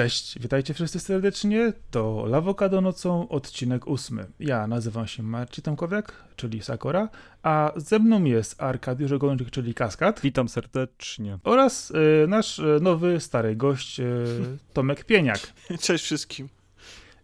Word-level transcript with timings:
Cześć, 0.00 0.38
witajcie 0.38 0.74
wszyscy 0.74 1.00
serdecznie. 1.00 1.72
To 1.90 2.26
Lawokado 2.26 2.80
nocą, 2.80 3.28
odcinek 3.28 3.86
ósmy. 3.86 4.26
Ja 4.38 4.66
nazywam 4.66 5.06
się 5.06 5.22
Marcin 5.22 5.64
Tomkowiak, 5.64 6.24
czyli 6.36 6.62
Sakora, 6.62 7.08
a 7.42 7.72
ze 7.76 7.98
mną 7.98 8.24
jest 8.24 8.62
Arkadiusz 8.62 9.12
Ogończyk, 9.12 9.50
czyli 9.50 9.74
Kaskad. 9.74 10.20
Witam 10.20 10.48
serdecznie. 10.48 11.38
Oraz 11.44 11.90
y, 11.90 12.26
nasz 12.28 12.58
y, 12.58 12.78
nowy, 12.82 13.20
stary 13.20 13.56
gość, 13.56 14.00
y, 14.00 14.26
Tomek 14.74 15.04
Pieniak. 15.04 15.40
Cześć 15.80 16.04
wszystkim. 16.04 16.48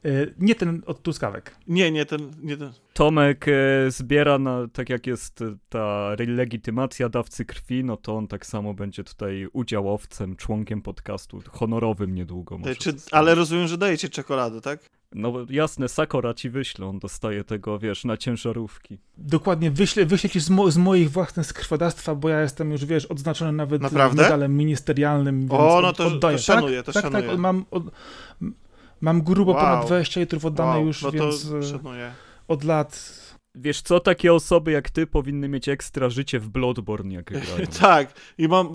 Y, 0.05 0.34
nie 0.38 0.55
ten 0.55 0.82
od 0.86 1.02
Tuskawek. 1.02 1.56
Nie, 1.68 1.91
nie 1.91 2.06
ten, 2.06 2.30
nie 2.42 2.56
ten. 2.56 2.73
Tomek 2.92 3.46
e, 3.48 3.91
zbiera, 3.91 4.38
na, 4.38 4.69
tak 4.72 4.88
jak 4.91 5.06
jest 5.06 5.42
e, 5.42 5.56
ta 5.69 6.10
legitymacja 6.27 7.09
dawcy 7.09 7.45
krwi, 7.45 7.84
no 7.84 7.96
to 7.96 8.16
on 8.16 8.28
tak 8.28 8.46
samo 8.46 8.74
będzie 8.74 9.05
tutaj 9.05 9.46
udziałowcem, 9.52 10.36
członkiem 10.36 10.82
podcastu, 10.82 11.42
honorowym 11.50 12.14
niedługo. 12.14 12.59
Może 12.59 12.77
Czy, 12.77 12.95
ale 13.10 13.34
rozumiem, 13.34 13.69
że 13.69 13.78
dajecie 13.78 14.09
czekoladę, 14.09 14.60
tak? 14.60 14.80
No 15.14 15.32
jasne, 15.50 15.88
Sakora 15.88 16.34
ci 16.34 16.50
wyślę, 16.50 16.86
on 16.86 16.98
dostaje 16.98 17.44
tego, 17.44 17.78
wiesz, 17.78 18.05
na 18.05 18.16
ciężarówki. 18.16 18.98
Dokładnie, 19.19 19.70
wyślę, 19.70 20.06
wyślę 20.06 20.30
ci 20.30 20.41
z, 20.41 20.50
mo 20.50 20.70
z 20.70 20.77
moich 20.77 21.10
własnych 21.10 21.47
krwiodawstwa, 21.47 22.14
bo 22.14 22.28
ja 22.28 22.41
jestem 22.41 22.72
już, 22.72 22.84
wiesz, 22.84 23.06
odznaczony 23.06 23.52
nawet 23.52 23.83
Naprawdę? 23.83 24.22
medalem 24.22 24.56
ministerialnym, 24.56 25.41
więc 25.41 25.52
O, 25.52 25.80
no 25.83 25.92
to, 25.92 26.06
oddaję. 26.06 26.36
to 26.36 26.42
szanuję, 26.42 26.77
tak, 26.77 26.86
to 26.86 26.92
tak, 26.92 27.02
szanuję. 27.02 27.30
tak, 27.30 27.38
mam, 27.38 27.64
od, 27.70 27.84
mam 29.00 29.22
grubo 29.22 29.52
Wow. 29.52 29.61
ponad 29.61 29.86
20 29.86 30.20
litrów 30.20 30.44
oddane 30.44 30.70
wow, 30.78 30.86
już, 30.86 31.02
no 31.02 31.11
więc 31.12 31.52
e, 31.52 31.62
szanuję. 31.62 32.12
od 32.48 32.64
lat 32.64 33.16
Wiesz 33.58 33.83
co, 33.83 34.00
takie 34.00 34.33
osoby 34.34 34.72
jak 34.72 34.91
ty 34.91 35.06
powinny 35.06 35.48
mieć 35.48 35.69
ekstra 35.69 36.08
życie 36.08 36.41
w 36.41 36.48
Bloodborne, 36.48 37.14
jak 37.14 37.24
grają. 37.30 37.67
tak, 37.80 38.12
i 38.39 38.48
mam, 38.48 38.69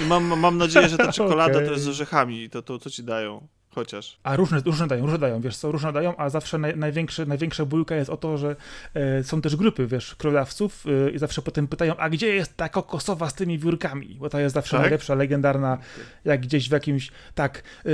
i 0.00 0.06
mam, 0.06 0.38
mam 0.40 0.58
nadzieję, 0.58 0.88
że 0.88 0.96
ta 0.96 1.12
czekolada 1.18 1.54
Okej. 1.54 1.66
to 1.66 1.72
jest 1.72 1.84
z 1.84 1.88
orzechami, 1.88 2.50
to, 2.50 2.62
to 2.62 2.78
co 2.78 2.90
ci 2.90 3.04
dają, 3.04 3.46
chociaż. 3.70 4.18
A 4.22 4.36
różne, 4.36 4.60
różne 4.66 4.86
dają, 4.86 5.02
różne 5.02 5.18
dają, 5.18 5.40
wiesz 5.40 5.56
co, 5.56 5.72
różne 5.72 5.92
dają, 5.92 6.16
a 6.16 6.30
zawsze 6.30 6.58
naj, 6.58 6.76
największe, 6.76 7.26
największa 7.26 7.64
bójka 7.64 7.94
jest 7.96 8.10
o 8.10 8.16
to, 8.16 8.38
że 8.38 8.56
e, 8.94 9.24
są 9.24 9.40
też 9.40 9.56
grupy, 9.56 9.86
wiesz, 9.86 10.14
królawców 10.14 10.84
e, 11.06 11.10
i 11.10 11.18
zawsze 11.18 11.42
potem 11.42 11.68
pytają, 11.68 11.96
a 11.96 12.10
gdzie 12.10 12.34
jest 12.34 12.56
ta 12.56 12.68
kokosowa 12.68 13.30
z 13.30 13.34
tymi 13.34 13.58
wiórkami? 13.58 14.16
Bo 14.20 14.28
ta 14.30 14.40
jest 14.40 14.54
zawsze 14.54 14.70
Tak? 14.70 14.80
najlepsza, 14.80 15.14
legendarna, 15.14 15.78
jak 16.24 16.40
gdzieś 16.40 16.68
w 16.68 16.72
jakimś, 16.72 17.10
tak, 17.34 17.62
e, 17.86 17.90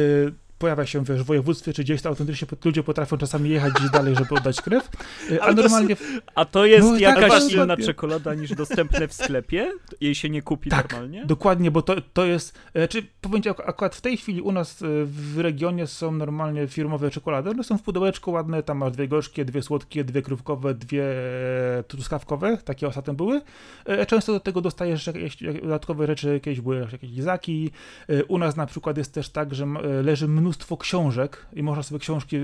pojawia 0.61 0.87
się, 0.87 1.05
wiesz, 1.05 1.23
w 1.23 1.25
województwie 1.27 1.73
czy 1.73 1.85
gdzieś, 1.85 2.03
to 2.03 2.09
autentycznie 2.09 2.47
pot- 2.47 2.65
ludzie 2.65 2.83
potrafią 2.83 3.17
czasami 3.19 3.51
jechać 3.51 3.73
gdzieś 3.73 3.91
dalej, 3.91 4.15
żeby 4.15 4.35
oddać 4.35 4.61
krew, 4.63 4.89
e, 5.33 5.43
a 5.43 5.45
Ale 5.45 5.55
to 5.55 5.63
normalnie... 5.63 5.97
A 6.35 6.45
to 6.45 6.67
jest 6.67 6.87
No 6.87 6.93
tak, 6.93 7.01
jakaś 7.01 7.23
dokładnie. 7.31 7.55
inna 7.63 7.77
czekolada 7.77 8.35
niż 8.35 8.51
dostępne 8.55 9.09
w 9.09 9.13
sklepie? 9.13 9.73
Jej 10.01 10.15
się 10.15 10.31
nie 10.31 10.43
kupi 10.43 10.71
Tak, 10.71 10.93
normalnie? 10.93 11.27
Dokładnie, 11.27 11.71
bo 11.71 11.83
to, 11.83 11.95
to 12.13 12.25
jest, 12.25 12.59
e, 12.75 12.89
czy 12.89 13.03
powiem 13.21 13.43
ci, 13.43 13.49
akurat 13.49 13.95
w 13.95 14.01
tej 14.01 14.17
chwili 14.17 14.43
u 14.43 14.53
nas 14.53 14.83
e, 14.83 14.87
w 15.05 15.39
regionie 15.39 15.87
są 15.87 16.13
normalnie 16.13 16.67
firmowe 16.67 17.11
czekolady, 17.11 17.51
one 17.51 17.65
są 17.65 17.79
w 17.79 17.83
pudełeczku 17.83 18.31
ładne, 18.33 18.63
tam 18.63 18.79
masz 18.79 18.93
dwie 18.93 19.09
gorzkie, 19.09 19.45
dwie 19.45 19.63
słodkie, 19.63 20.05
dwie 20.05 20.23
krówkowe, 20.23 20.75
dwie 20.75 21.05
truskawkowe, 21.89 22.59
takie 22.65 22.89
ostatnie 22.89 23.15
były. 23.15 23.41
Często 24.07 24.33
do 24.33 24.41
tego 24.41 24.61
dostajesz 24.61 25.07
jakieś 25.07 25.43
jak- 25.43 25.63
dodatkowe 25.63 26.07
rzeczy, 26.07 26.33
jakieś 26.33 26.61
były 26.61 26.87
jakieś 26.93 27.11
lizaki. 27.11 27.71
U 28.29 28.39
nas 28.39 28.57
na 28.57 28.67
przykład 28.67 28.99
jest 28.99 29.15
też 29.15 29.29
tak, 29.29 29.55
że 29.55 29.67
leży 30.03 30.29
mnóstwo 30.29 30.50
książek 30.77 31.47
i 31.53 31.63
można 31.63 31.83
sobie 31.83 31.99
książki 31.99 32.37
e, 32.37 32.41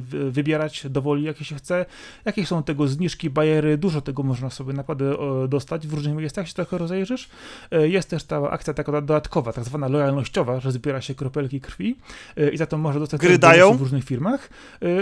wy- 0.00 0.30
wybierać 0.30 0.86
dowoli, 0.90 1.22
jakie 1.22 1.44
się 1.44 1.54
chce. 1.54 1.86
Jakie 2.24 2.46
są 2.46 2.62
tego 2.62 2.88
zniżki, 2.88 3.30
bajery, 3.30 3.78
dużo 3.78 4.00
tego 4.00 4.22
można 4.22 4.50
sobie 4.50 4.72
naprawdę 4.72 5.16
dostać 5.48 5.86
w 5.86 5.92
różnych 5.94 6.14
miejscach, 6.16 6.48
się 6.48 6.54
trochę 6.54 6.78
rozejrzysz. 6.78 7.28
E, 7.70 7.88
Jest 7.88 8.10
też 8.10 8.24
ta 8.24 8.50
akcja 8.50 8.74
taka 8.74 8.92
dodatkowa, 8.92 9.52
tak 9.52 9.64
zwana 9.64 9.88
lojalnościowa, 9.88 10.60
że 10.60 10.72
zbiera 10.72 11.00
się 11.00 11.14
kropelki 11.14 11.60
krwi 11.60 11.96
e, 12.36 12.48
i 12.50 12.56
za 12.56 12.66
to 12.66 12.78
można 12.78 13.00
dostać 13.00 13.20
Gry 13.20 13.38
w 13.74 13.80
różnych 13.80 14.04
firmach. 14.04 14.48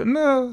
No, 0.06 0.48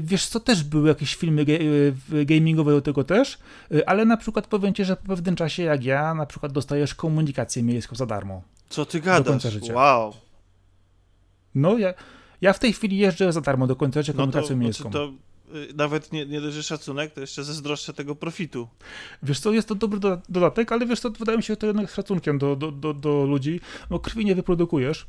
wiesz 0.00 0.26
co, 0.26 0.40
też 0.40 0.64
były 0.64 0.88
jakieś 0.88 1.14
filmy 1.14 1.44
ge- 1.44 2.24
gamingowe 2.24 2.72
do 2.72 2.80
tego 2.80 3.04
też, 3.04 3.38
ale 3.86 4.04
na 4.04 4.16
przykład 4.16 4.46
powiem 4.46 4.74
ci, 4.74 4.84
że 4.84 4.96
po 4.96 5.06
pewnym 5.08 5.36
czasie, 5.36 5.62
jak 5.62 5.84
ja, 5.84 6.14
na 6.14 6.26
przykład 6.26 6.52
dostajesz 6.52 6.94
komunikację 6.94 7.62
miejską 7.62 7.96
za 7.96 8.06
darmo. 8.06 8.42
Co 8.68 8.86
ty 8.86 9.00
gadasz? 9.00 9.42
Wow. 9.74 10.12
No, 11.56 11.78
ja, 11.78 11.94
ja 12.40 12.52
w 12.52 12.58
tej 12.58 12.72
chwili 12.72 12.96
jeżdżę 12.98 13.32
za 13.32 13.40
darmo 13.40 13.66
do 13.66 13.76
końca 13.76 14.02
życia 14.02 14.12
No 14.12 14.16
komunikacją 14.16 14.46
znaczy 14.46 14.56
miejską. 14.56 14.90
to 14.90 15.12
y, 15.54 15.68
nawet 15.74 16.12
nie, 16.12 16.26
nie 16.26 16.40
dość, 16.40 16.66
szacunek, 16.66 17.12
to 17.12 17.20
jeszcze 17.20 17.44
zazdroszczę 17.44 17.92
tego 17.92 18.14
profitu. 18.14 18.68
Wiesz 19.22 19.40
co, 19.40 19.52
jest 19.52 19.68
to 19.68 19.74
dobry 19.74 20.00
doda- 20.00 20.22
dodatek, 20.28 20.72
ale 20.72 20.86
wiesz 20.86 21.00
co, 21.00 21.10
wydaje 21.10 21.38
mi 21.38 21.42
się 21.44 21.56
to 21.56 21.66
jednak 21.66 21.90
szacunkiem 21.90 22.38
do, 22.38 22.56
do, 22.56 22.72
do, 22.72 22.94
do 22.94 23.24
ludzi, 23.24 23.60
bo 23.90 23.98
krwi 24.00 24.24
nie 24.24 24.34
wyprodukujesz, 24.34 25.06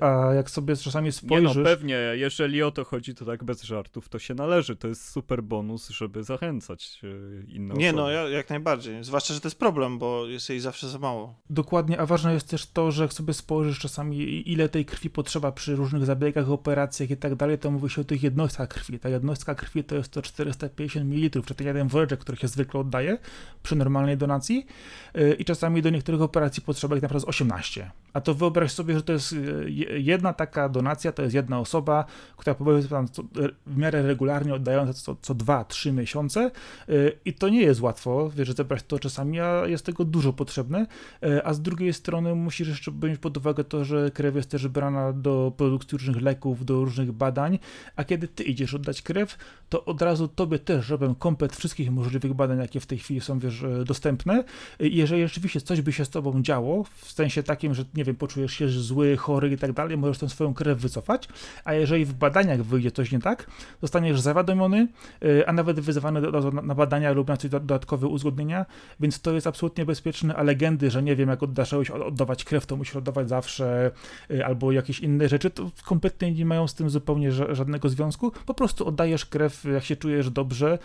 a 0.00 0.34
jak 0.34 0.50
sobie 0.50 0.76
czasami 0.76 1.06
Nie 1.06 1.12
spojrzysz... 1.12 1.56
no, 1.56 1.64
pewnie, 1.64 1.94
jeżeli 2.14 2.62
o 2.62 2.70
to 2.70 2.84
chodzi, 2.84 3.14
to 3.14 3.24
tak 3.24 3.44
bez 3.44 3.62
żartów, 3.62 4.08
to 4.08 4.18
się 4.18 4.34
należy. 4.34 4.76
To 4.76 4.88
jest 4.88 5.08
super 5.08 5.42
bonus, 5.42 5.88
żeby 5.88 6.22
zachęcać 6.24 7.00
e, 7.02 7.52
inne 7.52 7.74
Nie 7.74 7.88
osoby. 7.88 8.02
no, 8.02 8.10
ja, 8.10 8.28
jak 8.28 8.50
najbardziej. 8.50 9.04
Zwłaszcza, 9.04 9.34
że 9.34 9.40
to 9.40 9.48
jest 9.48 9.58
problem, 9.58 9.98
bo 9.98 10.26
jest 10.26 10.48
jej 10.48 10.60
zawsze 10.60 10.88
za 10.88 10.98
mało. 10.98 11.34
Dokładnie, 11.50 12.00
a 12.00 12.06
ważne 12.06 12.34
jest 12.34 12.48
też 12.48 12.66
to, 12.66 12.90
że 12.90 13.02
jak 13.02 13.12
sobie 13.12 13.34
spojrzysz 13.34 13.78
czasami, 13.78 14.50
ile 14.52 14.68
tej 14.68 14.84
krwi 14.84 15.10
potrzeba 15.10 15.52
przy 15.52 15.76
różnych 15.76 16.04
zabiegach, 16.04 16.50
operacjach 16.50 17.10
i 17.10 17.16
tak 17.16 17.34
dalej, 17.34 17.58
to 17.58 17.70
mówi 17.70 17.90
się 17.90 18.00
o 18.00 18.04
tych 18.04 18.22
jednostkach 18.22 18.68
krwi. 18.68 18.98
Ta 18.98 19.08
jednostka 19.08 19.54
krwi 19.54 19.84
to 19.84 19.94
jest 19.94 20.12
to 20.12 20.22
450 20.22 21.06
ml, 21.06 21.42
czy 21.42 21.54
ten 21.54 21.66
jeden 21.66 21.88
woreczek, 21.88 22.20
który 22.20 22.38
się 22.38 22.48
zwykle 22.48 22.80
oddaje 22.80 23.18
przy 23.62 23.76
normalnej 23.76 24.16
donacji 24.16 24.66
Yy, 25.14 25.34
i 25.34 25.44
czasami 25.44 25.82
do 25.82 25.90
niektórych 25.90 26.22
operacji 26.22 26.62
potrzeba 26.62 26.96
ich 26.96 27.02
naprawdę 27.02 27.26
z 27.26 27.28
18. 27.28 27.90
A 28.12 28.20
to 28.20 28.34
wyobraź 28.34 28.72
sobie, 28.72 28.94
że 28.94 29.02
to 29.02 29.12
jest 29.12 29.32
je- 29.66 30.00
jedna 30.00 30.32
taka 30.32 30.68
donacja, 30.68 31.12
to 31.12 31.22
jest 31.22 31.34
jedna 31.34 31.60
osoba, 31.60 32.04
która 32.36 32.54
powiedzmy 32.54 32.88
tam 32.90 33.06
w 33.66 33.76
miarę 33.76 34.02
regularnie 34.02 34.54
oddająca 34.54 34.92
co, 34.92 35.16
co 35.22 35.34
2-3 35.34 35.92
miesiące 35.92 36.50
yy, 36.88 37.18
i 37.24 37.32
to 37.34 37.48
nie 37.48 37.60
jest 37.62 37.80
łatwo, 37.80 38.30
wiesz, 38.36 38.52
zebrać 38.52 38.82
to 38.82 38.98
czasami, 38.98 39.40
a 39.40 39.66
jest 39.66 39.86
tego 39.86 40.04
dużo 40.04 40.32
potrzebne. 40.32 40.86
E, 41.22 41.46
A 41.46 41.54
z 41.54 41.62
drugiej 41.62 41.92
strony 41.92 42.34
musisz 42.34 42.68
jeszcze 42.68 42.90
wziąć 42.92 43.18
pod 43.18 43.36
uwagę 43.36 43.64
to, 43.64 43.84
że 43.84 44.10
krew 44.10 44.34
jest 44.36 44.50
też 44.50 44.68
brana 44.68 45.12
do 45.12 45.52
produkcji 45.56 45.98
różnych 45.98 46.22
leków, 46.22 46.64
do 46.64 46.84
różnych 46.84 47.12
badań, 47.12 47.58
a 47.96 48.04
kiedy 48.04 48.28
ty 48.28 48.42
idziesz 48.44 48.74
oddać 48.74 49.02
krew, 49.02 49.38
to 49.68 49.84
od 49.84 50.02
razu 50.02 50.28
tobie 50.28 50.58
też 50.58 50.88
robią 50.88 51.14
komplet 51.14 51.56
wszystkich 51.56 51.90
możliwych 51.90 52.34
badań, 52.34 52.58
jakie 52.58 52.80
w 52.80 52.86
tej 52.86 52.98
chwili 52.98 53.20
są, 53.20 53.38
wiesz, 53.38 53.62
e, 53.62 53.84
dostępne. 53.84 54.44
I 54.80 54.96
jeżeli 54.96 55.22
rzeczywiście 55.22 55.60
coś 55.60 55.80
by 55.80 55.92
się 55.92 56.04
z 56.04 56.10
tobą 56.10 56.42
działo, 56.42 56.84
w 56.84 57.12
sensie 57.12 57.42
takim, 57.42 57.74
że 57.74 57.84
nie 57.94 57.99
wiem, 58.04 58.16
poczujesz 58.16 58.52
się 58.52 58.68
zły, 58.68 59.16
chory 59.16 59.50
i 59.50 59.56
tak 59.58 59.72
dalej, 59.72 59.96
możesz 59.96 60.18
tę 60.18 60.28
swoją 60.28 60.54
krew 60.54 60.78
wycofać, 60.78 61.28
a 61.64 61.74
jeżeli 61.74 62.04
w 62.04 62.14
badaniach 62.14 62.62
wyjdzie 62.62 62.90
coś 62.90 63.12
nie 63.12 63.18
tak, 63.20 63.46
zostaniesz 63.82 64.20
zawiadomiony, 64.20 64.88
e, 65.40 65.48
a 65.48 65.52
nawet 65.52 65.80
wyzwany 65.80 66.20
do- 66.20 66.50
na 66.50 66.74
badania 66.74 67.12
lub 67.12 67.28
na 67.28 67.36
coś 67.36 67.50
do- 67.50 67.60
dodatkowe 67.60 68.06
uzgodnienia, 68.06 68.66
więc 69.00 69.20
to 69.20 69.32
jest 69.32 69.46
absolutnie 69.46 69.84
bezpieczne, 69.84 70.36
a 70.36 70.42
legendy, 70.42 70.90
że 70.90 71.02
nie 71.02 71.16
wiem, 71.16 71.28
jak 71.28 71.42
oddasz 71.42 71.70
kogoś 71.70 71.90
od- 71.90 72.02
oddawać 72.02 72.44
krew, 72.44 72.66
to 72.66 72.76
musisz 72.76 72.96
oddawać 72.96 73.28
zawsze, 73.28 73.90
y, 74.30 74.46
albo 74.46 74.72
jakieś 74.72 75.00
inne 75.00 75.28
rzeczy, 75.28 75.50
to 75.50 75.70
kompletnie 75.84 76.32
nie 76.32 76.44
mają 76.46 76.68
z 76.68 76.74
tym 76.74 76.90
zupełnie 76.90 77.32
ża- 77.32 77.54
żadnego 77.54 77.88
związku. 77.88 78.32
Po 78.46 78.54
prostu 78.54 78.86
oddajesz 78.86 79.26
krew, 79.26 79.64
jak 79.64 79.84
się 79.84 79.96
czujesz 79.96 80.30
dobrze, 80.30 80.78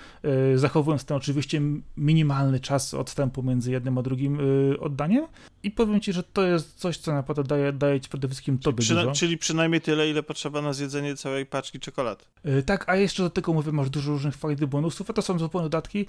y, 0.53 0.57
zachowując 0.59 1.05
ten 1.05 1.17
oczywiście 1.17 1.61
minimalny 1.97 2.59
czas 2.59 2.93
odstępu 2.93 3.43
między 3.43 3.71
jednym 3.71 3.97
a 3.97 4.01
drugim 4.01 4.39
y, 4.73 4.79
oddaniem. 4.79 5.25
I 5.65 5.71
powiem 5.71 6.01
ci, 6.01 6.13
że 6.13 6.23
to 6.23 6.43
jest 6.47 6.73
coś, 6.79 6.97
co 6.97 7.13
naprawdę 7.13 7.44
daje, 7.44 7.71
daje 7.73 8.01
ci 8.01 8.09
przede 8.09 8.27
wszystkim 8.27 8.57
tobie 8.59 8.83
Przyna- 8.83 9.01
dużo. 9.01 9.15
czyli 9.15 9.38
przynajmniej 9.38 9.81
tyle, 9.81 10.09
ile 10.09 10.23
potrzeba 10.23 10.62
na 10.62 10.73
zjedzenie 10.73 11.15
całej 11.15 11.45
paczki 11.45 11.79
czekolad. 11.79 12.25
Y, 12.45 12.63
Tak, 12.63 12.89
a 12.89 12.95
jeszcze 12.95 13.23
do 13.23 13.29
tego 13.29 13.53
mówię, 13.53 13.71
masz 13.71 13.89
dużo 13.89 14.12
różnych 14.12 14.35
fajnych 14.35 14.65
bonusów, 14.65 15.09
a 15.09 15.13
to 15.13 15.21
są 15.21 15.39
zupełnie 15.39 15.65
dodatki, 15.65 16.06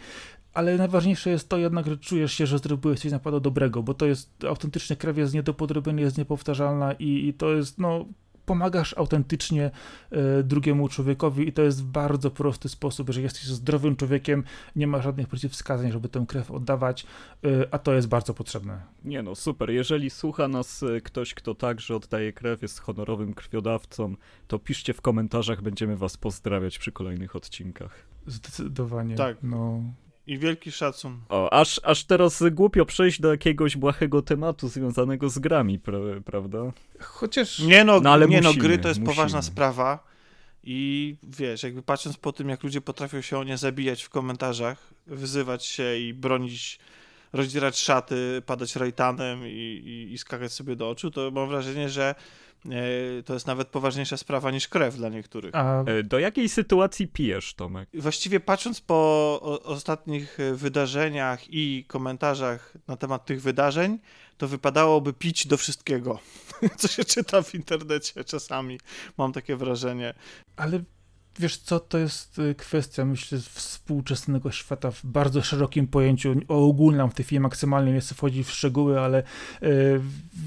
ale 0.55 0.77
najważniejsze 0.77 1.31
jest 1.31 1.49
to 1.49 1.57
jednak, 1.59 1.87
że 1.87 1.97
czujesz 1.97 2.33
się, 2.33 2.47
że 2.47 2.59
zrobiłeś 2.59 3.01
coś 3.01 3.13
naprawdę 3.13 3.41
dobrego, 3.41 3.83
bo 3.83 3.95
to 3.95 4.07
jest 4.07 4.45
autentycznie 4.49 4.97
krew 4.97 5.19
jest 5.19 5.35
nie 5.35 5.43
do 5.43 5.55
podrobienia, 5.55 6.03
jest 6.03 6.19
niepowtarzalna 6.19 6.93
i, 6.93 7.29
i 7.29 7.35
to 7.35 7.53
jest, 7.53 7.79
no, 7.79 8.07
pomagasz 8.47 8.95
autentycznie 8.99 9.71
e, 10.11 10.43
drugiemu 10.43 10.89
człowiekowi 10.89 11.49
i 11.49 11.53
to 11.53 11.63
jest 11.63 11.83
w 11.83 11.87
bardzo 11.87 12.31
prosty 12.31 12.69
sposób, 12.69 13.11
że 13.11 13.23
jesteś 13.23 13.45
zdrowym 13.45 13.97
człowiekiem, 13.97 14.45
nie 14.77 14.87
ma 14.87 15.03
żadnych 15.03 15.29
przeciwwskazań, 15.29 15.93
żeby 15.93 16.09
tę 16.09 16.25
krew 16.29 16.51
oddawać, 16.51 17.07
e, 17.45 17.49
a 17.71 17.79
to 17.79 17.95
jest 17.95 18.09
bardzo 18.09 18.35
potrzebne. 18.35 18.81
Nie 19.05 19.23
no, 19.23 19.35
super. 19.35 19.71
Jeżeli 19.71 20.11
słucha 20.11 20.49
nas 20.49 20.83
e, 20.83 21.01
ktoś, 21.01 21.35
kto 21.35 21.55
także 21.55 21.97
oddaje 21.97 22.33
krew, 22.33 22.63
jest 22.63 22.81
honorowym 22.81 23.35
krwiodawcą, 23.35 24.15
to 24.49 24.59
piszcie 24.59 24.95
w 24.95 25.01
komentarzach, 25.01 25.63
będziemy 25.63 25.97
was 25.97 26.17
pozdrawiać 26.17 26.79
przy 26.79 26.93
kolejnych 26.93 27.37
odcinkach. 27.37 28.07
Zdecydowanie. 28.27 29.15
Tak. 29.15 29.37
No. 29.43 29.83
I 30.27 30.39
wielki 30.39 30.73
szacun. 30.73 31.21
O, 31.29 31.53
aż, 31.53 31.81
aż 31.85 32.05
teraz 32.05 32.45
głupio 32.51 32.87
przejść 32.87 33.21
do 33.21 33.31
jakiegoś 33.31 33.77
błahego 33.77 34.23
tematu 34.23 34.69
związanego 34.69 35.29
z 35.29 35.39
grami, 35.39 35.79
pra, 35.79 35.99
prawda? 36.25 36.59
Chociaż... 37.01 37.59
Nie 37.59 37.85
no, 37.85 38.01
No, 38.01 38.11
ale 38.11 38.27
nie 38.29 38.41
no 38.41 38.49
musimy, 38.49 38.65
gry 38.65 38.79
to 38.79 38.89
jest 38.89 39.01
musimy. 39.01 39.17
poważna 39.17 39.43
sprawa. 39.43 40.07
I 40.65 41.17
wiesz, 41.23 41.63
jakby 41.63 41.83
patrząc 41.83 42.17
po 42.17 42.33
tym, 42.33 42.49
jak 42.49 42.63
ludzie 42.63 42.81
potrafią 42.81 43.21
się 43.21 43.39
o 43.39 43.45
nie 43.45 43.57
zabijać 43.57 44.03
w 44.03 44.09
komentarzach, 44.09 44.91
wyzywać 45.07 45.67
się 45.67 45.97
i 45.97 46.15
bronić 46.15 46.79
rozdzierać 47.33 47.79
szaty, 47.79 48.43
padać 48.47 48.77
rajtanem 48.77 49.47
i, 49.47 49.51
i, 49.51 50.13
i 50.13 50.19
skakać 50.19 50.53
sobie 50.53 50.77
do 50.77 50.91
oczu, 50.91 51.11
to 51.11 51.31
mam 51.31 51.49
wrażenie, 51.49 51.89
że 51.89 52.15
to 53.25 53.35
jest 53.35 53.47
nawet 53.47 53.69
poważniejsza 53.69 54.17
sprawa 54.17 54.51
niż 54.51 54.69
krew 54.69 54.97
dla 54.97 55.09
niektórych. 55.09 55.55
A 55.55 55.83
e, 55.83 56.03
do 56.03 56.19
jakiej 56.19 56.49
sytuacji 56.49 57.09
pijesz, 57.09 57.55
Tomek? 57.55 57.89
Właściwie 57.95 58.41
patrząc 58.41 58.81
po 58.81 59.41
ostatnich 59.65 60.39
wydarzeniach 60.55 61.41
i 61.55 61.85
komentarzach 61.89 62.75
na 62.89 62.97
temat 62.97 63.25
tych 63.25 63.43
wydarzeń, 63.43 63.99
to 64.39 64.49
wypadałoby 64.49 65.13
pić 65.13 65.47
do 65.47 65.57
wszystkiego, 65.57 66.19
co 66.79 66.89
się 66.89 67.05
czyta 67.05 67.43
w 67.43 67.55
internecie 67.55 68.25
czasami. 68.25 68.81
Mam 69.19 69.33
takie 69.33 69.57
wrażenie. 69.57 70.15
Ale 70.57 70.81
Wiesz 71.39 71.57
co, 71.57 71.81
to 71.81 71.99
jest 71.99 72.39
y, 72.39 72.55
kwestia, 72.55 73.05
myślę, 73.05 73.39
współczesnego 73.39 74.51
świata 74.51 74.91
w 74.91 75.07
bardzo 75.07 75.43
szerokim 75.43 75.87
pojęciu. 75.87 76.35
Ogólnam 76.49 77.11
w 77.11 77.15
tej 77.15 77.25
chwili 77.25 77.41
maksymalnie, 77.41 77.93
nie 77.93 78.01
chcę 78.01 78.15
wchodzić 78.15 78.47
w 78.47 78.51
szczegóły, 78.51 79.01
ale 79.01 79.23
y, 79.63 80.01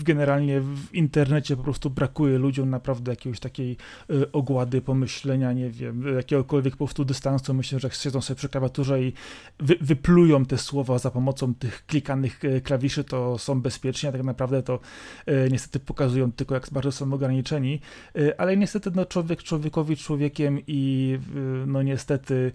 generalnie 0.03 0.61
w 0.61 0.93
internecie 0.93 1.57
po 1.57 1.63
prostu 1.63 1.89
brakuje 1.89 2.37
ludziom 2.37 2.69
naprawdę 2.69 3.11
jakiejś 3.11 3.39
takiej 3.39 3.77
y, 4.11 4.31
ogłady, 4.31 4.81
pomyślenia, 4.81 5.53
nie 5.53 5.69
wiem, 5.69 6.15
jakiegokolwiek 6.15 6.73
po 6.75 6.85
prostu 6.85 7.05
dystansu. 7.05 7.53
Myślę, 7.53 7.79
że 7.79 7.87
jak 7.87 7.95
siedzą 7.95 8.21
sobie 8.21 8.37
przy 8.37 8.49
klawiaturze 8.49 9.03
i 9.03 9.13
wy, 9.59 9.75
wyplują 9.81 10.45
te 10.45 10.57
słowa 10.57 10.99
za 10.99 11.11
pomocą 11.11 11.55
tych 11.55 11.85
klikanych 11.85 12.39
klawiszy, 12.63 13.03
to 13.03 13.37
są 13.37 13.61
bezpieczni, 13.61 14.09
a 14.09 14.11
tak 14.11 14.23
naprawdę 14.23 14.63
to 14.63 14.79
niestety 15.51 15.79
pokazują 15.79 16.31
tylko, 16.31 16.53
jak 16.53 16.67
bardzo 16.71 16.91
są 16.91 17.13
ograniczeni. 17.13 17.81
Ale 18.37 18.57
niestety, 18.57 18.91
no, 18.95 19.05
człowiek 19.05 19.43
człowiekowi 19.43 19.97
człowiekiem 19.97 20.59
i 20.67 20.78
i 20.79 21.19
y, 21.35 21.67
no 21.67 21.83
niestety 21.83 22.51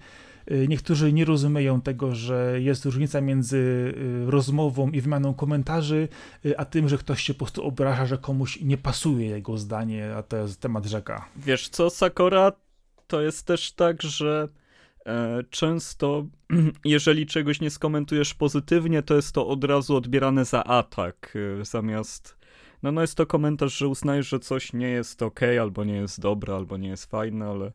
y, 0.50 0.66
niektórzy 0.68 1.12
nie 1.12 1.24
rozumieją 1.24 1.80
tego, 1.80 2.14
że 2.14 2.60
jest 2.60 2.84
różnica 2.84 3.20
między 3.20 3.56
y, 3.56 4.30
rozmową 4.30 4.90
i 4.90 5.00
wymianą 5.00 5.34
komentarzy, 5.34 6.08
a 6.56 6.64
tym, 6.64 6.88
że 6.88 6.98
ktoś 6.98 7.22
się 7.22 7.34
po 7.34 7.38
prostu 7.38 7.64
obraża, 7.64 8.06
że 8.06 8.18
komuś 8.18 8.60
nie 8.60 8.78
pasuje 8.78 9.26
jego 9.26 9.58
zdanie, 9.58 10.14
a 10.16 10.22
to 10.22 10.36
jest 10.36 10.60
temat 10.60 10.86
rzeka. 10.86 11.28
Wiesz 11.36 11.68
co, 11.68 11.90
Sakora, 11.90 12.52
to 13.06 13.20
jest 13.20 13.46
też 13.46 13.72
tak, 13.72 14.02
że 14.02 14.48
e, 15.06 15.42
często 15.50 16.26
jeżeli 16.84 17.26
czegoś 17.26 17.60
nie 17.60 17.70
skomentujesz 17.70 18.34
pozytywnie, 18.34 19.02
to 19.02 19.14
jest 19.14 19.32
to 19.32 19.46
od 19.46 19.64
razu 19.64 19.96
odbierane 19.96 20.44
za 20.44 20.64
atak, 20.64 21.34
zamiast 21.62 22.44
no, 22.84 22.92
no 22.92 23.00
jest 23.00 23.16
to 23.16 23.26
komentarz, 23.26 23.76
że 23.76 23.88
uznajesz, 23.88 24.28
że 24.28 24.38
coś 24.38 24.72
nie 24.72 24.88
jest 24.88 25.22
ok, 25.22 25.40
albo 25.60 25.84
nie 25.84 25.94
jest 25.94 26.20
dobre, 26.20 26.54
albo 26.54 26.76
nie 26.76 26.88
jest 26.88 27.10
fajne, 27.10 27.46
ale 27.46 27.72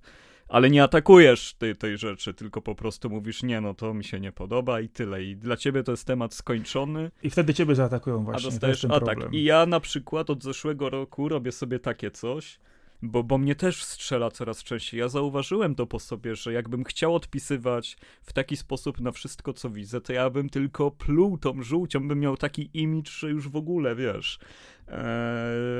ale 0.50 0.70
nie 0.70 0.84
atakujesz 0.84 1.54
tej, 1.54 1.76
tej 1.76 1.98
rzeczy, 1.98 2.34
tylko 2.34 2.62
po 2.62 2.76
prostu 2.76 3.10
mówisz, 3.10 3.44
nie, 3.44 3.62
no 3.62 3.74
to 3.74 3.94
mi 3.94 4.04
się 4.04 4.20
nie 4.20 4.32
podoba 4.32 4.82
i 4.82 4.90
tyle. 4.90 5.24
I 5.24 5.36
dla 5.36 5.58
ciebie 5.58 5.84
to 5.84 5.92
jest 5.92 6.08
temat 6.08 6.34
skończony. 6.34 7.12
I 7.24 7.30
wtedy 7.30 7.54
ciebie 7.54 7.76
zaatakują 7.76 8.24
właśnie. 8.24 8.48
A 8.48 8.52
dostajesz 8.52 8.86
atak. 8.86 9.04
Problem. 9.04 9.34
I 9.34 9.44
ja 9.44 9.66
na 9.66 9.80
przykład 9.80 10.30
od 10.30 10.44
zeszłego 10.44 10.90
roku 10.90 11.30
robię 11.30 11.52
sobie 11.52 11.80
takie 11.80 12.12
coś, 12.12 12.60
bo, 13.02 13.24
bo 13.24 13.38
mnie 13.38 13.56
też 13.56 13.84
strzela 13.84 14.32
coraz 14.32 14.64
częściej. 14.64 15.00
Ja 15.00 15.08
zauważyłem 15.08 15.76
to 15.76 15.88
po 15.88 16.00
sobie, 16.00 16.36
że 16.36 16.54
jakbym 16.54 16.84
chciał 16.84 17.16
odpisywać 17.16 17.98
w 18.22 18.34
taki 18.34 18.58
sposób 18.58 19.02
na 19.02 19.12
wszystko, 19.12 19.54
co 19.54 19.70
widzę, 19.70 20.02
to 20.02 20.14
ja 20.14 20.30
bym 20.30 20.50
tylko 20.50 20.92
pluł 20.92 21.38
tą 21.38 21.64
żółcią, 21.64 22.08
bym 22.08 22.20
miał 22.20 22.38
taki 22.38 22.70
imidż, 22.74 23.20
że 23.20 23.30
już 23.30 23.50
w 23.50 23.56
ogóle, 23.56 23.96
wiesz, 23.96 24.40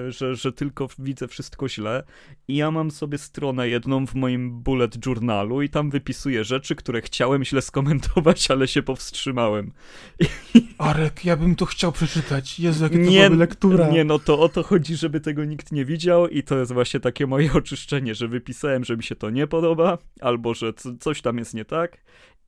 że, 0.10 0.36
że 0.36 0.52
tylko 0.52 0.88
widzę 1.00 1.28
wszystko 1.28 1.70
źle. 1.70 2.04
I 2.48 2.56
ja 2.56 2.72
mam 2.72 2.92
sobie 2.92 3.18
stronę 3.18 3.70
jedną 3.70 4.08
w 4.08 4.16
moim 4.16 4.62
bullet 4.62 5.06
journalu 5.06 5.62
i 5.62 5.70
tam 5.70 5.90
wypisuję 5.90 6.44
rzeczy, 6.44 6.76
które 6.76 7.02
chciałem 7.02 7.44
źle 7.46 7.62
skomentować, 7.62 8.52
ale 8.52 8.68
się 8.68 8.84
powstrzymałem. 8.84 9.72
Arek, 10.78 11.26
ja 11.26 11.38
bym 11.38 11.56
to 11.56 11.66
chciał 11.66 11.92
przeczytać. 11.92 12.60
Jezu, 12.60 12.84
jakie 12.84 12.98
nie, 12.98 13.30
to 13.30 13.36
lektura. 13.36 13.90
Nie, 13.90 14.04
no 14.04 14.20
to 14.20 14.40
o 14.40 14.50
to 14.50 14.64
chodzi, 14.64 14.96
żeby 14.96 15.20
tego 15.20 15.46
nikt 15.46 15.72
nie 15.72 15.86
widział 15.86 16.28
i 16.28 16.44
to 16.44 16.58
jest 16.58 16.72
właśnie 16.72 17.00
takie 17.00 17.28
moje 17.28 17.54
oczyszczenie, 17.62 18.16
że 18.16 18.28
wypisałem, 18.28 18.84
że 18.84 18.98
mi 18.98 19.04
się 19.04 19.16
to 19.16 19.30
nie 19.30 19.48
podoba, 19.48 19.98
albo 20.22 20.54
że 20.54 20.74
coś 21.00 21.22
tam 21.22 21.38
jest 21.38 21.54
nie 21.54 21.66
tak 21.66 21.98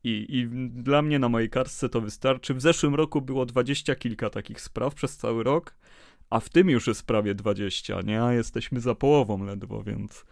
i, 0.03 0.25
I 0.29 0.47
dla 0.69 1.01
mnie 1.01 1.19
na 1.19 1.29
mojej 1.29 1.49
kartce 1.49 1.89
to 1.89 2.01
wystarczy. 2.01 2.53
W 2.53 2.61
zeszłym 2.61 2.95
roku 2.95 3.21
było 3.21 3.45
dwadzieścia 3.45 3.95
kilka 3.95 4.29
takich 4.29 4.61
spraw 4.61 4.95
przez 4.95 5.17
cały 5.17 5.43
rok 5.43 5.75
a 6.31 6.39
w 6.39 6.49
tym 6.49 6.69
już 6.69 6.87
jest 6.87 7.05
prawie 7.05 7.35
20, 7.35 8.01
nie? 8.01 8.23
A 8.23 8.33
jesteśmy 8.33 8.79
za 8.79 8.95
połową 8.95 9.43
ledwo, 9.45 9.83
więc 9.83 10.25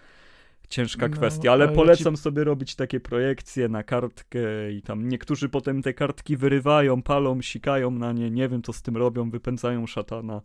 ciężka 0.70 1.08
no, 1.08 1.16
kwestia, 1.16 1.52
ale 1.52 1.68
polecam 1.68 2.16
ci... 2.16 2.22
sobie 2.22 2.44
robić 2.44 2.76
takie 2.76 3.00
projekcje 3.00 3.70
na 3.70 3.84
kartkę 3.84 4.72
i 4.72 4.82
tam 4.82 5.08
niektórzy 5.08 5.50
potem 5.50 5.82
te 5.82 5.94
kartki 5.94 6.38
wyrywają, 6.38 7.02
palą, 7.02 7.42
sikają 7.42 7.92
na 7.92 8.12
nie, 8.12 8.32
nie 8.32 8.50
wiem 8.50 8.62
co 8.62 8.74
z 8.74 8.82
tym 8.82 8.98
robią, 8.98 9.30
wypędzają 9.30 9.88
szatana. 9.88 10.42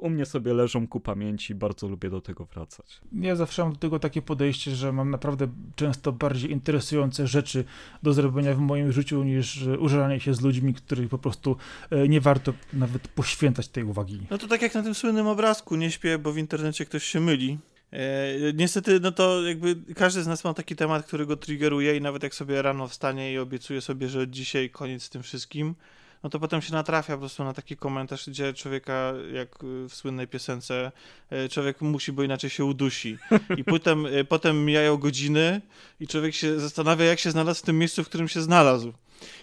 U 0.00 0.10
mnie 0.10 0.26
sobie 0.26 0.54
leżą 0.54 0.88
ku 0.88 1.00
pamięci, 1.00 1.54
bardzo 1.54 1.88
lubię 1.88 2.10
do 2.10 2.20
tego 2.20 2.44
wracać. 2.44 3.00
Ja 3.12 3.36
zawsze 3.36 3.62
mam 3.62 3.72
do 3.72 3.78
tego 3.78 3.98
takie 3.98 4.22
podejście, 4.22 4.74
że 4.74 4.92
mam 4.92 5.10
naprawdę 5.10 5.48
często 5.76 6.12
bardziej 6.12 6.50
interesujące 6.50 7.26
rzeczy 7.26 7.64
do 8.02 8.12
zrobienia 8.12 8.54
w 8.54 8.58
moim 8.58 8.92
życiu 8.92 9.24
niż 9.24 9.66
użeranie 9.78 10.20
się 10.20 10.34
z 10.34 10.40
ludźmi, 10.40 10.74
których 10.74 11.08
po 11.08 11.18
prostu 11.18 11.56
e, 11.90 12.08
nie 12.08 12.20
warto 12.20 12.52
nawet 12.72 13.08
poświęcać 13.08 13.68
tej 13.68 13.84
uwagi. 13.84 14.26
No 14.30 14.38
to 14.38 14.48
tak 14.48 14.62
jak 14.62 14.74
na 14.74 14.82
tym 14.82 14.94
słynnym 14.94 15.26
obrazku, 15.26 15.76
nie 15.76 15.90
śpię, 15.90 16.18
bo 16.18 16.32
w 16.32 16.38
internecie 16.38 16.84
ktoś 16.84 17.04
się 17.04 17.20
myli. 17.20 17.58
E, 17.92 18.52
niestety, 18.54 19.00
no 19.00 19.12
to 19.12 19.42
jakby 19.42 19.94
każdy 19.94 20.22
z 20.22 20.26
nas 20.26 20.44
ma 20.44 20.54
taki 20.54 20.76
temat, 20.76 21.06
który 21.06 21.26
go 21.26 21.36
triggeruje 21.36 21.96
i 21.96 22.00
nawet 22.00 22.22
jak 22.22 22.34
sobie 22.34 22.62
rano 22.62 22.88
wstanie 22.88 23.32
i 23.32 23.38
obiecuje 23.38 23.80
sobie, 23.80 24.08
że 24.08 24.28
dzisiaj 24.28 24.70
koniec 24.70 25.02
z 25.02 25.10
tym 25.10 25.22
wszystkim, 25.22 25.74
no 26.22 26.30
to 26.30 26.40
potem 26.40 26.62
się 26.62 26.72
natrafia 26.72 27.12
po 27.12 27.18
prostu 27.18 27.44
na 27.44 27.52
taki 27.52 27.76
komentarz, 27.76 28.28
gdzie 28.30 28.54
człowieka, 28.54 29.12
jak 29.32 29.58
w 29.88 29.94
słynnej 29.94 30.28
piosence, 30.28 30.92
e, 31.30 31.48
człowiek 31.48 31.80
musi, 31.80 32.12
bo 32.12 32.22
inaczej 32.22 32.50
się 32.50 32.64
udusi. 32.64 33.18
I 33.56 33.64
potem, 33.74 34.06
e, 34.06 34.24
potem 34.24 34.64
mijają 34.64 34.96
godziny 34.96 35.60
i 36.00 36.06
człowiek 36.06 36.34
się 36.34 36.60
zastanawia, 36.60 37.04
jak 37.04 37.18
się 37.18 37.30
znalazł 37.30 37.60
w 37.60 37.64
tym 37.64 37.78
miejscu, 37.78 38.04
w 38.04 38.08
którym 38.08 38.28
się 38.28 38.42
znalazł. 38.42 38.92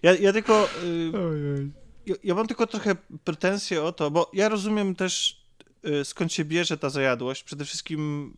Ja, 0.03 0.13
ja 0.13 0.33
tylko... 0.33 0.69
Ja, 2.05 2.15
ja 2.23 2.35
mam 2.35 2.47
tylko 2.47 2.67
trochę 2.67 2.95
pretensje 3.23 3.83
o 3.83 3.91
to, 3.91 4.11
bo 4.11 4.31
ja 4.33 4.49
rozumiem 4.49 4.95
też 4.95 5.44
skąd 6.03 6.33
się 6.33 6.45
bierze 6.45 6.77
ta 6.77 6.89
zajadłość? 6.89 7.43
Przede 7.43 7.65
wszystkim 7.65 8.33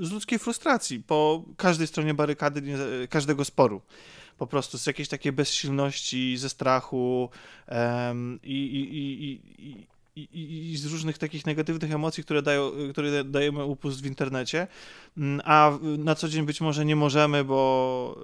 z 0.00 0.10
ludzkiej 0.10 0.38
frustracji 0.38 1.02
po 1.02 1.44
każdej 1.56 1.86
stronie 1.86 2.14
barykady, 2.14 2.62
każdego 3.10 3.44
sporu. 3.44 3.82
Po 4.38 4.46
prostu 4.46 4.78
z 4.78 4.86
jakiejś 4.86 5.08
takiej 5.08 5.32
bezsilności, 5.32 6.36
ze 6.36 6.48
strachu 6.48 7.30
um, 7.68 8.40
i, 8.42 8.54
i, 8.54 9.24
i, 9.68 9.86
i, 10.16 10.72
i, 10.72 10.76
z 10.76 10.86
różnych 10.86 11.18
takich 11.18 11.46
negatywnych 11.46 11.92
emocji, 11.92 12.24
które, 12.24 12.42
dają, 12.42 12.72
które 12.92 13.24
dajemy 13.24 13.64
upust 13.64 14.02
w 14.02 14.06
internecie, 14.06 14.66
mm, 15.16 15.40
a 15.44 15.78
na 15.98 16.14
co 16.14 16.28
dzień 16.28 16.46
być 16.46 16.60
może 16.60 16.84
nie 16.84 16.96
możemy, 16.96 17.44
bo, 17.44 18.18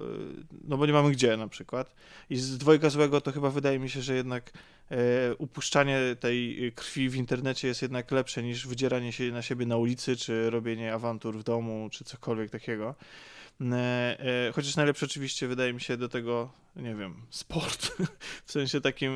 no 0.63 0.77
bo 0.77 0.85
nie 0.85 0.93
mamy 0.93 1.11
gdzie 1.11 1.37
na 1.37 1.47
przykład. 1.47 1.95
I 2.29 2.37
z 2.37 2.57
dwojga 2.57 2.89
złego 2.89 3.21
to 3.21 3.31
chyba 3.31 3.49
wydaje 3.49 3.79
mi 3.79 3.89
się, 3.89 4.01
że 4.01 4.15
jednak 4.15 4.51
e, 4.91 4.95
upuszczanie 5.35 5.99
tej 6.19 6.71
krwi 6.75 7.09
w 7.09 7.15
internecie 7.15 7.67
jest 7.67 7.81
jednak 7.81 8.11
lepsze 8.11 8.43
niż 8.43 8.67
wydzieranie 8.67 9.11
się 9.11 9.31
na 9.31 9.41
siebie 9.41 9.65
na 9.65 9.77
ulicy, 9.77 10.15
czy 10.15 10.49
robienie 10.49 10.93
awantur 10.93 11.37
w 11.37 11.43
domu, 11.43 11.89
czy 11.91 12.03
cokolwiek 12.03 12.51
takiego. 12.51 12.95
E, 13.61 14.17
e, 14.47 14.51
chociaż 14.51 14.75
najlepsze 14.75 15.05
oczywiście 15.05 15.47
wydaje 15.47 15.73
mi 15.73 15.81
się 15.81 15.97
do 15.97 16.09
tego, 16.09 16.49
nie 16.75 16.95
wiem, 16.95 17.15
sport, 17.29 17.91
w 18.45 18.51
sensie 18.51 18.81
takim 18.81 19.11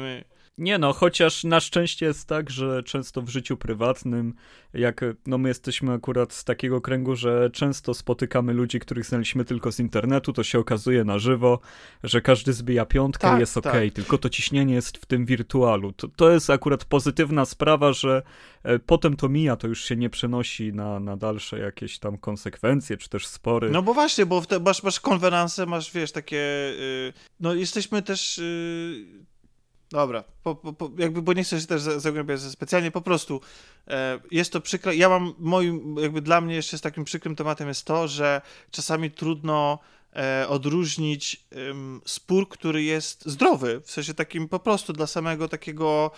nie 0.62 0.78
no, 0.78 0.94
chociaż 0.94 1.44
na 1.44 1.60
szczęście 1.60 2.06
jest 2.06 2.28
tak, 2.28 2.50
że 2.50 2.84
często 2.84 3.22
w 3.22 3.30
życiu 3.30 3.58
prywatnym, 3.58 4.34
jak 4.74 5.02
no 5.26 5.38
my 5.38 5.50
jesteśmy 5.50 5.94
akurat 5.94 6.34
z 6.34 6.44
takiego 6.44 6.82
kręgu, 6.82 7.16
że 7.16 7.50
często 7.54 7.94
spotykamy 7.94 8.54
ludzi, 8.54 8.80
których 8.80 9.06
znaliśmy 9.06 9.46
tylko 9.46 9.72
z 9.72 9.80
internetu, 9.80 10.34
to 10.34 10.44
się 10.44 10.60
okazuje 10.60 11.04
na 11.04 11.20
żywo, 11.20 11.60
że 12.04 12.22
każdy 12.22 12.54
zbija 12.54 12.86
piątkę 12.86 13.28
tak, 13.28 13.38
i 13.38 13.40
jest 13.40 13.58
ok, 13.58 13.64
tak. 13.64 13.94
tylko 13.94 14.18
to 14.18 14.30
ciśnienie 14.30 14.74
jest 14.74 14.98
w 14.98 15.06
tym 15.06 15.26
wirtualu. 15.26 15.92
To, 15.92 16.08
to 16.08 16.32
jest 16.32 16.50
akurat 16.50 16.86
pozytywna 16.86 17.46
sprawa, 17.46 17.94
że 17.94 18.24
e, 18.64 18.80
potem 18.80 19.16
to 19.16 19.30
mija, 19.30 19.56
to 19.56 19.68
już 19.68 19.84
się 19.84 19.96
nie 19.96 20.10
przenosi 20.10 20.74
na, 20.74 21.00
na 21.00 21.18
dalsze 21.18 21.60
jakieś 21.60 22.00
tam 22.00 22.18
konsekwencje, 22.18 22.98
czy 22.98 23.10
też 23.10 23.28
spory. 23.28 23.70
No 23.70 23.82
bo 23.82 23.94
właśnie, 23.94 24.26
bo 24.26 24.42
te, 24.42 24.60
masz, 24.60 24.84
masz 24.84 25.00
konferencje, 25.00 25.66
masz, 25.66 25.92
wiesz, 25.92 26.12
takie, 26.12 26.36
yy, 26.36 27.14
no 27.40 27.54
jesteśmy 27.54 28.02
też... 28.02 28.38
Yy 28.38 29.31
Dobra, 29.92 30.24
po, 30.44 30.56
po, 30.56 30.92
jakby, 30.98 31.22
bo 31.22 31.34
nie 31.34 31.44
chcę 31.44 31.62
się 31.62 31.68
też 31.68 31.82
zagłębiać 31.82 32.42
specjalnie, 32.42 32.92
po 32.92 33.02
prostu 33.02 33.42
e, 33.88 34.20
jest 34.32 34.54
to 34.54 34.62
przykre. 34.62 34.96
Ja 34.96 35.10
mam, 35.10 35.34
moim, 35.40 35.96
jakby 36.00 36.22
dla 36.22 36.42
mnie 36.42 36.56
jeszcze 36.56 36.78
z 36.78 36.82
takim 36.82 37.04
przykrym 37.04 37.36
tematem 37.36 37.68
jest 37.68 37.86
to, 37.86 38.08
że 38.08 38.42
czasami 38.72 39.12
trudno 39.12 39.80
e, 40.16 40.46
odróżnić 40.48 41.46
spór, 42.06 42.50
który 42.50 42.84
jest 42.84 43.26
zdrowy, 43.26 43.82
w 43.86 43.92
sensie 43.92 44.14
takim 44.14 44.48
po 44.48 44.60
prostu 44.60 44.94
dla 44.94 45.08
samego 45.08 45.48
takiego, 45.48 46.12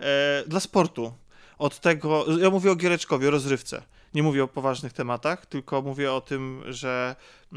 e, 0.00 0.44
dla 0.46 0.60
sportu. 0.60 1.12
Od 1.58 1.80
tego, 1.80 2.26
ja 2.38 2.50
mówię 2.50 2.72
o 2.72 2.76
Giereczkowie, 2.76 3.28
o 3.28 3.30
rozrywce. 3.30 3.82
Nie 4.14 4.22
mówię 4.22 4.44
o 4.44 4.48
poważnych 4.48 4.92
tematach, 4.92 5.46
tylko 5.46 5.82
mówię 5.82 6.12
o 6.12 6.20
tym, 6.20 6.62
że 6.68 7.16
e, 7.52 7.56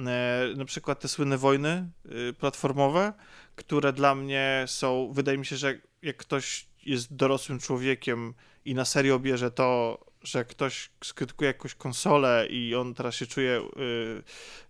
na 0.56 0.66
przykład 0.66 1.00
te 1.00 1.08
słynne 1.08 1.38
wojny 1.38 1.90
y, 2.30 2.34
platformowe, 2.34 3.14
które 3.56 3.94
dla 3.94 4.16
mnie 4.16 4.64
są, 4.68 5.12
wydaje 5.14 5.38
mi 5.38 5.46
się, 5.46 5.58
że 5.58 5.80
jak 6.02 6.18
ktoś 6.18 6.68
jest 6.86 7.16
dorosłym 7.16 7.60
człowiekiem 7.60 8.34
i 8.66 8.76
na 8.76 8.86
serio 8.86 9.20
bierze 9.20 9.52
to, 9.52 10.00
że 10.22 10.46
ktoś 10.46 10.90
skrytykuje 11.04 11.48
jakąś 11.48 11.76
konsolę 11.76 12.48
i 12.50 12.76
on 12.76 12.94
teraz 12.94 13.16
się 13.16 13.28
czuje 13.28 13.62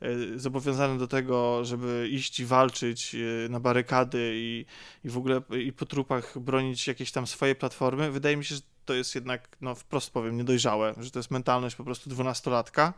y, 0.02 0.40
zobowiązany 0.40 1.00
do 1.00 1.08
tego, 1.08 1.66
żeby 1.66 2.08
iść 2.12 2.40
i 2.40 2.46
walczyć 2.46 3.16
na 3.50 3.60
barykady 3.60 4.32
i, 4.36 4.66
i 5.04 5.10
w 5.10 5.18
ogóle 5.18 5.42
i 5.66 5.74
po 5.74 5.86
trupach 5.86 6.40
bronić 6.40 6.88
jakieś 6.88 7.12
tam 7.12 7.28
swoje 7.28 7.56
platformy, 7.56 8.12
wydaje 8.12 8.38
mi 8.38 8.46
się, 8.46 8.56
że 8.56 8.62
to 8.86 8.94
jest 8.94 9.16
jednak, 9.16 9.58
no 9.62 9.76
wprost 9.76 10.12
powiem, 10.12 10.38
niedojrzałe, 10.38 10.94
że 10.98 11.12
to 11.12 11.20
jest 11.20 11.32
mentalność 11.32 11.76
po 11.76 11.84
prostu 11.84 12.10
dwunastolatka 12.10 12.94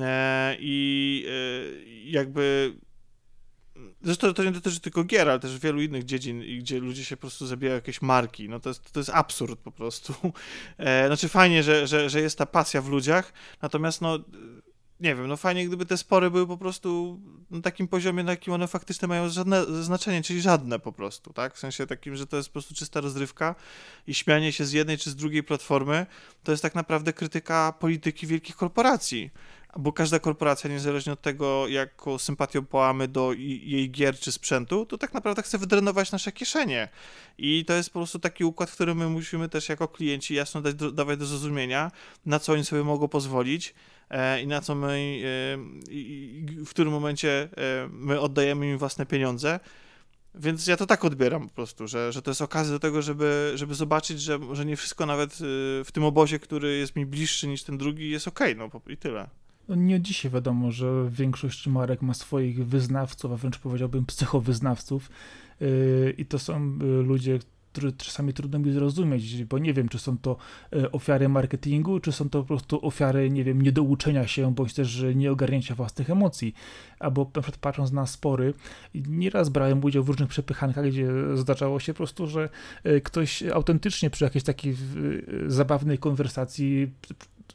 e, 0.00 0.56
i 0.60 1.26
e, 1.28 2.10
jakby 2.10 2.76
Zresztą 4.02 4.34
to 4.34 4.44
nie 4.44 4.50
dotyczy 4.50 4.80
tylko 4.80 5.04
gier, 5.04 5.28
ale 5.28 5.40
też 5.40 5.58
wielu 5.58 5.82
innych 5.82 6.04
dziedzin, 6.04 6.58
gdzie 6.58 6.80
ludzie 6.80 7.04
się 7.04 7.16
po 7.16 7.20
prostu 7.20 7.46
zabijają 7.46 7.74
jakieś 7.74 8.02
marki. 8.02 8.48
No 8.48 8.60
to 8.60 8.68
jest, 8.68 8.92
to 8.92 9.00
jest 9.00 9.10
absurd 9.10 9.60
po 9.60 9.70
prostu. 9.72 10.14
E, 10.78 11.06
znaczy 11.06 11.28
fajnie, 11.28 11.62
że, 11.62 11.86
że, 11.86 12.10
że 12.10 12.20
jest 12.20 12.38
ta 12.38 12.46
pasja 12.46 12.82
w 12.82 12.88
ludziach, 12.88 13.32
natomiast 13.62 14.00
no 14.00 14.18
nie 15.00 15.14
wiem, 15.14 15.26
no 15.26 15.36
fajnie 15.36 15.66
gdyby 15.66 15.86
te 15.86 15.96
spory 15.96 16.30
były 16.30 16.46
po 16.46 16.56
prostu 16.56 17.20
na 17.50 17.60
takim 17.60 17.88
poziomie, 17.88 18.22
na 18.22 18.30
jakim 18.30 18.52
one 18.52 18.68
faktycznie 18.68 19.08
mają 19.08 19.28
żadne 19.28 19.64
znaczenie, 19.82 20.22
czyli 20.22 20.40
żadne 20.40 20.78
po 20.78 20.92
prostu, 20.92 21.32
tak? 21.32 21.54
W 21.54 21.58
sensie 21.58 21.86
takim, 21.86 22.16
że 22.16 22.26
to 22.26 22.36
jest 22.36 22.48
po 22.48 22.52
prostu 22.52 22.74
czysta 22.74 23.00
rozrywka 23.00 23.54
i 24.06 24.14
śmianie 24.14 24.52
się 24.52 24.64
z 24.64 24.72
jednej 24.72 24.98
czy 24.98 25.10
z 25.10 25.16
drugiej 25.16 25.42
platformy 25.42 26.06
to 26.44 26.52
jest 26.52 26.62
tak 26.62 26.74
naprawdę 26.74 27.12
krytyka 27.12 27.72
polityki 27.72 28.26
wielkich 28.26 28.56
korporacji 28.56 29.30
bo 29.78 29.92
każda 29.92 30.18
korporacja, 30.18 30.70
niezależnie 30.70 31.12
od 31.12 31.22
tego, 31.22 31.68
jaką 31.68 32.18
sympatią 32.18 32.66
połamy 32.66 33.08
do 33.08 33.32
jej 33.32 33.90
gier 33.90 34.18
czy 34.18 34.32
sprzętu, 34.32 34.86
to 34.86 34.98
tak 34.98 35.14
naprawdę 35.14 35.42
chce 35.42 35.58
wydrenować 35.58 36.12
nasze 36.12 36.32
kieszenie. 36.32 36.88
I 37.38 37.64
to 37.64 37.72
jest 37.72 37.90
po 37.90 37.98
prostu 37.98 38.18
taki 38.18 38.44
układ, 38.44 38.70
w 38.70 38.74
którym 38.74 38.98
my 38.98 39.08
musimy 39.08 39.48
też 39.48 39.68
jako 39.68 39.88
klienci 39.88 40.34
jasno 40.34 40.62
dać, 40.62 40.74
dawać 40.74 41.18
do 41.18 41.26
zrozumienia, 41.26 41.92
na 42.26 42.38
co 42.38 42.52
oni 42.52 42.64
sobie 42.64 42.84
mogą 42.84 43.08
pozwolić 43.08 43.74
e, 44.10 44.42
i 44.42 44.46
na 44.46 44.60
co 44.60 44.74
my, 44.74 45.20
e, 46.58 46.64
w 46.64 46.70
którym 46.70 46.92
momencie 46.92 47.48
e, 47.56 47.88
my 47.90 48.20
oddajemy 48.20 48.70
im 48.70 48.78
własne 48.78 49.06
pieniądze. 49.06 49.60
Więc 50.34 50.66
ja 50.66 50.76
to 50.76 50.86
tak 50.86 51.04
odbieram 51.04 51.48
po 51.48 51.54
prostu, 51.54 51.88
że, 51.88 52.12
że 52.12 52.22
to 52.22 52.30
jest 52.30 52.42
okazja 52.42 52.72
do 52.72 52.80
tego, 52.80 53.02
żeby, 53.02 53.52
żeby 53.54 53.74
zobaczyć, 53.74 54.20
że, 54.20 54.38
że 54.52 54.64
nie 54.64 54.76
wszystko 54.76 55.06
nawet 55.06 55.36
w 55.84 55.88
tym 55.92 56.04
obozie, 56.04 56.38
który 56.38 56.76
jest 56.76 56.96
mi 56.96 57.06
bliższy 57.06 57.48
niż 57.48 57.62
ten 57.62 57.78
drugi, 57.78 58.10
jest 58.10 58.28
okej, 58.28 58.52
okay, 58.52 58.70
no 58.74 58.92
i 58.92 58.96
tyle. 58.96 59.28
No 59.68 59.74
nie 59.74 60.00
dzisiaj 60.00 60.30
wiadomo, 60.30 60.70
że 60.70 61.08
większość 61.10 61.66
marek 61.66 62.02
ma 62.02 62.14
swoich 62.14 62.66
wyznawców, 62.66 63.32
a 63.32 63.36
wręcz 63.36 63.58
powiedziałbym 63.58 64.06
psychowyznawców 64.06 65.10
yy, 65.60 66.14
i 66.18 66.26
to 66.26 66.38
są 66.38 66.78
yy, 66.78 67.02
ludzie, 67.02 67.38
których 67.72 67.96
czasami 67.96 68.32
trudno 68.32 68.58
mi 68.58 68.72
zrozumieć, 68.72 69.44
bo 69.44 69.58
nie 69.58 69.72
wiem, 69.74 69.88
czy 69.88 69.98
są 69.98 70.18
to 70.18 70.36
yy, 70.72 70.90
ofiary 70.90 71.28
marketingu, 71.28 72.00
czy 72.00 72.12
są 72.12 72.30
to 72.30 72.40
po 72.40 72.44
prostu 72.48 72.86
ofiary, 72.86 73.30
nie 73.30 73.44
wiem, 73.44 73.62
niedouczenia 73.62 74.26
się, 74.26 74.54
bądź 74.54 74.74
też 74.74 75.04
nieogarnięcia 75.14 75.74
własnych 75.74 76.10
emocji. 76.10 76.54
Albo 76.98 77.30
na 77.34 77.42
przykład 77.42 77.56
patrząc 77.60 77.92
na 77.92 78.06
spory, 78.06 78.54
nieraz 78.94 79.48
brałem 79.48 79.84
udział 79.84 80.04
w 80.04 80.08
różnych 80.08 80.28
przepychankach, 80.28 80.86
gdzie 80.86 81.08
zdarzało 81.34 81.80
się 81.80 81.92
po 81.92 81.96
prostu, 81.96 82.26
że 82.26 82.48
ktoś 83.04 83.42
autentycznie 83.42 84.10
przy 84.10 84.24
jakiejś 84.24 84.44
takiej 84.44 84.76
zabawnej 85.46 85.98
konwersacji 85.98 86.92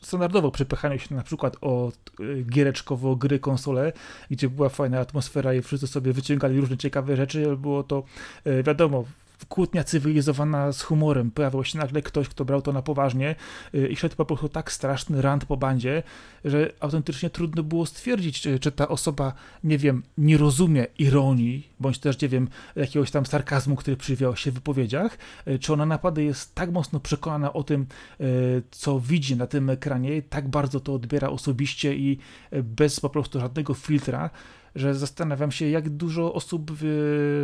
standardowo 0.02 0.52
przepychaniu 0.52 1.00
się 1.00 1.16
na 1.16 1.24
przykład 1.24 1.58
od 1.62 1.96
y, 2.20 2.46
giereczkowo 2.50 3.16
gry, 3.16 3.40
konsole, 3.40 3.94
gdzie 4.30 4.50
była 4.50 4.70
fajna 4.70 5.00
atmosfera 5.00 5.54
i 5.54 5.62
wszyscy 5.62 5.88
sobie 5.88 6.14
wyciągali 6.14 6.60
różne 6.60 6.78
ciekawe 6.78 7.16
rzeczy, 7.16 7.58
było 7.58 7.84
to 7.84 8.04
y, 8.48 8.64
wiadomo, 8.64 9.06
kłótnia 9.46 9.84
cywilizowana 9.84 10.72
z 10.72 10.82
humorem. 10.82 11.32
Pojawił 11.32 11.64
się 11.64 11.78
nagle 11.78 12.02
ktoś, 12.02 12.30
kto 12.30 12.46
brał 12.46 12.62
to 12.62 12.74
na 12.74 12.82
poważnie 12.82 13.36
y, 13.76 13.88
i 13.88 13.96
szedł 13.96 14.16
po 14.16 14.26
prostu 14.26 14.50
tak 14.50 14.72
straszny 14.72 15.22
rant 15.22 15.46
po 15.46 15.58
bandzie, 15.58 16.04
że 16.46 16.74
autentycznie 16.80 17.30
trudno 17.30 17.64
było 17.64 17.86
stwierdzić, 17.86 18.42
czy, 18.42 18.60
czy 18.60 18.72
ta 18.72 18.88
osoba, 18.88 19.34
nie 19.64 19.78
wiem, 19.78 20.04
nie 20.18 20.38
rozumie 20.38 20.88
ironii, 21.00 21.70
bądź 21.80 22.00
też, 22.00 22.22
nie 22.22 22.30
wiem, 22.30 22.48
jakiegoś 22.76 23.12
tam 23.12 23.26
sarkazmu, 23.26 23.76
który 23.76 23.98
przywiał 23.98 24.36
się 24.36 24.52
w 24.52 24.54
wypowiedziach, 24.54 25.18
y, 25.48 25.60
czy 25.60 25.74
ona 25.74 25.86
naprawdę 25.86 26.24
jest 26.24 26.56
tak 26.56 26.72
mocno 26.72 27.00
przekonana 27.00 27.54
o 27.54 27.64
tym, 27.64 27.86
y, 28.22 28.64
co 28.72 29.00
widzi 29.00 29.36
na 29.36 29.48
tym 29.48 29.70
ekranie, 29.70 30.22
tak 30.22 30.48
bardzo 30.48 30.80
to 30.80 30.94
odbiera 30.94 31.30
osobiście 31.30 31.96
i 31.96 32.18
bez 32.64 33.00
po 33.00 33.10
prostu 33.10 33.40
żadnego 33.40 33.74
filtra, 33.74 34.30
że 34.76 34.96
zastanawiam 34.96 35.52
się, 35.52 35.70
jak 35.70 35.90
dużo 35.90 36.34
osób 36.34 36.72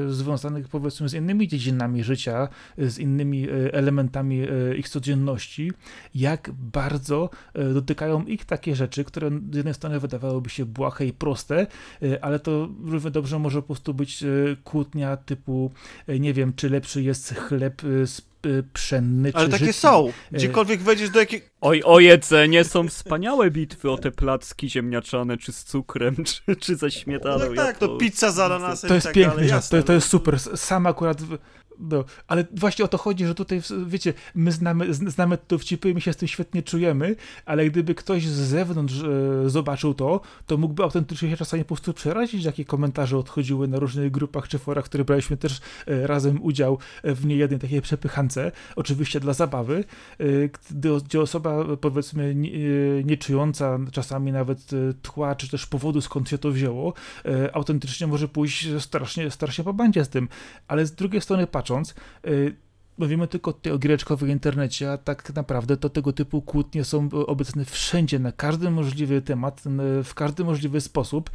związanych 0.08 0.68
powiedzmy 0.68 1.10
z 1.10 1.14
innymi 1.14 1.48
dziedzinami 1.48 2.04
życia, 2.04 2.48
z 2.78 3.00
innymi 3.00 3.50
e, 3.50 3.74
elementami 3.74 4.42
e, 4.42 4.78
ich 4.78 4.90
codzienności, 4.90 5.72
jak 6.16 6.52
bardzo 6.54 7.30
dotykają 7.74 8.26
ich 8.26 8.46
takie 8.46 8.76
rzeczy, 8.76 9.04
które 9.04 9.30
z 9.52 9.56
jednej 9.56 9.74
strony 9.74 10.00
wydawałyby 10.00 10.50
się 10.50 10.66
błahe 10.66 11.06
i 11.06 11.14
proste, 11.14 11.68
ale 12.22 12.40
to 12.40 12.70
równie 12.86 13.12
dobrze 13.12 13.40
może 13.40 13.62
po 13.62 13.68
prostu 13.68 13.94
być 13.94 14.24
kłótnia 14.64 15.18
typu, 15.18 15.72
nie 16.20 16.34
wiem, 16.34 16.54
czy 16.54 16.70
lepszy 16.70 17.04
jest 17.04 17.36
chleb 17.36 17.82
z 18.06 18.22
pszenny. 18.74 19.32
Ale 19.34 19.50
takie 19.50 19.58
żytni. 19.58 19.74
są. 19.74 20.12
Gdziekolwiek 20.32 20.82
wejdziesz 20.82 21.10
do 21.10 21.20
jakiej... 21.20 21.42
Oj, 21.62 21.84
o 21.86 22.00
jedzenie 22.00 22.64
są 22.64 22.88
wspaniałe 22.88 23.52
bitwy 23.52 23.92
o 23.92 23.98
te 23.98 24.12
placki 24.12 24.70
ziemniaczane, 24.70 25.38
czy 25.38 25.52
z 25.52 25.64
cukrem, 25.64 26.16
czy, 26.46 26.56
czy 26.56 26.76
ze 26.76 26.92
śmietaną. 26.92 27.40
No 27.40 27.46
tak, 27.46 27.56
tak, 27.56 27.78
to 27.78 27.98
pizza 27.98 28.32
z 28.32 28.40
ananasem 28.40 28.88
To 28.88 28.94
jest 28.94 29.08
tak 29.08 29.14
piękne, 29.14 29.46
dalej, 29.46 29.62
to, 29.70 29.84
to 29.84 29.94
jest 29.94 30.08
super. 30.08 30.40
Sam 30.40 30.88
akurat 30.88 31.18
no, 31.80 32.04
ale 32.28 32.46
właśnie 32.52 32.86
o 32.86 32.88
to 32.88 32.98
chodzi, 32.98 33.26
że 33.26 33.36
tutaj, 33.36 33.62
wiecie, 33.86 34.14
my 34.36 34.52
znamy, 34.52 34.94
znamy 34.94 35.38
to 35.48 35.58
wcipy, 35.58 35.94
my 35.94 36.02
się 36.02 36.14
z 36.14 36.18
tym 36.18 36.28
świetnie 36.28 36.64
czujemy, 36.64 37.16
ale 37.46 37.70
gdyby 37.70 37.96
ktoś 37.96 38.28
z 38.28 38.50
zewnątrz 38.50 39.04
e, 39.04 39.50
zobaczył 39.50 39.94
to, 39.94 40.22
to 40.46 40.58
mógłby 40.58 40.84
autentycznie 40.84 41.30
się 41.30 41.38
czasami 41.38 41.64
po 41.64 41.68
prostu 41.68 41.94
przerazić, 41.94 42.44
jakie 42.44 42.66
komentarze 42.66 43.18
odchodziły 43.18 43.68
na 43.68 43.80
różnych 43.80 44.12
grupach 44.12 44.48
czy 44.48 44.60
forach, 44.60 44.86
w 44.86 44.90
których 44.90 45.08
braliśmy 45.08 45.38
też 45.38 45.62
e, 45.88 46.08
razem 46.08 46.42
udział 46.42 46.78
w 47.04 47.26
niejednej 47.26 47.60
takiej 47.60 47.82
przepychance, 47.82 48.52
oczywiście 48.76 49.20
dla 49.20 49.34
zabawy, 49.34 49.84
e, 50.20 50.26
gdy, 50.72 50.90
gdzie 51.06 51.22
osoba, 51.22 51.66
powiedzmy, 51.82 52.36
nie, 52.36 52.50
e, 52.50 53.04
nie 53.04 53.18
czująca 53.18 53.80
czasami 53.92 54.32
nawet 54.32 54.74
e, 54.74 54.94
tła, 55.02 55.36
czy 55.36 55.50
też 55.50 55.66
powodu, 55.66 56.02
skąd 56.02 56.30
się 56.30 56.38
to 56.38 56.52
wzięło, 56.52 56.94
e, 57.26 57.56
autentycznie 57.56 58.08
może 58.08 58.28
pójść 58.28 58.68
strasznie, 58.80 59.32
strasznie 59.32 59.64
po 59.64 59.74
bandzie 59.74 60.06
z 60.06 60.10
tym, 60.10 60.28
ale 60.68 60.86
z 60.86 60.96
drugiej 60.96 61.22
strony 61.22 61.48
patrz, 61.48 61.67
y, 62.28 62.56
mówimy 62.98 63.28
tylko 63.28 63.54
tutaj 63.54 63.74
o 63.74 63.78
giereczko 63.78 64.18
w 64.18 64.28
internecie, 64.28 64.92
a 64.92 64.98
tak 64.98 65.36
naprawdę 65.36 65.78
to 65.78 65.90
tego 65.90 66.14
typu 66.14 66.42
kłótnie 66.42 66.84
są 66.84 67.10
obecne 67.12 67.66
wszędzie, 67.66 68.20
na 68.20 68.32
każdy 68.32 68.72
możliwy 68.72 69.22
temat, 69.22 69.64
w 70.04 70.14
każdy 70.14 70.44
możliwy 70.44 70.82
sposób. 70.82 71.30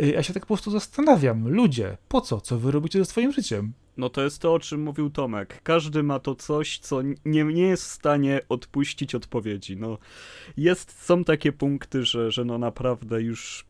Y, 0.00 0.06
ja 0.06 0.22
się 0.22 0.34
tak 0.34 0.42
po 0.42 0.54
prostu 0.54 0.70
zastanawiam, 0.70 1.48
ludzie, 1.48 1.96
po 2.08 2.20
co? 2.20 2.40
Co 2.40 2.58
wy 2.58 2.70
robicie 2.70 2.98
ze 2.98 3.04
swoim 3.04 3.32
życiem? 3.32 3.72
No 3.96 4.10
to 4.10 4.22
jest 4.22 4.42
to, 4.42 4.54
o 4.54 4.58
czym 4.58 4.82
mówił 4.82 5.10
Tomek. 5.10 5.60
Każdy 5.62 6.02
ma 6.02 6.18
to 6.18 6.34
coś, 6.34 6.78
co 6.78 7.02
nie, 7.02 7.44
nie 7.44 7.62
jest 7.62 7.84
w 7.84 7.86
stanie 7.86 8.40
odpuścić 8.48 9.14
odpowiedzi. 9.14 9.76
No, 9.76 9.98
jest, 10.56 11.04
są 11.04 11.24
takie 11.24 11.52
punkty, 11.52 12.04
że, 12.04 12.30
że 12.30 12.44
no 12.44 12.58
naprawdę 12.58 13.22
już 13.22 13.67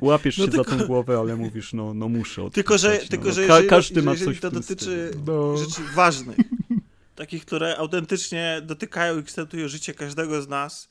Łapiesz 0.00 0.38
no 0.38 0.44
się 0.44 0.50
tylko... 0.50 0.70
za 0.70 0.76
tą 0.76 0.86
głowę, 0.86 1.18
ale 1.18 1.36
mówisz, 1.36 1.72
no, 1.72 1.94
no 1.94 2.08
muszę 2.08 2.42
odpisać, 2.42 2.54
Tylko, 2.54 2.78
że, 2.78 2.98
no. 3.02 3.08
tylko, 3.08 3.32
że 3.32 3.42
jeżeli, 3.42 3.68
Ka 3.68 3.76
każdy 3.76 4.02
ma 4.02 4.12
jeżeli 4.12 4.30
coś 4.30 4.40
to 4.40 4.50
dotyczy 4.50 5.10
no. 5.26 5.56
rzeczy 5.56 5.82
ważnych, 5.94 6.36
takich, 7.14 7.46
które 7.46 7.76
autentycznie 7.76 8.62
dotykają 8.64 9.18
i 9.18 9.22
kształtują 9.22 9.68
życie 9.68 9.94
każdego 9.94 10.42
z 10.42 10.48
nas, 10.48 10.88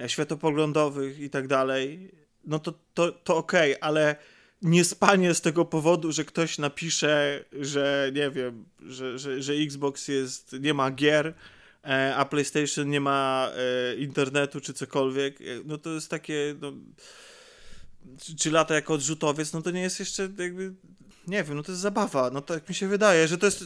e, 0.00 0.08
światopoglądowych 0.08 1.20
i 1.20 1.30
tak 1.30 1.48
dalej, 1.48 2.10
no 2.44 2.58
to, 2.58 2.74
to, 2.94 3.12
to 3.12 3.36
okej, 3.36 3.76
okay, 3.76 3.82
ale 3.82 4.16
nie 4.62 4.84
spanie 4.84 5.34
z 5.34 5.40
tego 5.40 5.64
powodu, 5.64 6.12
że 6.12 6.24
ktoś 6.24 6.58
napisze, 6.58 7.44
że 7.60 8.10
nie 8.14 8.30
wiem, 8.30 8.64
że, 8.86 9.18
że, 9.18 9.42
że 9.42 9.52
Xbox 9.52 10.08
jest, 10.08 10.56
nie 10.60 10.74
ma 10.74 10.90
gier, 10.90 11.34
e, 11.84 12.16
a 12.16 12.24
PlayStation 12.24 12.90
nie 12.90 13.00
ma 13.00 13.50
e, 13.56 13.96
internetu 13.96 14.60
czy 14.60 14.72
cokolwiek, 14.72 15.38
no 15.64 15.78
to 15.78 15.90
jest 15.90 16.10
takie, 16.10 16.54
no, 16.60 16.72
czy, 18.20 18.36
czy 18.36 18.50
lata 18.50 18.74
jako 18.74 18.94
odrzutowiec, 18.94 19.52
no 19.52 19.62
to 19.62 19.70
nie 19.70 19.80
jest 19.80 20.00
jeszcze 20.00 20.28
jakby, 20.38 20.74
nie 21.26 21.44
wiem, 21.44 21.56
no 21.56 21.62
to 21.62 21.72
jest 21.72 21.82
zabawa, 21.82 22.30
no 22.30 22.40
tak 22.40 22.68
mi 22.68 22.74
się 22.74 22.88
wydaje, 22.88 23.28
że 23.28 23.38
to 23.38 23.46
jest... 23.46 23.64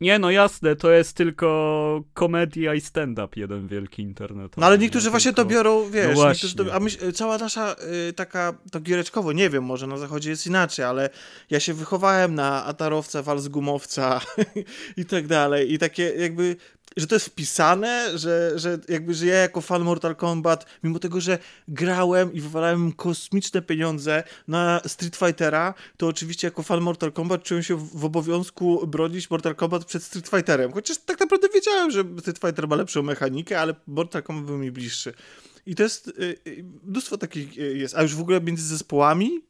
Nie, 0.00 0.18
no 0.18 0.30
jasne, 0.30 0.76
to 0.76 0.90
jest 0.90 1.16
tylko 1.16 2.04
komedia 2.14 2.74
i 2.74 2.80
stand-up 2.80 3.40
jeden 3.40 3.68
wielki 3.68 4.02
internet. 4.02 4.56
No 4.56 4.66
ale 4.66 4.78
niektórzy 4.78 5.10
właśnie 5.10 5.30
tylko... 5.32 5.42
to 5.42 5.50
biorą, 5.50 5.90
wiesz, 5.90 6.18
no 6.56 6.64
to, 6.64 6.74
a 6.74 6.80
myśl, 6.80 7.12
cała 7.12 7.38
nasza 7.38 7.76
y, 8.08 8.12
taka, 8.12 8.54
to 8.72 8.80
giereczkowo, 8.80 9.32
nie 9.32 9.50
wiem, 9.50 9.64
może 9.64 9.86
na 9.86 9.96
zachodzie 9.96 10.30
jest 10.30 10.46
inaczej, 10.46 10.84
ale 10.84 11.10
ja 11.50 11.60
się 11.60 11.74
wychowałem 11.74 12.34
na 12.34 12.64
atarowca, 12.64 13.22
walc 13.22 13.48
gumowca 13.48 14.20
i 14.96 15.04
tak 15.04 15.26
dalej 15.26 15.72
i 15.72 15.78
takie 15.78 16.02
jakby 16.02 16.56
że 16.96 17.06
to 17.06 17.14
jest 17.14 17.26
wpisane, 17.26 18.18
że, 18.18 18.52
że 18.58 18.78
jakby, 18.88 19.14
że 19.14 19.26
ja 19.26 19.34
jako 19.34 19.60
fan 19.60 19.82
Mortal 19.82 20.16
Kombat, 20.16 20.66
mimo 20.82 20.98
tego, 20.98 21.20
że 21.20 21.38
grałem 21.68 22.32
i 22.32 22.40
wywalałem 22.40 22.92
kosmiczne 22.92 23.62
pieniądze 23.62 24.22
na 24.48 24.80
Street 24.86 25.16
Fightera, 25.16 25.74
to 25.96 26.06
oczywiście 26.06 26.46
jako 26.46 26.62
fan 26.62 26.80
Mortal 26.80 27.12
Kombat 27.12 27.42
czułem 27.42 27.62
się 27.62 27.76
w 27.76 28.04
obowiązku 28.04 28.86
bronić 28.86 29.30
Mortal 29.30 29.54
Kombat 29.54 29.84
przed 29.84 30.02
Street 30.02 30.28
Fighterem. 30.28 30.72
Chociaż 30.72 30.98
tak 30.98 31.20
naprawdę 31.20 31.48
wiedziałem, 31.54 31.90
że 31.90 32.04
Street 32.20 32.38
Fighter 32.38 32.68
ma 32.68 32.76
lepszą 32.76 33.02
mechanikę, 33.02 33.60
ale 33.60 33.74
Mortal 33.86 34.22
Kombat 34.22 34.44
był 34.44 34.58
mi 34.58 34.70
bliższy. 34.70 35.12
I 35.66 35.74
to 35.74 35.82
jest, 35.82 36.08
y, 36.08 36.12
y, 36.46 36.64
mnóstwo 36.84 37.18
takich 37.18 37.58
y, 37.58 37.78
jest. 37.78 37.94
A 37.94 38.02
już 38.02 38.14
w 38.14 38.20
ogóle 38.20 38.40
między 38.40 38.66
zespołami, 38.66 39.40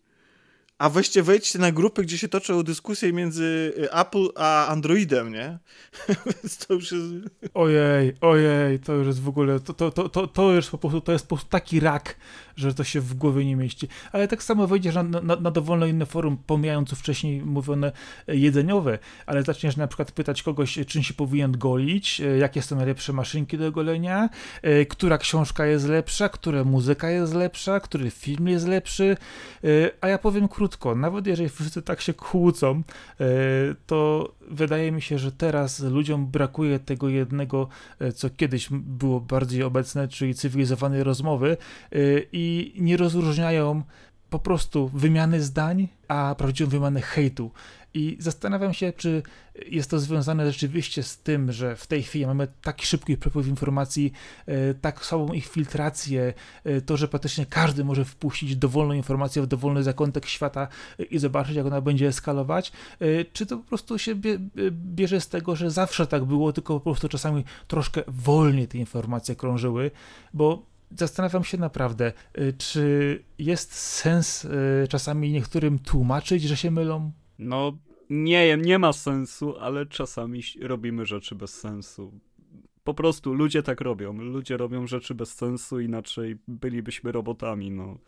a 0.82 0.88
weźcie, 0.88 1.22
wejdźcie 1.22 1.58
na 1.58 1.72
grupy, 1.72 2.02
gdzie 2.02 2.18
się 2.18 2.28
toczą 2.28 2.62
dyskusje 2.62 3.12
między 3.12 3.72
Apple 3.92 4.28
a 4.36 4.66
Androidem, 4.66 5.32
nie? 5.32 5.58
Więc 6.26 6.56
to 6.56 6.74
już 6.74 6.92
jest... 6.92 7.06
Ojej, 7.54 8.12
ojej, 8.20 8.80
to 8.80 8.92
już 8.92 9.06
jest 9.06 9.20
w 9.20 9.28
ogóle, 9.28 9.60
to, 9.60 9.74
to, 9.74 9.90
to, 9.90 10.08
to, 10.08 10.26
to 10.26 10.52
już 10.52 10.70
po 10.70 10.78
prostu, 10.78 11.00
to 11.00 11.12
jest 11.12 11.26
po 11.26 11.36
prostu 11.36 11.50
taki 11.50 11.80
rak, 11.80 12.16
że 12.56 12.74
to 12.74 12.84
się 12.84 13.00
w 13.00 13.14
głowie 13.14 13.44
nie 13.44 13.56
mieści. 13.56 13.88
Ale 14.12 14.28
tak 14.28 14.42
samo 14.42 14.66
wejdziesz 14.66 14.94
na, 14.94 15.02
na, 15.02 15.36
na 15.36 15.50
dowolne 15.50 15.88
inne 15.88 16.06
forum, 16.06 16.38
pomijając 16.46 16.90
wcześniej 16.90 17.42
mówione 17.42 17.92
jedzeniowe, 18.28 18.98
ale 19.26 19.42
zaczniesz 19.42 19.76
na 19.76 19.86
przykład 19.86 20.12
pytać 20.12 20.42
kogoś, 20.42 20.78
czym 20.86 21.02
się 21.02 21.14
powinien 21.14 21.52
golić, 21.58 22.22
jakie 22.38 22.62
są 22.62 22.76
najlepsze 22.76 23.12
maszynki 23.12 23.58
do 23.58 23.72
golenia, 23.72 24.28
która 24.88 25.18
książka 25.18 25.66
jest 25.66 25.88
lepsza, 25.88 26.28
która 26.28 26.64
muzyka 26.64 27.10
jest 27.10 27.34
lepsza, 27.34 27.80
który 27.80 28.10
film 28.10 28.48
jest 28.48 28.66
lepszy, 28.66 29.16
a 30.00 30.08
ja 30.08 30.18
powiem 30.18 30.48
krótko, 30.48 30.94
nawet 30.94 31.26
jeżeli 31.26 31.48
wszyscy 31.48 31.82
tak 31.82 32.00
się 32.00 32.14
kłócą, 32.14 32.82
to 33.86 34.28
wydaje 34.52 34.92
mi 34.92 35.02
się, 35.02 35.18
że 35.18 35.32
teraz 35.32 35.80
ludziom 35.80 36.26
brakuje 36.26 36.78
tego 36.78 37.08
jednego, 37.08 37.68
co 38.14 38.30
kiedyś 38.30 38.68
było 38.70 39.20
bardziej 39.20 39.62
obecne, 39.62 40.08
czyli 40.08 40.34
cywilizowanej 40.34 41.04
rozmowy 41.04 41.56
i 42.32 42.74
nie 42.78 42.96
rozróżniają 42.96 43.82
po 44.30 44.38
prostu 44.38 44.88
wymiany 44.88 45.42
zdań, 45.42 45.88
a 46.08 46.34
prawdziwą 46.38 46.70
wymianę 46.70 47.00
hejtu. 47.00 47.50
I 47.94 48.16
zastanawiam 48.20 48.74
się, 48.74 48.92
czy 48.92 49.22
jest 49.66 49.90
to 49.90 49.98
związane 49.98 50.52
rzeczywiście 50.52 51.02
z 51.02 51.18
tym, 51.18 51.52
że 51.52 51.76
w 51.76 51.86
tej 51.86 52.02
chwili 52.02 52.26
mamy 52.26 52.48
taki 52.62 52.86
szybki 52.86 53.16
przepływ 53.16 53.46
informacji, 53.46 54.12
tak 54.80 55.04
słabą 55.04 55.32
ich 55.32 55.46
filtrację, 55.46 56.34
to, 56.86 56.96
że 56.96 57.08
praktycznie 57.08 57.46
każdy 57.46 57.84
może 57.84 58.04
wpuścić 58.04 58.56
dowolną 58.56 58.94
informację 58.94 59.42
w 59.42 59.46
dowolny 59.46 59.82
zakątek 59.82 60.26
świata 60.26 60.68
i 61.10 61.18
zobaczyć, 61.18 61.56
jak 61.56 61.66
ona 61.66 61.80
będzie 61.80 62.08
eskalować, 62.08 62.72
czy 63.32 63.46
to 63.46 63.56
po 63.56 63.64
prostu 63.64 63.98
się 63.98 64.14
bierze 64.70 65.20
z 65.20 65.28
tego, 65.28 65.56
że 65.56 65.70
zawsze 65.70 66.06
tak 66.06 66.24
było, 66.24 66.52
tylko 66.52 66.74
po 66.74 66.80
prostu 66.80 67.08
czasami 67.08 67.44
troszkę 67.68 68.02
wolniej 68.08 68.68
te 68.68 68.78
informacje 68.78 69.36
krążyły, 69.36 69.90
bo 70.34 70.66
zastanawiam 70.98 71.44
się 71.44 71.58
naprawdę, 71.58 72.12
czy 72.58 73.22
jest 73.38 73.74
sens 73.74 74.46
czasami 74.88 75.32
niektórym 75.32 75.78
tłumaczyć, 75.78 76.42
że 76.42 76.56
się 76.56 76.70
mylą? 76.70 77.12
No, 77.38 77.78
nie 78.10 78.56
nie 78.56 78.78
ma 78.78 78.92
sensu, 78.92 79.58
ale 79.58 79.86
czasami 79.86 80.42
robimy 80.60 81.06
rzeczy 81.06 81.34
bez 81.34 81.54
sensu. 81.60 82.12
Po 82.84 82.94
prostu 82.94 83.34
ludzie 83.34 83.62
tak 83.62 83.80
robią. 83.80 84.12
Ludzie 84.12 84.56
robią 84.56 84.86
rzeczy 84.86 85.14
bez 85.14 85.34
sensu, 85.34 85.80
inaczej 85.80 86.36
bylibyśmy 86.48 87.12
robotami, 87.12 87.70
no. 87.70 87.98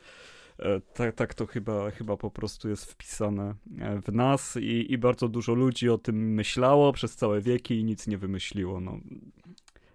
Tak, 0.94 1.14
tak 1.14 1.34
to 1.34 1.46
chyba, 1.46 1.90
chyba 1.90 2.16
po 2.16 2.30
prostu 2.30 2.68
jest 2.68 2.92
wpisane 2.92 3.54
w 4.02 4.12
nas 4.12 4.56
i, 4.56 4.92
i 4.92 4.98
bardzo 4.98 5.28
dużo 5.28 5.54
ludzi 5.54 5.88
o 5.88 5.98
tym 5.98 6.34
myślało 6.34 6.92
przez 6.92 7.16
całe 7.16 7.40
wieki 7.40 7.78
i 7.78 7.84
nic 7.84 8.06
nie 8.06 8.18
wymyśliło. 8.18 8.80
No. 8.80 8.98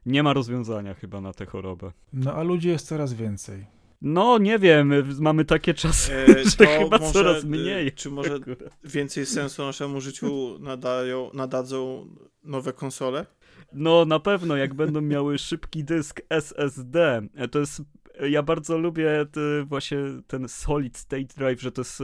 Nie 0.06 0.24
ma 0.24 0.34
rozwiązania 0.34 0.94
chyba 0.94 1.22
na 1.22 1.34
tę 1.34 1.46
chorobę. 1.46 1.92
No 2.14 2.34
a 2.34 2.44
ludzi 2.44 2.68
jest 2.68 2.88
coraz 2.88 3.14
więcej. 3.14 3.66
No, 4.02 4.38
nie 4.38 4.60
wiem, 4.60 4.94
mamy 5.20 5.46
takie 5.46 5.74
czasy, 5.74 6.14
e, 6.14 6.44
że 6.50 6.66
chyba 6.66 6.98
może, 6.98 7.14
coraz 7.14 7.44
mniej. 7.44 7.92
Czy 7.92 8.10
może 8.10 8.40
więcej 8.84 9.26
sensu 9.26 9.62
naszemu 9.66 10.02
życiu 10.02 10.60
nadają, 10.60 11.30
nadadzą 11.34 12.08
nowe 12.44 12.74
konsole? 12.74 13.26
No, 13.74 14.06
na 14.06 14.20
pewno, 14.20 14.58
jak 14.58 14.74
będą 14.74 15.02
miały 15.02 15.38
szybki 15.38 15.84
dysk 15.84 16.22
SSD. 16.30 17.22
To 17.52 17.60
jest 17.60 17.82
ja 18.30 18.44
bardzo 18.44 18.78
lubię 18.78 19.26
te, 19.32 19.64
właśnie 19.66 19.98
ten 20.28 20.50
solid 20.50 20.98
state 20.98 21.34
drive, 21.38 21.62
że 21.62 21.72
to 21.72 21.82
jest 21.82 22.04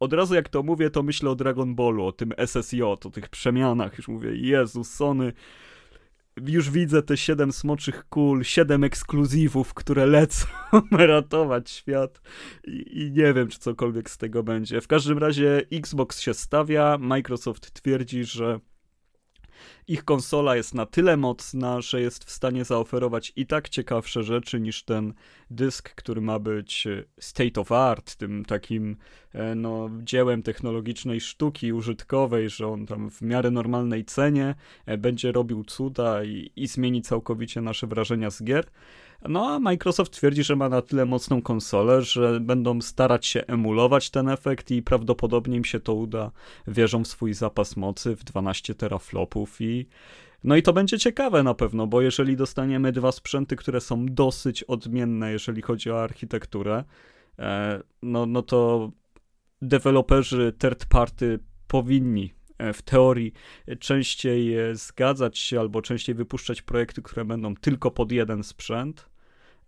od 0.00 0.12
razu 0.12 0.34
jak 0.34 0.48
to 0.48 0.62
mówię, 0.62 0.90
to 0.90 1.02
myślę 1.02 1.30
o 1.30 1.34
Dragon 1.34 1.74
Ballu, 1.74 2.04
o 2.04 2.12
tym 2.12 2.32
SSJ, 2.36 2.82
o 2.82 2.96
tych 2.96 3.28
przemianach, 3.28 3.98
już 3.98 4.08
mówię, 4.08 4.36
Jezu, 4.36 4.84
Sony 4.84 5.32
już 6.36 6.70
widzę 6.70 7.02
te 7.02 7.16
siedem 7.16 7.52
smoczych 7.52 8.08
kul, 8.08 8.44
siedem 8.44 8.84
ekskluzywów, 8.84 9.74
które 9.74 10.06
lecą 10.06 10.46
ratować 10.90 11.70
świat 11.70 12.20
I, 12.64 13.02
I, 13.02 13.12
nie 13.12 13.34
wiem, 13.34 13.48
czy 13.48 13.58
cokolwiek 13.58 14.10
z 14.10 14.18
tego 14.18 14.42
będzie. 14.42 14.80
W 14.80 14.86
każdym 14.86 15.18
razie 15.18 15.62
Xbox 15.72 16.20
się 16.20 16.34
stawia, 16.34 16.98
Microsoft 16.98 17.72
twierdzi, 17.72 18.24
że 18.24 18.60
ich 19.88 20.04
konsola 20.04 20.56
jest 20.56 20.74
na 20.74 20.86
tyle 20.86 21.16
mocna, 21.16 21.80
że 21.80 22.00
jest 22.00 22.24
w 22.24 22.30
stanie 22.30 22.64
zaoferować 22.64 23.32
i 23.36 23.46
tak 23.46 23.68
ciekawsze 23.68 24.22
rzeczy 24.22 24.60
niż 24.60 24.82
ten 24.84 25.14
dysk, 25.50 25.94
który 25.94 26.20
ma 26.20 26.38
być 26.38 26.86
e, 26.86 27.04
state 27.20 27.60
of 27.60 27.72
art, 27.72 28.16
tym 28.16 28.44
takim 28.44 28.96
e, 29.32 29.54
no, 29.54 29.90
dziełem 30.02 30.42
technologicznej 30.42 31.20
sztuki 31.20 31.72
użytkowej, 31.72 32.50
że 32.50 32.68
on 32.68 32.86
tam 32.86 33.10
w 33.10 33.22
miarę 33.22 33.50
normalnej 33.50 34.04
cenie 34.04 34.54
e, 34.86 34.98
będzie 34.98 35.32
robił 35.32 35.64
cuda 35.64 36.24
i, 36.24 36.50
i 36.56 36.66
zmieni 36.66 37.02
całkowicie 37.02 37.60
nasze 37.60 37.86
wrażenia 37.86 38.30
z 38.30 38.42
gier. 38.42 38.66
No 39.28 39.46
a 39.48 39.58
Microsoft 39.58 40.12
twierdzi, 40.12 40.44
że 40.44 40.56
ma 40.56 40.68
na 40.68 40.82
tyle 40.82 41.04
mocną 41.04 41.42
konsolę, 41.42 42.02
że 42.02 42.40
będą 42.40 42.80
starać 42.80 43.26
się 43.26 43.46
emulować 43.46 44.10
ten 44.10 44.28
efekt 44.28 44.70
i 44.70 44.82
prawdopodobnie 44.82 45.56
im 45.56 45.64
się 45.64 45.80
to 45.80 45.94
uda. 45.94 46.30
Wierzą 46.66 47.04
w 47.04 47.08
swój 47.08 47.34
zapas 47.34 47.76
mocy 47.76 48.16
w 48.16 48.24
12 48.24 48.74
teraflopów 48.74 49.60
i 49.60 49.86
no 50.44 50.56
i 50.56 50.62
to 50.62 50.72
będzie 50.72 50.98
ciekawe 50.98 51.42
na 51.42 51.54
pewno, 51.54 51.86
bo 51.86 52.00
jeżeli 52.00 52.36
dostaniemy 52.36 52.92
dwa 52.92 53.12
sprzęty, 53.12 53.56
które 53.56 53.80
są 53.80 54.06
dosyć 54.06 54.62
odmienne, 54.62 55.32
jeżeli 55.32 55.62
chodzi 55.62 55.90
o 55.90 56.02
architekturę, 56.02 56.84
e, 57.38 57.80
no, 58.02 58.26
no 58.26 58.42
to 58.42 58.90
deweloperzy 59.62 60.52
third 60.58 60.86
party 60.86 61.38
powinni 61.66 62.39
w 62.74 62.82
teorii 62.82 63.32
częściej 63.78 64.54
zgadzać 64.72 65.38
się 65.38 65.60
albo 65.60 65.82
częściej 65.82 66.14
wypuszczać 66.14 66.62
projekty, 66.62 67.02
które 67.02 67.24
będą 67.24 67.54
tylko 67.54 67.90
pod 67.90 68.12
jeden 68.12 68.44
sprzęt, 68.44 69.10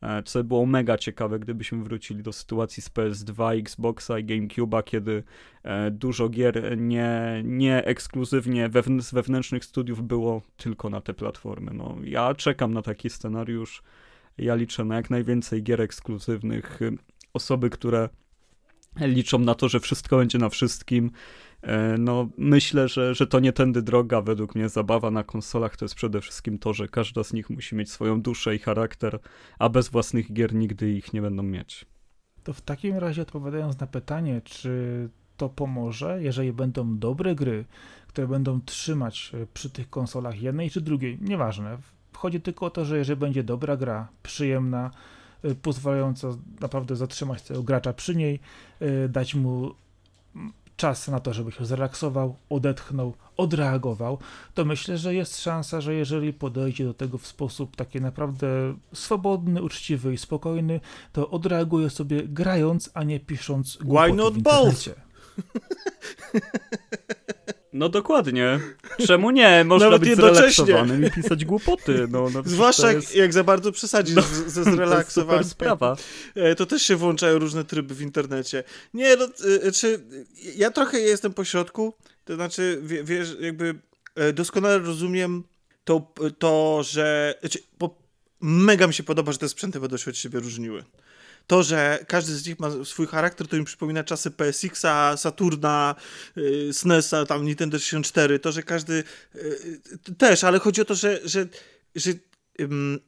E, 0.02 0.22
co 0.22 0.44
było 0.44 0.66
mega 0.66 0.98
ciekawe, 0.98 1.38
gdybyśmy 1.38 1.84
wrócili 1.84 2.22
do 2.22 2.32
sytuacji 2.32 2.82
z 2.82 2.90
PS2, 2.90 3.58
Xboxa 3.58 4.18
i 4.18 4.24
GameCube'a, 4.24 4.84
kiedy 4.84 5.22
e, 5.62 5.90
dużo 5.90 6.28
gier 6.28 6.78
nie, 6.78 7.42
nie 7.44 7.84
ekskluzywnie 7.84 8.70
z 8.98 9.12
wewnętrznych 9.12 9.64
studiów 9.64 10.02
było 10.02 10.42
tylko 10.56 10.90
na 10.90 11.00
te 11.00 11.14
platformy. 11.14 11.72
No, 11.74 11.96
ja 12.04 12.34
czekam 12.34 12.74
na 12.74 12.82
taki 12.82 13.10
scenariusz. 13.10 13.82
Ja 14.38 14.54
liczę 14.54 14.84
na 14.84 14.96
jak 14.96 15.10
najwięcej 15.10 15.62
gier 15.62 15.80
ekskluzywnych. 15.80 16.80
Osoby, 17.32 17.70
które 17.70 18.08
liczą 19.00 19.38
na 19.38 19.54
to, 19.54 19.68
że 19.68 19.80
wszystko 19.80 20.16
będzie 20.16 20.38
na 20.38 20.48
wszystkim, 20.48 21.10
E, 21.10 21.10
no, 21.98 22.28
myślę, 22.38 22.88
że, 22.88 23.14
że 23.14 23.26
to 23.26 23.40
nie 23.40 23.52
tędy 23.52 23.82
droga. 23.82 24.20
Według 24.20 24.54
mnie 24.54 24.68
zabawa 24.68 25.10
na 25.10 25.24
konsolach 25.24 25.76
to 25.76 25.84
jest 25.84 25.94
przede 25.94 26.20
wszystkim 26.20 26.58
to, 26.58 26.72
że 26.72 26.88
każda 26.88 27.24
z 27.24 27.32
nich 27.32 27.50
musi 27.50 27.76
mieć 27.76 27.90
swoją 27.90 28.22
duszę 28.22 28.54
i 28.54 28.58
charakter, 28.58 29.18
a 29.58 29.68
bez 29.68 29.88
własnych 29.88 30.32
gier 30.32 30.54
nigdy 30.54 30.92
ich 30.92 31.12
nie 31.12 31.22
będą 31.22 31.42
mieć. 31.42 31.86
To 32.44 32.52
w 32.52 32.60
takim 32.60 32.96
razie 32.96 33.22
odpowiadając 33.22 33.80
na 33.80 33.86
pytanie, 33.86 34.40
czy 34.44 35.08
to 35.36 35.48
pomoże, 35.48 36.22
jeżeli 36.22 36.52
będą 36.52 36.98
dobre 36.98 37.34
gry, 37.34 37.64
które 38.06 38.26
będą 38.26 38.60
trzymać 38.60 39.32
e, 39.34 39.46
przy 39.54 39.70
tych 39.70 39.90
konsolach 39.90 40.42
jednej 40.42 40.70
czy 40.70 40.80
drugiej, 40.80 41.18
nieważne. 41.20 41.78
Chodzi 42.12 42.40
tylko 42.40 42.66
o 42.66 42.70
to, 42.70 42.84
że 42.84 42.98
jeżeli 42.98 43.20
będzie 43.20 43.42
dobra 43.42 43.76
gra, 43.76 44.08
przyjemna, 44.22 44.90
e, 45.42 45.54
pozwalająca 45.54 46.28
naprawdę 46.60 46.96
zatrzymać 46.96 47.42
tego 47.42 47.62
gracza 47.62 47.92
przy 47.92 48.16
niej, 48.16 48.40
dać 49.08 49.34
mu 49.34 49.74
czas 50.82 51.08
na 51.08 51.20
to, 51.20 51.32
żeby 51.32 51.52
się 51.52 51.64
zrelaksował, 51.64 52.36
odetchnął, 52.48 53.14
odreagował, 53.36 54.18
to 54.54 54.64
myślę, 54.64 54.98
że 54.98 55.14
jest 55.14 55.40
szansa, 55.40 55.80
że 55.80 55.94
jeżeli 55.94 56.32
podejdzie 56.32 56.84
do 56.84 56.94
tego 56.94 57.18
w 57.18 57.26
sposób 57.26 57.76
taki 57.76 58.00
naprawdę 58.00 58.46
swobodny, 58.92 59.62
uczciwy 59.62 60.14
i 60.14 60.18
spokojny, 60.18 60.80
to 61.12 61.30
odreaguje 61.30 61.90
sobie 61.90 62.22
grając, 62.22 62.90
a 62.94 63.04
nie 63.04 63.20
pisząc 63.20 63.76
Why 63.76 64.12
not 64.12 64.38
both? 64.38 64.88
No 67.72 67.88
dokładnie. 67.88 68.60
Czemu 69.06 69.30
nie? 69.30 69.64
Można 69.64 69.90
Nawet 69.90 70.02
być 70.02 70.16
zrelaksowanym 70.16 71.06
i 71.06 71.10
pisać 71.10 71.44
głupoty. 71.44 72.06
No, 72.10 72.30
no 72.34 72.42
Zwłaszcza 72.44 72.92
jest... 72.92 73.16
jak 73.16 73.32
za 73.32 73.44
bardzo 73.44 73.72
przesadzisz 73.72 74.16
no, 74.16 74.22
ze 74.46 74.64
zrelaksowaniem. 74.74 75.42
To 75.42 75.48
sprawa. 75.50 75.96
E, 76.34 76.54
to 76.54 76.66
też 76.66 76.82
się 76.82 76.96
włączają 76.96 77.38
różne 77.38 77.64
tryby 77.64 77.94
w 77.94 78.02
internecie. 78.02 78.64
Nie, 78.94 79.16
no, 79.16 79.28
e, 79.62 79.72
czy 79.72 80.00
ja 80.56 80.70
trochę 80.70 80.98
jestem 80.98 81.34
po 81.34 81.44
środku, 81.44 81.94
to 82.24 82.34
znaczy, 82.34 82.80
wiesz, 82.82 83.36
jakby 83.40 83.74
e, 84.14 84.32
doskonale 84.32 84.78
rozumiem 84.78 85.44
to, 85.84 86.12
to 86.38 86.82
że. 86.82 87.34
Znaczy, 87.40 87.58
mega 88.40 88.86
mi 88.86 88.94
się 88.94 89.02
podoba, 89.02 89.32
że 89.32 89.38
te 89.38 89.48
sprzęty 89.48 89.80
będą 89.80 89.96
się 89.96 90.10
od 90.10 90.16
siebie 90.16 90.40
różniły. 90.40 90.84
To, 91.46 91.62
że 91.62 92.04
każdy 92.08 92.36
z 92.36 92.46
nich 92.46 92.60
ma 92.60 92.70
swój 92.84 93.06
charakter, 93.06 93.48
to 93.48 93.56
mi 93.56 93.64
przypomina 93.64 94.04
czasy 94.04 94.30
PSX-a, 94.30 95.16
Saturna, 95.16 95.94
yy, 96.36 96.72
SNES-a, 96.72 97.26
tam 97.26 97.44
Nintendo 97.44 97.78
64, 97.78 98.38
to, 98.38 98.52
że 98.52 98.62
każdy 98.62 99.04
yy, 99.34 100.14
też, 100.18 100.44
ale 100.44 100.58
chodzi 100.58 100.80
o 100.80 100.84
to, 100.84 100.94
że, 100.94 101.20
że, 101.24 101.46
że 101.94 102.12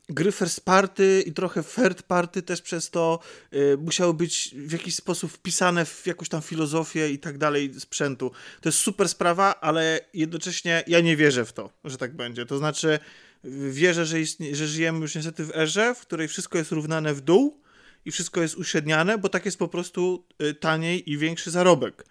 gry 0.09 0.33
first 0.33 0.61
party 0.61 1.25
i 1.27 1.33
trochę 1.33 1.63
third 1.65 2.03
party 2.03 2.43
też 2.43 2.63
przez 2.63 2.91
to 2.91 3.19
y, 3.55 3.77
musiały 3.77 4.15
być 4.15 4.55
w 4.57 4.73
jakiś 4.73 4.95
sposób 4.95 5.33
wpisane 5.33 5.85
w 5.85 6.07
jakąś 6.07 6.29
tam 6.29 6.43
filozofię 6.43 7.11
i 7.11 7.19
tak 7.19 7.39
dalej 7.39 7.75
sprzętu. 7.81 8.31
To 8.61 8.69
jest 8.69 8.79
super 8.79 9.09
sprawa, 9.09 9.61
ale 9.61 10.01
jednocześnie 10.15 10.85
ja 10.87 11.01
nie 11.01 11.17
wierzę 11.17 11.45
w 11.45 11.53
to, 11.53 11.71
że 11.85 11.99
tak 11.99 12.17
będzie. 12.17 12.47
To 12.47 12.59
znaczy 12.59 12.99
wierzę, 13.71 14.07
że, 14.07 14.21
istnie, 14.21 14.57
że 14.57 14.67
żyjemy 14.67 14.99
już 14.99 15.15
niestety 15.15 15.45
w 15.45 15.57
erze, 15.57 15.95
w 15.95 16.01
której 16.01 16.29
wszystko 16.29 16.59
jest 16.59 16.73
równane 16.73 17.15
w 17.15 17.21
dół 17.21 17.64
i 18.05 18.11
wszystko 18.11 18.43
jest 18.43 18.57
uśredniane, 18.57 19.19
bo 19.19 19.29
tak 19.29 19.45
jest 19.45 19.59
po 19.59 19.69
prostu 19.69 20.25
y, 20.43 20.55
taniej 20.55 21.11
i 21.11 21.19
większy 21.19 21.51
zarobek. 21.51 22.05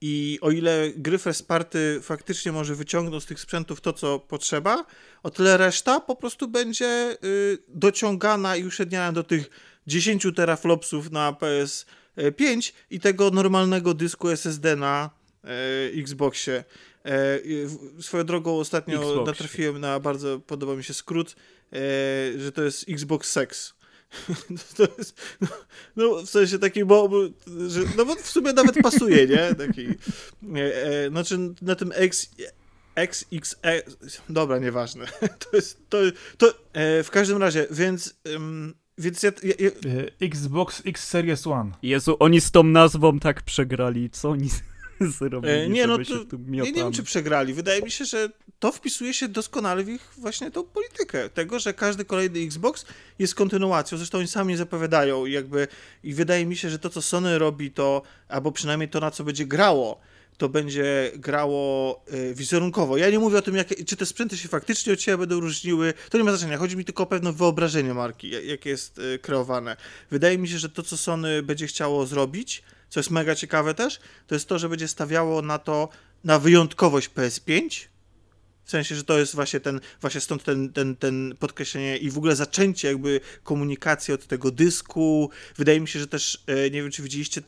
I 0.00 0.38
o 0.40 0.50
ile 0.50 0.90
gry 0.96 1.18
party 1.48 2.00
faktycznie 2.02 2.52
może 2.52 2.74
wyciągną 2.74 3.20
z 3.20 3.26
tych 3.26 3.40
sprzętów 3.40 3.80
to, 3.80 3.92
co 3.92 4.18
potrzeba, 4.18 4.84
o 5.22 5.30
tyle 5.30 5.56
reszta 5.56 6.00
po 6.00 6.16
prostu 6.16 6.48
będzie 6.48 7.16
y, 7.24 7.58
dociągana 7.68 8.56
i 8.56 8.64
uśredniana 8.64 9.12
do 9.12 9.22
tych 9.22 9.50
10 9.86 10.26
teraflopsów 10.36 11.10
na 11.10 11.32
PS5 11.32 12.72
i 12.90 13.00
tego 13.00 13.30
normalnego 13.30 13.94
dysku 13.94 14.28
SSD 14.28 14.76
na 14.76 15.10
y, 15.44 16.00
Xboxie. 16.00 16.64
Y, 17.06 18.02
swoją 18.02 18.24
drogą 18.24 18.58
ostatnio 18.58 18.98
Xbox. 18.98 19.26
natrafiłem 19.26 19.78
na 19.78 20.00
bardzo, 20.00 20.40
podoba 20.40 20.74
mi 20.76 20.84
się 20.84 20.94
skrót, 20.94 21.36
że 22.36 22.52
to 22.52 22.62
jest 22.62 22.88
Xbox 22.88 23.30
Sex. 23.30 23.74
to 24.76 24.86
jest, 24.98 25.36
no, 25.40 25.48
no, 25.96 26.22
w 26.22 26.30
sensie 26.30 26.58
taki, 26.58 26.84
bo, 26.84 27.10
że, 27.68 27.80
no 27.96 28.04
bo 28.04 28.14
w 28.14 28.30
sumie 28.30 28.52
nawet 28.52 28.76
pasuje, 28.82 29.26
nie? 29.26 29.54
Taki, 29.54 29.86
e, 30.56 30.86
e, 30.86 31.10
znaczy 31.10 31.38
na 31.62 31.74
tym 31.74 31.92
X, 31.94 32.30
XXE, 32.96 33.82
dobra, 34.28 34.58
nieważne. 34.58 35.06
To 35.50 35.56
jest, 35.56 35.80
to, 35.88 35.98
to 36.38 36.54
e, 36.72 37.02
w 37.02 37.10
każdym 37.10 37.38
razie, 37.38 37.66
więc, 37.70 38.14
um, 38.34 38.74
więc 38.98 39.22
ja, 39.22 39.32
ja, 39.42 39.54
ja... 39.58 39.70
E, 39.70 40.26
Xbox 40.26 40.82
X 40.86 41.08
Series 41.08 41.46
One. 41.46 41.70
Jezu, 41.82 42.16
oni 42.20 42.40
z 42.40 42.50
tą 42.50 42.62
nazwą 42.62 43.18
tak 43.18 43.42
przegrali, 43.42 44.10
co 44.10 44.30
oni 44.30 44.50
zrobili, 45.18 45.52
e, 45.52 45.68
nie, 45.68 45.86
no 45.86 45.98
to, 45.98 46.36
nie, 46.46 46.62
nie 46.62 46.72
wiem, 46.72 46.92
czy 46.92 47.02
przegrali. 47.02 47.54
Wydaje 47.54 47.82
mi 47.82 47.90
się, 47.90 48.04
że 48.04 48.28
to 48.58 48.72
wpisuje 48.72 49.14
się 49.14 49.28
doskonale 49.28 49.84
w 49.84 49.88
ich 49.88 50.10
właśnie 50.18 50.50
tą 50.50 50.64
politykę. 50.64 51.28
Tego, 51.28 51.58
że 51.58 51.74
każdy 51.74 52.04
kolejny 52.04 52.40
Xbox 52.40 52.86
jest 53.18 53.34
kontynuacją. 53.34 53.98
Zresztą 53.98 54.18
oni 54.18 54.28
sami 54.28 54.56
zapowiadają 54.56 55.26
i 55.26 55.32
jakby 55.32 55.68
i 56.04 56.14
wydaje 56.14 56.46
mi 56.46 56.56
się, 56.56 56.70
że 56.70 56.78
to, 56.78 56.90
co 56.90 57.02
Sony 57.02 57.38
robi, 57.38 57.70
to 57.70 58.02
albo 58.28 58.52
przynajmniej 58.52 58.88
to, 58.88 59.00
na 59.00 59.10
co 59.10 59.24
będzie 59.24 59.46
grało, 59.46 60.00
to 60.38 60.48
będzie 60.48 61.12
grało 61.16 62.02
y, 62.14 62.34
wizerunkowo. 62.34 62.96
Ja 62.96 63.10
nie 63.10 63.18
mówię 63.18 63.38
o 63.38 63.42
tym, 63.42 63.56
jak, 63.56 63.68
czy 63.86 63.96
te 63.96 64.06
sprzęty 64.06 64.36
się 64.36 64.48
faktycznie 64.48 64.92
od 64.92 65.00
siebie 65.00 65.18
będą 65.18 65.40
różniły. 65.40 65.94
To 66.10 66.18
nie 66.18 66.24
ma 66.24 66.30
znaczenia. 66.30 66.58
Chodzi 66.58 66.76
mi 66.76 66.84
tylko 66.84 67.02
o 67.02 67.06
pewne 67.06 67.32
wyobrażenie 67.32 67.94
marki, 67.94 68.30
jakie 68.30 68.70
jest 68.70 68.98
y, 68.98 69.18
kreowane. 69.18 69.76
Wydaje 70.10 70.38
mi 70.38 70.48
się, 70.48 70.58
że 70.58 70.68
to, 70.68 70.82
co 70.82 70.96
Sony 70.96 71.42
będzie 71.42 71.66
chciało 71.66 72.06
zrobić, 72.06 72.62
co 72.94 73.00
jest 73.00 73.10
mega 73.10 73.34
ciekawe 73.34 73.74
też, 73.74 74.00
to 74.26 74.34
jest 74.34 74.48
to, 74.48 74.58
że 74.58 74.68
będzie 74.68 74.88
stawiało 74.88 75.42
na 75.42 75.58
to, 75.58 75.88
na 76.24 76.38
wyjątkowość 76.38 77.10
PS5, 77.10 77.86
w 78.64 78.70
sensie, 78.70 78.94
że 78.94 79.04
to 79.04 79.18
jest 79.18 79.34
właśnie 79.34 79.60
ten, 79.60 79.80
właśnie 80.00 80.20
stąd 80.20 80.44
ten, 80.44 80.72
ten, 80.72 80.96
ten 80.96 81.34
podkreślenie 81.38 81.96
i 81.96 82.10
w 82.10 82.18
ogóle 82.18 82.36
zaczęcie 82.36 82.88
jakby 82.88 83.20
komunikacji 83.42 84.14
od 84.14 84.26
tego 84.26 84.50
dysku. 84.50 85.30
Wydaje 85.56 85.80
mi 85.80 85.88
się, 85.88 85.98
że 85.98 86.06
też, 86.06 86.44
e, 86.46 86.70
nie 86.70 86.82
wiem 86.82 86.90
czy 86.90 87.02
widzieliście, 87.02 87.42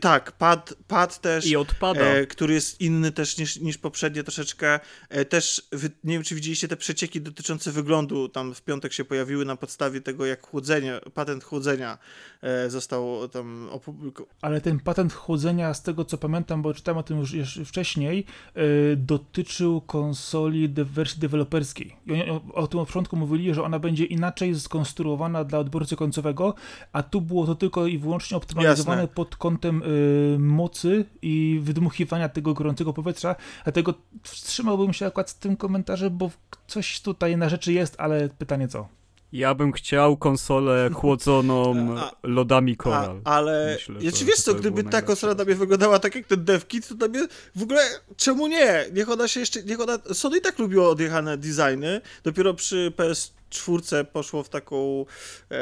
tak, 0.00 0.32
pad, 0.32 0.74
pad 0.88 1.20
też. 1.20 1.46
I 1.46 1.56
odpada. 1.56 2.00
E, 2.00 2.26
który 2.26 2.54
jest 2.54 2.80
inny 2.80 3.12
też 3.12 3.38
niż, 3.38 3.60
niż 3.60 3.78
poprzednie 3.78 4.22
troszeczkę. 4.22 4.80
E, 5.08 5.24
też, 5.24 5.68
nie 6.04 6.14
wiem 6.14 6.22
czy 6.22 6.34
widzieliście 6.34 6.68
te 6.68 6.76
przecieki 6.76 7.20
dotyczące 7.20 7.72
wyglądu, 7.72 8.28
tam 8.28 8.54
w 8.54 8.62
piątek 8.62 8.92
się 8.92 9.04
pojawiły 9.04 9.44
na 9.44 9.56
podstawie 9.56 10.00
tego, 10.00 10.26
jak 10.26 10.46
chłodzenie, 10.46 11.00
patent 11.14 11.44
chłodzenia 11.44 11.98
e, 12.42 12.70
został 12.70 13.28
tam 13.28 13.68
opublikowany. 13.70 14.34
Ale 14.40 14.60
ten 14.60 14.80
patent 14.80 15.12
chłodzenia, 15.12 15.74
z 15.74 15.82
tego 15.82 16.04
co 16.04 16.18
pamiętam, 16.18 16.62
bo 16.62 16.74
czytałem 16.74 16.98
o 16.98 17.02
tym 17.02 17.18
już, 17.18 17.32
już 17.32 17.60
wcześniej, 17.64 18.24
e, 18.54 18.62
dotyczył 18.96 19.80
konsoli 19.80 20.68
de 20.68 20.84
wersji 20.84 21.20
deweloperskiej. 21.20 21.96
I 22.06 22.12
oni 22.12 22.30
o, 22.30 22.42
o 22.54 22.66
tym 22.66 22.80
od 22.80 22.86
początku 22.86 23.16
mówili, 23.16 23.54
że 23.54 23.62
ona 23.62 23.78
będzie 23.78 24.04
inaczej 24.04 24.60
skonstruowana 24.60 25.44
dla 25.44 25.58
odbiorcy 25.58 25.96
końcowego, 25.96 26.54
a 26.92 27.02
tu 27.02 27.20
było 27.20 27.46
to 27.46 27.54
tylko 27.54 27.86
i 27.86 27.98
wyłącznie 27.98 28.36
optymalizowane 28.36 29.02
Jasne. 29.02 29.14
pod 29.14 29.36
kątem 29.36 29.82
y, 29.84 30.38
mocy 30.38 31.04
i 31.22 31.60
wydmuchiwania 31.62 32.28
tego 32.28 32.54
gorącego 32.54 32.92
powietrza, 32.92 33.36
dlatego 33.64 33.94
wstrzymałbym 34.22 34.92
się 34.92 35.06
akurat 35.06 35.30
z 35.30 35.38
tym 35.38 35.56
komentarzem, 35.56 36.18
bo 36.18 36.30
coś 36.66 37.00
tutaj 37.00 37.36
na 37.36 37.48
rzeczy 37.48 37.72
jest, 37.72 37.94
ale 37.98 38.28
pytanie 38.28 38.68
co? 38.68 38.88
Ja 39.34 39.54
bym 39.54 39.72
chciał 39.72 40.16
konsolę 40.16 40.90
chłodzoną 40.94 41.74
lodami 42.22 42.76
Coral. 42.76 43.20
A, 43.24 43.30
ale 43.30 43.74
Myślę, 43.74 43.94
ja 44.00 44.12
ci 44.12 44.24
wiesz 44.24 44.36
co, 44.36 44.54
gdyby 44.54 44.84
ta 44.84 45.02
konsola 45.02 45.34
dla 45.34 45.44
mnie 45.44 45.54
wyglądała 45.54 45.98
tak 45.98 46.14
jak 46.14 46.26
ten 46.26 46.44
DevKit, 46.44 46.88
to 46.88 46.94
dla 46.94 47.08
mnie 47.08 47.26
w 47.56 47.62
ogóle 47.62 47.82
czemu 48.16 48.46
nie? 48.46 48.84
Niech 48.92 49.10
ona 49.10 49.28
się 49.28 49.40
jeszcze, 49.40 49.62
niech 49.62 49.80
ona, 49.80 49.98
Sony 50.12 50.38
i 50.38 50.40
tak 50.40 50.58
lubiło 50.58 50.90
odjechane 50.90 51.38
designy, 51.38 52.00
dopiero 52.24 52.54
przy 52.54 52.92
PS 52.96 53.32
czwórce 53.50 54.04
poszło 54.04 54.42
w 54.42 54.48
taką 54.48 55.06
e, 55.50 55.56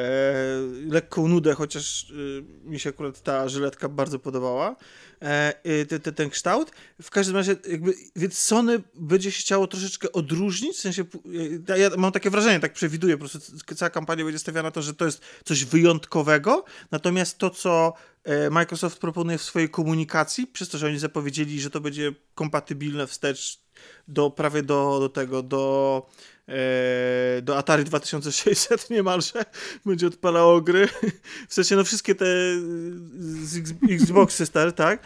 lekką 0.88 1.28
nudę, 1.28 1.54
chociaż 1.54 2.10
e, 2.10 2.70
mi 2.70 2.80
się 2.80 2.90
akurat 2.90 3.22
ta 3.22 3.48
żyletka 3.48 3.88
bardzo 3.88 4.18
podobała, 4.18 4.76
e, 5.20 5.86
te, 5.86 6.00
te, 6.00 6.12
ten 6.12 6.30
kształt. 6.30 6.70
W 7.02 7.10
każdym 7.10 7.36
razie, 7.36 7.56
jakby, 7.68 7.94
więc 8.16 8.38
Sony 8.38 8.82
będzie 8.94 9.32
się 9.32 9.40
chciało 9.40 9.66
troszeczkę 9.66 10.12
odróżnić, 10.12 10.76
w 10.76 10.80
sensie, 10.80 11.04
e, 11.68 11.78
ja 11.78 11.90
mam 11.96 12.12
takie 12.12 12.30
wrażenie, 12.30 12.60
tak 12.60 12.72
przewiduję, 12.72 13.18
po 13.18 13.28
prostu 13.28 13.74
cała 13.76 13.90
kampania 13.90 14.24
będzie 14.24 14.38
stawiana 14.38 14.68
na 14.68 14.70
to, 14.70 14.82
że 14.82 14.94
to 14.94 15.04
jest 15.04 15.20
coś 15.44 15.64
wyjątkowego, 15.64 16.64
natomiast 16.90 17.38
to, 17.38 17.50
co 17.50 17.92
e, 18.24 18.50
Microsoft 18.50 18.98
proponuje 18.98 19.38
w 19.38 19.42
swojej 19.42 19.68
komunikacji, 19.68 20.46
przez 20.46 20.68
to, 20.68 20.78
że 20.78 20.86
oni 20.86 20.98
zapowiedzieli, 20.98 21.60
że 21.60 21.70
to 21.70 21.80
będzie 21.80 22.12
kompatybilne 22.34 23.06
wstecz 23.06 23.61
do 24.08 24.30
prawie 24.30 24.62
do, 24.62 25.00
do 25.00 25.08
tego, 25.08 25.42
do 25.42 26.06
E, 26.48 27.42
do 27.42 27.58
Atari 27.58 27.84
2600 27.84 28.90
niemalże 28.90 29.44
będzie 29.86 30.06
odpalało 30.06 30.60
gry. 30.60 30.88
W 31.48 31.54
sensie, 31.54 31.76
no 31.76 31.84
wszystkie 31.84 32.14
te 32.14 32.26
z 33.42 33.56
Xboxy 33.90 34.46
stare, 34.46 34.72
tak? 34.72 35.02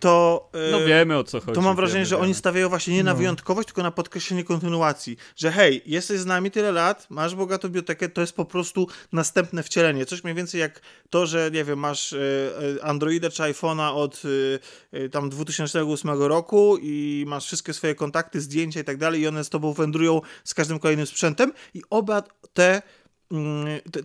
To. 0.00 0.48
No 0.72 0.80
wiemy 0.80 1.18
o 1.18 1.24
co 1.24 1.40
chodzi. 1.40 1.52
To 1.52 1.60
mam 1.60 1.76
wrażenie, 1.76 1.98
wiemy, 1.98 2.06
że 2.06 2.16
wiemy. 2.16 2.24
oni 2.24 2.34
stawiają 2.34 2.68
właśnie 2.68 2.94
nie 2.94 3.04
na 3.04 3.10
no. 3.12 3.16
wyjątkowość, 3.16 3.66
tylko 3.66 3.82
na 3.82 3.90
podkreślenie 3.90 4.44
kontynuacji. 4.44 5.16
Że 5.36 5.52
hej, 5.52 5.82
jesteś 5.86 6.18
z 6.18 6.26
nami 6.26 6.50
tyle 6.50 6.72
lat, 6.72 7.06
masz 7.10 7.34
bogatą 7.34 7.68
bibliotekę, 7.68 8.08
to 8.08 8.20
jest 8.20 8.36
po 8.36 8.44
prostu 8.44 8.88
następne 9.12 9.62
wcielenie. 9.62 10.06
Coś 10.06 10.24
mniej 10.24 10.34
więcej 10.34 10.60
jak 10.60 10.80
to, 11.10 11.26
że 11.26 11.50
nie 11.52 11.64
wiem, 11.64 11.78
masz 11.78 12.12
e, 12.12 12.18
e, 12.80 12.84
Androida 12.84 13.30
czy 13.30 13.42
iPhone'a 13.42 13.94
od 13.94 14.22
tam 15.12 15.30
2008 15.30 16.10
roku 16.10 16.78
i 16.82 17.24
masz 17.26 17.46
wszystkie 17.46 17.72
swoje 17.72 17.94
kontakty, 17.94 18.40
zdjęcia 18.40 18.80
i 18.80 18.84
tak 18.84 18.96
dalej, 18.96 19.20
i 19.20 19.26
one 19.26 19.44
z 19.44 19.48
tobą 19.48 19.72
wędrują 19.72 20.20
z 20.44 20.54
każdym 20.54 20.78
kolejnym 20.78 21.06
sprzętem, 21.06 21.52
i 21.74 21.82
oba 21.90 22.22
te 22.52 22.82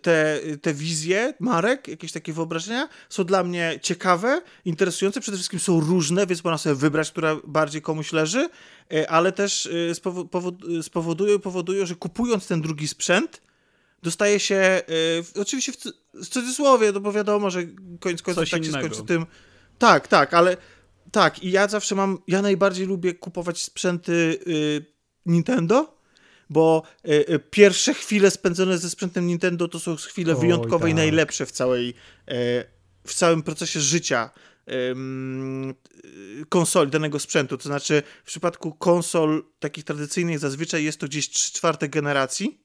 te, 0.01 0.39
te 0.61 0.73
wizje 0.73 1.33
marek, 1.39 1.87
jakieś 1.87 2.11
takie 2.11 2.33
wyobrażenia 2.33 2.89
są 3.09 3.23
dla 3.23 3.43
mnie 3.43 3.79
ciekawe, 3.81 4.41
interesujące, 4.65 5.21
przede 5.21 5.37
wszystkim 5.37 5.59
są 5.59 5.79
różne, 5.79 6.27
więc 6.27 6.43
można 6.43 6.57
sobie 6.57 6.75
wybrać, 6.75 7.11
która 7.11 7.35
bardziej 7.47 7.81
komuś 7.81 8.13
leży, 8.13 8.49
e, 8.93 9.09
ale 9.09 9.31
też 9.31 9.69
e, 9.91 9.95
spowodują, 10.83 11.39
powodują, 11.39 11.85
że 11.85 11.95
kupując 11.95 12.47
ten 12.47 12.61
drugi 12.61 12.87
sprzęt, 12.87 13.41
dostaje 14.03 14.39
się, 14.39 14.55
e, 14.55 14.81
oczywiście 15.41 15.71
w 16.13 16.27
cudzysłowie, 16.27 16.91
no 16.91 16.99
bo 16.99 17.11
wiadomo, 17.11 17.49
że 17.49 17.63
koniec 17.99 18.21
końców 18.21 18.49
tak 18.49 18.65
się 18.65 18.71
skończy 18.71 19.03
tym. 19.03 19.25
Tak, 19.77 20.07
tak, 20.07 20.33
ale 20.33 20.57
tak, 21.11 21.43
i 21.43 21.51
ja 21.51 21.67
zawsze 21.67 21.95
mam, 21.95 22.17
ja 22.27 22.41
najbardziej 22.41 22.87
lubię 22.87 23.13
kupować 23.13 23.61
sprzęty 23.61 24.39
y, 24.47 24.85
Nintendo, 25.25 25.98
bo 26.49 26.83
y, 27.07 27.33
y, 27.33 27.39
pierwsze 27.39 27.93
chwile 27.93 28.31
spędzone 28.31 28.77
ze 28.77 28.89
sprzętem 28.89 29.27
Nintendo 29.27 29.67
to 29.67 29.79
są 29.79 29.95
chwile 29.95 30.33
Oj, 30.33 30.41
wyjątkowe 30.41 30.79
tak. 30.79 30.91
i 30.91 30.93
najlepsze 30.93 31.45
w 31.45 31.51
całej, 31.51 31.89
y, 31.89 31.93
w 33.07 33.13
całym 33.13 33.43
procesie 33.43 33.79
życia 33.79 34.29
konsoli, 36.49 36.91
danego 36.91 37.19
sprzętu. 37.19 37.57
To 37.57 37.63
znaczy, 37.63 38.03
w 38.23 38.27
przypadku 38.27 38.73
konsol 38.73 39.43
takich 39.59 39.83
tradycyjnych 39.83 40.39
zazwyczaj 40.39 40.83
jest 40.83 40.99
to 40.99 41.07
gdzieś 41.07 41.29
3 41.29 41.53
czwarte 41.53 41.89
generacji, 41.89 42.61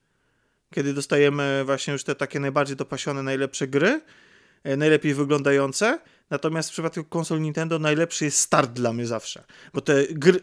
kiedy 0.75 0.95
dostajemy 0.95 1.63
właśnie 1.65 1.93
już 1.93 2.05
te 2.05 2.15
takie 2.15 2.41
najbardziej 2.41 2.77
dopasione, 2.77 3.23
najlepsze 3.23 3.69
gry, 3.69 4.01
najlepiej 4.77 5.15
wyglądające. 5.15 5.99
Natomiast 6.31 6.69
w 6.69 6.73
przypadku 6.73 7.05
konsol 7.05 7.41
Nintendo 7.41 7.79
najlepszy 7.79 8.25
jest 8.25 8.39
start 8.39 8.71
dla 8.71 8.93
mnie 8.93 9.07
zawsze. 9.07 9.45
Bo 9.73 9.81
te 9.81 10.07
gry. 10.11 10.41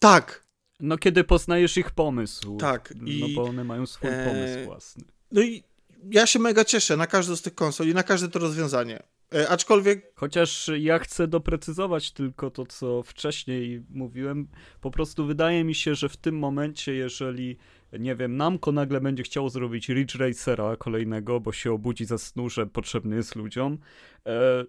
Tak, 0.00 0.44
No 0.80 0.98
kiedy 0.98 1.24
poznajesz 1.24 1.76
ich 1.76 1.90
pomysł. 1.90 2.56
Tak. 2.56 2.94
I... 3.06 3.20
No 3.20 3.26
bo 3.34 3.48
one 3.48 3.64
mają 3.64 3.86
swój 3.86 4.10
e... 4.10 4.24
pomysł 4.24 4.64
własny. 4.64 5.04
No 5.32 5.42
i 5.42 5.64
ja 6.10 6.26
się 6.26 6.38
mega 6.38 6.64
cieszę 6.64 6.96
na 6.96 7.06
każdą 7.06 7.36
z 7.36 7.42
tych 7.42 7.54
konsol 7.54 7.88
i 7.88 7.94
na 7.94 8.02
każde 8.02 8.28
to 8.28 8.38
rozwiązanie. 8.38 9.02
E, 9.34 9.48
aczkolwiek. 9.48 10.12
Chociaż 10.14 10.70
ja 10.78 10.98
chcę 10.98 11.28
doprecyzować 11.28 12.12
tylko 12.12 12.50
to, 12.50 12.66
co 12.66 13.02
wcześniej 13.02 13.82
mówiłem. 13.90 14.48
Po 14.80 14.90
prostu 14.90 15.26
wydaje 15.26 15.64
mi 15.64 15.74
się, 15.74 15.94
że 15.94 16.08
w 16.08 16.16
tym 16.16 16.38
momencie, 16.38 16.94
jeżeli 16.94 17.56
nie 17.92 18.16
wiem, 18.16 18.36
Namco 18.36 18.72
nagle 18.72 19.00
będzie 19.00 19.22
chciało 19.22 19.50
zrobić 19.50 19.88
Ridge 19.88 20.14
Racera 20.14 20.76
kolejnego, 20.76 21.40
bo 21.40 21.52
się 21.52 21.72
obudzi 21.72 22.04
ze 22.04 22.18
snu, 22.18 22.50
że 22.50 22.66
potrzebny 22.66 23.16
jest 23.16 23.36
ludziom, 23.36 23.78
e, 24.26 24.64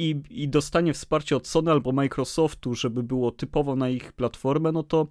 i, 0.00 0.22
i 0.30 0.48
dostanie 0.48 0.92
wsparcie 0.92 1.36
od 1.36 1.46
Sony 1.46 1.70
albo 1.70 1.92
Microsoftu, 1.92 2.74
żeby 2.74 3.02
było 3.02 3.30
typowo 3.30 3.76
na 3.76 3.88
ich 3.88 4.12
platformę, 4.12 4.72
no 4.72 4.82
to 4.82 5.06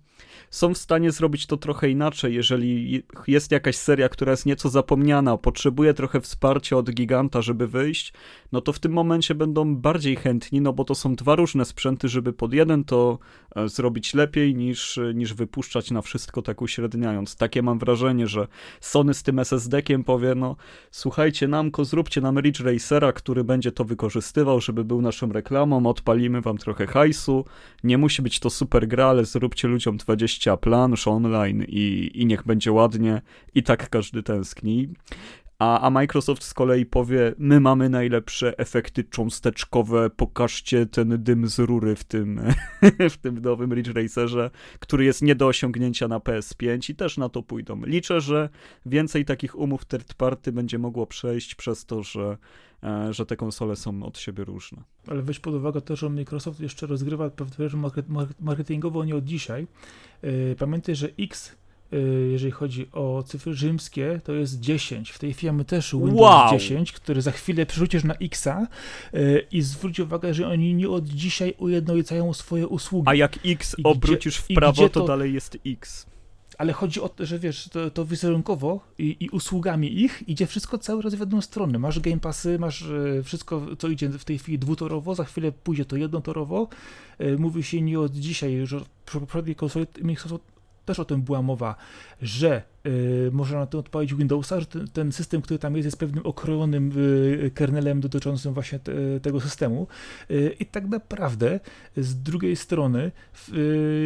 są 0.50 0.74
w 0.74 0.78
stanie 0.78 1.12
zrobić 1.12 1.46
to 1.46 1.58
trochę 1.58 1.90
inaczej. 1.90 2.34
Jeżeli 2.36 3.04
jest 3.28 3.52
jakaś 3.52 3.76
seria, 3.76 4.10
która 4.10 4.32
jest 4.32 4.46
nieco 4.46 4.70
zapomniana, 4.70 5.38
potrzebuje 5.38 5.94
trochę 5.94 6.22
wsparcia 6.22 6.78
od 6.78 6.92
giganta, 6.92 7.42
żeby 7.42 7.68
wyjść, 7.68 8.14
no 8.52 8.62
to 8.62 8.74
w 8.74 8.80
tym 8.80 8.92
momencie 8.92 9.36
będą 9.36 9.76
bardziej 9.76 10.16
chętni, 10.16 10.62
no 10.62 10.74
bo 10.74 10.84
to 10.84 10.96
są 10.96 11.16
dwa 11.16 11.36
różne 11.36 11.66
sprzęty, 11.66 12.08
żeby 12.08 12.34
pod 12.34 12.54
jeden 12.54 12.84
to 12.84 13.20
e, 13.56 13.70
zrobić 13.70 14.14
lepiej 14.14 14.56
niż, 14.56 15.00
niż 15.14 15.34
wypuszczać 15.34 15.92
na 15.92 16.02
wszystko 16.02 16.42
tak 16.42 16.62
uśredniając. 16.62 17.36
Takie 17.36 17.62
mam 17.62 17.80
wrażenie, 17.80 18.28
że 18.28 18.48
Sony 18.82 19.14
z 19.14 19.24
tym 19.24 19.40
SSD-kiem 19.40 20.04
powie, 20.04 20.36
no 20.36 20.56
słuchajcie, 20.92 21.48
Namco, 21.48 21.86
zróbcie 21.86 22.22
nam 22.22 22.40
Ridge 22.40 22.60
Racera, 22.60 23.14
który 23.14 23.44
będzie 23.44 23.72
to 23.72 23.86
wykorzystywał, 23.86 24.62
żeby 24.62 24.84
był 24.84 25.02
naszą 25.02 25.32
reklamą, 25.32 25.86
odpalimy 25.86 26.42
wam 26.42 26.58
trochę 26.58 26.88
hajsu, 26.88 27.46
nie 27.84 27.98
musi 27.98 28.22
być 28.22 28.40
to 28.40 28.50
super 28.50 28.88
gra, 28.88 29.06
ale 29.06 29.26
zróbcie 29.26 29.68
ludziom 29.68 29.98
20 29.98 30.58
plansz 30.58 31.08
online 31.08 31.66
i, 31.68 32.12
i 32.14 32.26
niech 32.26 32.46
będzie 32.46 32.72
ładnie 32.72 33.22
i 33.56 33.64
tak 33.64 33.90
każdy 33.90 34.24
tęskni. 34.24 34.90
A, 35.60 35.80
a 35.80 35.90
Microsoft 35.90 36.44
z 36.44 36.54
kolei 36.54 36.86
powie, 36.86 37.34
my 37.38 37.60
mamy 37.60 37.90
najlepsze 37.90 38.58
efekty 38.58 39.04
cząsteczkowe, 39.04 40.10
pokażcie 40.10 40.86
ten 40.86 41.24
dym 41.24 41.48
z 41.48 41.60
rury 41.60 41.96
w 41.96 42.04
tym, 42.04 42.42
w 43.14 43.18
tym 43.18 43.40
nowym 43.42 43.74
Ridge 43.74 43.94
Racerze, 43.96 44.52
który 44.80 45.06
jest 45.06 45.22
nie 45.22 45.36
do 45.36 45.48
osiągnięcia 45.48 46.08
na 46.08 46.20
PS5 46.20 46.92
i 46.92 46.96
też 46.96 47.18
na 47.18 47.30
to 47.30 47.44
pójdą. 47.44 47.82
Liczę, 47.86 48.22
że 48.22 48.50
więcej 48.86 49.26
takich 49.26 49.60
umów 49.60 49.86
third 49.86 50.14
party 50.14 50.52
będzie 50.52 50.80
mogło 50.80 51.08
przejść 51.08 51.56
przez 51.56 51.86
to, 51.86 52.04
że, 52.04 52.38
e, 52.84 53.14
że 53.14 53.26
te 53.26 53.36
konsole 53.36 53.76
są 53.76 54.04
od 54.04 54.18
siebie 54.18 54.44
różne. 54.44 54.84
Ale 55.08 55.22
weź 55.22 55.40
pod 55.40 55.54
uwagę 55.54 55.82
to, 55.82 55.96
że 55.96 56.10
Microsoft 56.10 56.60
jeszcze 56.60 56.88
rozgrywa 56.88 57.30
pewne 57.30 57.68
marketingowo 58.40 59.06
nie 59.06 59.16
od 59.16 59.24
dzisiaj. 59.24 59.68
E, 60.22 60.56
pamiętaj, 60.56 60.96
że 60.96 61.10
X 61.20 61.56
jeżeli 62.32 62.52
chodzi 62.52 62.88
o 62.92 63.24
cyfry 63.24 63.54
rzymskie, 63.54 64.22
to 64.24 64.34
jest 64.34 64.60
10. 64.60 65.10
W 65.10 65.20
tej 65.20 65.34
chwili 65.34 65.52
mamy 65.52 65.66
też 65.66 65.92
Windows 65.92 66.20
wow. 66.20 66.52
10, 66.52 66.92
który 66.92 67.22
za 67.22 67.32
chwilę 67.32 67.66
przerzucisz 67.66 68.04
na 68.04 68.14
Xa 68.14 68.68
y, 69.14 69.46
i 69.52 69.62
zwróć 69.62 70.00
uwagę, 70.00 70.34
że 70.34 70.48
oni 70.48 70.74
nie 70.74 70.90
od 70.90 71.06
dzisiaj 71.06 71.54
ujednolicają 71.58 72.34
swoje 72.34 72.68
usługi. 72.68 73.10
A 73.10 73.16
jak 73.16 73.40
X 73.46 73.76
I 73.78 73.84
obrócisz 73.84 74.44
gdzie, 74.44 74.54
w 74.54 74.56
prawo, 74.56 74.90
to, 74.90 75.00
to, 75.02 75.08
dalej 75.08 75.34
jest 75.34 75.58
X. 75.66 76.06
Ale 76.58 76.74
chodzi 76.74 77.02
o 77.02 77.10
to, 77.10 77.26
że 77.26 77.40
wiesz, 77.40 77.70
to, 77.70 77.92
to 77.92 78.06
wizerunkowo 78.06 78.80
i, 78.98 79.18
i, 79.20 79.30
usługami 79.30 80.02
ich 80.02 80.24
idzie 80.28 80.48
wszystko 80.48 80.78
cały 80.78 81.02
raz 81.02 81.16
w 81.16 81.20
jedną 81.20 81.42
stronę. 81.42 81.80
Masz 81.80 82.00
Game 82.00 82.20
Passy, 82.20 82.60
masz 82.60 82.82
y, 82.82 83.22
wszystko, 83.24 83.68
co 83.80 83.88
idzie 83.88 84.10
w 84.10 84.26
tej 84.26 84.38
chwili 84.38 84.60
dwutorowo, 84.60 85.16
za 85.16 85.24
chwilę 85.24 85.52
pójdzie 85.52 85.86
to 85.86 85.96
jednotorowo. 85.96 86.68
Mówi 87.38 87.64
się 87.64 87.82
nie 87.82 88.00
od 88.00 88.12
dzisiaj, 88.12 88.66
że 88.68 88.82
poprzedniej 89.06 89.56
konsoli 89.56 89.86
Microsoft 90.02 90.59
też 90.90 91.00
o 91.00 91.06
tym 91.06 91.22
była 91.22 91.42
mowa, 91.42 91.76
że 92.22 92.64
y, 92.86 93.30
można 93.34 93.60
na 93.60 93.66
to 93.66 93.80
odpalić 93.80 94.14
Windowsa, 94.14 94.60
że 94.60 94.66
ten, 94.66 94.88
ten, 94.88 95.12
system, 95.12 95.42
który 95.42 95.60
tam 95.60 95.76
jest, 95.76 95.86
jest 95.86 95.98
pewnym 95.98 96.26
okrojonym 96.26 96.92
y, 97.46 97.52
kernelem 97.54 98.02
dotyczącym 98.02 98.54
właśnie 98.54 98.80
te, 98.80 98.94
tego 99.22 99.42
systemu. 99.42 99.88
Y, 100.32 100.56
I 100.60 100.66
tak 100.66 100.88
naprawdę 100.88 101.60
z 101.98 102.22
drugiej 102.22 102.56
strony, 102.56 103.12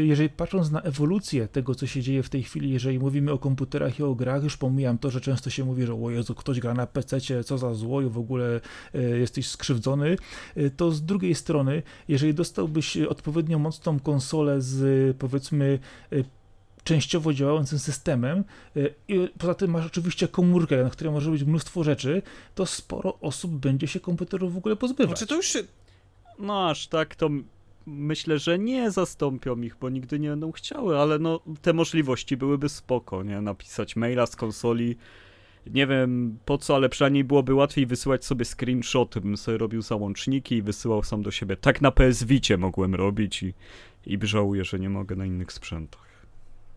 jeżeli 0.04 0.30
patrząc 0.30 0.72
na 0.72 0.82
ewolucję 0.82 1.48
tego, 1.48 1.76
co 1.76 1.88
się 1.88 2.02
dzieje 2.02 2.24
w 2.24 2.30
tej 2.30 2.44
chwili, 2.44 2.72
jeżeli 2.72 3.00
mówimy 3.00 3.32
o 3.32 3.38
komputerach 3.38 4.00
i 4.00 4.04
o 4.04 4.16
grach, 4.16 4.44
już 4.44 4.58
pomijam 4.58 4.98
to, 4.98 5.12
że 5.12 5.22
często 5.22 5.50
się 5.50 5.66
mówi, 5.66 5.86
że 5.86 5.94
o 5.94 6.10
Jezu, 6.10 6.36
ktoś 6.36 6.60
gra 6.60 6.74
na 6.74 6.88
PC, 6.88 7.44
co 7.44 7.58
za 7.58 7.74
zło 7.74 8.02
w 8.10 8.18
ogóle 8.18 8.62
jesteś 9.20 9.48
skrzywdzony, 9.48 10.18
to 10.78 10.92
z 10.92 11.06
drugiej 11.06 11.36
strony, 11.36 11.84
jeżeli 12.08 12.34
dostałbyś 12.34 12.98
odpowiednio 12.98 13.60
mocną 13.60 14.00
konsolę 14.00 14.62
z 14.62 15.18
powiedzmy 15.18 15.80
częściowo 16.84 17.34
działającym 17.34 17.80
systemem 17.80 18.44
y, 18.78 18.94
i 19.08 19.30
poza 19.38 19.54
tym 19.54 19.72
masz 19.72 19.86
oczywiście 19.86 20.28
komórkę, 20.28 20.84
na 20.84 20.90
której 20.90 21.14
może 21.14 21.32
być 21.32 21.44
mnóstwo 21.44 21.84
rzeczy, 21.84 22.22
to 22.56 22.66
sporo 22.66 23.20
osób 23.20 23.52
będzie 23.52 23.88
się 23.88 24.00
komputerów 24.00 24.54
w 24.54 24.58
ogóle 24.58 24.76
pozbywać. 24.76 25.18
Znaczy 25.18 25.28
to 25.28 25.36
już 25.36 25.48
się... 25.48 25.60
No 26.40 26.70
aż 26.70 26.88
tak 26.88 27.16
to 27.16 27.30
myślę, 27.86 28.40
że 28.40 28.60
nie 28.60 28.92
zastąpią 28.92 29.62
ich, 29.62 29.76
bo 29.82 29.90
nigdy 29.90 30.20
nie 30.20 30.30
będą 30.30 30.52
chciały, 30.52 30.98
ale 31.00 31.20
no 31.20 31.40
te 31.62 31.74
możliwości 31.74 32.38
byłyby 32.38 32.70
spoko, 32.70 33.24
nie? 33.24 33.42
Napisać 33.42 33.96
maila 33.96 34.26
z 34.26 34.36
konsoli, 34.36 34.96
nie 35.68 35.88
wiem 35.88 36.38
po 36.46 36.58
co, 36.58 36.76
ale 36.76 36.90
przynajmniej 36.90 37.24
byłoby 37.24 37.54
łatwiej 37.54 37.86
wysyłać 37.86 38.26
sobie 38.26 38.46
screenshoty, 38.46 39.22
bym 39.22 39.38
sobie 39.38 39.58
robił 39.58 39.82
załączniki 39.82 40.56
i 40.56 40.62
wysyłał 40.62 41.04
sam 41.04 41.24
do 41.24 41.32
siebie. 41.32 41.58
Tak 41.58 41.82
na 41.82 41.92
PS 41.92 42.24
Vicie 42.24 42.58
mogłem 42.58 42.96
robić 42.96 43.44
i, 43.44 43.54
i 44.06 44.20
żałuję, 44.22 44.66
że 44.66 44.80
nie 44.80 44.90
mogę 44.90 45.16
na 45.16 45.26
innych 45.26 45.54
sprzętach. 45.54 46.13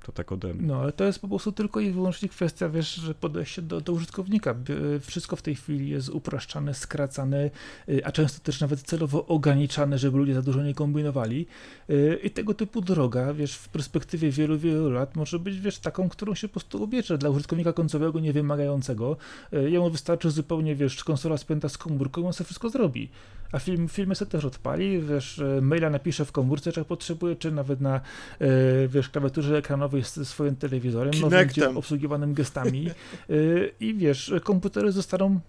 To 0.07 0.13
tak 0.13 0.33
ode 0.33 0.55
mnie. 0.55 0.67
No, 0.67 0.77
ale 0.81 0.93
to 0.93 1.05
jest 1.05 1.19
po 1.21 1.29
prostu 1.29 1.53
tylko 1.53 1.81
i 1.81 1.91
wyłącznie 1.91 2.29
kwestia, 2.29 2.69
wiesz, 2.69 2.95
że 2.95 3.15
podejście 3.15 3.63
do, 3.63 3.81
do 3.81 3.93
użytkownika. 3.93 4.55
Wszystko 5.01 5.37
w 5.37 5.43
tej 5.43 5.55
chwili 5.55 5.89
jest 5.89 6.09
upraszczane, 6.09 6.75
skracane, 6.75 7.51
y, 7.89 8.05
a 8.05 8.13
często 8.13 8.41
też 8.41 8.61
nawet 8.61 8.83
celowo 8.83 9.27
ograniczane, 9.27 9.99
żeby 9.99 10.19
ludzie 10.19 10.35
za 10.35 10.43
dużo 10.43 10.63
nie 10.63 10.75
kombinowali. 10.75 11.47
Y, 11.91 12.21
I 12.23 12.31
tego 12.31 12.55
typu 12.55 12.81
droga, 12.81 13.35
wiesz, 13.35 13.55
w 13.55 13.69
perspektywie 13.69 14.31
wielu, 14.31 14.59
wielu 14.59 14.91
lat 14.91 15.17
może 15.17 15.39
być, 15.39 15.61
wiesz, 15.61 15.79
taką, 15.79 16.09
którą 16.09 16.35
się 16.35 16.49
po 16.49 16.53
prostu 16.53 16.85
obierze 16.85 17.19
dla 17.19 17.31
użytkownika 17.31 17.73
końcowego, 17.73 18.21
niewymagającego. 18.21 19.17
Jemu 19.53 19.91
wystarczy 19.91 20.31
zupełnie, 20.31 20.75
wiesz, 20.75 21.05
konsola 21.05 21.37
spięta 21.37 21.69
z 21.69 21.79
komórką 21.79 22.27
on 22.27 22.33
sobie 22.33 22.45
wszystko 22.45 22.71
zrobi 22.71 23.11
a 23.53 23.59
film, 23.59 23.89
filmy 23.89 24.15
sobie 24.15 24.31
też 24.31 24.45
odpali, 24.45 25.01
wiesz, 25.03 25.39
e, 25.39 25.61
maila 25.61 25.91
napisze 25.91 26.25
w 26.25 26.33
komórce, 26.33 26.73
czy 26.73 26.85
potrzebuje, 26.85 27.37
czy 27.37 27.53
nawet 27.53 27.81
na, 27.81 27.95
e, 27.95 28.49
wiesz, 28.89 29.09
klawiaturze 29.09 29.57
ekranowej 29.57 30.05
z 30.05 30.29
swoim 30.29 30.57
telewizorem, 30.57 31.13
nowym, 31.21 31.77
obsługiwanym 31.77 32.35
gestami 32.35 32.89
e, 32.89 33.35
i 33.81 33.95
wiesz, 33.95 34.35
komputery 34.45 34.93
zostaną 34.93 35.41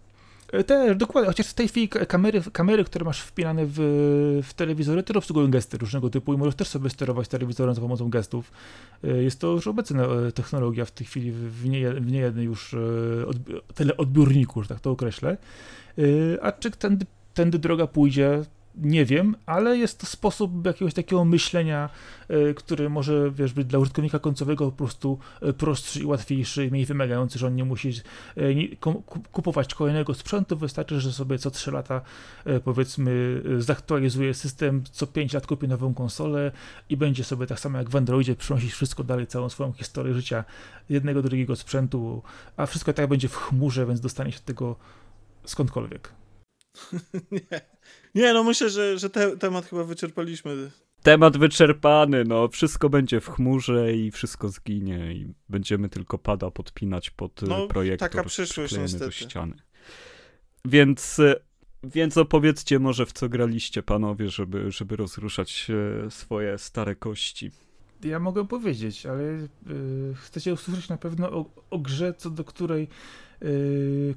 też, 0.65 0.97
dokładnie, 0.97 1.27
chociaż 1.27 1.47
w 1.47 1.53
tej 1.53 1.67
chwili 1.67 1.89
kamery, 1.89 2.41
kamery 2.53 2.83
które 2.83 3.05
masz 3.05 3.21
wpinane 3.21 3.61
w, 3.65 3.79
w 4.43 4.53
telewizory, 4.53 5.03
też 5.03 5.17
obsługują 5.17 5.51
gesty 5.51 5.77
różnego 5.77 6.09
typu 6.09 6.33
i 6.33 6.37
możesz 6.37 6.55
też 6.55 6.67
sobie 6.67 6.89
sterować 6.89 7.27
telewizorem 7.27 7.75
za 7.75 7.81
pomocą 7.81 8.09
gestów. 8.09 8.51
Jest 9.03 9.39
to 9.39 9.47
już 9.47 9.67
obecna 9.67 10.07
technologia 10.35 10.85
w 10.85 10.91
tej 10.91 11.07
chwili 11.07 11.31
w, 11.31 11.69
nie, 11.69 11.93
w 11.93 12.11
niejednej 12.11 12.45
już 12.45 12.75
teleodbiorniku, 13.75 14.61
że 14.61 14.69
tak 14.69 14.79
to 14.79 14.91
określę. 14.91 15.37
A 16.41 16.51
czy 16.51 16.71
ten 16.71 16.99
tędy 17.37 17.59
droga 17.59 17.87
pójdzie, 17.87 18.41
nie 18.75 19.05
wiem, 19.05 19.35
ale 19.45 19.77
jest 19.77 19.99
to 19.99 20.05
sposób 20.07 20.65
jakiegoś 20.65 20.93
takiego 20.93 21.25
myślenia, 21.25 21.89
y, 22.31 22.53
który 22.53 22.89
może 22.89 23.31
wiesz, 23.31 23.53
być 23.53 23.67
dla 23.67 23.79
użytkownika 23.79 24.19
końcowego 24.19 24.65
po 24.65 24.77
prostu 24.77 25.19
y, 25.43 25.53
prostszy 25.53 25.99
i 25.99 26.05
łatwiejszy, 26.05 26.71
mniej 26.71 26.85
wymagający, 26.85 27.39
że 27.39 27.47
on 27.47 27.55
nie 27.55 27.65
musi 27.65 27.89
y, 28.37 28.77
kupować 29.31 29.75
kolejnego 29.75 30.13
sprzętu, 30.13 30.57
wystarczy, 30.57 30.99
że 30.99 31.11
sobie 31.11 31.39
co 31.39 31.51
3 31.51 31.71
lata 31.71 32.01
powiedzmy 32.63 33.41
zaktualizuje 33.57 34.33
system, 34.33 34.83
co 34.91 35.07
5 35.07 35.33
lat 35.33 35.47
kupi 35.47 35.67
nową 35.67 35.93
konsolę 35.93 36.51
i 36.89 36.97
będzie 36.97 37.23
sobie 37.23 37.47
tak 37.47 37.59
samo 37.59 37.77
jak 37.77 37.89
w 37.89 37.95
Androidzie 37.95 38.35
przynosić 38.35 38.71
wszystko 38.71 39.03
dalej, 39.03 39.27
całą 39.27 39.49
swoją 39.49 39.71
historię 39.71 40.13
życia 40.13 40.43
jednego, 40.89 41.21
drugiego 41.21 41.55
sprzętu, 41.55 42.23
a 42.57 42.65
wszystko 42.65 42.93
tak 42.93 43.07
będzie 43.07 43.27
w 43.27 43.35
chmurze, 43.35 43.85
więc 43.85 44.01
dostanie 44.01 44.31
się 44.31 44.39
tego 44.39 44.75
skądkolwiek. 45.45 46.16
nie. 47.31 47.61
nie, 48.15 48.33
no 48.33 48.43
myślę, 48.43 48.69
że, 48.69 48.99
że 48.99 49.09
te, 49.09 49.37
temat 49.37 49.65
chyba 49.65 49.83
wyczerpaliśmy. 49.83 50.71
Temat 51.03 51.37
wyczerpany, 51.37 52.23
no 52.23 52.47
wszystko 52.47 52.89
będzie 52.89 53.19
w 53.19 53.29
chmurze 53.29 53.93
i 53.93 54.11
wszystko 54.11 54.49
zginie 54.49 55.13
i 55.13 55.33
będziemy 55.49 55.89
tylko 55.89 56.17
pada 56.17 56.51
podpinać 56.51 57.09
pod 57.09 57.41
no, 57.41 57.67
projektor 57.67 58.09
taka 58.09 58.23
przyszłość 58.23 58.77
niestety. 58.77 59.05
do 59.05 59.11
ściany. 59.11 59.55
Więc, 60.65 61.21
więc 61.83 62.17
opowiedzcie 62.17 62.79
może 62.79 63.05
w 63.05 63.13
co 63.13 63.29
graliście 63.29 63.83
panowie, 63.83 64.29
żeby, 64.29 64.71
żeby 64.71 64.95
rozruszać 64.95 65.67
e, 66.05 66.11
swoje 66.11 66.57
stare 66.57 66.95
kości. 66.95 67.51
Ja 68.03 68.19
mogę 68.19 68.47
powiedzieć, 68.47 69.05
ale 69.05 69.23
yy, 69.23 69.47
chcecie 70.15 70.53
usłyszeć 70.53 70.89
na 70.89 70.97
pewno 70.97 71.31
o, 71.31 71.45
o 71.69 71.79
grze, 71.79 72.13
co 72.13 72.29
do 72.29 72.43
której 72.43 72.81
Yy, 72.81 72.87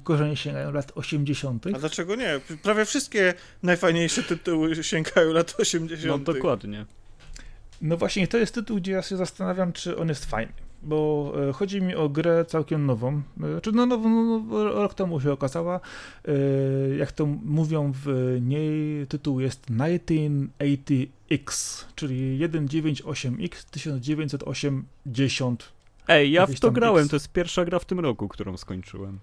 korzenie 0.03 0.35
sięgają 0.35 0.71
lat 0.71 0.91
80. 0.95 1.67
A 1.67 1.79
dlaczego 1.79 2.15
nie? 2.15 2.39
Prawie 2.63 2.85
wszystkie 2.85 3.33
najfajniejsze 3.63 4.23
tytuły 4.23 4.75
sięgają 4.83 5.33
lat 5.33 5.55
80. 5.59 6.27
No 6.27 6.33
dokładnie. 6.33 6.85
No 7.81 7.97
właśnie, 7.97 8.27
to 8.27 8.37
jest 8.37 8.55
tytuł, 8.55 8.77
gdzie 8.77 8.91
ja 8.91 9.01
się 9.01 9.17
zastanawiam, 9.17 9.73
czy 9.73 9.97
on 9.97 10.09
jest 10.09 10.25
fajny. 10.25 10.53
Bo 10.83 11.33
e, 11.49 11.53
chodzi 11.53 11.81
mi 11.81 11.95
o 11.95 12.09
grę 12.09 12.45
całkiem 12.45 12.85
nową. 12.85 13.21
Znaczy, 13.37 13.71
no, 13.71 13.85
nową, 13.85 14.09
no, 14.09 14.43
no, 14.49 14.63
rok 14.63 14.93
temu 14.93 15.21
się 15.21 15.31
okazała. 15.31 15.79
E, 16.27 16.31
jak 16.97 17.11
to 17.11 17.25
mówią 17.25 17.91
w 18.05 18.37
niej, 18.41 19.07
tytuł 19.07 19.39
jest 19.39 19.69
1980X, 19.69 21.83
czyli 21.95 22.39
198X 22.39 23.65
1980. 23.71 25.80
Ej, 26.07 26.31
ja 26.31 26.45
w 26.45 26.59
to 26.59 26.71
grałem, 26.71 27.09
to 27.09 27.15
jest 27.15 27.31
pierwsza 27.31 27.65
gra 27.65 27.79
w 27.79 27.85
tym 27.85 27.99
roku, 27.99 28.27
którą 28.27 28.57
skończyłem. 28.57 29.19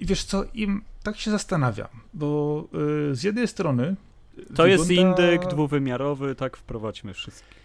I 0.00 0.06
wiesz 0.06 0.24
co, 0.24 0.44
im 0.54 0.82
tak 1.02 1.16
się 1.16 1.30
zastanawiam, 1.30 1.88
bo 2.14 2.64
z 3.12 3.22
jednej 3.22 3.48
strony 3.48 3.96
to 4.36 4.42
wygląda... 4.42 4.66
jest 4.66 4.90
indyk 4.90 5.46
dwuwymiarowy, 5.46 6.34
tak 6.34 6.56
wprowadźmy 6.56 7.14
wszystkich. 7.14 7.56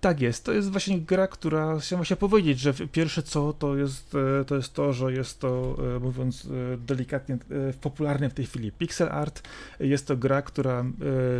Tak 0.00 0.20
jest, 0.20 0.44
to 0.44 0.52
jest 0.52 0.70
właśnie 0.70 1.00
gra, 1.00 1.26
która 1.26 1.78
chciałem 1.78 1.98
właśnie 1.98 2.16
powiedzieć, 2.16 2.60
że 2.60 2.74
pierwsze 2.74 3.22
co 3.22 3.52
to 3.52 3.76
jest 3.76 4.14
e, 4.40 4.44
to, 4.44 4.56
jest 4.56 4.74
to 4.74 4.92
że 4.92 5.12
jest 5.12 5.40
to, 5.40 5.76
e, 5.96 6.00
mówiąc 6.00 6.46
e, 6.74 6.76
delikatnie, 6.76 7.38
popularny 7.80 8.30
w 8.30 8.34
tej 8.34 8.46
chwili 8.46 8.72
pixel 8.72 9.08
art. 9.08 9.48
Jest 9.80 10.06
to 10.06 10.16
gra, 10.16 10.42
która 10.42 10.84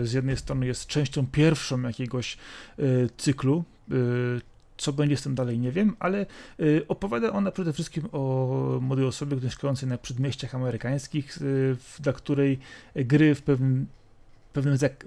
z 0.02 0.12
jednej 0.12 0.37
strony 0.37 0.66
jest 0.66 0.87
częścią 0.87 1.26
pierwszą 1.26 1.82
jakiegoś 1.82 2.37
cyklu, 3.16 3.64
co 4.78 4.92
będzie 4.92 5.16
z 5.16 5.22
tym 5.22 5.34
dalej, 5.34 5.58
nie 5.58 5.72
wiem, 5.72 5.96
ale 5.98 6.26
opowiada 6.88 7.32
ona 7.32 7.50
przede 7.50 7.72
wszystkim 7.72 8.08
o 8.12 8.78
młodej 8.82 9.06
osobie 9.06 9.36
mieszkającej 9.36 9.88
na 9.88 9.98
przedmieściach 9.98 10.54
amerykańskich, 10.54 11.38
dla 12.00 12.12
której 12.12 12.58
gry 12.94 13.34
w 13.34 13.42
pewnym 13.42 13.86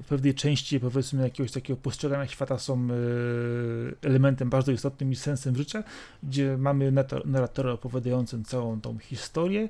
w 0.01 0.05
pewnej 0.07 0.33
części 0.33 0.79
powiedzmy 0.79 1.23
jakiegoś 1.23 1.51
takiego 1.51 1.79
postrzegania 1.79 2.27
świata 2.27 2.59
są 2.59 2.73
e, 2.73 4.07
elementem 4.07 4.49
bardzo 4.49 4.71
istotnym 4.71 5.11
i 5.11 5.15
sensem 5.15 5.55
życia, 5.55 5.83
gdzie 6.23 6.57
mamy 6.57 6.93
narratora 7.25 7.71
opowiadającym 7.71 8.43
całą 8.43 8.81
tą 8.81 8.97
historię 8.97 9.69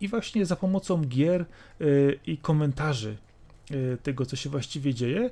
i 0.00 0.08
właśnie 0.08 0.46
za 0.46 0.56
pomocą 0.56 1.04
gier 1.04 1.44
i 2.26 2.38
komentarzy 2.38 3.16
tego, 4.02 4.26
co 4.26 4.36
się 4.36 4.50
właściwie 4.50 4.94
dzieje, 4.94 5.30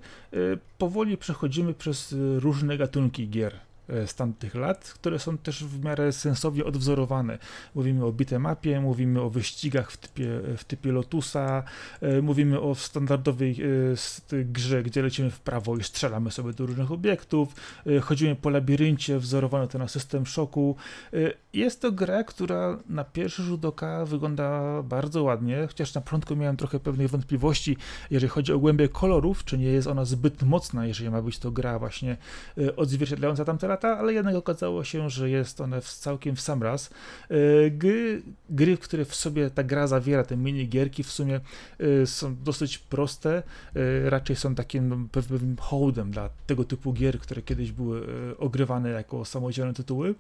powoli 0.79 1.17
przechodzimy 1.17 1.75
przez 1.75 2.15
różne 2.39 2.79
gatunki 2.79 3.29
gier. 3.29 3.61
E, 3.89 4.07
z 4.07 4.15
tamtych 4.15 4.55
lat, 4.55 4.85
które 4.95 5.19
są 5.19 5.39
też 5.39 5.65
w 5.65 5.85
miarę 5.85 6.13
sensownie 6.13 6.65
odwzorowane. 6.65 7.39
Mówimy 7.75 8.05
o 8.05 8.13
bitemapie, 8.13 8.81
mówimy 8.81 9.21
o 9.21 9.31
wyścigach 9.31 9.91
w 9.93 9.97
typie, 9.97 10.41
w 10.57 10.65
typie 10.65 10.93
Lotusa, 10.93 11.63
e, 12.01 12.23
mówimy 12.23 12.61
o 12.61 12.75
standardowej 12.75 13.57
e, 14.33 14.45
grze, 14.45 14.83
gdzie 14.83 15.03
lecimy 15.03 15.31
w 15.31 15.41
prawo 15.41 15.77
i 15.77 15.83
strzelamy 15.83 16.31
sobie 16.31 16.53
do 16.53 16.67
różnych 16.67 16.93
obiektów, 16.93 17.55
chodzimy 18.03 18.37
po 18.37 18.51
labiryncie, 18.51 19.19
wzorowano 19.19 19.67
to 19.67 19.79
na 19.79 19.89
system 19.89 20.27
szoku. 20.27 20.77
Jest 21.53 21.81
to 21.81 21.93
gra, 21.93 22.25
która 22.25 22.79
na 22.89 23.05
pierwszy 23.05 23.43
rzut 23.43 23.65
oka 23.65 24.05
wygląda 24.05 24.83
bardzo 24.83 25.23
ładnie, 25.23 25.67
chociaż 25.67 25.95
na 25.95 26.01
początku 26.01 26.37
miałem 26.37 26.57
trochę 26.57 26.81
pewnych 26.81 27.11
wątpliwości, 27.11 27.77
jeżeli 28.11 28.31
chodzi 28.31 28.53
o 28.53 28.59
głębię 28.59 28.89
kolorów, 28.89 29.45
czy 29.45 29.59
nie 29.59 29.67
jest 29.67 29.89
ona 29.89 30.05
zbyt 30.05 30.43
mocna, 30.43 30.87
jeżeli 30.87 31.11
ma 31.11 31.23
być 31.23 31.39
to 31.39 31.51
gra 31.51 31.79
właśnie 31.79 32.17
odzwierciedlająca 32.77 33.45
tamte 33.45 33.69
ale 33.83 34.13
jednak 34.13 34.35
okazało 34.35 34.85
się, 34.85 35.11
że 35.11 35.31
jest 35.31 35.61
one 35.61 35.81
w, 35.81 35.89
całkiem 35.89 36.37
w 36.37 36.41
sam 36.41 36.63
raz. 36.63 36.91
E, 37.29 37.71
gry, 37.71 38.23
gry, 38.51 38.77
które 38.77 39.05
w 39.05 39.15
sobie 39.15 39.51
ta 39.51 39.63
gra 39.63 39.87
zawiera, 39.87 40.25
te 40.25 40.37
minigierki 40.37 41.03
w 41.03 41.13
sumie 41.13 41.41
e, 42.03 42.07
są 42.07 42.37
dosyć 42.37 42.79
proste, 42.79 43.43
e, 43.77 44.11
raczej 44.11 44.37
są 44.37 44.55
takim 44.55 44.89
no, 44.89 44.97
pewnym 45.13 45.57
hołdem 45.61 46.11
dla 46.11 46.31
tego 46.47 46.65
typu 46.65 46.93
gier, 46.93 47.19
które 47.19 47.43
kiedyś 47.43 47.73
były 47.73 48.07
ogrywane 48.39 48.91
jako 48.91 49.25
samodzielne 49.25 49.75
tytuły. 49.75 50.15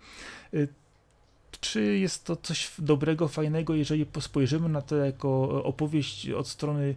Czy 1.61 1.99
jest 1.99 2.25
to 2.25 2.37
coś 2.37 2.73
dobrego, 2.79 3.29
fajnego, 3.29 3.75
jeżeli 3.75 4.07
spojrzymy 4.21 4.69
na 4.69 4.83
to 4.83 4.97
jako 4.97 5.65
opowieść 5.65 6.31
od 6.31 6.49
strony 6.49 6.95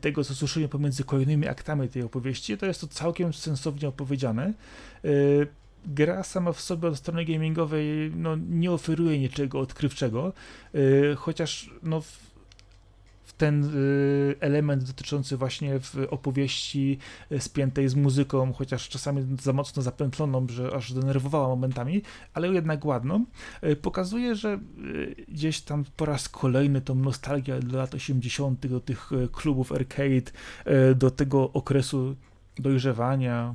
tego, 0.00 0.24
co 0.24 0.34
słyszymy 0.34 0.68
pomiędzy 0.68 1.04
kolejnymi 1.04 1.48
aktami 1.48 1.88
tej 1.88 2.02
opowieści, 2.02 2.58
to 2.58 2.66
jest 2.66 2.80
to 2.80 2.86
całkiem 2.86 3.32
sensownie 3.32 3.88
opowiedziane 3.88 4.52
gra 5.88 6.22
sama 6.22 6.52
w 6.52 6.60
sobie 6.60 6.88
od 6.88 6.96
strony 6.96 7.24
gamingowej 7.24 8.12
no, 8.16 8.36
nie 8.36 8.72
oferuje 8.72 9.18
niczego 9.18 9.60
odkrywczego, 9.60 10.32
yy, 10.74 11.16
chociaż 11.16 11.70
no, 11.82 12.02
ten 13.38 13.64
y, 13.64 14.36
element 14.40 14.84
dotyczący 14.84 15.36
właśnie 15.36 15.80
w 15.80 15.96
opowieści 16.10 16.98
y, 17.32 17.40
spiętej 17.40 17.88
z 17.88 17.94
muzyką, 17.94 18.52
chociaż 18.52 18.88
czasami 18.88 19.36
za 19.42 19.52
mocno 19.52 19.82
zapętloną, 19.82 20.46
że 20.48 20.74
aż 20.74 20.92
denerwowała 20.92 21.48
momentami, 21.48 22.02
ale 22.34 22.48
jednak 22.48 22.84
ładną, 22.84 23.24
y, 23.64 23.76
pokazuje, 23.76 24.34
że 24.34 24.58
gdzieś 25.28 25.60
tam 25.60 25.84
po 25.96 26.04
raz 26.04 26.28
kolejny 26.28 26.80
tą 26.80 26.94
nostalgię 26.94 27.60
do 27.60 27.78
lat 27.78 27.94
80., 27.94 28.66
do 28.66 28.80
tych 28.80 29.10
klubów 29.32 29.72
arcade, 29.72 30.30
do 30.94 31.10
tego 31.10 31.52
okresu 31.52 32.16
dojrzewania, 32.58 33.54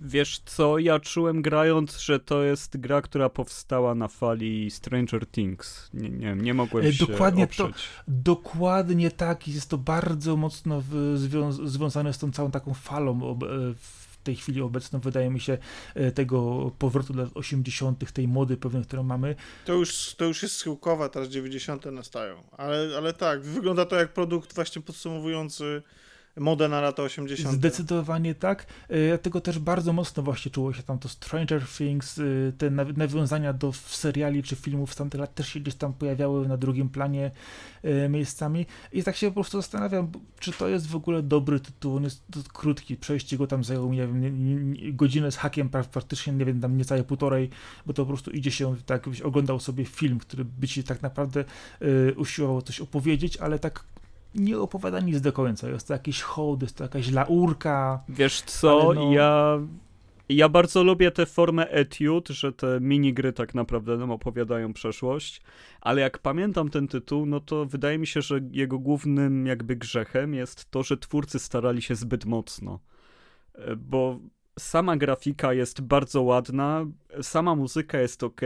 Wiesz 0.00 0.38
co, 0.44 0.78
ja 0.78 1.00
czułem 1.00 1.42
grając, 1.42 1.98
że 1.98 2.20
to 2.20 2.42
jest 2.42 2.76
gra, 2.76 3.02
która 3.02 3.28
powstała 3.28 3.94
na 3.94 4.08
fali 4.08 4.70
Stranger 4.70 5.26
Things. 5.26 5.90
Nie, 5.94 6.10
nie, 6.10 6.34
nie 6.34 6.54
mogłem 6.54 6.86
e, 6.86 6.92
się 6.92 7.06
dokładnie 7.06 7.44
oprzeć. 7.44 7.76
To, 7.76 8.02
dokładnie 8.08 9.10
tak, 9.10 9.48
jest 9.48 9.70
to 9.70 9.78
bardzo 9.78 10.36
mocno 10.36 10.82
zwią 11.14 11.52
związane 11.52 12.12
z 12.12 12.18
tą 12.18 12.32
całą 12.32 12.50
taką 12.50 12.74
falą 12.74 13.38
e, 13.42 13.74
w 13.74 14.08
tej 14.28 14.36
chwili 14.36 14.62
obecną, 14.62 15.00
wydaje 15.00 15.30
mi 15.30 15.40
się, 15.40 15.58
e, 15.94 16.12
tego 16.12 16.70
powrotu 16.78 17.12
do 17.12 17.22
lat 17.22 17.30
80., 17.34 18.12
tej 18.12 18.28
mody 18.28 18.56
pewnej, 18.56 18.84
którą 18.84 19.02
mamy. 19.02 19.34
To 19.64 19.72
już, 19.72 20.14
to 20.14 20.24
już 20.24 20.42
jest 20.42 20.56
schyłkowa, 20.56 21.08
teraz 21.08 21.28
90. 21.28 21.84
nastają. 21.84 22.42
Ale, 22.56 22.88
ale 22.96 23.12
tak, 23.12 23.42
wygląda 23.42 23.86
to 23.86 23.96
jak 23.96 24.12
produkt 24.12 24.54
właśnie 24.54 24.82
podsumowujący 24.82 25.82
modę 26.36 26.68
na 26.68 26.80
lata 26.80 27.02
80. 27.02 27.54
Zdecydowanie 27.54 28.34
tak. 28.34 28.66
E, 28.88 29.08
dlatego 29.08 29.40
też 29.40 29.58
bardzo 29.58 29.92
mocno 29.92 30.22
właśnie 30.22 30.50
czuło 30.50 30.72
się 30.72 30.82
tam 30.82 30.98
to 30.98 31.08
Stranger 31.08 31.66
Things, 31.66 32.18
e, 32.18 32.22
te 32.58 32.70
nawiązania 32.96 33.52
do 33.52 33.72
seriali 33.72 34.42
czy 34.42 34.56
filmów 34.56 34.92
z 34.92 34.96
tamtych 34.96 35.20
lat 35.20 35.34
też 35.34 35.48
się 35.48 35.60
gdzieś 35.60 35.74
tam 35.74 35.92
pojawiały 35.92 36.48
na 36.48 36.56
drugim 36.56 36.88
planie 36.88 37.30
e, 37.82 38.08
miejscami. 38.08 38.66
I 38.92 39.02
tak 39.02 39.16
się 39.16 39.28
po 39.28 39.34
prostu 39.34 39.58
zastanawiam, 39.58 40.12
czy 40.38 40.52
to 40.52 40.68
jest 40.68 40.86
w 40.86 40.96
ogóle 40.96 41.22
dobry 41.22 41.60
tytuł. 41.60 41.96
On 41.96 42.04
jest 42.04 42.22
krótki, 42.52 42.96
przejście 42.96 43.36
go 43.36 43.46
tam 43.46 43.64
zajęło, 43.64 43.94
nie 43.94 44.06
wiem, 44.06 44.74
godzinę 44.92 45.32
z 45.32 45.36
hakiem, 45.36 45.68
praktycznie, 45.68 46.32
nie 46.32 46.44
wiem, 46.44 46.60
tam 46.60 46.76
niecałe 46.76 47.04
półtorej, 47.04 47.50
bo 47.86 47.92
to 47.92 48.02
po 48.02 48.08
prostu 48.08 48.30
idzie 48.30 48.50
się, 48.50 48.76
tak 48.86 49.06
jakbyś 49.06 49.22
oglądał 49.22 49.60
sobie 49.60 49.84
film, 49.84 50.18
który 50.18 50.44
by 50.44 50.68
ci 50.68 50.84
tak 50.84 51.02
naprawdę 51.02 51.44
usiłował 52.16 52.62
coś 52.62 52.80
opowiedzieć, 52.80 53.36
ale 53.36 53.58
tak 53.58 53.84
nie 54.34 54.58
opowiada 54.58 55.00
nic 55.00 55.20
do 55.20 55.32
końca. 55.32 55.68
Jest 55.68 55.88
to 55.88 55.92
jakiś 55.92 56.22
hołd, 56.22 56.62
jest 56.62 56.76
to 56.76 56.84
jakaś 56.84 57.10
laurka. 57.10 58.02
Wiesz 58.08 58.42
co, 58.42 58.92
no... 58.94 59.12
ja, 59.12 59.58
ja 60.28 60.48
bardzo 60.48 60.84
lubię 60.84 61.10
tę 61.10 61.26
formę 61.26 61.70
etiud, 61.70 62.28
że 62.28 62.52
te 62.52 62.78
minigry 62.80 63.32
tak 63.32 63.54
naprawdę 63.54 63.96
nam 63.96 64.10
opowiadają 64.10 64.72
przeszłość, 64.72 65.42
ale 65.80 66.00
jak 66.00 66.18
pamiętam 66.18 66.68
ten 66.68 66.88
tytuł, 66.88 67.26
no 67.26 67.40
to 67.40 67.66
wydaje 67.66 67.98
mi 67.98 68.06
się, 68.06 68.22
że 68.22 68.40
jego 68.50 68.78
głównym 68.78 69.46
jakby 69.46 69.76
grzechem 69.76 70.34
jest 70.34 70.70
to, 70.70 70.82
że 70.82 70.96
twórcy 70.96 71.38
starali 71.38 71.82
się 71.82 71.94
zbyt 71.94 72.24
mocno. 72.24 72.80
E, 73.54 73.76
bo 73.76 74.18
sama 74.58 74.96
grafika 74.96 75.52
jest 75.52 75.80
bardzo 75.80 76.22
ładna, 76.22 76.86
sama 77.22 77.54
muzyka 77.54 78.00
jest 78.00 78.22
ok, 78.22 78.40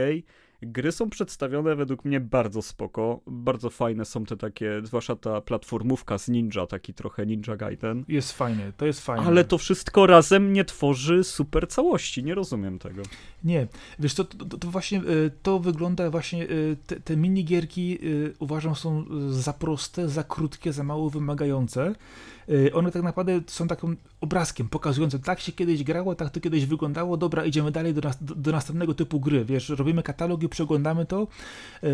Gry 0.65 0.91
są 0.91 1.09
przedstawione 1.09 1.75
według 1.75 2.05
mnie 2.05 2.19
bardzo 2.19 2.61
spoko, 2.61 3.19
bardzo 3.27 3.69
fajne 3.69 4.05
są 4.05 4.25
te 4.25 4.37
takie, 4.37 4.81
zwłaszcza 4.83 5.15
ta 5.15 5.41
platformówka 5.41 6.17
z 6.17 6.27
Ninja, 6.27 6.67
taki 6.67 6.93
trochę 6.93 7.25
Ninja 7.25 7.57
Gaiden. 7.57 8.05
Jest 8.07 8.31
fajnie, 8.31 8.71
to 8.77 8.85
jest 8.85 9.05
fajne. 9.05 9.25
Ale 9.25 9.43
to 9.43 9.57
wszystko 9.57 10.07
razem 10.07 10.53
nie 10.53 10.65
tworzy 10.65 11.23
super 11.23 11.67
całości, 11.67 12.23
nie 12.23 12.35
rozumiem 12.35 12.79
tego. 12.79 13.01
Nie, 13.43 13.67
wiesz, 13.99 14.13
to, 14.13 14.23
to, 14.23 14.57
to 14.57 14.67
właśnie, 14.67 14.97
e, 14.97 15.01
to 15.43 15.59
wygląda 15.59 16.09
właśnie, 16.09 16.43
e, 16.43 16.47
te, 16.87 16.99
te 16.99 17.17
minigierki 17.17 17.95
e, 17.95 17.99
uważam 18.39 18.75
są 18.75 19.05
za 19.29 19.53
proste, 19.53 20.09
za 20.09 20.23
krótkie, 20.23 20.73
za 20.73 20.83
mało 20.83 21.09
wymagające. 21.09 21.95
One 22.73 22.91
tak 22.91 23.03
naprawdę 23.03 23.41
są 23.47 23.67
takim 23.67 23.97
obrazkiem 24.21 24.69
pokazującym, 24.69 25.19
tak 25.19 25.39
się 25.39 25.51
kiedyś 25.51 25.83
grało, 25.83 26.15
tak 26.15 26.29
to 26.29 26.39
kiedyś 26.39 26.65
wyglądało, 26.65 27.17
dobra, 27.17 27.45
idziemy 27.45 27.71
dalej 27.71 27.93
do, 27.93 28.01
nas, 28.01 28.23
do, 28.23 28.35
do 28.35 28.51
następnego 28.51 28.93
typu 28.93 29.19
gry, 29.19 29.45
wiesz, 29.45 29.69
robimy 29.69 30.03
katalogi, 30.03 30.49
przeglądamy 30.49 31.05
to, 31.05 31.27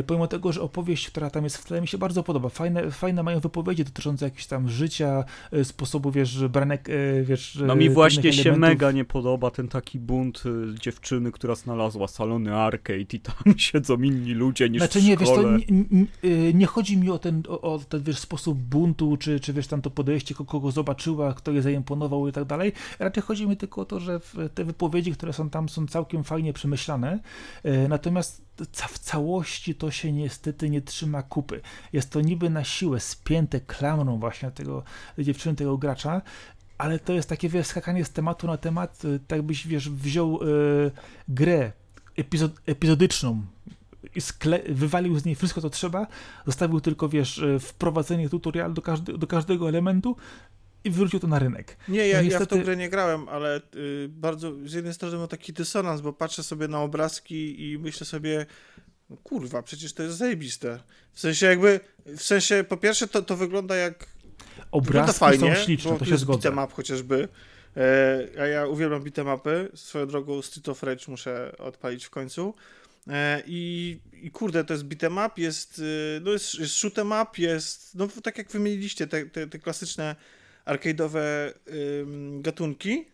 pomimo 0.07 0.27
tego, 0.27 0.51
że 0.51 0.61
opowieść, 0.61 1.09
która 1.09 1.29
tam 1.29 1.43
jest 1.43 1.57
w 1.57 1.65
tle, 1.65 1.81
mi 1.81 1.87
się 1.87 1.97
bardzo 1.97 2.23
podoba, 2.23 2.49
fajne, 2.49 2.91
fajne 2.91 3.23
mają 3.23 3.39
wypowiedzi 3.39 3.83
dotyczące 3.83 4.25
jakiegoś 4.25 4.47
tam 4.47 4.69
życia, 4.69 5.23
sposobu, 5.63 6.11
wiesz, 6.11 6.47
branek, 6.47 6.89
wiesz... 7.23 7.59
No 7.65 7.75
mi 7.75 7.89
właśnie 7.89 8.33
się 8.33 8.57
mega 8.57 8.91
nie 8.91 9.05
podoba 9.05 9.51
ten 9.51 9.67
taki 9.67 9.99
bunt 9.99 10.43
dziewczyny, 10.81 11.31
która 11.31 11.55
znalazła 11.55 12.07
salony 12.07 12.55
arcade 12.55 13.13
i 13.13 13.19
tam 13.19 13.35
siedzą 13.57 14.01
inni 14.01 14.33
ludzie 14.33 14.69
niż 14.69 14.79
znaczy, 14.81 15.01
nie, 15.01 15.17
w 15.17 15.21
szkole. 15.21 15.57
Wiesz, 15.57 15.67
to 15.67 15.73
nie, 15.73 16.05
nie, 16.23 16.53
nie, 16.53 16.65
chodzi 16.65 16.97
mi 16.97 17.09
o 17.09 17.19
ten, 17.19 17.43
o, 17.47 17.61
o 17.61 17.79
ten 17.79 18.03
wiesz, 18.03 18.17
sposób 18.17 18.57
buntu, 18.57 19.17
czy, 19.17 19.39
czy 19.39 19.53
wiesz, 19.53 19.67
tam 19.67 19.81
to 19.81 19.89
podejście 19.89 20.35
kogo 20.45 20.71
zobaczyła, 20.71 21.33
kto 21.33 21.51
je 21.51 21.61
zaimponował 21.61 22.27
i 22.27 22.31
tak 22.31 22.45
dalej. 22.45 22.71
Raczej 22.99 23.23
chodzi 23.23 23.47
mi 23.47 23.57
tylko 23.57 23.81
o 23.81 23.85
to, 23.85 23.99
że 23.99 24.19
te 24.53 24.63
wypowiedzi, 24.63 25.11
które 25.11 25.33
są 25.33 25.49
tam, 25.49 25.69
są 25.69 25.87
całkiem 25.87 26.23
fajnie 26.23 26.53
przemyślane, 26.53 27.19
e, 27.63 27.87
natomiast 27.87 28.41
w 28.73 28.99
całości 28.99 29.75
to 29.75 29.91
się 29.91 30.11
niestety 30.11 30.69
nie 30.69 30.81
trzyma 30.81 31.23
kupy. 31.23 31.61
Jest 31.93 32.09
to 32.09 32.21
niby 32.21 32.49
na 32.49 32.63
siłę 32.63 32.99
spięte 32.99 33.59
klamrą 33.59 34.19
właśnie 34.19 34.51
tego 34.51 34.83
dziewczyny, 35.17 35.55
tego 35.55 35.77
gracza, 35.77 36.21
ale 36.77 36.99
to 36.99 37.13
jest 37.13 37.29
takie 37.29 37.49
wiesz, 37.49 37.67
skakanie 37.67 38.05
z 38.05 38.09
tematu 38.09 38.47
na 38.47 38.57
temat, 38.57 39.01
e, 39.05 39.19
tak 39.27 39.41
byś 39.41 39.67
wiesz, 39.67 39.89
wziął 39.89 40.43
y, 40.43 40.91
grę 41.27 41.71
epizod, 42.17 42.51
epizodyczną, 42.65 43.41
wywalił 44.69 45.19
z 45.19 45.25
niej 45.25 45.35
wszystko, 45.35 45.61
co 45.61 45.69
trzeba, 45.69 46.07
zostawił 46.45 46.81
tylko, 46.81 47.09
wiesz, 47.09 47.39
e, 47.39 47.59
wprowadzenie 47.59 48.29
tutorial 48.29 48.73
do, 48.73 48.81
każdy, 48.81 49.17
do 49.17 49.27
każdego 49.27 49.69
elementu 49.69 50.15
i 50.83 50.89
wrócił 50.89 51.19
to 51.19 51.27
na 51.27 51.39
rynek. 51.39 51.77
Nie, 51.87 52.07
ja, 52.07 52.17
no 52.17 52.23
niestety... 52.23 52.43
ja 52.43 52.45
w 52.45 52.59
tą 52.59 52.63
grę 52.65 52.77
nie 52.77 52.89
grałem, 52.89 53.29
ale 53.29 53.61
y, 53.75 54.09
bardzo, 54.09 54.53
z 54.65 54.73
jednej 54.73 54.93
strony 54.93 55.17
mam 55.17 55.27
taki 55.27 55.53
dysonans, 55.53 56.01
bo 56.01 56.13
patrzę 56.13 56.43
sobie 56.43 56.67
na 56.67 56.81
obrazki 56.81 57.71
i 57.71 57.79
myślę 57.79 58.05
sobie, 58.05 58.45
no 59.09 59.17
kurwa, 59.17 59.61
przecież 59.61 59.93
to 59.93 60.03
jest 60.03 60.17
zajebiste. 60.17 60.79
W 61.13 61.19
sensie 61.19 61.45
jakby, 61.45 61.79
w 62.05 62.21
sensie, 62.21 62.65
po 62.69 62.77
pierwsze 62.77 63.07
to, 63.07 63.21
to 63.21 63.37
wygląda 63.37 63.75
jak 63.75 64.07
Obrazki 64.71 65.19
fajnie, 65.19 65.55
są 65.55 65.61
śliczne, 65.63 65.97
to 65.97 66.05
się 66.05 66.17
zgodzę. 66.17 66.51
Beat'em 66.51 66.71
chociażby, 66.71 67.27
e, 67.77 68.27
a 68.41 68.45
ja 68.45 68.67
uwielbiam 68.67 69.03
beat'emapy, 69.03 69.75
swoją 69.75 70.07
drogą 70.07 70.41
Street 70.41 70.69
of 70.69 70.83
Rage 70.83 71.05
muszę 71.07 71.55
odpalić 71.57 72.05
w 72.05 72.09
końcu. 72.09 72.53
E, 73.07 73.43
I, 73.47 73.99
I 74.13 74.31
kurde, 74.31 74.63
to 74.63 74.73
jest 74.73 74.85
beat'em 74.85 75.25
up, 75.25 75.41
jest, 75.41 75.79
y, 75.79 76.21
no 76.23 76.31
jest, 76.31 76.59
jest 76.59 76.75
shoot'em 76.75 77.23
up, 77.23 77.41
jest, 77.41 77.95
no 77.95 78.07
tak 78.23 78.37
jak 78.37 78.51
wymieniliście, 78.51 79.07
te, 79.07 79.25
te, 79.25 79.47
te 79.47 79.59
klasyczne 79.59 80.15
arcade'owe 80.65 81.53
gatunki, 82.41 83.05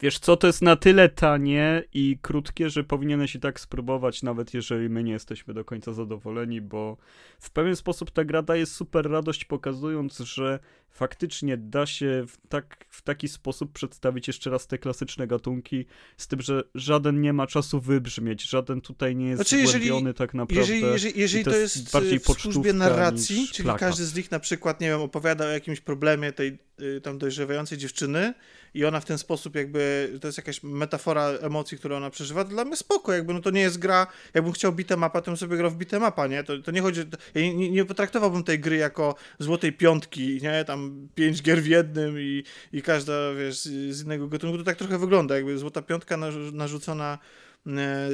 Wiesz 0.00 0.18
co, 0.18 0.36
to 0.36 0.46
jest 0.46 0.62
na 0.62 0.76
tyle 0.76 1.08
tanie 1.08 1.82
i 1.94 2.18
krótkie, 2.22 2.70
że 2.70 2.84
powinieneś 2.84 3.34
i 3.34 3.40
tak 3.40 3.60
spróbować, 3.60 4.22
nawet 4.22 4.54
jeżeli 4.54 4.88
my 4.88 5.02
nie 5.02 5.12
jesteśmy 5.12 5.54
do 5.54 5.64
końca 5.64 5.92
zadowoleni, 5.92 6.60
bo 6.60 6.96
w 7.38 7.50
pewien 7.50 7.76
sposób 7.76 8.10
ta 8.10 8.24
gra 8.24 8.42
daje 8.42 8.66
super 8.66 9.10
radość, 9.10 9.44
pokazując, 9.44 10.18
że 10.18 10.58
faktycznie 10.96 11.56
da 11.56 11.86
się 11.86 12.24
w, 12.28 12.48
tak, 12.48 12.86
w 12.88 13.02
taki 13.02 13.28
sposób 13.28 13.72
przedstawić 13.72 14.26
jeszcze 14.26 14.50
raz 14.50 14.66
te 14.66 14.78
klasyczne 14.78 15.26
gatunki, 15.26 15.86
z 16.16 16.28
tym, 16.28 16.40
że 16.40 16.62
żaden 16.74 17.20
nie 17.20 17.32
ma 17.32 17.46
czasu 17.46 17.80
wybrzmieć, 17.80 18.42
żaden 18.42 18.80
tutaj 18.80 19.16
nie 19.16 19.26
jest 19.28 19.36
znaczy, 19.36 19.58
jeżeli, 19.58 20.14
tak 20.14 20.34
naprawdę. 20.34 20.60
Jeżeli, 20.60 20.82
jeżeli, 20.82 21.20
jeżeli 21.20 21.44
to, 21.44 21.56
jest, 21.56 21.76
jest 21.76 21.92
bardziej 21.92 22.18
w 22.18 22.24
służbie 22.24 22.72
narracji, 22.72 23.48
czyli 23.52 23.68
każdy 23.78 24.04
z 24.04 24.14
nich 24.14 24.30
na 24.30 24.40
przykład, 24.40 24.80
nie 24.80 24.88
wiem, 24.88 25.00
opowiada 25.00 25.44
o 25.44 25.48
jakimś 25.48 25.80
problemie 25.80 26.32
tej 26.32 26.58
y, 26.80 27.00
tam 27.00 27.18
dojrzewającej 27.18 27.78
dziewczyny, 27.78 28.34
i 28.76 28.84
ona 28.84 29.00
w 29.00 29.04
ten 29.04 29.18
sposób 29.18 29.54
jakby, 29.54 30.12
to 30.20 30.28
jest 30.28 30.38
jakaś 30.38 30.62
metafora 30.62 31.28
emocji, 31.28 31.78
które 31.78 31.96
ona 31.96 32.10
przeżywa, 32.10 32.44
to 32.44 32.50
dla 32.50 32.64
mnie 32.64 32.76
spoko, 32.76 33.12
jakby 33.12 33.34
no 33.34 33.40
to 33.40 33.50
nie 33.50 33.60
jest 33.60 33.78
gra, 33.78 34.06
jakbym 34.34 34.52
chciał 34.52 34.72
bitemapa, 34.72 35.20
to 35.20 35.30
bym 35.30 35.36
sobie 35.36 35.56
grał 35.56 35.70
w 35.70 35.76
bitemapa, 35.76 36.26
nie? 36.26 36.44
To, 36.44 36.58
to 36.58 36.70
nie 36.70 36.82
chodzi, 36.82 37.00
ja 37.34 37.40
nie, 37.42 37.70
nie 37.70 37.84
potraktowałbym 37.84 38.44
tej 38.44 38.60
gry 38.60 38.76
jako 38.76 39.14
złotej 39.38 39.72
piątki, 39.72 40.38
nie? 40.42 40.64
Tam 40.64 40.85
pięć 41.14 41.42
gier 41.42 41.62
w 41.62 41.66
jednym 41.66 42.20
i, 42.20 42.44
i 42.72 42.82
każda, 42.82 43.34
wiesz, 43.34 43.58
z 43.60 44.02
innego 44.02 44.28
gatunku, 44.28 44.58
to 44.58 44.64
tak 44.64 44.76
trochę 44.76 44.98
wygląda, 44.98 45.36
jakby 45.36 45.58
złota 45.58 45.82
piątka 45.82 46.16
narzucona, 46.52 47.18
e, 47.66 48.10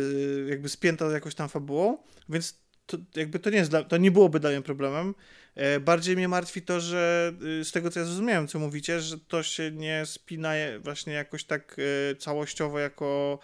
jakby 0.49 0.68
spięta 0.68 1.11
jakoś 1.11 1.35
tam 1.35 1.49
fabułą, 1.49 1.99
więc 2.29 2.62
to 2.87 2.99
jakby 3.16 3.39
to 3.39 3.51
nie 3.51 3.57
jest, 3.57 3.73
to 3.89 3.97
nie 3.97 4.11
byłoby 4.11 4.41
dla 4.41 4.51
mnie 4.51 4.62
problemem. 4.62 5.14
E, 5.55 5.81
bardziej 5.81 6.16
mnie 6.16 6.29
martwi 6.29 6.62
to, 6.62 6.81
że 6.81 7.33
y, 7.61 7.64
z 7.64 7.73
tego 7.73 7.91
co 7.91 8.01
ja 8.01 8.07
zrozumiałem, 8.07 8.49
co 8.49 8.59
mówicie, 8.59 9.01
że 9.01 9.18
to 9.18 9.43
się 9.43 9.70
nie 9.70 10.07
spina 10.07 10.53
właśnie 10.81 11.12
jakoś 11.12 11.45
tak 11.45 11.77
e, 12.11 12.16
całościowo 12.16 12.79
jako 12.79 13.39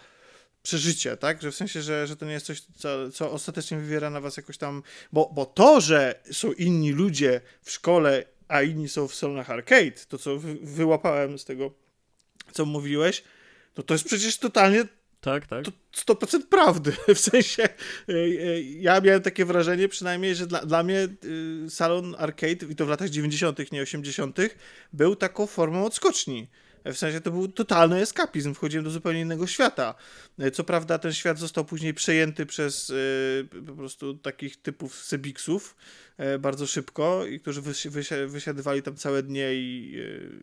przeżycie, 0.62 1.16
tak? 1.16 1.42
Że 1.42 1.50
w 1.50 1.54
sensie, 1.54 1.82
że, 1.82 2.06
że 2.06 2.16
to 2.16 2.26
nie 2.26 2.32
jest 2.32 2.46
coś, 2.46 2.60
co, 2.60 3.10
co 3.10 3.32
ostatecznie 3.32 3.78
wywiera 3.78 4.10
na 4.10 4.20
was 4.20 4.36
jakoś 4.36 4.58
tam. 4.58 4.82
Bo, 5.12 5.30
bo 5.34 5.46
to, 5.46 5.80
że 5.80 6.20
są 6.32 6.52
inni 6.52 6.92
ludzie 6.92 7.40
w 7.62 7.70
szkole, 7.70 8.24
a 8.48 8.62
inni 8.62 8.88
są 8.88 9.08
w 9.08 9.14
salonach 9.14 9.50
arcade, 9.50 9.92
to 10.08 10.18
co 10.18 10.38
wy, 10.38 10.54
wyłapałem 10.54 11.38
z 11.38 11.44
tego, 11.44 11.70
co 12.52 12.64
mówiłeś, 12.64 13.24
no 13.76 13.82
to 13.82 13.94
jest 13.94 14.04
przecież 14.04 14.38
totalnie 14.38 14.84
tak, 15.20 15.46
tak. 15.46 15.64
To 15.64 16.14
100% 16.14 16.46
prawdy. 16.46 16.92
W 17.14 17.18
sensie, 17.18 17.62
e, 17.62 17.68
e, 18.08 18.62
ja 18.62 19.00
miałem 19.00 19.22
takie 19.22 19.44
wrażenie 19.44 19.88
przynajmniej, 19.88 20.34
że 20.34 20.46
dla, 20.46 20.66
dla 20.66 20.82
mnie 20.82 21.08
y, 21.66 21.70
salon 21.70 22.14
arcade, 22.18 22.66
i 22.70 22.76
to 22.76 22.86
w 22.86 22.88
latach 22.88 23.08
90., 23.08 23.72
nie 23.72 23.82
80., 23.82 24.38
był 24.92 25.16
taką 25.16 25.46
formą 25.46 25.84
odskoczni. 25.84 26.48
W 26.92 26.98
sensie 26.98 27.20
to 27.20 27.30
był 27.30 27.48
totalny 27.48 27.96
eskapizm, 28.00 28.54
wchodziłem 28.54 28.84
do 28.84 28.90
zupełnie 28.90 29.20
innego 29.20 29.46
świata. 29.46 29.94
E, 30.38 30.50
co 30.50 30.64
prawda 30.64 30.98
ten 30.98 31.12
świat 31.12 31.38
został 31.38 31.64
później 31.64 31.94
przejęty 31.94 32.46
przez 32.46 32.92
po 33.66 33.72
prostu 33.72 34.14
takich 34.14 34.62
typów 34.62 34.94
Sebiksów 34.94 35.76
bardzo 36.38 36.66
szybko 36.66 37.26
i 37.26 37.40
którzy 37.40 37.62
wysiadywali 38.26 38.82
tam 38.82 38.96
całe 38.96 39.22
dnie 39.22 39.54
i, 39.54 39.96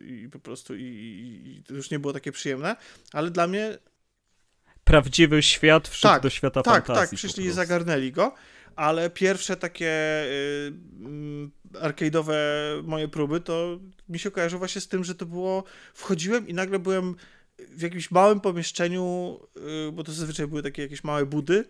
i 0.06 0.28
po 0.28 0.38
prostu 0.38 0.74
i, 0.74 0.82
i, 0.82 1.62
to 1.66 1.74
już 1.74 1.90
nie 1.90 1.98
było 1.98 2.12
takie 2.12 2.32
przyjemne, 2.32 2.76
ale 3.12 3.30
dla 3.30 3.46
mnie 3.46 3.78
prawdziwy 4.84 5.42
świat 5.42 5.88
wszedł 5.88 6.14
tak, 6.14 6.22
do 6.22 6.30
świata 6.30 6.62
tak, 6.62 6.74
fantazji. 6.74 6.94
Tak, 6.94 7.10
tak, 7.10 7.16
przyszli 7.18 7.44
i 7.44 7.52
zagarnęli 7.52 8.12
go, 8.12 8.34
ale 8.76 9.10
pierwsze 9.10 9.56
takie 9.56 9.90
y, 10.24 10.72
y, 11.74 11.78
arcade'owe 11.78 12.34
moje 12.84 13.08
próby, 13.08 13.40
to 13.40 13.80
mi 14.08 14.18
się 14.18 14.30
kojarzy 14.30 14.58
właśnie 14.58 14.80
z 14.80 14.88
tym, 14.88 15.04
że 15.04 15.14
to 15.14 15.26
było, 15.26 15.64
wchodziłem 15.94 16.48
i 16.48 16.54
nagle 16.54 16.78
byłem 16.78 17.14
w 17.58 17.82
jakimś 17.82 18.10
małym 18.10 18.40
pomieszczeniu, 18.40 19.38
y, 19.88 19.92
bo 19.92 20.04
to 20.04 20.12
zazwyczaj 20.12 20.46
były 20.46 20.62
takie 20.62 20.82
jakieś 20.82 21.04
małe 21.04 21.26
budy, 21.26 21.64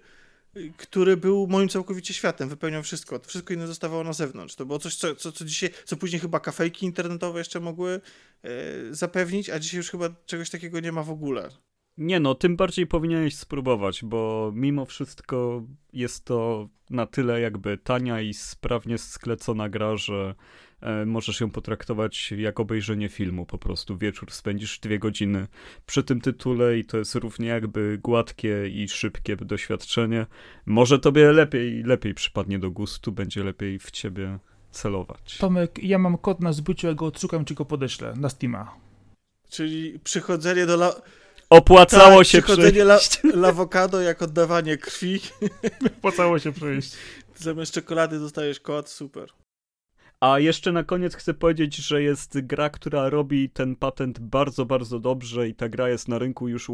y, 0.57 0.73
który 0.77 1.17
był 1.17 1.47
moim 1.47 1.69
całkowicie 1.69 2.15
światem, 2.15 2.49
wypełniał 2.49 2.83
wszystko. 2.83 3.21
Wszystko 3.27 3.55
inne 3.55 3.67
zostawało 3.67 4.05
na 4.05 4.13
zewnątrz. 4.13 4.55
To 4.55 4.67
było 4.67 4.79
coś, 4.79 4.97
co, 4.97 5.15
co, 5.15 5.33
co 5.33 5.45
dzisiaj, 5.45 5.71
co 5.85 5.97
później 5.97 6.21
chyba 6.21 6.41
kafejki 6.41 6.87
internetowe 6.87 7.39
jeszcze 7.39 7.61
mogły 7.61 8.01
y, 8.45 8.95
zapewnić, 8.95 9.51
a 9.51 9.59
dzisiaj 9.59 9.79
już 9.79 9.91
chyba 9.91 10.09
czegoś 10.27 10.51
takiego 10.51 10.81
nie 10.81 10.93
ma 10.93 11.03
w 11.03 11.11
ogóle. 11.11 11.51
Nie 11.99 12.21
no, 12.21 12.35
tym 12.35 12.57
bardziej 12.57 12.87
powinieneś 12.87 13.37
spróbować, 13.37 14.05
bo 14.05 14.53
mimo 14.55 14.85
wszystko 14.85 15.63
jest 15.93 16.25
to 16.25 16.69
na 16.91 17.07
tyle 17.07 17.41
jakby 17.41 17.79
tania 17.79 18.21
i 18.21 18.35
sprawnie 18.35 18.99
sklecona 18.99 19.69
gra, 19.69 19.97
że 19.97 20.35
e, 20.81 21.07
możesz 21.07 21.41
ją 21.41 21.51
potraktować 21.51 22.33
jak 22.33 22.61
obejrzenie 22.61 23.09
filmu 23.09 23.47
po 23.47 23.59
prostu. 23.59 23.99
Wieczór 23.99 24.33
spędzisz 24.33 24.79
dwie 24.79 24.99
godziny 24.99 25.47
przy 25.87 26.03
tym 26.03 26.21
tytule 26.21 26.79
i 26.79 26.85
to 26.85 26.99
jest 26.99 27.15
równie 27.15 27.49
jakby 27.49 27.99
gładkie 28.03 28.69
i 28.69 28.89
szybkie 28.89 29.37
doświadczenie. 29.37 30.27
Może 30.67 30.99
tobie 30.99 31.33
lepiej, 31.33 31.83
lepiej 31.83 32.15
przypadnie 32.15 32.59
do 32.59 32.71
gustu, 32.71 33.13
będzie 33.13 33.45
lepiej 33.45 33.79
w 33.79 33.91
ciebie 33.91 34.39
celować. 34.71 35.39
Tomek, 35.39 35.79
ja 35.83 35.99
mam 35.99 36.19
kod 36.19 36.41
na 36.41 36.53
zbyciu, 36.53 36.87
ja 36.87 36.95
go 36.95 37.07
odszukam, 37.07 37.45
czy 37.45 37.55
go 37.55 37.65
podeślę 37.65 38.15
na 38.17 38.29
Steama. 38.29 38.75
Czyli 39.49 39.99
przychodzenie 39.99 40.67
do... 40.67 40.75
La 40.75 40.93
Opłacało 41.51 42.19
tak, 42.19 42.27
się 42.27 42.43
przejść. 42.43 42.77
La, 42.77 42.99
lawokado 43.47 44.01
jak 44.01 44.23
oddawanie 44.23 44.77
krwi. 44.77 45.21
Opłacało 45.99 46.39
się 46.39 46.53
przejść. 46.53 46.93
Zamiast 47.37 47.73
czekolady 47.73 48.19
dostajesz 48.19 48.61
kod, 48.61 48.89
super. 48.89 49.29
A 50.21 50.39
jeszcze 50.39 50.73
na 50.73 50.85
koniec 50.85 51.15
chcę 51.15 51.35
powiedzieć, 51.35 51.77
że 51.77 52.03
jest 52.03 52.41
gra, 52.41 52.71
która 52.71 53.09
robi 53.11 53.51
ten 53.51 53.77
patent 53.77 54.19
bardzo, 54.19 54.67
bardzo 54.67 55.01
dobrze 55.01 55.49
i 55.49 55.55
ta 55.55 55.69
gra 55.69 55.89
jest 55.89 56.09
na 56.09 56.19
rynku 56.19 56.49
już 56.49 56.71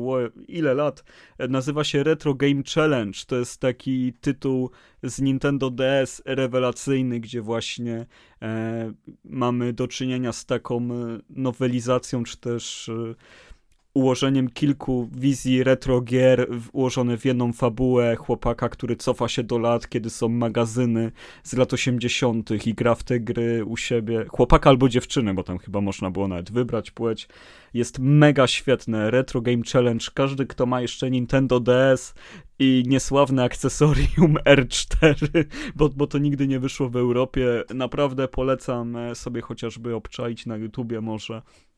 ile 0.48 0.74
lat. 0.74 1.04
Nazywa 1.38 1.84
się 1.84 2.02
Retro 2.02 2.34
Game 2.34 2.62
Challenge. 2.74 3.18
To 3.26 3.36
jest 3.36 3.60
taki 3.60 4.12
tytuł 4.20 4.70
z 5.02 5.20
Nintendo 5.20 5.70
DS 5.70 6.22
rewelacyjny, 6.24 7.20
gdzie 7.20 7.40
właśnie 7.40 8.06
e, 8.42 8.92
mamy 9.24 9.72
do 9.72 9.88
czynienia 9.88 10.32
z 10.32 10.46
taką 10.46 10.76
e, 10.78 11.18
nowelizacją, 11.30 12.24
czy 12.24 12.36
też 12.36 12.88
e, 12.88 13.14
ułożeniem 13.94 14.50
kilku 14.50 15.08
wizji 15.12 15.64
retro 15.64 16.00
gier 16.00 16.46
ułożone 16.72 17.18
w 17.18 17.24
jedną 17.24 17.52
fabułę 17.52 18.16
chłopaka, 18.16 18.68
który 18.68 18.96
cofa 18.96 19.28
się 19.28 19.42
do 19.42 19.58
lat, 19.58 19.88
kiedy 19.88 20.10
są 20.10 20.28
magazyny 20.28 21.12
z 21.42 21.52
lat 21.52 21.72
80. 21.72 22.66
i 22.66 22.74
gra 22.74 22.94
w 22.94 23.02
te 23.02 23.20
gry 23.20 23.64
u 23.64 23.76
siebie. 23.76 24.24
Chłopaka 24.28 24.70
albo 24.70 24.88
dziewczyny, 24.88 25.34
bo 25.34 25.42
tam 25.42 25.58
chyba 25.58 25.80
można 25.80 26.10
było 26.10 26.28
nawet 26.28 26.52
wybrać 26.52 26.90
płeć. 26.90 27.28
Jest 27.74 27.98
mega 27.98 28.46
świetne. 28.46 29.10
Retro 29.10 29.40
Game 29.40 29.62
Challenge. 29.72 30.06
Każdy, 30.14 30.46
kto 30.46 30.66
ma 30.66 30.80
jeszcze 30.80 31.10
Nintendo 31.10 31.60
DS 31.60 32.14
i 32.58 32.82
niesławne 32.86 33.44
akcesorium 33.44 34.34
R4, 34.56 35.44
bo, 35.74 35.88
bo 35.88 36.06
to 36.06 36.18
nigdy 36.18 36.48
nie 36.48 36.60
wyszło 36.60 36.88
w 36.88 36.96
Europie, 36.96 37.64
naprawdę 37.74 38.28
polecam 38.28 38.96
sobie 39.14 39.40
chociażby 39.40 39.94
obczaić 39.94 40.46
na 40.46 40.56
YouTubie 40.56 41.00
może 41.00 41.42
E, 41.42 41.71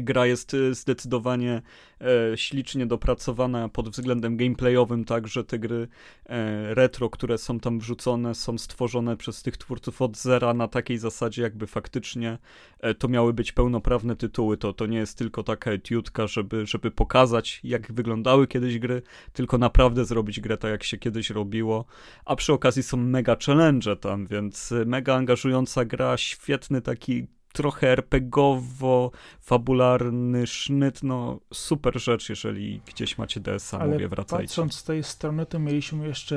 gra 0.00 0.26
jest 0.26 0.54
e, 0.54 0.74
zdecydowanie 0.74 1.62
e, 2.00 2.36
ślicznie 2.36 2.86
dopracowana 2.86 3.68
pod 3.68 3.88
względem 3.88 4.36
gameplayowym, 4.36 5.04
tak, 5.04 5.28
że 5.28 5.44
te 5.44 5.58
gry 5.58 5.88
e, 6.26 6.74
retro, 6.74 7.10
które 7.10 7.38
są 7.38 7.60
tam 7.60 7.78
wrzucone, 7.78 8.34
są 8.34 8.58
stworzone 8.58 9.16
przez 9.16 9.42
tych 9.42 9.56
twórców 9.56 10.02
od 10.02 10.16
zera 10.16 10.54
na 10.54 10.68
takiej 10.68 10.98
zasadzie, 10.98 11.42
jakby 11.42 11.66
faktycznie 11.66 12.38
e, 12.80 12.94
to 12.94 13.08
miały 13.08 13.32
być 13.32 13.52
pełnoprawne 13.52 14.16
tytuły. 14.16 14.56
To, 14.56 14.72
to 14.72 14.86
nie 14.86 14.98
jest 14.98 15.18
tylko 15.18 15.42
taka 15.42 15.70
etiutka, 15.70 16.26
żeby, 16.26 16.66
żeby 16.66 16.90
pokazać, 16.90 17.60
jak 17.64 17.92
wyglądały 17.92 18.46
kiedyś 18.46 18.78
gry, 18.78 19.02
tylko 19.32 19.58
naprawdę 19.58 20.04
zrobić 20.04 20.40
grę 20.40 20.56
tak, 20.56 20.70
jak 20.70 20.84
się 20.84 20.98
kiedyś 20.98 21.30
robiło. 21.30 21.84
A 22.24 22.36
przy 22.36 22.52
okazji 22.52 22.82
są 22.82 22.96
mega 22.96 23.36
challenge 23.46 23.96
tam, 23.96 24.26
więc 24.26 24.72
e, 24.72 24.84
mega 24.84 25.14
angażująca 25.14 25.84
gra, 25.84 26.16
świetny 26.16 26.82
taki 26.82 27.26
trochę 27.54 27.96
RPGowo-fabularny 27.96 30.46
sznyt, 30.46 31.02
no 31.02 31.40
super 31.52 32.00
rzecz, 32.00 32.28
jeżeli 32.28 32.80
gdzieś 32.86 33.18
macie 33.18 33.40
DS-a, 33.40 33.78
Ale 33.78 33.92
mówię, 33.92 34.08
wracajcie. 34.08 34.46
patrząc 34.46 34.74
z 34.74 34.84
tej 34.84 35.02
strony, 35.02 35.46
to 35.46 35.58
mieliśmy 35.58 36.06
jeszcze 36.06 36.36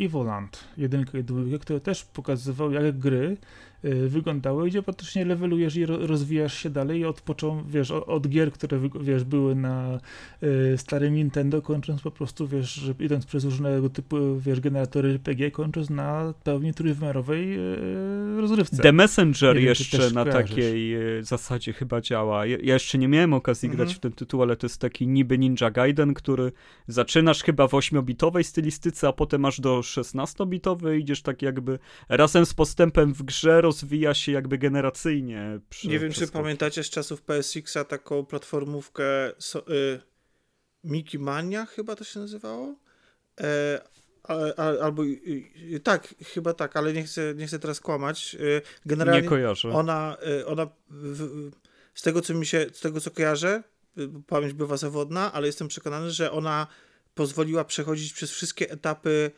Evoland, 0.00 0.64
jedynkę 0.76 1.18
i 1.18 1.24
dwójkę, 1.24 1.58
które 1.58 1.80
też 1.80 2.04
pokazywał, 2.04 2.72
jak 2.72 2.98
gry 2.98 3.36
wyglądały, 4.08 4.68
gdzie 4.68 4.82
praktycznie 4.82 5.24
levelujesz 5.24 5.76
i 5.76 5.86
ro, 5.86 6.06
rozwijasz 6.06 6.58
się 6.58 6.70
dalej 6.70 7.00
i 7.00 7.04
odpoczął, 7.04 7.62
wiesz, 7.68 7.90
od, 7.90 8.08
od 8.08 8.28
gier, 8.28 8.52
które 8.52 8.80
wiesz, 9.00 9.24
były 9.24 9.54
na 9.54 10.00
y, 10.42 10.78
starym 10.78 11.14
Nintendo, 11.14 11.62
kończąc 11.62 12.02
po 12.02 12.10
prostu, 12.10 12.48
wiesz, 12.48 12.74
że 12.74 12.94
idąc 13.00 13.26
przez 13.26 13.44
różnego 13.44 13.90
typu, 13.90 14.16
wiesz, 14.40 14.60
generatory 14.60 15.08
RPG, 15.08 15.50
kończąc 15.50 15.90
na 15.90 16.34
pełni 16.44 16.74
trójwymiarowej 16.74 17.58
y, 17.58 18.40
rozrywce. 18.40 18.82
The 18.82 18.92
Messenger 18.92 19.56
wiem, 19.56 19.64
jeszcze 19.64 20.10
na 20.10 20.24
kojarzysz. 20.24 20.50
takiej 20.50 20.96
zasadzie 21.20 21.72
chyba 21.72 22.00
działa. 22.00 22.46
Ja, 22.46 22.56
ja 22.62 22.74
jeszcze 22.74 22.98
nie 22.98 23.08
miałem 23.08 23.32
okazji 23.32 23.66
Mhm. 23.68 23.76
grać 23.76 23.96
w 23.96 24.00
ten 24.00 24.12
tytuł, 24.12 24.42
ale 24.42 24.56
to 24.56 24.66
jest 24.66 24.80
taki 24.80 25.06
niby 25.06 25.38
Ninja 25.38 25.70
Gaiden, 25.70 26.14
który 26.14 26.52
zaczynasz 26.88 27.42
chyba 27.42 27.68
w 27.68 27.72
8-bitowej 27.72 28.42
stylistyce, 28.42 29.08
a 29.08 29.12
potem 29.12 29.44
aż 29.44 29.60
do 29.60 29.80
16-bitowej 29.80 30.98
idziesz 30.98 31.22
tak 31.22 31.42
jakby 31.42 31.78
razem 32.08 32.46
z 32.46 32.54
postępem 32.54 33.14
w 33.14 33.22
grze 33.22 33.62
rozwija 33.74 34.14
się 34.14 34.32
jakby 34.32 34.58
generacyjnie. 34.58 35.60
Przy, 35.70 35.88
Nie 35.88 35.98
wiem, 35.98 36.12
czy 36.12 36.28
pamiętacie 36.28 36.84
z 36.84 36.90
czasów 36.90 37.22
PSX-a 37.22 37.84
taką 37.84 38.24
platformówkę 38.24 39.04
so, 39.38 39.68
y, 39.68 40.00
Mickey 40.84 41.18
Mania 41.20 41.66
chyba 41.66 41.96
to 41.96 42.04
się 42.04 42.20
nazywało? 42.20 42.74
E, 43.40 43.80
a, 44.22 44.34
a, 44.56 44.84
albo 44.84 45.04
y, 45.04 45.80
tak, 45.82 46.14
chyba 46.34 46.54
tak, 46.54 46.76
ale 46.76 46.92
nie 46.92 47.04
chcę, 47.04 47.34
nie 47.36 47.46
chcę 47.46 47.58
teraz 47.58 47.80
kłamać. 47.80 48.34
Y, 48.34 48.38
Nie 48.38 48.60
generalnie 48.86 49.28
kojarzę. 49.28 49.68
ona, 49.70 50.16
y, 50.40 50.46
ona 50.46 50.66
w, 50.90 51.50
z 51.94 52.02
tego 52.02 52.20
co 52.20 52.34
mi 52.34 52.46
się, 52.46 52.66
z 52.72 52.80
tego 52.80 53.00
co 53.00 53.10
kojarzę, 53.10 53.62
y, 53.98 54.08
pamięć 54.26 54.52
bywa 54.52 54.76
zawodna, 54.76 55.32
ale 55.32 55.46
jestem 55.46 55.68
przekonany, 55.68 56.10
że 56.10 56.30
ona 56.30 56.66
pozwoliła 57.14 57.64
przechodzić 57.64 58.12
przez 58.12 58.30
wszystkie 58.30 58.70
etapy 58.70 59.30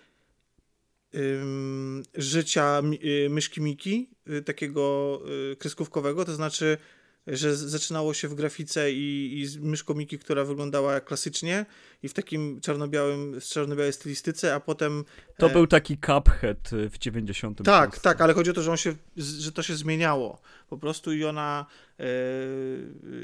życia 2.14 2.83
y, 3.05 3.31
myszki 3.31 3.61
Miki, 3.61 4.11
y, 4.31 4.43
takiego 4.43 5.21
y, 5.53 5.57
kreskówkowego, 5.57 6.25
to 6.25 6.35
znaczy, 6.35 6.79
że 7.27 7.57
zaczynało 7.57 8.14
się 8.14 8.29
w 8.29 8.35
grafice 8.35 8.93
i, 8.93 9.39
i 9.41 9.47
z 9.47 9.57
myszką 9.57 9.95
Miki, 9.95 10.19
która 10.19 10.45
wyglądała 10.45 11.01
klasycznie 11.01 11.67
i 12.03 12.09
w 12.09 12.14
takim 12.14 12.61
czarno-białym, 12.61 13.41
z 13.41 13.49
czarno-białej 13.49 13.93
stylistyce, 13.93 14.55
a 14.55 14.61
potem 14.61 15.05
To 15.39 15.51
e, 15.51 15.53
był 15.53 15.67
taki 15.67 15.99
Cuphead 15.99 16.71
w 16.91 16.99
90. 16.99 17.62
tak, 17.64 17.99
tak, 17.99 18.21
ale 18.21 18.35
chodzi 18.35 18.51
o 18.51 18.55
to, 18.55 18.62
że, 18.62 18.71
on 18.71 18.77
się, 18.77 18.95
że 19.17 19.53
to 19.53 19.62
się 19.62 19.75
zmieniało 19.75 20.41
po 20.69 20.79
prostu 20.79 21.12
i 21.12 21.25
ona 21.25 21.67
e, 22.01 22.05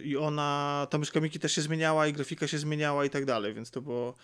i 0.02 0.16
ona, 0.16 0.86
ta 0.90 0.98
myszka 0.98 1.20
Miki 1.20 1.38
też 1.38 1.52
się 1.52 1.62
zmieniała 1.62 2.06
i 2.06 2.12
grafika 2.12 2.46
się 2.46 2.58
zmieniała 2.58 3.04
i 3.04 3.10
tak 3.10 3.24
dalej, 3.24 3.54
więc 3.54 3.70
to 3.70 3.80
było 3.80 4.14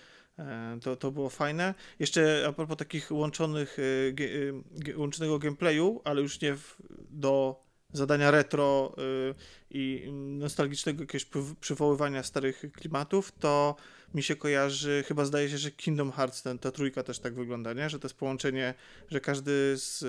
to, 0.82 0.96
to 0.96 1.10
było 1.10 1.30
fajne. 1.30 1.74
Jeszcze 1.98 2.44
a 2.48 2.52
propos 2.52 2.76
takich 2.76 3.10
łączonych, 3.10 3.76
e, 3.78 4.92
e, 4.92 4.98
łączonego 4.98 5.38
gameplayu, 5.38 6.00
ale 6.04 6.22
już 6.22 6.40
nie 6.40 6.54
w, 6.54 6.76
do 7.10 7.62
zadania 7.92 8.30
retro 8.30 8.94
e, 8.98 9.34
i 9.70 10.08
nostalgicznego 10.12 11.02
jakiegoś 11.02 11.24
przy- 11.24 11.54
przywoływania 11.60 12.22
starych 12.22 12.64
klimatów, 12.72 13.32
to 13.32 13.76
mi 14.14 14.22
się 14.22 14.36
kojarzy, 14.36 15.04
chyba 15.08 15.24
zdaje 15.24 15.48
się, 15.48 15.58
że 15.58 15.70
Kingdom 15.70 16.12
Hearts, 16.12 16.42
ten, 16.42 16.58
ta 16.58 16.70
trójka 16.70 17.02
też 17.02 17.18
tak 17.18 17.34
wygląda, 17.34 17.72
nie? 17.72 17.90
Że 17.90 17.98
to 17.98 18.06
jest 18.06 18.18
połączenie, 18.18 18.74
że 19.10 19.20
każdy, 19.20 19.74
z, 19.76 20.04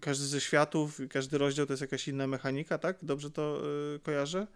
każdy 0.00 0.26
ze 0.26 0.40
światów, 0.40 1.00
każdy 1.10 1.38
rozdział 1.38 1.66
to 1.66 1.72
jest 1.72 1.80
jakaś 1.80 2.08
inna 2.08 2.26
mechanika, 2.26 2.78
tak? 2.78 2.98
Dobrze 3.02 3.30
to 3.30 3.62
kojarzę? 4.02 4.46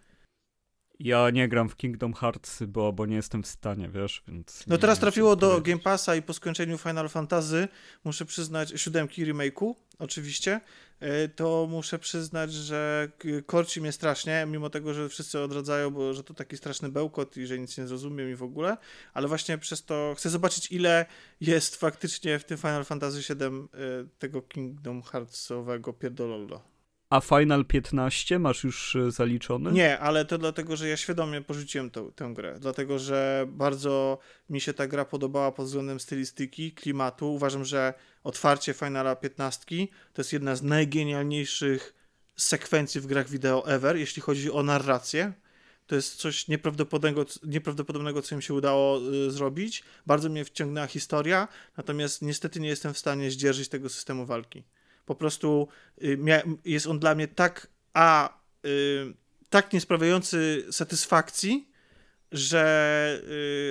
Ja 0.99 1.29
nie 1.29 1.47
gram 1.47 1.69
w 1.69 1.75
Kingdom 1.75 2.13
Hearts, 2.13 2.63
bo, 2.63 2.93
bo 2.93 3.05
nie 3.05 3.15
jestem 3.15 3.43
w 3.43 3.47
stanie, 3.47 3.89
wiesz, 3.89 4.23
więc... 4.27 4.63
No 4.67 4.77
teraz 4.77 4.99
trafiło 4.99 5.35
do 5.35 5.47
powiedzieć. 5.47 5.67
Game 5.67 5.83
Passa 5.83 6.15
i 6.15 6.21
po 6.21 6.33
skończeniu 6.33 6.77
Final 6.77 7.09
Fantasy, 7.09 7.67
muszę 8.03 8.25
przyznać, 8.25 8.73
siódemki 8.75 9.25
remake'u, 9.25 9.75
oczywiście, 9.99 10.61
y, 11.01 11.29
to 11.29 11.67
muszę 11.69 11.99
przyznać, 11.99 12.53
że 12.53 13.11
korci 13.45 13.81
mnie 13.81 13.91
strasznie, 13.91 14.45
mimo 14.47 14.69
tego, 14.69 14.93
że 14.93 15.09
wszyscy 15.09 15.39
odradzają, 15.39 15.91
bo 15.91 16.13
że 16.13 16.23
to 16.23 16.33
taki 16.33 16.57
straszny 16.57 16.89
bełkot 16.89 17.37
i 17.37 17.45
że 17.47 17.59
nic 17.59 17.77
nie 17.77 17.87
zrozumiem 17.87 18.31
i 18.31 18.35
w 18.35 18.43
ogóle, 18.43 18.77
ale 19.13 19.27
właśnie 19.27 19.57
przez 19.57 19.85
to 19.85 20.13
chcę 20.17 20.29
zobaczyć, 20.29 20.71
ile 20.71 21.05
jest 21.41 21.75
faktycznie 21.75 22.39
w 22.39 22.43
tym 22.43 22.57
Final 22.57 22.85
Fantasy 22.85 23.35
VII 23.35 23.47
y, 23.47 24.07
tego 24.19 24.41
Kingdom 24.41 25.01
Heartsowego 25.01 25.93
pierdololo. 25.93 26.78
A 27.09 27.21
Final 27.21 27.65
15 27.65 28.39
masz 28.39 28.63
już 28.63 28.95
e, 28.95 29.11
zaliczony? 29.11 29.71
Nie, 29.71 29.99
ale 29.99 30.25
to 30.25 30.37
dlatego, 30.37 30.75
że 30.75 30.89
ja 30.89 30.97
świadomie 30.97 31.41
porzuciłem 31.41 31.89
tą, 31.89 32.11
tę 32.11 32.31
grę. 32.33 32.57
Dlatego, 32.59 32.99
że 32.99 33.45
bardzo 33.47 34.19
mi 34.49 34.61
się 34.61 34.73
ta 34.73 34.87
gra 34.87 35.05
podobała 35.05 35.51
pod 35.51 35.65
względem 35.65 35.99
stylistyki, 35.99 36.71
klimatu. 36.71 37.33
Uważam, 37.33 37.65
że 37.65 37.93
otwarcie 38.23 38.73
Finala 38.73 39.15
15 39.15 39.65
to 40.13 40.21
jest 40.21 40.33
jedna 40.33 40.55
z 40.55 40.63
najgenialniejszych 40.63 41.93
sekwencji 42.35 43.01
w 43.01 43.07
grach 43.07 43.29
wideo 43.29 43.67
ever, 43.67 43.97
jeśli 43.97 44.21
chodzi 44.21 44.51
o 44.51 44.63
narrację. 44.63 45.33
To 45.87 45.95
jest 45.95 46.15
coś 46.15 46.47
nieprawdopodobnego, 46.47 47.25
nieprawdopodobnego 47.43 48.21
co 48.21 48.35
im 48.35 48.41
się 48.41 48.53
udało 48.53 48.99
y, 49.27 49.31
zrobić. 49.31 49.83
Bardzo 50.05 50.29
mnie 50.29 50.45
wciągnęła 50.45 50.87
historia, 50.87 51.47
natomiast 51.77 52.21
niestety 52.21 52.59
nie 52.59 52.69
jestem 52.69 52.93
w 52.93 52.97
stanie 52.97 53.31
zdzierżyć 53.31 53.69
tego 53.69 53.89
systemu 53.89 54.25
walki. 54.25 54.63
Po 55.09 55.15
prostu 55.15 55.67
y, 56.03 56.17
jest 56.65 56.87
on 56.87 56.99
dla 56.99 57.15
mnie 57.15 57.27
tak 57.27 57.67
a 57.93 58.39
y, 58.65 59.13
tak 59.49 59.73
niesprawiający 59.73 60.65
satysfakcji, 60.71 61.69
że 62.31 63.21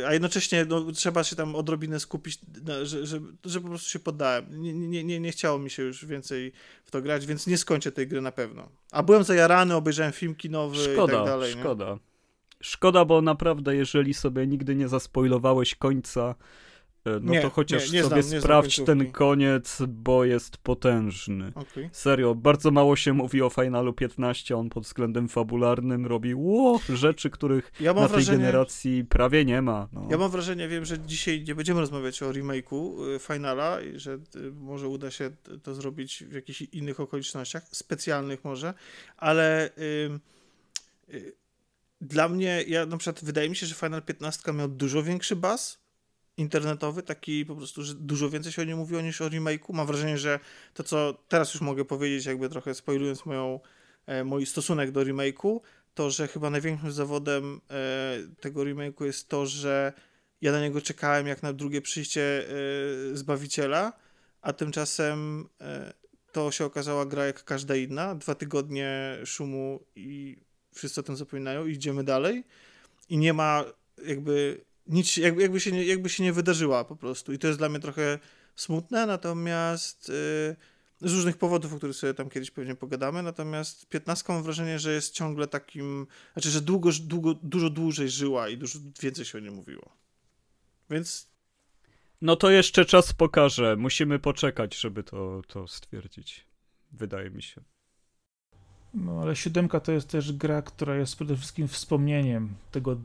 y, 0.00 0.06
a 0.06 0.12
jednocześnie 0.12 0.64
no, 0.64 0.92
trzeba 0.92 1.24
się 1.24 1.36
tam 1.36 1.54
odrobinę 1.54 2.00
skupić, 2.00 2.38
że, 2.82 3.06
że, 3.06 3.20
że 3.44 3.60
po 3.60 3.68
prostu 3.68 3.90
się 3.90 3.98
poddałem. 3.98 4.62
Nie, 4.62 4.72
nie, 4.72 5.04
nie, 5.04 5.20
nie 5.20 5.32
chciało 5.32 5.58
mi 5.58 5.70
się 5.70 5.82
już 5.82 6.06
więcej 6.06 6.52
w 6.84 6.90
to 6.90 7.02
grać, 7.02 7.26
więc 7.26 7.46
nie 7.46 7.58
skończę 7.58 7.92
tej 7.92 8.08
gry 8.08 8.20
na 8.20 8.32
pewno. 8.32 8.68
A 8.92 9.02
byłem 9.02 9.24
zajarany, 9.24 9.74
obejrzałem 9.74 10.12
film 10.12 10.34
kinowy 10.34 10.76
Szkoda, 10.76 11.12
i 11.12 11.16
tak 11.16 11.26
dalej. 11.26 11.54
nie? 11.54 11.60
szkoda. 11.60 11.98
Szkoda, 12.60 13.04
bo 13.04 13.22
naprawdę, 13.22 13.76
jeżeli 13.76 14.14
sobie 14.14 14.46
nigdy 14.46 14.74
nie 14.74 14.88
zaspoilowałeś 14.88 15.74
końca, 15.74 16.34
no 17.04 17.32
Nie, 17.32 17.40
to 17.42 17.50
chociaż 17.50 17.92
nie, 17.92 17.98
nie 17.98 18.08
sobie 18.08 18.22
znam- 18.22 18.40
sprawdź 18.40 18.80
ten 18.84 19.12
koniec, 19.12 19.82
bo 19.88 20.24
jest 20.24 20.56
potężny. 20.56 21.52
Okej. 21.54 21.90
Serio, 21.92 22.34
bardzo 22.34 22.70
mało 22.70 22.96
się 22.96 23.12
mówi 23.12 23.42
o 23.42 23.50
Finalu 23.50 23.92
15, 23.92 24.56
on 24.56 24.68
pod 24.68 24.84
względem 24.84 25.28
fabularnym 25.28 26.06
robi 26.06 26.34
ło, 26.34 26.80
rzeczy, 26.88 27.30
których 27.30 27.72
Ja 27.80 27.94
na 27.94 28.00
tej 28.00 28.08
wrażenie, 28.08 28.38
generacji 28.38 29.04
prawie 29.04 29.44
nie 29.44 29.62
ma. 29.62 29.88
No. 29.92 30.08
Ja 30.10 30.18
mam 30.18 30.30
wrażenie, 30.30 30.68
wiem, 30.68 30.84
że 30.84 30.98
dzisiaj 30.98 31.44
nie 31.44 31.54
będziemy 31.54 31.80
rozmawiać 31.80 32.22
o 32.22 32.30
remake'u 32.32 33.08
y, 33.16 33.18
Finala 33.18 33.80
i 33.80 33.98
że 33.98 34.12
y, 34.36 34.52
może 34.52 34.88
uda 34.88 35.10
się 35.10 35.30
to 35.62 35.74
zrobić 35.74 36.24
w 36.28 36.32
jakichś 36.32 36.62
innych 36.62 37.00
okolicznościach, 37.00 37.62
specjalnych 37.72 38.44
może, 38.44 38.74
ale 39.16 39.70
ym, 40.06 40.20
y, 41.14 41.32
dla 42.00 42.28
mnie, 42.28 42.64
ja 42.66 42.86
na 42.86 42.96
przykład 42.96 43.24
wydaje 43.24 43.48
mi 43.50 43.56
się, 43.56 43.66
że 43.66 43.74
Final 43.74 44.02
15 44.02 44.52
miał 44.52 44.68
dużo 44.68 45.02
większy 45.02 45.36
baz 45.36 45.87
internetowy, 46.38 47.02
taki 47.02 47.46
po 47.46 47.56
prostu, 47.56 47.82
że 47.82 47.94
dużo 47.94 48.30
więcej 48.30 48.52
się 48.52 48.62
o 48.62 48.64
nim 48.64 48.78
mówiło 48.78 49.00
niż 49.00 49.20
o 49.20 49.28
remake'u. 49.28 49.72
Mam 49.72 49.86
wrażenie, 49.86 50.18
że 50.18 50.40
to, 50.74 50.82
co 50.82 51.14
teraz 51.28 51.54
już 51.54 51.60
mogę 51.60 51.84
powiedzieć, 51.84 52.26
jakby 52.26 52.48
trochę 52.48 52.74
spoilując 52.74 53.26
moją, 53.26 53.60
e, 54.06 54.24
mój 54.24 54.46
stosunek 54.46 54.90
do 54.90 55.00
remake'u, 55.00 55.60
to, 55.94 56.10
że 56.10 56.28
chyba 56.28 56.50
największym 56.50 56.92
zawodem 56.92 57.60
e, 57.70 58.18
tego 58.40 58.60
remake'u 58.60 59.04
jest 59.04 59.28
to, 59.28 59.46
że 59.46 59.92
ja 60.40 60.52
na 60.52 60.60
niego 60.60 60.80
czekałem 60.80 61.26
jak 61.26 61.42
na 61.42 61.52
drugie 61.52 61.82
przyjście 61.82 62.44
e, 63.12 63.16
Zbawiciela, 63.16 63.92
a 64.42 64.52
tymczasem 64.52 65.48
e, 65.60 65.92
to 66.32 66.50
się 66.50 66.64
okazała 66.64 67.06
gra 67.06 67.26
jak 67.26 67.44
każda 67.44 67.76
inna. 67.76 68.14
Dwa 68.14 68.34
tygodnie 68.34 69.18
szumu 69.24 69.80
i 69.96 70.36
wszyscy 70.74 71.00
o 71.00 71.02
tym 71.02 71.16
zapominają 71.16 71.66
idziemy 71.66 72.04
dalej. 72.04 72.44
I 73.08 73.18
nie 73.18 73.32
ma 73.32 73.64
jakby 74.06 74.64
nic, 74.88 75.16
jakby, 75.16 75.42
jakby, 75.42 75.60
się 75.60 75.72
nie, 75.72 75.84
jakby 75.84 76.08
się 76.08 76.22
nie 76.22 76.32
wydarzyła 76.32 76.84
po 76.84 76.96
prostu. 76.96 77.32
I 77.32 77.38
to 77.38 77.46
jest 77.46 77.58
dla 77.58 77.68
mnie 77.68 77.80
trochę 77.80 78.18
smutne, 78.56 79.06
natomiast 79.06 80.08
y, 80.08 80.56
z 81.00 81.12
różnych 81.12 81.36
powodów, 81.36 81.72
o 81.72 81.76
których 81.76 81.96
sobie 81.96 82.14
tam 82.14 82.30
kiedyś 82.30 82.50
pewnie 82.50 82.74
pogadamy, 82.74 83.22
natomiast 83.22 83.88
15 83.88 84.32
mam 84.32 84.42
wrażenie, 84.42 84.78
że 84.78 84.92
jest 84.92 85.14
ciągle 85.14 85.46
takim, 85.46 86.06
znaczy, 86.32 86.50
że 86.50 86.60
długo, 86.60 86.90
długo, 87.00 87.34
dużo 87.34 87.70
dłużej 87.70 88.08
żyła 88.10 88.48
i 88.48 88.56
dużo 88.56 88.78
więcej 89.02 89.24
się 89.24 89.38
o 89.38 89.40
niej 89.40 89.50
mówiło. 89.50 89.96
Więc... 90.90 91.28
No 92.20 92.36
to 92.36 92.50
jeszcze 92.50 92.84
czas 92.84 93.12
pokaże. 93.12 93.76
Musimy 93.76 94.18
poczekać, 94.18 94.76
żeby 94.80 95.02
to, 95.02 95.42
to 95.48 95.68
stwierdzić. 95.68 96.46
Wydaje 96.92 97.30
mi 97.30 97.42
się. 97.42 97.62
No 98.94 99.20
ale 99.22 99.36
siódemka 99.36 99.80
to 99.80 99.92
jest 99.92 100.08
też 100.08 100.32
gra, 100.32 100.62
która 100.62 100.96
jest 100.96 101.16
przede 101.16 101.36
wszystkim 101.36 101.68
wspomnieniem 101.68 102.48
tego 102.70 102.92
e, 102.92 102.96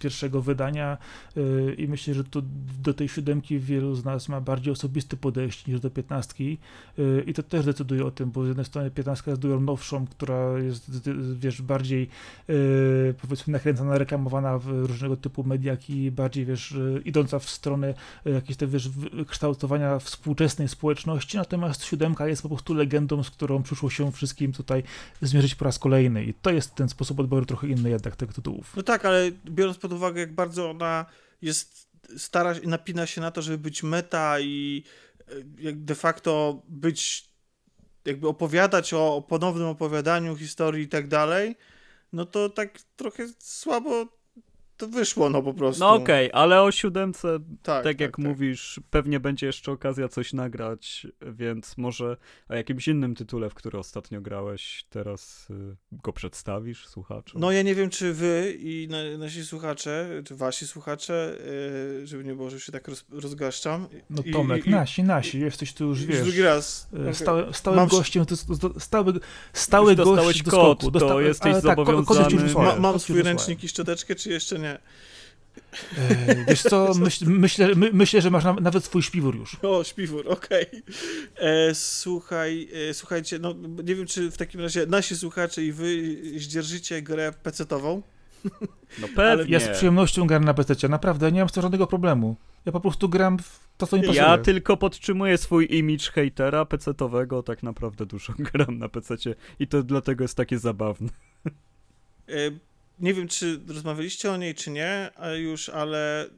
pierwszego 0.00 0.42
wydania 0.42 0.98
e, 1.36 1.74
i 1.74 1.88
myślę, 1.88 2.14
że 2.14 2.24
tu 2.24 2.42
do 2.82 2.94
tej 2.94 3.08
siódemki 3.08 3.58
wielu 3.58 3.94
z 3.94 4.04
nas 4.04 4.28
ma 4.28 4.40
bardziej 4.40 4.72
osobisty 4.72 5.16
podejście 5.16 5.72
niż 5.72 5.80
do 5.80 5.90
piętnastki 5.90 6.58
e, 6.98 7.22
i 7.22 7.34
to 7.34 7.42
też 7.42 7.64
decyduje 7.64 8.06
o 8.06 8.10
tym, 8.10 8.30
bo 8.30 8.44
z 8.44 8.48
jednej 8.48 8.66
strony 8.66 8.90
piętnastka 8.90 9.30
jest 9.30 9.42
dużo 9.42 9.60
nowszą, 9.60 10.06
która 10.06 10.58
jest 10.58 11.08
wiesz, 11.34 11.62
bardziej 11.62 12.08
powiedzmy 13.22 13.52
nakręcana, 13.52 13.98
reklamowana 13.98 14.58
w 14.58 14.66
różnego 14.66 15.16
typu 15.16 15.44
mediach 15.44 15.90
i 15.90 16.10
bardziej 16.10 16.44
wiesz, 16.44 16.74
idąca 17.04 17.38
w 17.38 17.50
stronę 17.50 17.94
jakiejś 18.24 18.56
te 18.56 18.66
wiesz, 18.66 18.90
kształtowania 19.26 19.98
współczesnej 19.98 20.68
społeczności, 20.68 21.36
natomiast 21.36 21.84
siódemka 21.84 22.26
jest 22.26 22.42
po 22.42 22.48
prostu 22.48 22.74
legendą, 22.74 23.22
z 23.22 23.30
którą 23.30 23.62
przyszło 23.62 23.90
się 23.90 24.12
wszystkim 24.12 24.52
tutaj 24.52 24.82
zmierzyć 25.20 25.54
po 25.54 25.64
raz 25.64 25.78
kolejny. 25.78 26.24
I 26.24 26.34
to 26.34 26.50
jest 26.50 26.74
ten 26.74 26.88
sposób 26.88 27.20
odbioru 27.20 27.46
trochę 27.46 27.66
inny 27.66 27.90
jednak 27.90 28.16
tych 28.16 28.32
tytułów. 28.32 28.72
No 28.76 28.82
tak, 28.82 29.04
ale 29.04 29.30
biorąc 29.30 29.78
pod 29.78 29.92
uwagę, 29.92 30.20
jak 30.20 30.34
bardzo 30.34 30.70
ona 30.70 31.06
jest, 31.42 31.88
stara 32.16 32.58
i 32.58 32.68
napina 32.68 33.06
się 33.06 33.20
na 33.20 33.30
to, 33.30 33.42
żeby 33.42 33.58
być 33.58 33.82
meta 33.82 34.40
i 34.40 34.84
e, 35.64 35.72
de 35.72 35.94
facto 35.94 36.62
być, 36.68 37.28
jakby 38.04 38.28
opowiadać 38.28 38.94
o, 38.94 39.16
o 39.16 39.22
ponownym 39.22 39.66
opowiadaniu 39.66 40.36
historii 40.36 40.84
i 40.84 40.88
tak 40.88 41.08
dalej, 41.08 41.56
no 42.12 42.26
to 42.26 42.48
tak 42.48 42.78
trochę 42.96 43.28
słabo 43.38 44.19
to 44.80 44.88
wyszło, 44.88 45.30
no 45.30 45.42
po 45.42 45.54
prostu. 45.54 45.80
No 45.80 45.94
okej, 45.94 46.30
okay, 46.30 46.40
ale 46.42 46.62
o 46.62 46.72
siódemce, 46.72 47.38
tak, 47.62 47.84
tak 47.84 48.00
jak 48.00 48.16
tak, 48.16 48.18
mówisz, 48.18 48.80
pewnie 48.90 49.20
będzie 49.20 49.46
jeszcze 49.46 49.72
okazja 49.72 50.08
coś 50.08 50.32
nagrać, 50.32 51.06
więc 51.22 51.78
może 51.78 52.16
o 52.48 52.54
jakimś 52.54 52.88
innym 52.88 53.14
tytule, 53.14 53.50
w 53.50 53.54
który 53.54 53.78
ostatnio 53.78 54.20
grałeś, 54.20 54.84
teraz 54.90 55.50
y, 55.50 55.76
go 55.92 56.12
przedstawisz 56.12 56.86
słuchaczom? 56.86 57.40
No 57.40 57.52
ja 57.52 57.62
nie 57.62 57.74
wiem, 57.74 57.90
czy 57.90 58.12
wy 58.12 58.56
i 58.58 58.88
na, 58.90 59.18
nasi 59.18 59.44
słuchacze, 59.44 60.22
czy 60.24 60.36
wasi 60.36 60.66
słuchacze, 60.66 61.36
y, 62.02 62.06
żeby 62.06 62.24
nie 62.24 62.34
było, 62.34 62.50
że 62.50 62.60
się 62.60 62.72
tak 62.72 62.88
roz, 62.88 63.04
rozgaszczam. 63.10 63.86
No 64.10 64.22
Tomek, 64.32 64.66
i, 64.66 64.70
nasi, 64.70 65.02
nasi, 65.02 65.40
jesteś 65.40 65.72
tu 65.72 65.84
już, 65.84 66.04
wiesz. 66.04 66.22
Drugi 66.22 66.42
raz. 66.42 66.88
Y, 67.10 67.14
stałym 67.52 67.80
Mam... 67.80 67.88
gościem, 67.88 68.26
to, 68.26 68.36
stały, 68.80 69.12
stały 69.52 69.96
gość 69.96 70.42
do 70.42 70.50
skoku. 70.50 70.90
Kod, 70.90 71.00
to 71.00 71.20
jesteś 71.20 71.52
ale, 71.52 71.60
zobowiązany. 71.60 72.44
Tak, 72.44 72.54
ma, 72.54 72.76
mam 72.76 73.00
swój 73.00 73.22
ręcznik 73.22 73.64
i 73.64 73.68
szczoteczkę, 73.68 74.14
czy 74.14 74.30
jeszcze 74.30 74.58
nie? 74.58 74.69
E, 75.98 76.44
wiesz 76.48 76.62
co, 76.62 76.94
myśl, 77.04 77.24
myślę, 77.26 77.74
my, 77.74 77.90
myślę, 77.92 78.20
że 78.20 78.30
masz 78.30 78.44
na, 78.44 78.52
nawet 78.52 78.84
swój 78.84 79.02
śpiwór 79.02 79.36
już. 79.36 79.56
O, 79.62 79.84
śpiwór, 79.84 80.28
okej. 80.28 80.66
Okay. 80.66 80.82
E, 81.36 81.74
słuchaj, 81.74 82.68
e, 82.90 82.94
słuchajcie, 82.94 83.38
no 83.38 83.54
nie 83.84 83.94
wiem, 83.94 84.06
czy 84.06 84.30
w 84.30 84.36
takim 84.36 84.60
razie 84.60 84.86
nasi 84.86 85.16
słuchacze 85.16 85.62
i 85.62 85.72
wy 85.72 86.16
zdzierżycie 86.36 87.02
grę 87.02 87.32
pecetową. 87.42 88.02
No 89.00 89.08
pewnie. 89.16 89.52
Ja 89.52 89.60
z 89.60 89.68
przyjemnością 89.68 90.26
gram 90.26 90.44
na 90.44 90.54
PC, 90.54 90.88
naprawdę, 90.88 91.32
nie 91.32 91.40
mam 91.40 91.48
z 91.48 91.52
tym 91.52 91.62
żadnego 91.62 91.86
problemu. 91.86 92.36
Ja 92.66 92.72
po 92.72 92.80
prostu 92.80 93.08
gram 93.08 93.38
w 93.38 93.68
to, 93.76 93.86
co 93.86 93.96
mi 93.96 94.02
pasuje. 94.02 94.22
Ja 94.22 94.38
tylko 94.38 94.76
podtrzymuję 94.76 95.38
swój 95.38 95.76
image 95.76 96.10
hejtera 96.12 96.64
pecetowego, 96.64 97.42
tak 97.42 97.62
naprawdę 97.62 98.06
dużo 98.06 98.32
gram 98.52 98.78
na 98.78 98.88
PC 98.88 99.14
i 99.58 99.66
to 99.66 99.82
dlatego 99.82 100.24
jest 100.24 100.36
takie 100.36 100.58
zabawne. 100.58 101.08
E, 103.00 103.04
nie 103.04 103.14
wiem, 103.14 103.28
czy 103.28 103.60
rozmawialiście 103.68 104.32
o 104.32 104.36
niej, 104.36 104.54
czy 104.54 104.70
nie, 104.70 105.10
już, 105.38 105.68
ale 105.68 106.26
y, 106.26 106.30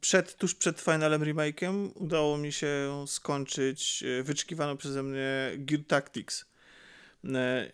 przed, 0.00 0.36
tuż 0.36 0.54
przed 0.54 0.80
finalem 0.80 1.22
remake'em 1.22 1.90
udało 1.94 2.38
mi 2.38 2.52
się 2.52 3.04
skończyć 3.06 4.02
y, 4.02 4.22
wyczekiwaną 4.22 4.76
przeze 4.76 5.02
mnie 5.02 5.50
Gear 5.56 5.84
Tactics. 5.84 6.44
Y, 7.24 7.28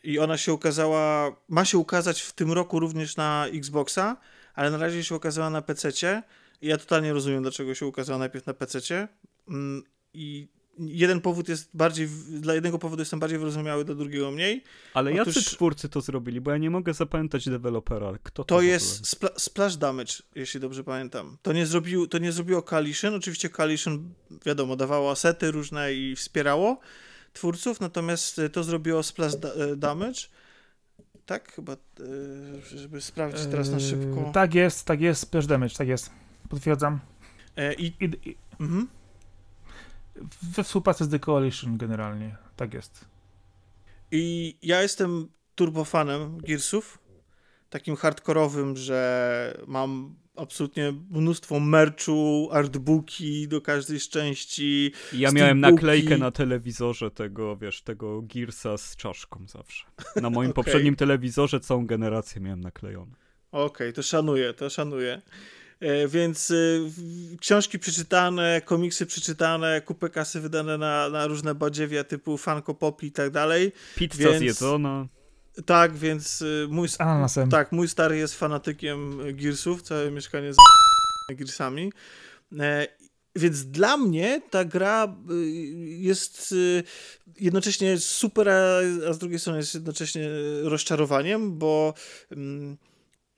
I 0.05 0.19
ona 0.19 0.37
się 0.37 0.53
ukazała, 0.53 1.37
ma 1.49 1.65
się 1.65 1.79
ukazać 1.79 2.23
w 2.23 2.33
tym 2.33 2.53
roku 2.53 2.81
również 2.81 3.17
na 3.17 3.47
Xboxa, 3.53 4.17
ale 4.55 4.71
na 4.71 4.79
razie 4.79 5.05
się 5.05 5.15
ukazała 5.15 5.51
na 5.51 5.63
PC. 5.63 6.23
Ja 6.63 6.79
totalnie 6.79 7.13
rozumiem, 7.13 7.43
dlaczego 7.43 7.75
się 7.75 7.87
ukazała 7.87 8.19
najpierw 8.19 8.47
na 8.47 8.55
PC. 8.55 9.09
Mm, 9.49 9.83
I 10.15 10.49
jeden 10.79 11.21
powód 11.21 11.49
jest 11.49 11.71
bardziej, 11.75 12.09
dla 12.29 12.55
jednego 12.55 12.79
powodu 12.79 13.03
jestem 13.03 13.21
bardziej 13.21 13.39
wyrozumiały, 13.39 13.85
dla 13.85 13.95
drugiego 13.95 14.31
mniej. 14.31 14.63
Ale 14.95 15.23
Otóż, 15.23 15.37
jacy 15.37 15.51
twórcy 15.51 15.89
to 15.89 16.01
zrobili? 16.01 16.41
Bo 16.41 16.51
ja 16.51 16.59
nie 16.59 16.71
mogę 16.71 16.95
zapamiętać 16.95 17.49
dewelopera. 17.49 18.13
Kto 18.23 18.45
to 18.45 18.57
To 18.57 18.63
jest 18.63 19.07
spla 19.07 19.29
Splash 19.37 19.77
Damage, 19.77 20.13
jeśli 20.35 20.61
dobrze 20.61 20.85
pamiętam. 20.85 21.37
To 21.43 21.53
nie, 21.53 21.67
zrobił, 21.67 22.07
to 22.07 22.19
nie 22.19 22.33
zrobiło 22.33 22.63
Coalition. 22.63 23.15
Oczywiście 23.15 23.49
Coalition, 23.49 24.15
wiadomo, 24.47 24.77
dawało 24.77 25.11
asety 25.11 25.51
różne 25.51 25.95
i 25.95 26.17
wspierało 26.17 26.81
twórców, 27.33 27.81
natomiast 27.81 28.41
to 28.53 28.65
zrobiło 28.65 29.03
Splash 29.03 29.37
da 29.37 29.49
e, 29.49 29.77
Damage. 29.77 30.21
Tak, 31.27 31.53
chyba, 31.53 31.73
e, 31.73 31.77
żeby 32.79 33.01
sprawdzić 33.01 33.47
teraz 33.47 33.71
na 33.71 33.81
szybko. 33.81 34.21
Eee, 34.21 34.33
tak 34.33 34.55
jest, 34.55 34.85
tak 34.85 35.01
jest, 35.01 35.21
Splash 35.21 35.47
Damage, 35.47 35.75
tak 35.75 35.89
jest. 35.89 36.11
Potwierdzam. 36.49 37.01
E, 37.57 37.75
I, 37.75 37.87
I, 37.87 38.31
i 38.31 38.37
mhm 38.61 38.89
we 40.43 40.65
współpracy 40.65 41.05
z 41.05 41.09
The 41.09 41.19
Coalition 41.19 41.77
generalnie, 41.77 42.37
tak 42.57 42.75
jest. 42.75 43.05
I 44.11 44.57
ja 44.63 44.83
jestem 44.83 45.29
turbofanem 45.55 46.39
Gearsów, 46.39 46.99
takim 47.71 47.97
hardkorowym, 47.97 48.77
że 48.77 49.65
mam 49.67 50.15
absolutnie 50.37 50.93
mnóstwo 51.11 51.61
merchu, 51.61 52.49
artbooki 52.53 53.49
do 53.49 53.61
każdej 53.61 54.01
z 54.01 54.09
części. 54.09 54.93
Ja 55.13 55.33
miałem 55.33 55.61
naklejkę 55.61 56.19
na 56.19 56.31
telewizorze 56.31 57.11
tego, 57.11 57.57
wiesz, 57.57 57.83
tego 57.83 58.23
Gearsa 58.23 58.79
z 58.79 58.97
czaszką 58.97 59.47
zawsze. 59.49 59.85
Na 60.17 60.31
moim 60.31 60.51
okay. 60.51 60.65
poprzednim 60.65 60.97
telewizorze 60.97 61.61
całą 61.61 61.87
generację 61.87 62.41
miałem 62.41 62.61
naklejone. 62.61 63.13
Okej, 63.53 63.67
okay, 63.67 63.93
to 63.93 64.03
szanuję, 64.03 64.55
to 64.55 64.71
szanuję. 64.71 65.23
E, 65.85 66.09
więc 66.09 66.51
y, 66.51 66.91
książki 67.41 67.79
przeczytane, 67.79 68.63
komiksy 68.65 69.07
przeczytane, 69.07 69.81
kupę 69.81 70.11
kasy 70.11 70.41
wydane 70.41 70.79
na, 70.79 71.09
na 71.09 71.27
różne 71.27 71.55
badziewia 71.55 72.05
typu 72.05 72.39
Funko 72.39 72.75
Pop 72.75 73.03
i 73.03 73.13
tak 73.13 73.31
dalej. 73.31 73.73
Pizza 73.95 74.19
więc, 74.19 74.39
zjedzona. 74.39 75.07
Tak, 75.67 75.97
więc 75.97 76.43
y, 76.43 76.67
mój, 76.71 76.89
tak, 77.51 77.73
mój 77.73 77.89
stary 77.89 78.17
jest 78.17 78.35
fanatykiem 78.35 79.19
Gearsów, 79.37 79.83
całe 79.83 80.11
mieszkanie 80.11 80.53
z 80.53 80.57
Gearsami. 81.39 81.93
E, 82.61 82.87
więc 83.37 83.65
dla 83.65 83.97
mnie 83.97 84.43
ta 84.51 84.65
gra 84.65 85.17
y, 85.31 85.35
jest 85.79 86.55
jednocześnie 87.41 87.99
super, 87.99 88.49
a 89.09 89.13
z 89.13 89.19
drugiej 89.19 89.39
strony 89.39 89.59
jest 89.59 89.75
jednocześnie 89.75 90.29
rozczarowaniem, 90.63 91.59
bo 91.59 91.95
mm, 92.31 92.77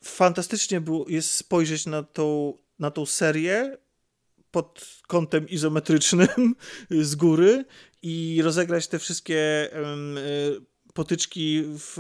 fantastycznie 0.07 0.81
było, 0.81 1.09
jest 1.09 1.31
spojrzeć 1.31 1.87
na 1.87 2.03
tą, 2.03 2.59
na 2.79 2.91
tą 2.91 3.07
serię 3.07 3.79
pod 4.51 5.01
kątem 5.07 5.49
izometrycznym 5.49 6.55
z 6.91 7.15
góry 7.15 7.65
i 8.03 8.41
rozegrać 8.43 8.89
te 8.89 8.99
wszystkie 8.99 9.71
um, 9.73 10.19
potyczki 10.97 11.63
w, 11.67 11.95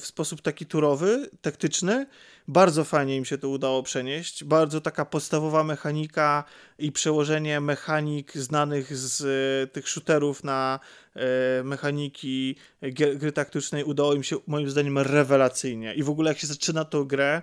w 0.00 0.06
sposób 0.06 0.42
taki 0.42 0.66
turowy, 0.66 1.30
taktyczny 1.42 2.06
bardzo 2.48 2.84
fajnie 2.84 3.16
im 3.16 3.24
się 3.24 3.38
to 3.38 3.48
udało 3.48 3.82
przenieść. 3.82 4.44
Bardzo 4.44 4.80
taka 4.80 5.04
podstawowa 5.04 5.64
mechanika 5.64 6.44
i 6.78 6.92
przełożenie 6.92 7.60
mechanik 7.60 8.32
znanych 8.36 8.96
z 8.96 9.20
e, 9.22 9.66
tych 9.66 9.88
shooterów 9.88 10.44
na 10.44 10.80
e, 11.14 11.62
mechaniki 11.62 12.56
gry 12.92 13.32
taktycznej 13.32 13.84
udało 13.84 14.14
im 14.14 14.22
się 14.22 14.36
moim 14.46 14.70
zdaniem 14.70 14.98
rewelacyjnie. 14.98 15.94
I 15.94 16.02
w 16.02 16.10
ogóle 16.10 16.30
jak 16.30 16.38
się 16.38 16.46
zaczyna 16.46 16.84
tą 16.84 17.04
grę 17.04 17.42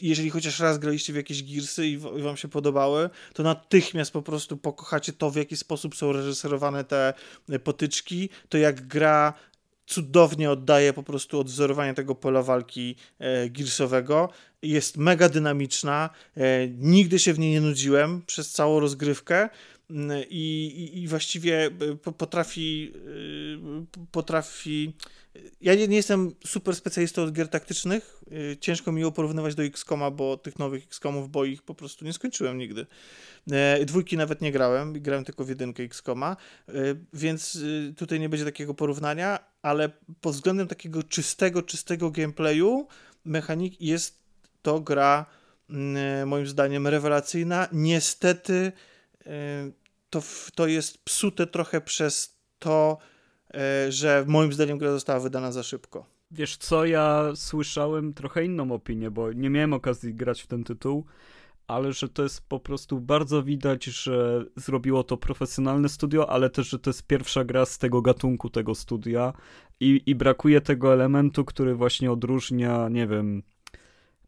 jeżeli 0.00 0.30
chociaż 0.30 0.60
raz 0.60 0.78
graliście 0.78 1.12
w 1.12 1.16
jakieś 1.16 1.42
Gearsy 1.42 1.86
i 1.86 1.98
wam 1.98 2.36
się 2.36 2.48
podobały, 2.48 3.10
to 3.34 3.42
natychmiast 3.42 4.12
po 4.12 4.22
prostu 4.22 4.56
pokochacie 4.56 5.12
to, 5.12 5.30
w 5.30 5.36
jaki 5.36 5.56
sposób 5.56 5.96
są 5.96 6.12
reżyserowane 6.12 6.84
te 6.84 7.14
potyczki, 7.64 8.28
to 8.48 8.58
jak 8.58 8.86
gra 8.86 9.34
cudownie 9.86 10.50
oddaje 10.50 10.92
po 10.92 11.02
prostu 11.02 11.40
odwzorowanie 11.40 11.94
tego 11.94 12.14
pola 12.14 12.42
walki 12.42 12.96
e, 13.18 13.50
Gearsowego. 13.50 14.28
Jest 14.62 14.96
mega 14.96 15.28
dynamiczna, 15.28 16.10
e, 16.36 16.68
nigdy 16.68 17.18
się 17.18 17.32
w 17.32 17.38
niej 17.38 17.52
nie 17.52 17.60
nudziłem 17.60 18.22
przez 18.26 18.50
całą 18.50 18.80
rozgrywkę. 18.80 19.48
Mm, 19.90 20.24
I, 20.30 20.66
i, 20.76 21.02
i, 21.02 21.08
właściwie 21.08 21.70
e, 22.06 22.12
potrafi 22.12 22.92
potrafi... 24.12 24.92
Ja 25.60 25.74
nie, 25.74 25.88
nie, 25.88 25.96
jestem 25.96 26.34
super 26.46 26.76
specjalistą 26.76 27.22
od 27.22 27.32
gier 27.32 27.48
taktycznych, 27.48 28.22
y, 28.32 28.56
ciężko 28.60 28.92
mi 28.92 29.02
ją 29.02 29.12
porównywać 29.12 29.54
do 29.54 29.62
XCOMa, 29.62 30.10
bo 30.10 30.36
tych 30.36 30.58
nowych 30.58 30.84
XCOMów, 30.84 31.30
bo 31.30 31.44
ich 31.44 31.62
po 31.62 31.74
prostu 31.74 32.04
nie 32.04 32.12
skończyłem 32.12 32.58
nigdy. 32.58 32.86
E, 33.50 33.84
dwójki 33.84 34.16
nawet 34.16 34.40
nie 34.40 34.52
grałem, 34.52 34.92
grałem 34.92 35.24
tylko 35.24 35.44
w 35.44 35.48
jedynkę 35.48 35.82
XCOMa, 35.82 36.36
e, 36.68 36.72
więc 37.12 37.58
tutaj 37.96 38.20
nie 38.20 38.28
będzie 38.28 38.44
takiego 38.44 38.74
porównania, 38.74 39.38
ale 39.66 39.90
pod 40.20 40.34
względem 40.34 40.68
takiego 40.68 41.02
czystego, 41.02 41.62
czystego 41.62 42.10
gameplayu 42.10 42.86
mechanik 43.24 43.80
jest 43.80 44.22
to 44.62 44.80
gra 44.80 45.26
mm, 45.70 46.28
moim 46.28 46.46
zdaniem 46.46 46.86
rewelacyjna. 46.86 47.68
Niestety 47.72 48.72
to, 50.10 50.22
to 50.54 50.66
jest 50.66 51.04
psute 51.04 51.46
trochę 51.46 51.80
przez 51.80 52.36
to, 52.58 52.98
e, 53.54 53.92
że 53.92 54.24
moim 54.28 54.52
zdaniem 54.52 54.78
gra 54.78 54.90
została 54.90 55.20
wydana 55.20 55.52
za 55.52 55.62
szybko. 55.62 56.06
Wiesz 56.30 56.56
co, 56.56 56.84
ja 56.84 57.32
słyszałem 57.34 58.14
trochę 58.14 58.44
inną 58.44 58.72
opinię, 58.72 59.10
bo 59.10 59.32
nie 59.32 59.50
miałem 59.50 59.72
okazji 59.72 60.14
grać 60.14 60.42
w 60.42 60.46
ten 60.46 60.64
tytuł, 60.64 61.04
ale 61.68 61.92
że 61.92 62.08
to 62.08 62.22
jest 62.22 62.48
po 62.48 62.60
prostu 62.60 63.00
bardzo 63.00 63.42
widać, 63.42 63.84
że 63.84 64.44
zrobiło 64.56 65.04
to 65.04 65.16
profesjonalne 65.16 65.88
studio, 65.88 66.30
ale 66.30 66.50
też, 66.50 66.68
że 66.68 66.78
to 66.78 66.90
jest 66.90 67.06
pierwsza 67.06 67.44
gra 67.44 67.66
z 67.66 67.78
tego 67.78 68.02
gatunku 68.02 68.50
tego 68.50 68.74
studia 68.74 69.32
i, 69.80 70.02
i 70.06 70.14
brakuje 70.14 70.60
tego 70.60 70.92
elementu, 70.92 71.44
który 71.44 71.74
właśnie 71.74 72.12
odróżnia, 72.12 72.88
nie 72.88 73.06
wiem, 73.06 73.42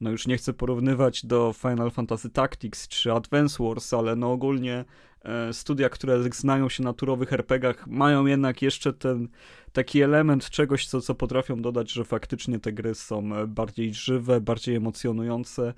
no 0.01 0.11
już 0.11 0.27
nie 0.27 0.37
chcę 0.37 0.53
porównywać 0.53 1.27
do 1.27 1.53
Final 1.53 1.91
Fantasy 1.91 2.31
Tactics 2.31 2.89
czy 2.89 3.13
Advance 3.13 3.65
Wars, 3.65 3.95
ale 3.95 4.17
no 4.17 4.33
ogólnie 4.33 4.85
e, 5.23 5.53
studia, 5.53 5.89
które 5.89 6.23
znają 6.33 6.69
się 6.69 6.83
na 6.83 6.93
turowych 6.93 7.33
RPGach, 7.33 7.87
mają 7.87 8.27
jednak 8.27 8.63
jeszcze 8.63 8.93
ten 8.93 9.29
taki 9.73 10.03
element 10.03 10.51
czegoś, 10.51 10.87
co, 10.87 11.01
co 11.01 11.15
potrafią 11.15 11.63
dodać, 11.63 11.93
że 11.93 12.05
faktycznie 12.05 12.59
te 12.59 12.73
gry 12.73 12.95
są 12.95 13.37
e, 13.37 13.47
bardziej 13.47 13.95
żywe, 13.95 14.41
bardziej 14.41 14.77
emocjonujące. 14.77 15.75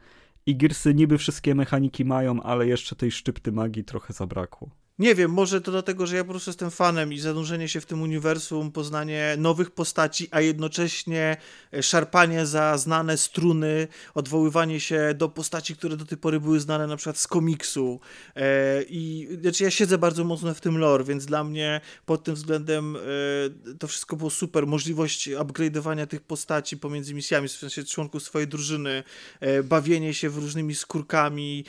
I 0.46 0.56
Gearsy 0.56 0.94
niby 0.94 1.18
wszystkie 1.18 1.54
mechaniki 1.54 2.04
mają, 2.04 2.42
ale 2.42 2.66
jeszcze 2.66 2.96
tej 2.96 3.10
szczypty 3.10 3.52
magii 3.52 3.84
trochę 3.84 4.12
zabrakło. 4.12 4.70
Nie 5.00 5.14
wiem, 5.14 5.30
może 5.30 5.60
to 5.60 5.70
dlatego, 5.70 6.06
że 6.06 6.16
ja 6.16 6.24
po 6.24 6.30
prostu 6.30 6.50
jestem 6.50 6.70
fanem 6.70 7.12
i 7.12 7.18
zanurzenie 7.18 7.68
się 7.68 7.80
w 7.80 7.86
tym 7.86 8.02
uniwersum, 8.02 8.72
poznanie 8.72 9.34
nowych 9.38 9.70
postaci, 9.70 10.28
a 10.30 10.40
jednocześnie 10.40 11.36
e, 11.72 11.82
szarpanie 11.82 12.46
za 12.46 12.78
znane 12.78 13.18
struny, 13.18 13.88
odwoływanie 14.14 14.80
się 14.80 15.14
do 15.14 15.28
postaci, 15.28 15.76
które 15.76 15.96
do 15.96 16.04
tej 16.04 16.18
pory 16.18 16.40
były 16.40 16.60
znane 16.60 16.86
na 16.86 16.96
przykład 16.96 17.18
z 17.18 17.26
komiksu. 17.26 18.00
E, 18.36 18.82
I 18.82 19.28
znaczy 19.42 19.64
ja 19.64 19.70
siedzę 19.70 19.98
bardzo 19.98 20.24
mocno 20.24 20.54
w 20.54 20.60
tym 20.60 20.78
lore, 20.78 21.04
więc 21.04 21.26
dla 21.26 21.44
mnie 21.44 21.80
pod 22.06 22.24
tym 22.24 22.34
względem 22.34 22.96
e, 22.96 23.00
to 23.78 23.88
wszystko 23.88 24.16
było 24.16 24.30
super. 24.30 24.66
Możliwość 24.66 25.28
upgrade'owania 25.28 26.06
tych 26.06 26.20
postaci 26.20 26.76
pomiędzy 26.76 27.14
misjami, 27.14 27.48
w 27.48 27.52
sensie 27.52 27.84
członków 27.84 28.22
swojej 28.22 28.48
drużyny, 28.48 29.02
bawienie 29.64 30.14
się 30.14 30.30
w 30.30 30.38
różnymi 30.38 30.74
skórkami, 30.74 31.64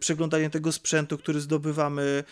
przeglądanie 0.00 0.50
tego 0.50 0.72
sprzętu, 0.72 1.18
który 1.18 1.40
zdobywamy 1.40 2.24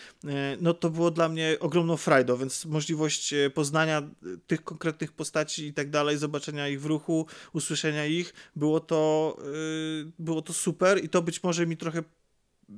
no 0.61 0.73
to 0.73 0.89
było 0.89 1.11
dla 1.11 1.29
mnie 1.29 1.57
ogromną 1.59 1.97
frajdą, 1.97 2.37
więc 2.37 2.65
możliwość 2.65 3.33
e, 3.33 3.49
poznania 3.49 4.03
tych 4.47 4.63
konkretnych 4.63 5.11
postaci 5.11 5.67
i 5.67 5.73
tak 5.73 5.89
dalej, 5.89 6.17
zobaczenia 6.17 6.67
ich 6.67 6.81
w 6.81 6.85
ruchu, 6.85 7.25
usłyszenia 7.53 8.05
ich, 8.05 8.33
było 8.55 8.79
to, 8.79 9.37
e, 9.39 10.11
było 10.19 10.41
to 10.41 10.53
super 10.53 11.03
i 11.03 11.09
to 11.09 11.21
być 11.21 11.43
może 11.43 11.67
mi 11.67 11.77
trochę 11.77 12.03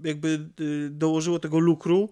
jakby 0.03 0.49
dołożyło 0.89 1.39
tego 1.39 1.59
lukru 1.59 2.09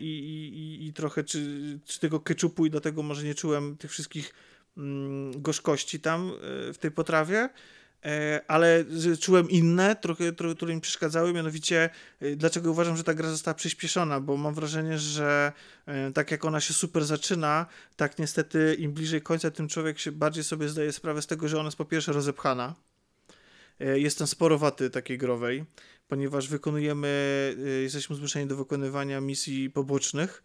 i, 0.00 0.06
i, 0.06 0.86
i 0.86 0.92
trochę 0.92 1.24
czy, 1.24 1.78
czy 1.84 2.00
tego 2.00 2.20
keczupu 2.20 2.66
i 2.66 2.70
dlatego 2.70 3.02
może 3.02 3.24
nie 3.24 3.34
czułem 3.34 3.76
tych 3.76 3.90
wszystkich 3.90 4.34
mm, 4.76 5.42
gorzkości 5.42 6.00
tam 6.00 6.32
w 6.72 6.76
tej 6.80 6.90
potrawie. 6.90 7.48
E, 8.04 8.40
ale 8.48 8.84
czułem 9.20 9.50
inne, 9.50 9.96
trochę, 9.96 10.32
trochę, 10.32 10.54
które 10.54 10.74
mi 10.74 10.80
przeszkadzały, 10.80 11.32
mianowicie 11.32 11.90
e, 12.20 12.36
dlaczego 12.36 12.70
uważam, 12.70 12.96
że 12.96 13.04
ta 13.04 13.14
gra 13.14 13.30
została 13.30 13.54
przyspieszona, 13.54 14.20
bo 14.20 14.36
mam 14.36 14.54
wrażenie, 14.54 14.98
że 14.98 15.52
e, 15.86 16.12
tak 16.12 16.30
jak 16.30 16.44
ona 16.44 16.60
się 16.60 16.74
super 16.74 17.04
zaczyna, 17.04 17.66
tak 17.96 18.18
niestety 18.18 18.76
im 18.78 18.92
bliżej 18.92 19.22
końca, 19.22 19.50
tym 19.50 19.68
człowiek 19.68 19.98
się 19.98 20.12
bardziej 20.12 20.44
sobie 20.44 20.68
zdaje 20.68 20.92
sprawę 20.92 21.22
z 21.22 21.26
tego, 21.26 21.48
że 21.48 21.56
ona 21.56 21.66
jest 21.66 21.78
po 21.78 21.84
pierwsze 21.84 22.12
rozepchana. 22.12 22.74
Jestem 23.94 24.26
sporowaty 24.26 24.90
takiej 24.90 25.18
growej, 25.18 25.64
ponieważ 26.08 26.48
wykonujemy, 26.48 27.56
jesteśmy 27.82 28.16
zmuszeni 28.16 28.46
do 28.46 28.56
wykonywania 28.56 29.20
misji 29.20 29.70
pobocznych, 29.70 30.42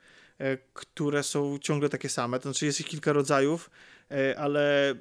które 0.73 1.23
są 1.23 1.59
ciągle 1.59 1.89
takie 1.89 2.09
same, 2.09 2.39
to 2.39 2.43
znaczy 2.43 2.65
jest 2.65 2.79
ich 2.79 2.85
kilka 2.85 3.13
rodzajów, 3.13 3.69
ale 4.37 4.95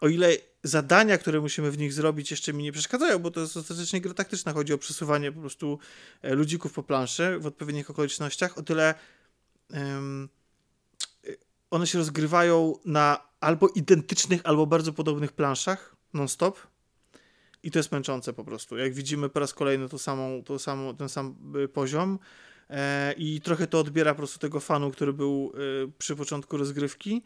o 0.00 0.08
ile 0.08 0.36
zadania, 0.62 1.18
które 1.18 1.40
musimy 1.40 1.70
w 1.70 1.78
nich 1.78 1.92
zrobić, 1.92 2.30
jeszcze 2.30 2.52
mi 2.52 2.62
nie 2.62 2.72
przeszkadzają, 2.72 3.18
bo 3.18 3.30
to 3.30 3.40
jest 3.40 3.56
ostatecznie 3.56 4.00
gra 4.00 4.14
taktyczna. 4.14 4.52
Chodzi 4.52 4.72
o 4.72 4.78
przesuwanie 4.78 5.32
po 5.32 5.40
prostu 5.40 5.78
e, 6.22 6.34
ludzików 6.34 6.72
po 6.72 6.82
planszy 6.82 7.38
w 7.38 7.46
odpowiednich 7.46 7.90
okolicznościach. 7.90 8.58
O 8.58 8.62
tyle 8.62 8.94
um, 9.70 10.28
one 11.70 11.86
się 11.86 11.98
rozgrywają 11.98 12.74
na 12.84 13.26
albo 13.40 13.68
identycznych, 13.68 14.40
albo 14.44 14.66
bardzo 14.66 14.92
podobnych 14.92 15.32
planszach 15.32 15.96
non-stop. 16.14 16.58
I 17.62 17.70
to 17.70 17.78
jest 17.78 17.92
męczące 17.92 18.32
po 18.32 18.44
prostu. 18.44 18.76
Jak 18.76 18.94
widzimy 18.94 19.28
po 19.28 19.40
raz 19.40 19.54
kolejny 19.54 19.88
to 19.88 19.98
samą, 19.98 20.42
to 20.44 20.58
samą, 20.58 20.96
ten 20.96 21.08
sam 21.08 21.36
e, 21.64 21.68
poziom. 21.68 22.18
E, 22.70 23.14
I 23.18 23.40
trochę 23.40 23.66
to 23.66 23.80
odbiera 23.80 24.14
po 24.14 24.18
prostu 24.18 24.38
tego 24.38 24.60
fanu, 24.60 24.90
który 24.90 25.12
był 25.12 25.52
e, 25.54 25.58
przy 25.98 26.16
początku 26.16 26.56
rozgrywki. 26.56 27.22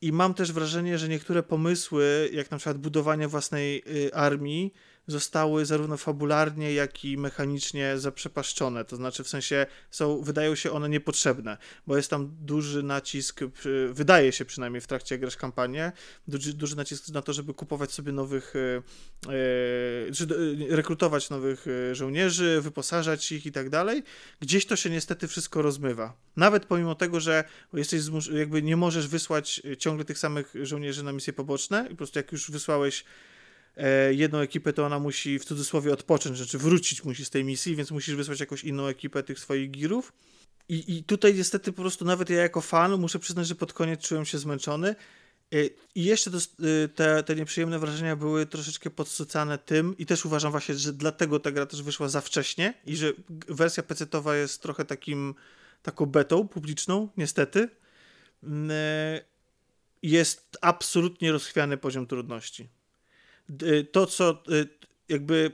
I 0.00 0.12
mam 0.12 0.34
też 0.34 0.52
wrażenie, 0.52 0.98
że 0.98 1.08
niektóre 1.08 1.42
pomysły, 1.42 2.30
jak 2.32 2.50
na 2.50 2.56
przykład 2.56 2.78
budowanie 2.78 3.28
własnej 3.28 3.82
y, 4.06 4.14
armii, 4.14 4.72
zostały 5.06 5.66
zarówno 5.66 5.96
fabularnie, 5.96 6.74
jak 6.74 7.04
i 7.04 7.18
mechanicznie 7.18 7.98
zaprzepaszczone. 7.98 8.84
To 8.84 8.96
znaczy, 8.96 9.24
w 9.24 9.28
sensie 9.28 9.66
są, 9.90 10.22
wydają 10.22 10.54
się 10.54 10.72
one 10.72 10.88
niepotrzebne, 10.88 11.56
bo 11.86 11.96
jest 11.96 12.10
tam 12.10 12.36
duży 12.40 12.82
nacisk, 12.82 13.40
wydaje 13.92 14.32
się 14.32 14.44
przynajmniej 14.44 14.80
w 14.80 14.86
trakcie 14.86 15.18
grasz 15.18 15.36
kampanię, 15.36 15.92
duży, 16.28 16.52
duży 16.52 16.76
nacisk 16.76 17.08
na 17.08 17.22
to, 17.22 17.32
żeby 17.32 17.54
kupować 17.54 17.92
sobie 17.92 18.12
nowych, 18.12 18.54
czy 20.14 20.24
y, 20.24 20.70
y, 20.70 20.76
rekrutować 20.76 21.30
nowych 21.30 21.66
żołnierzy, 21.92 22.60
wyposażać 22.60 23.32
ich 23.32 23.46
i 23.46 23.52
tak 23.52 23.70
dalej. 23.70 24.02
Gdzieś 24.40 24.66
to 24.66 24.76
się 24.76 24.90
niestety 24.90 25.28
wszystko 25.28 25.62
rozmywa. 25.62 26.16
Nawet 26.36 26.66
pomimo 26.66 26.94
tego, 26.94 27.20
że 27.20 27.44
jesteś 27.72 28.00
jakby 28.32 28.62
nie 28.62 28.76
możesz 28.76 29.08
wysłać 29.08 29.62
ciągle 29.78 30.04
tych 30.04 30.18
samych 30.18 30.54
żołnierzy 30.62 31.02
na 31.02 31.12
misje 31.12 31.32
poboczne 31.32 31.86
i 31.86 31.90
po 31.90 31.96
prostu 31.96 32.18
jak 32.18 32.32
już 32.32 32.50
wysłałeś 32.50 33.04
E, 33.04 33.06
jedną 34.10 34.38
ekipę, 34.38 34.72
to 34.72 34.86
ona 34.86 34.98
musi 34.98 35.38
w 35.38 35.44
cudzysłowie 35.44 35.92
odpocząć, 35.92 36.36
znaczy 36.36 36.58
wrócić 36.58 37.04
musi 37.04 37.24
z 37.24 37.30
tej 37.30 37.44
misji, 37.44 37.76
więc 37.76 37.90
musisz 37.90 38.14
wysłać 38.14 38.40
jakąś 38.40 38.64
inną 38.64 38.86
ekipę 38.86 39.22
tych 39.22 39.38
swoich 39.38 39.70
girów. 39.70 40.12
I, 40.68 40.96
I 40.96 41.04
tutaj 41.04 41.34
niestety 41.34 41.72
po 41.72 41.82
prostu 41.82 42.04
nawet 42.04 42.30
ja 42.30 42.36
jako 42.36 42.60
fan 42.60 43.00
muszę 43.00 43.18
przyznać, 43.18 43.46
że 43.46 43.54
pod 43.54 43.72
koniec 43.72 44.00
czułem 44.00 44.24
się 44.24 44.38
zmęczony. 44.38 44.94
E, 45.52 45.56
I 45.94 46.04
jeszcze 46.04 46.30
to, 46.30 46.36
e, 46.38 46.88
te, 46.88 47.22
te 47.22 47.34
nieprzyjemne 47.34 47.78
wrażenia 47.78 48.16
były 48.16 48.46
troszeczkę 48.46 48.90
podsycane 48.90 49.58
tym 49.58 49.98
i 49.98 50.06
też 50.06 50.24
uważam 50.24 50.50
właśnie, 50.50 50.74
że 50.74 50.92
dlatego 50.92 51.40
ta 51.40 51.50
gra 51.50 51.66
też 51.66 51.82
wyszła 51.82 52.08
za 52.08 52.20
wcześnie 52.20 52.74
i 52.86 52.96
że 52.96 53.12
wersja 53.48 53.82
PC-towa 53.82 54.34
jest 54.34 54.62
trochę 54.62 54.84
takim 54.84 55.34
taką 55.82 56.06
betą 56.06 56.48
publiczną, 56.48 57.08
niestety. 57.16 57.68
Mm, 58.42 58.70
jest 60.02 60.58
absolutnie 60.60 61.32
rozchwiany 61.32 61.76
poziom 61.76 62.06
trudności 62.06 62.68
to, 63.92 64.06
co 64.06 64.42
y, 64.52 64.68
jakby 65.08 65.52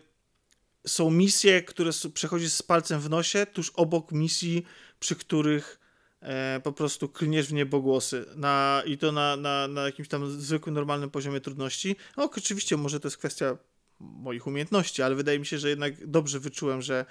są 0.86 1.10
misje, 1.10 1.62
które 1.62 1.90
przechodzisz 2.14 2.52
z 2.52 2.62
palcem 2.62 3.00
w 3.00 3.10
nosie, 3.10 3.46
tuż 3.46 3.70
obok 3.70 4.12
misji, 4.12 4.66
przy 5.00 5.16
których 5.16 5.80
e, 6.20 6.60
po 6.64 6.72
prostu 6.72 7.08
klniesz 7.08 7.46
w 7.46 7.52
niebogłosy 7.52 8.24
na, 8.36 8.82
i 8.86 8.98
to 8.98 9.12
na, 9.12 9.36
na, 9.36 9.68
na 9.68 9.82
jakimś 9.82 10.08
tam 10.08 10.30
zwykłym, 10.30 10.74
normalnym 10.74 11.10
poziomie 11.10 11.40
trudności. 11.40 11.96
No, 12.16 12.30
oczywiście 12.36 12.76
może 12.76 13.00
to 13.00 13.08
jest 13.08 13.18
kwestia 13.18 13.56
moich 14.00 14.46
umiejętności, 14.46 15.02
ale 15.02 15.14
wydaje 15.14 15.38
mi 15.38 15.46
się, 15.46 15.58
że 15.58 15.68
jednak 15.68 16.06
dobrze 16.06 16.40
wyczułem, 16.40 16.82
że 16.82 17.04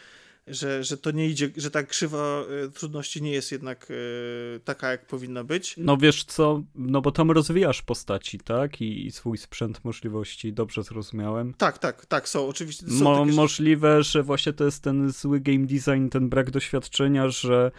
że, 0.50 0.84
że 0.84 0.98
to 0.98 1.12
nie 1.12 1.28
idzie, 1.28 1.50
że 1.58 1.72
ta 1.72 1.84
krzywa 1.84 2.44
e, 2.66 2.70
trudności 2.70 3.22
nie 3.22 3.32
jest 3.32 3.52
jednak 3.52 3.88
e, 3.92 4.60
taka, 4.60 4.92
jak 4.92 5.08
powinna 5.08 5.44
być. 5.44 5.76
No 5.78 5.98
wiesz 5.98 6.24
co, 6.24 6.64
no 6.76 7.02
bo 7.02 7.12
tam 7.12 7.32
rozwijasz 7.32 7.82
postaci, 7.82 8.40
tak? 8.40 8.82
I, 8.82 9.06
i 9.06 9.12
swój 9.12 9.38
sprzęt 9.38 9.86
możliwości, 9.86 10.54
dobrze 10.54 10.84
zrozumiałem. 10.84 11.54
Tak, 11.54 11.78
tak, 11.78 12.06
tak, 12.06 12.30
są 12.30 12.48
oczywiście. 12.48 12.88
Są 12.88 13.04
Mo. 13.04 13.26
Możliwe, 13.26 14.04
że 14.04 14.24
właśnie 14.24 14.54
to 14.54 14.66
jest 14.66 14.84
ten 14.84 15.12
zły 15.12 15.40
game 15.40 15.66
design, 15.66 16.10
ten 16.10 16.30
brak 16.30 16.52
doświadczenia, 16.52 17.28
że 17.28 17.72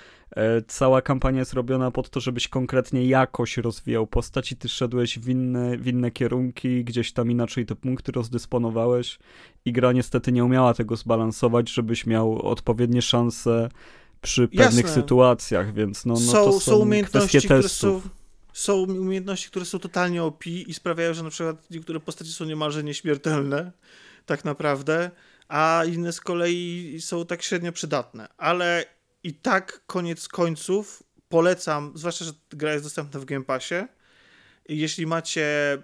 cała 0.66 1.02
kampania 1.02 1.38
jest 1.38 1.52
robiona 1.52 1.90
pod 1.90 2.10
to, 2.10 2.20
żebyś 2.20 2.48
konkretnie 2.48 3.06
jakoś 3.06 3.56
rozwijał 3.56 4.06
postać 4.06 4.52
i 4.52 4.56
ty 4.56 4.68
szedłeś 4.68 5.18
w 5.18 5.28
inne, 5.28 5.78
w 5.78 5.86
inne 5.86 6.10
kierunki, 6.10 6.84
gdzieś 6.84 7.12
tam 7.12 7.30
inaczej 7.30 7.66
te 7.66 7.76
punkty 7.76 8.12
rozdysponowałeś 8.12 9.18
i 9.64 9.72
gra 9.72 9.92
niestety 9.92 10.32
nie 10.32 10.44
umiała 10.44 10.74
tego 10.74 10.96
zbalansować, 10.96 11.70
żebyś 11.70 12.06
miał 12.06 12.42
odpowiednie 12.42 13.02
szanse 13.02 13.68
przy 14.22 14.48
pewnych 14.48 14.84
Jasne. 14.86 15.02
sytuacjach, 15.02 15.74
więc 15.74 16.06
no, 16.06 16.14
no 16.14 16.20
są, 16.20 16.32
to 16.32 16.52
są, 16.52 16.60
są 16.60 16.76
umiejętności, 16.76 17.38
kwestie 17.38 17.48
testów. 17.48 18.02
Które 18.02 18.14
są 18.14 18.20
są 18.52 18.74
umiejętności, 18.74 19.48
które 19.48 19.64
są 19.64 19.78
totalnie 19.78 20.22
OP 20.22 20.46
i 20.46 20.74
sprawiają, 20.74 21.14
że 21.14 21.22
na 21.22 21.30
przykład 21.30 21.70
niektóre 21.70 22.00
postacie 22.00 22.30
są 22.30 22.44
niemalże 22.44 22.84
nieśmiertelne, 22.84 23.72
tak 24.26 24.44
naprawdę, 24.44 25.10
a 25.48 25.82
inne 25.86 26.12
z 26.12 26.20
kolei 26.20 26.96
są 27.00 27.26
tak 27.26 27.42
średnio 27.42 27.72
przydatne. 27.72 28.28
Ale 28.36 28.84
i 29.24 29.34
tak 29.34 29.82
koniec 29.86 30.28
końców 30.28 31.02
polecam, 31.28 31.92
zwłaszcza, 31.94 32.24
że 32.24 32.32
gra 32.50 32.72
jest 32.72 32.84
dostępna 32.84 33.20
w 33.20 33.24
Game 33.24 33.44
Passie. 33.44 33.74
Jeśli 34.68 35.06
macie 35.06 35.78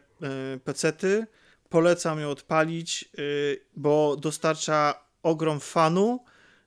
y, 0.54 0.60
pecety, 0.60 1.26
polecam 1.68 2.20
ją 2.20 2.30
odpalić, 2.30 3.04
y, 3.18 3.60
bo 3.76 4.16
dostarcza 4.16 5.04
ogrom 5.22 5.60
fanu, 5.60 6.24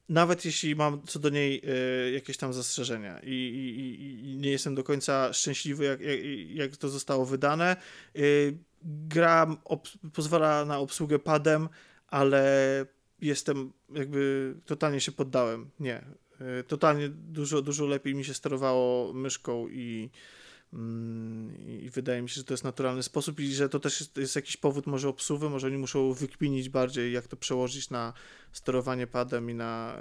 nawet 0.09 0.45
jeśli 0.45 0.75
mam 0.75 1.01
co 1.07 1.19
do 1.19 1.29
niej 1.29 1.61
y, 2.07 2.11
jakieś 2.11 2.37
tam 2.37 2.53
zastrzeżenia 2.53 3.19
I, 3.23 3.33
i, 3.33 4.31
i, 4.31 4.37
nie 4.37 4.51
jestem 4.51 4.75
do 4.75 4.83
końca 4.83 5.33
szczęśliwy, 5.33 5.85
jak, 5.85 6.01
jak, 6.01 6.19
jak 6.49 6.77
to 6.77 6.89
zostało 6.89 7.25
wydane. 7.25 7.75
Gra 8.83 9.47
pozwala 10.13 10.65
na 10.65 10.79
obsługę 10.79 11.19
padem, 11.19 11.69
ale 12.07 12.85
jestem 13.21 13.73
jakby 13.93 14.55
totalnie 14.65 15.01
się 15.01 15.11
poddałem. 15.11 15.69
Nie. 15.79 16.01
Y, 16.41 16.63
totalnie 16.63 17.09
dużo, 17.09 17.61
dużo 17.61 17.85
lepiej 17.85 18.15
mi 18.15 18.25
się 18.25 18.33
sterowało 18.33 19.13
myszką 19.13 19.67
i 19.67 20.09
Mm, 20.73 21.57
I 21.67 21.89
wydaje 21.89 22.21
mi 22.21 22.29
się, 22.29 22.35
że 22.35 22.43
to 22.43 22.53
jest 22.53 22.63
naturalny 22.63 23.03
sposób 23.03 23.39
i 23.39 23.53
że 23.53 23.69
to 23.69 23.79
też 23.79 23.99
jest, 23.99 24.17
jest, 24.17 24.35
jakiś 24.35 24.57
powód 24.57 24.87
może 24.87 25.09
obsuwy, 25.09 25.49
może 25.49 25.67
oni 25.67 25.77
muszą 25.77 26.13
wykminić 26.13 26.69
bardziej, 26.69 27.13
jak 27.13 27.27
to 27.27 27.37
przełożyć 27.37 27.89
na 27.89 28.13
sterowanie 28.51 29.07
padem 29.07 29.49
i 29.49 29.53
na 29.53 29.95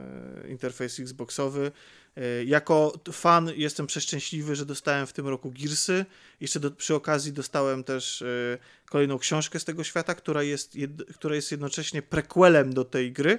e, 0.44 0.48
interfejs 0.48 1.00
Xboxowy. 1.00 1.72
E, 2.16 2.44
jako 2.44 3.00
fan 3.12 3.50
jestem 3.56 3.86
przeszczęśliwy, 3.86 4.56
że 4.56 4.66
dostałem 4.66 5.06
w 5.06 5.12
tym 5.12 5.28
roku 5.28 5.50
Gearsy. 5.50 6.06
Jeszcze 6.40 6.60
do, 6.60 6.70
przy 6.70 6.94
okazji 6.94 7.32
dostałem 7.32 7.84
też 7.84 8.22
e, 8.22 8.58
kolejną 8.90 9.18
książkę 9.18 9.60
z 9.60 9.64
tego 9.64 9.84
świata, 9.84 10.14
która 10.14 10.42
jest, 10.42 10.76
jed, 10.76 10.90
która 11.14 11.34
jest 11.34 11.50
jednocześnie 11.50 12.02
prequelem 12.02 12.74
do 12.74 12.84
tej 12.84 13.12
gry 13.12 13.38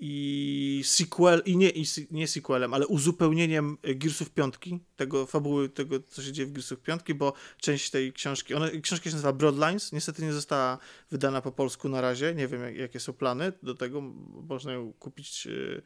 i 0.00 0.82
sequel, 0.84 1.42
i 1.44 1.56
nie, 1.56 1.70
i 1.70 1.84
nie 2.10 2.28
sequelem, 2.28 2.74
ale 2.74 2.86
uzupełnieniem 2.86 3.78
Gearsów 3.82 4.30
piątki, 4.30 4.80
tego 4.96 5.26
fabuły, 5.26 5.68
tego 5.68 6.00
co 6.00 6.22
się 6.22 6.32
dzieje 6.32 6.48
w 6.48 6.52
Gearsów 6.52 6.80
piątki, 6.80 7.14
bo 7.14 7.32
część 7.60 7.90
tej 7.90 8.12
książki, 8.12 8.54
ona, 8.54 8.70
książka 8.82 9.04
się 9.04 9.16
nazywa 9.16 9.32
Broadlines, 9.32 9.92
niestety 9.92 10.22
nie 10.22 10.32
została 10.32 10.78
wydana 11.10 11.42
po 11.42 11.52
polsku 11.52 11.88
na 11.88 12.00
razie, 12.00 12.34
nie 12.34 12.48
wiem 12.48 12.62
jak, 12.62 12.76
jakie 12.76 13.00
są 13.00 13.12
plany 13.12 13.52
do 13.62 13.74
tego, 13.74 14.00
można 14.48 14.72
ją 14.72 14.92
kupić 14.92 15.46
y, 15.46 15.82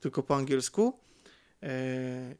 tylko 0.00 0.22
po 0.22 0.36
angielsku. 0.36 1.00
E, 1.62 2.36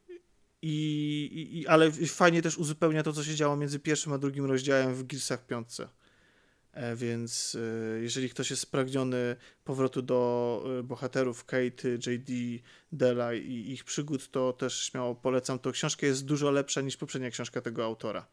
i, 0.63 1.51
i, 1.53 1.67
ale 1.67 1.93
fajnie 1.93 2.43
też 2.43 2.59
uzupełnia 2.59 3.03
to, 3.03 3.13
co 3.13 3.25
się 3.25 3.35
działo 3.35 3.57
między 3.57 3.79
pierwszym 3.79 4.13
a 4.13 4.19
drugim 4.19 4.45
rozdziałem 4.45 4.95
w 4.95 5.07
Gearsach 5.07 5.47
piątce. 5.47 5.89
E, 6.75 6.97
więc 6.97 7.57
e, 7.97 8.01
jeżeli 8.01 8.29
ktoś 8.29 8.51
jest 8.51 8.63
spragniony 8.63 9.37
powrotu 9.65 10.03
do 10.03 10.65
e, 10.79 10.83
bohaterów 10.83 11.45
Kate, 11.45 11.89
JD, 12.07 12.63
Della 12.93 13.35
i 13.35 13.73
ich 13.73 13.85
przygód, 13.85 14.31
to 14.31 14.53
też 14.53 14.85
śmiało 14.85 15.15
polecam. 15.15 15.59
To 15.59 15.73
książka 15.73 16.07
jest 16.07 16.25
dużo 16.25 16.51
lepsza 16.51 16.81
niż 16.81 16.97
poprzednia 16.97 17.31
książka 17.31 17.61
tego 17.61 17.85
autora. 17.85 18.27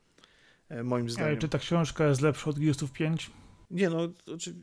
Moim 0.84 1.10
zdaniem. 1.10 1.28
Ale 1.28 1.38
czy 1.38 1.50
ta 1.50 1.60
książka 1.60 2.08
jest 2.08 2.22
lepsza 2.22 2.50
od 2.50 2.60
Gearsów 2.60 2.92
5? 2.92 3.32
Nie 3.72 3.89
no, 3.89 4.10
czy, 4.39 4.56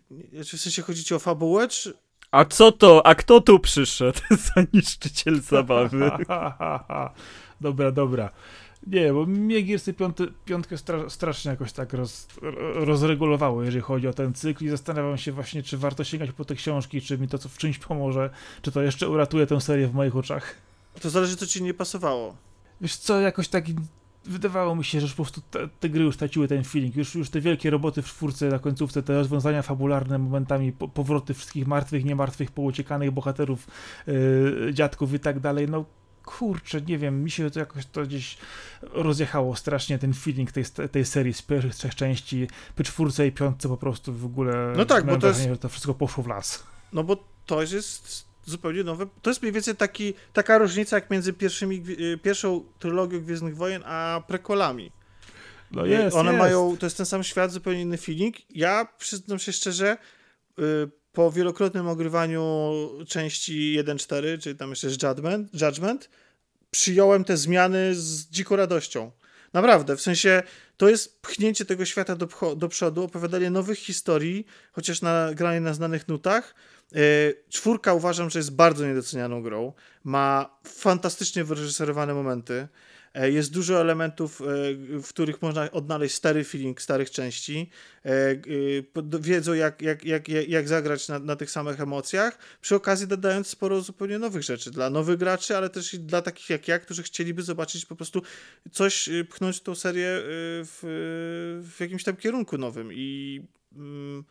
czy 0.47 0.57
w 0.57 0.61
sensie 0.61 0.83
chodzi 0.83 1.05
ci 1.05 1.15
o 1.15 1.19
fabułę, 1.19 1.69
czy... 1.69 1.95
A 2.31 2.45
co 2.45 2.73
to? 2.73 3.07
A 3.07 3.15
kto 3.15 3.41
tu 3.41 3.59
przyszedł? 3.59 4.21
Za 4.55 4.67
niszczyciel 4.73 5.41
zabawy. 5.41 6.11
dobra, 7.61 7.93
dobra. 7.93 8.31
Nie, 8.87 9.13
bo 9.13 9.27
mnie 9.27 9.63
Gearsy 9.63 9.95
piąty, 9.95 10.27
piątkę 10.45 10.79
stra, 10.79 11.11
strasznie 11.11 11.51
jakoś 11.51 11.73
tak 11.73 11.93
roz, 11.93 12.29
rozregulowało, 12.75 13.63
jeżeli 13.63 13.83
chodzi 13.83 14.09
o 14.09 14.13
ten 14.13 14.35
cykl 14.35 14.65
i 14.65 14.69
zastanawiam 14.69 15.19
się 15.19 15.33
właśnie, 15.33 15.63
czy 15.63 15.79
warto 15.79 16.05
sięgać 16.05 16.33
po 16.33 16.45
te 16.45 16.55
książki, 16.55 17.01
czy 17.01 17.19
mi 17.19 17.29
to 17.29 17.39
co 17.39 17.49
w 17.49 17.59
czymś 17.59 17.79
pomoże, 17.79 18.31
czy 18.63 18.73
to 18.73 18.83
jeszcze 18.83 19.09
uratuje 19.09 19.47
tę 19.47 19.61
serię 19.61 19.89
w 19.89 19.95
moich 19.95 20.17
oczach. 20.17 20.55
To 21.01 21.11
zależy, 21.11 21.37
co 21.37 21.47
ci 21.47 21.63
nie 21.63 21.75
pasowało. 21.75 22.37
Wiesz 22.81 22.97
co, 22.97 23.21
jakoś 23.21 23.49
tak 23.49 23.65
wydawało 24.25 24.77
mi 24.77 24.85
się, 24.85 25.01
że 25.01 25.09
po 25.09 25.15
prostu 25.15 25.41
te, 25.51 25.69
te, 25.81 25.89
gry 25.89 26.05
już 26.05 26.15
straciły 26.15 26.49
ten 26.49 26.65
feeling. 26.65 26.97
Już, 26.97 27.15
już 27.15 27.31
te 27.31 27.41
wielkie 27.41 27.71
roboty 27.71 28.03
w 28.03 28.07
czwórce 28.07 28.49
na 28.49 28.59
końcówce, 28.59 29.03
te 29.03 29.15
rozwiązania 29.15 29.63
fabularne, 29.63 30.19
momentami 30.19 30.73
po, 30.73 30.89
powroty 30.89 31.35
wszystkich 31.35 31.67
martwych, 31.67 32.05
niemartwych, 32.05 32.51
pouciekanych 32.51 33.11
bohaterów, 33.11 33.67
yy, 34.07 34.71
dziadków 34.75 35.15
i 35.15 35.21
tak 35.21 35.41
dalej, 35.41 35.69
no 35.69 35.85
kurczę, 36.29 36.81
nie 36.81 36.99
wiem, 36.99 37.23
mi 37.25 37.31
się 37.31 37.51
to 37.51 37.59
jakoś 37.59 37.87
to 37.87 38.03
gdzieś 38.03 38.39
rozjechało 38.83 39.57
strasznie 39.57 39.99
ten 39.99 40.15
feeling 40.15 40.53
tej, 40.53 40.65
tej 40.93 41.05
serii 41.05 41.33
z 41.33 41.43
pierwszych 41.43 41.75
trzech 41.75 41.95
części, 41.95 42.49
przy 42.75 42.85
czwórce 42.85 43.27
i 43.27 43.33
piątce 43.33 43.69
po 43.69 43.77
prostu 43.77 44.13
w 44.13 44.25
ogóle 44.25 44.73
no 44.77 44.85
tak, 44.85 45.07
bo 45.07 45.13
to 45.13 45.19
wrażenie, 45.19 45.49
jest... 45.49 45.55
że 45.55 45.63
to 45.63 45.69
wszystko 45.69 45.95
poszło 45.95 46.25
w 46.25 46.27
las. 46.27 46.63
No 46.93 47.05
bo 47.05 47.25
to 47.47 47.63
jest 47.63 48.29
zupełnie 48.45 48.85
nowe, 48.85 49.07
to 49.23 49.31
jest 49.31 49.43
mniej 49.43 49.53
więcej 49.53 49.77
taki, 49.77 50.15
taka 50.33 50.59
różnica 50.59 50.97
jak 50.97 51.11
między 51.11 51.33
pierwszymi, 51.33 51.83
y, 51.89 52.19
pierwszą 52.19 52.65
trylogią 52.79 53.21
Gwiezdnych 53.21 53.57
Wojen 53.57 53.83
a 53.87 54.23
prequelami. 54.27 54.93
No 55.71 55.87
jest, 55.87 56.17
One 56.17 56.31
jest. 56.31 56.39
mają, 56.39 56.77
to 56.77 56.87
jest 56.87 56.97
ten 56.97 57.07
sam 57.07 57.25
świat, 57.25 57.53
zupełnie 57.53 57.81
inny 57.81 57.99
feeling. 57.99 58.37
Ja 58.51 58.89
przyznam 58.99 59.39
się 59.39 59.53
szczerze, 59.53 59.97
y, 60.59 60.63
po 61.19 61.33
wielokrotnym 61.33 61.89
ogrywaniu 61.89 62.73
części 63.09 63.77
1.4, 63.79 64.39
czyli 64.41 64.57
tam 64.57 64.71
jeszcze 64.71 64.87
jest 64.87 65.03
Judgment, 65.03 65.63
Judgment, 65.63 66.11
przyjąłem 66.71 67.25
te 67.25 67.37
zmiany 67.37 67.95
z 67.95 68.31
dziką 68.31 68.57
radością. 68.57 69.11
Naprawdę, 69.53 69.97
w 69.97 70.01
sensie 70.01 70.43
to 70.77 70.89
jest 70.89 71.23
pchnięcie 71.23 71.65
tego 71.65 71.85
świata 71.85 72.17
do, 72.17 72.29
do 72.57 72.69
przodu, 72.69 73.05
opowiadanie 73.05 73.51
nowych 73.51 73.79
historii, 73.79 74.47
chociaż 74.73 75.03
na 75.03 75.35
granie 75.35 75.61
na 75.61 75.75
znanych 75.75 76.09
nutach. 76.09 76.55
Yy, 76.93 77.01
czwórka 77.49 77.95
uważam, 77.95 78.31
że 78.31 78.39
jest 78.39 78.55
bardzo 78.55 78.87
niedocenianą 78.87 79.43
grą. 79.43 79.73
Ma 80.05 80.59
fantastycznie 80.65 81.45
wyreżyserowane 81.45 82.15
momenty. 82.15 82.69
E, 83.15 83.31
jest 83.31 83.53
dużo 83.53 83.81
elementów, 83.81 84.41
e, 84.41 84.45
w 85.03 85.09
których 85.09 85.43
można 85.43 85.71
odnaleźć 85.71 86.15
stary 86.15 86.45
feeling 86.45 86.83
starych 86.83 87.11
części. 87.11 87.71
E, 88.05 88.11
wiedzą, 89.21 89.53
jak, 89.53 89.83
jak, 89.83 90.05
jak, 90.05 90.29
jak 90.29 90.69
zagrać 90.69 91.09
na, 91.09 91.19
na 91.19 91.37
tych 91.37 91.51
samych 91.51 91.81
emocjach, 91.81 92.39
przy 92.61 92.75
okazji 92.75 93.07
dodając 93.07 93.47
sporo 93.47 93.81
zupełnie 93.81 94.19
nowych 94.19 94.43
rzeczy 94.43 94.71
dla 94.71 94.91
nowych 94.91 95.19
graczy, 95.19 95.57
ale 95.57 95.71
też 95.71 95.95
i 95.95 96.01
dla 96.01 96.23
takich 96.23 96.51
jak 96.51 96.69
ja, 96.69 96.79
którzy 96.79 97.03
chcieliby 97.03 97.43
zobaczyć 97.43 97.87
po 97.87 97.97
prostu 97.97 98.23
coś, 98.73 99.09
pchnąć 99.31 99.61
tą 99.61 99.75
serię 99.75 100.09
w, 100.65 100.81
w 101.77 101.81
jakimś 101.81 102.05
tam 102.05 102.17
kierunku 102.17 102.59
nowym. 102.59 102.93
I. 102.93 103.43
Mm, 103.77 104.25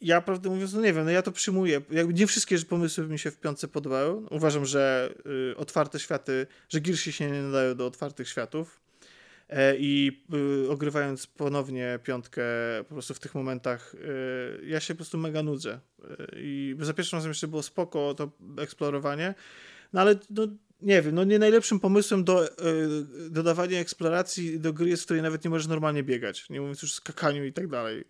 ja 0.00 0.20
prawdę 0.20 0.48
mówiąc, 0.48 0.72
no 0.72 0.80
nie 0.80 0.92
wiem, 0.92 1.04
no 1.04 1.10
ja 1.10 1.22
to 1.22 1.32
przyjmuję. 1.32 1.80
Jakby 1.90 2.14
nie 2.14 2.26
wszystkie 2.26 2.58
pomysły 2.58 3.06
mi 3.06 3.18
się 3.18 3.30
w 3.30 3.40
piątce 3.40 3.68
podobały. 3.68 4.26
Uważam, 4.30 4.66
że 4.66 5.14
y, 5.52 5.56
otwarte 5.56 6.00
światy, 6.00 6.46
że 6.68 6.80
Gearsy 6.80 7.12
się 7.12 7.30
nie 7.30 7.42
nadają 7.42 7.74
do 7.74 7.86
otwartych 7.86 8.28
światów. 8.28 8.80
E, 9.48 9.76
I 9.78 10.22
y, 10.64 10.70
ogrywając 10.70 11.26
ponownie 11.26 11.98
piątkę 12.04 12.42
po 12.88 12.94
prostu 12.94 13.14
w 13.14 13.18
tych 13.18 13.34
momentach, 13.34 13.94
y, 13.94 14.66
ja 14.66 14.80
się 14.80 14.94
po 14.94 14.98
prostu 14.98 15.18
mega 15.18 15.42
nudzę. 15.42 15.80
Y, 16.00 16.26
I 16.36 16.76
za 16.80 16.94
pierwszym 16.94 17.16
razem 17.16 17.30
jeszcze 17.30 17.48
było 17.48 17.62
spoko 17.62 18.14
to 18.14 18.30
eksplorowanie, 18.58 19.34
no 19.92 20.00
ale 20.00 20.14
no, 20.30 20.46
nie 20.82 21.02
wiem, 21.02 21.14
no 21.14 21.24
nie 21.24 21.38
najlepszym 21.38 21.80
pomysłem 21.80 22.24
do 22.24 22.42
yy, 22.42 23.30
dodawania 23.30 23.78
eksploracji 23.78 24.60
do 24.60 24.72
gry 24.72 24.88
jest, 24.88 25.02
w 25.02 25.04
której 25.04 25.22
nawet 25.22 25.44
nie 25.44 25.50
możesz 25.50 25.66
normalnie 25.66 26.02
biegać, 26.02 26.50
nie 26.50 26.60
mówiąc 26.60 26.82
już 26.82 26.94
skakaniu 26.94 27.44
i 27.44 27.52
tak 27.52 27.68
dalej. 27.68 28.04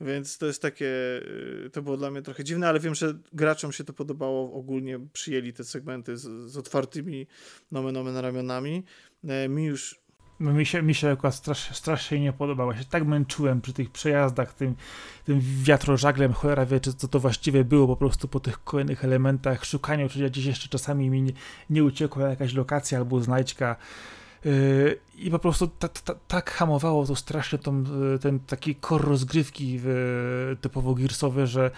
Więc 0.00 0.38
to 0.38 0.46
jest 0.46 0.62
takie, 0.62 0.84
yy, 0.84 1.70
to 1.72 1.82
było 1.82 1.96
dla 1.96 2.10
mnie 2.10 2.22
trochę 2.22 2.44
dziwne, 2.44 2.68
ale 2.68 2.80
wiem, 2.80 2.94
że 2.94 3.18
graczom 3.32 3.72
się 3.72 3.84
to 3.84 3.92
podobało, 3.92 4.52
ogólnie 4.52 5.00
przyjęli 5.12 5.52
te 5.52 5.64
segmenty 5.64 6.16
z, 6.16 6.50
z 6.50 6.56
otwartymi 6.56 7.26
nomen 7.70 7.96
omen 7.96 8.16
ramionami. 8.16 8.84
Yy, 9.24 9.48
mi 9.48 9.64
już 9.64 9.99
mi 10.40 10.66
się, 10.66 10.82
mi 10.82 10.94
się 10.94 11.10
akurat 11.10 11.34
strasz, 11.34 11.76
strasznie 11.76 12.20
nie 12.20 12.32
podobało. 12.32 12.72
Ja 12.72 12.78
się 12.78 12.84
tak 12.84 13.06
męczyłem 13.06 13.60
przy 13.60 13.72
tych 13.72 13.90
przejazdach, 13.90 14.54
tym, 14.54 14.74
tym 15.24 15.40
wiatrożaglem, 15.62 16.32
cholera 16.32 16.66
wie, 16.66 16.80
czy 16.80 16.94
co 16.94 17.08
to 17.08 17.20
właściwie 17.20 17.64
było 17.64 17.86
po 17.86 17.96
prostu 17.96 18.28
po 18.28 18.40
tych 18.40 18.64
kolejnych 18.64 19.04
elementach, 19.04 19.64
szukaniu, 19.64 20.08
czy 20.08 20.30
gdzieś 20.30 20.44
jeszcze 20.44 20.68
czasami 20.68 21.10
mi 21.10 21.22
nie, 21.22 21.32
nie 21.70 21.84
uciekła 21.84 22.28
jakaś 22.28 22.54
lokacja 22.54 22.98
albo 22.98 23.22
znajdźka. 23.22 23.76
Yy, 24.44 24.98
I 25.14 25.30
po 25.30 25.38
prostu 25.38 25.70
tak 26.28 26.50
hamowało 26.50 27.06
to 27.06 27.16
strasznie 27.16 27.58
tą, 27.58 27.82
yy, 27.82 28.18
ten 28.18 28.40
taki 28.40 28.74
kor 28.74 29.04
rozgrywki 29.04 29.72
yy, 29.72 29.82
typowo 30.60 30.94
gearsowy, 30.94 31.46
że 31.46 31.70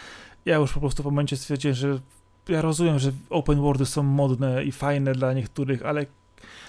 ja 0.45 0.57
już 0.57 0.73
po 0.73 0.81
prostu 0.81 1.03
w 1.03 1.07
momencie 1.07 1.37
stwierdziłem, 1.37 1.75
że 1.75 2.01
ja 2.49 2.63
rozumiem, 2.63 2.99
że 2.99 3.13
open 3.31 3.61
worldy 3.61 3.87
są 3.87 4.03
modne 4.03 4.65
i 4.65 4.73
fajne 4.73 5.13
dla 5.13 5.33
niektórych, 5.33 5.87
ale 5.87 6.07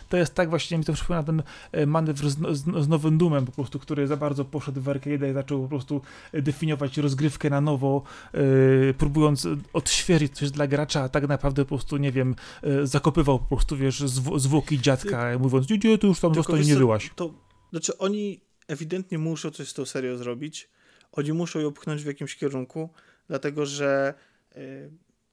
to 0.10 0.18
jest 0.18 0.36
tak 0.36 0.50
właśnie, 0.50 0.78
mi 0.78 0.84
to 0.84 0.94
przypomina 0.94 1.24
ten 1.24 1.44
e, 1.72 1.86
manewr 1.86 2.30
z, 2.30 2.38
z, 2.58 2.84
z 2.84 2.88
nowym 2.88 3.18
Doomem 3.18 3.46
po 3.46 3.52
prostu, 3.52 3.80
który 3.80 4.08
za 4.08 4.18
bardzo 4.18 4.46
poszedł 4.46 4.82
w 4.82 4.90
arcade 4.90 5.30
i 5.30 5.34
zaczął 5.34 5.62
po 5.62 5.70
prostu 5.70 6.02
definiować 6.34 6.98
rozgrywkę 6.98 7.50
na 7.50 7.62
nowo, 7.62 8.04
yy, 8.34 8.94
próbując 8.98 9.48
odświeżyć 9.74 10.34
coś 10.36 10.52
dla 10.52 10.68
gracza, 10.68 11.02
a 11.02 11.10
tak 11.10 11.28
naprawdę 11.28 11.66
po 11.66 11.70
prostu, 11.70 11.98
nie 11.98 12.12
wiem, 12.12 12.36
yy, 12.64 12.88
zakopywał 12.88 13.40
po 13.40 13.46
prostu, 13.46 13.78
wiesz, 13.78 14.00
zw 14.00 14.40
zwłoki 14.40 14.80
dziadka, 14.80 15.32
Ty, 15.32 15.40
mówiąc, 15.40 15.70
nie, 15.70 15.98
ty 15.98 16.08
już 16.08 16.20
tam 16.20 16.36
zostań 16.36 16.66
nie 16.66 16.76
wyłaś. 16.76 17.12
To, 17.16 17.34
znaczy 17.72 17.98
oni 17.98 18.42
ewidentnie 18.68 19.18
muszą 19.18 19.52
coś 19.52 19.70
z 19.70 19.74
tą 19.74 19.86
serią 19.86 20.18
zrobić, 20.18 20.70
oni 21.12 21.34
muszą 21.34 21.60
ją 21.60 21.72
pchnąć 21.72 22.04
w 22.04 22.08
jakimś 22.08 22.36
kierunku, 22.36 22.90
dlatego 23.28 23.66
że 23.66 24.14
yy, 24.56 24.92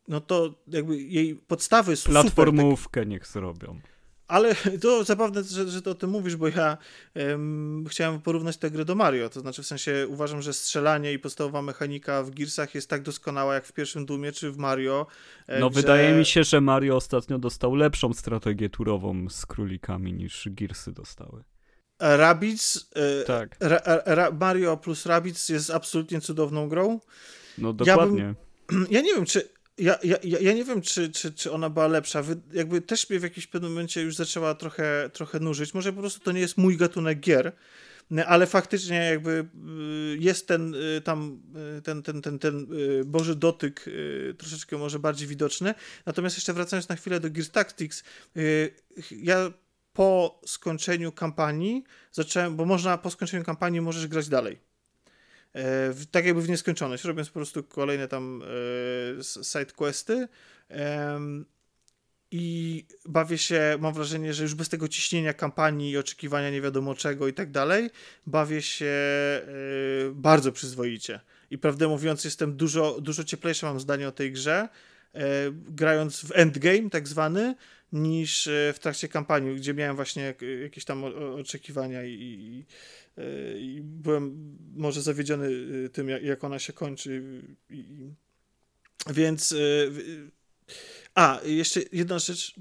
no 0.09 0.21
to 0.21 0.55
jakby 0.69 0.97
jej 1.03 1.35
podstawy 1.35 1.97
są 1.97 2.11
Platformówkę 2.11 3.01
super, 3.01 3.07
niech 3.07 3.27
zrobią. 3.27 3.81
Ale 4.31 4.55
to 4.81 5.05
zabawne, 5.05 5.45
że, 5.45 5.69
że 5.69 5.83
to 5.83 5.91
o 5.91 5.95
tym 5.95 6.11
mówisz, 6.11 6.37
bo 6.37 6.49
ja 6.49 6.79
um, 7.15 7.85
chciałem 7.89 8.21
porównać 8.21 8.57
tę 8.57 8.71
grę 8.71 8.85
do 8.85 8.95
Mario. 8.95 9.29
To 9.29 9.41
znaczy, 9.41 9.63
w 9.63 9.67
sensie 9.67 10.07
uważam, 10.09 10.43
że 10.43 10.53
strzelanie 10.53 11.13
i 11.13 11.19
podstawowa 11.19 11.63
mechanika 11.63 12.23
w 12.23 12.31
Gearsach 12.31 12.75
jest 12.75 12.91
tak 12.91 13.03
doskonała 13.03 13.55
jak 13.55 13.67
w 13.67 13.73
pierwszym 13.73 14.07
Doomie 14.07 14.33
czy 14.33 14.51
w 14.51 14.57
Mario. 14.57 15.07
E, 15.47 15.61
no, 15.61 15.71
wydaje 15.71 16.13
mi 16.13 16.25
się, 16.25 16.45
że 16.45 16.61
Mario 16.61 16.97
ostatnio 16.97 17.39
dostał 17.39 17.75
lepszą 17.75 18.13
strategię 18.13 18.71
turową 18.71 19.29
z 19.29 19.47
królikami 19.47 20.13
niż 20.13 20.49
Gearsy 20.51 20.93
dostały. 20.93 21.45
Rabbids, 22.01 22.91
e, 22.95 23.25
tak. 23.25 23.57
Ra, 23.61 23.81
ra, 24.07 24.31
Mario 24.31 24.77
plus 24.77 25.07
Rabbids 25.07 25.49
jest 25.49 25.71
absolutnie 25.71 26.21
cudowną 26.21 26.69
grą. 26.69 27.01
No 27.59 27.73
dokładnie. 27.73 28.23
Ja, 28.23 28.35
bym, 28.69 28.87
ja 28.97 29.01
nie 29.01 29.15
wiem, 29.15 29.25
czy 29.25 29.49
ja, 29.81 29.99
ja, 30.03 30.39
ja 30.41 30.53
nie 30.53 30.65
wiem, 30.65 30.83
czy, 30.83 31.11
czy, 31.11 31.33
czy 31.33 31.53
ona 31.53 31.71
była 31.71 31.87
lepsza. 31.87 32.23
Wy, 32.23 32.37
jakby 32.53 32.81
też 32.81 33.11
mnie 33.11 33.21
w 33.21 33.23
jakimś 33.23 33.47
pewnym 33.47 33.73
momencie 33.73 34.03
już 34.03 34.17
zaczęła 34.17 34.55
trochę, 34.55 35.11
trochę 35.13 35.41
nużyć. 35.41 35.75
Może 35.75 35.93
po 35.93 36.01
prostu 36.01 36.21
to 36.21 36.33
nie 36.33 36.41
jest 36.41 36.59
mój 36.59 36.77
gatunek 36.77 37.21
gier, 37.21 37.53
ale 38.27 38.47
faktycznie 38.47 38.97
jakby 38.97 39.31
y, 39.31 40.17
jest 40.19 40.47
ten 40.47 40.75
y, 40.75 41.01
tam 41.01 41.43
y, 41.79 41.83
ten, 41.83 42.03
ten, 42.03 42.23
ten, 42.23 42.39
ten 42.39 42.67
Boży 43.05 43.37
dotyk 43.37 43.85
troszeczkę 44.39 44.79
może 44.79 44.99
bardziej 44.99 45.29
widoczny. 45.29 45.75
Natomiast 46.07 46.37
jeszcze 46.37 46.53
wracając 46.53 46.89
na 46.89 46.97
chwilę 46.97 47.21
do 47.21 47.31
Gears 47.31 47.51
Tactics, 47.51 48.05
ja 49.11 49.53
po 49.93 50.41
skończeniu 50.47 51.13
kampanii 51.13 51.85
zacząłem, 52.13 52.57
bo 52.57 52.65
można 52.65 52.99
po 52.99 53.11
skończeniu 53.11 53.45
kampanii 53.45 53.81
możesz 53.81 54.07
grać 54.07 54.29
dalej. 54.29 54.70
E, 55.55 55.95
tak 56.11 56.25
jakby 56.25 56.43
w 56.43 56.49
nieskończoność, 56.49 57.05
robiąc 57.05 57.29
po 57.29 57.35
prostu 57.35 57.63
kolejne 57.63 58.09
tam 58.09 58.43
e, 58.43 59.45
side 59.45 59.73
questy. 59.77 60.29
I 62.33 62.87
bawię 63.07 63.39
się, 63.39 63.79
mam 63.81 63.95
wrażenie, 63.95 64.35
że 64.35 64.43
już 64.43 64.55
bez 64.55 64.69
tego 64.69 64.89
ciśnienia 64.89 65.35
kampanii 65.35 65.91
i 65.91 65.99
oczekiwania 65.99 66.51
nie 66.51 66.61
wiadomo 66.61 66.95
czego 66.95 67.29
i 67.29 67.33
tak 67.33 67.51
dalej, 67.51 67.91
bawię 68.27 68.63
się 68.63 68.87
e, 68.87 69.43
bardzo 70.15 70.53
przyzwoicie. 70.53 71.21
I 71.51 71.59
prawdę 71.59 71.89
mówiąc, 71.89 72.25
jestem 72.25 72.57
dużo, 72.57 73.01
dużo 73.01 73.25
cieplejsze, 73.25 73.67
mam 73.67 73.81
zdanie 73.81 74.09
o 74.09 74.13
tej 74.13 74.33
grze, 74.33 74.69
grając 75.53 76.21
w 76.21 76.33
endgame, 76.35 76.91
tak 76.91 77.09
zwany, 77.09 77.55
niż 77.93 78.49
w 78.75 78.79
trakcie 78.79 79.09
kampanii, 79.09 79.57
gdzie 79.57 79.75
miałem 79.75 79.97
właśnie 79.97 80.35
jakieś 80.63 80.85
tam 80.85 81.05
oczekiwania 81.35 82.05
i, 82.05 82.13
i 82.13 82.67
E, 83.21 83.59
i 83.59 83.81
byłem 83.83 84.57
może 84.77 85.03
zawiedziony 85.03 85.49
e, 85.87 85.89
tym, 85.89 86.09
jak 86.09 86.45
ona 86.45 86.59
się 86.59 86.73
kończy. 86.73 87.43
Więc. 89.11 89.53
E, 89.53 89.57
a, 91.15 91.41
jeszcze 91.45 91.81
jedna 91.93 92.19
rzecz. 92.19 92.55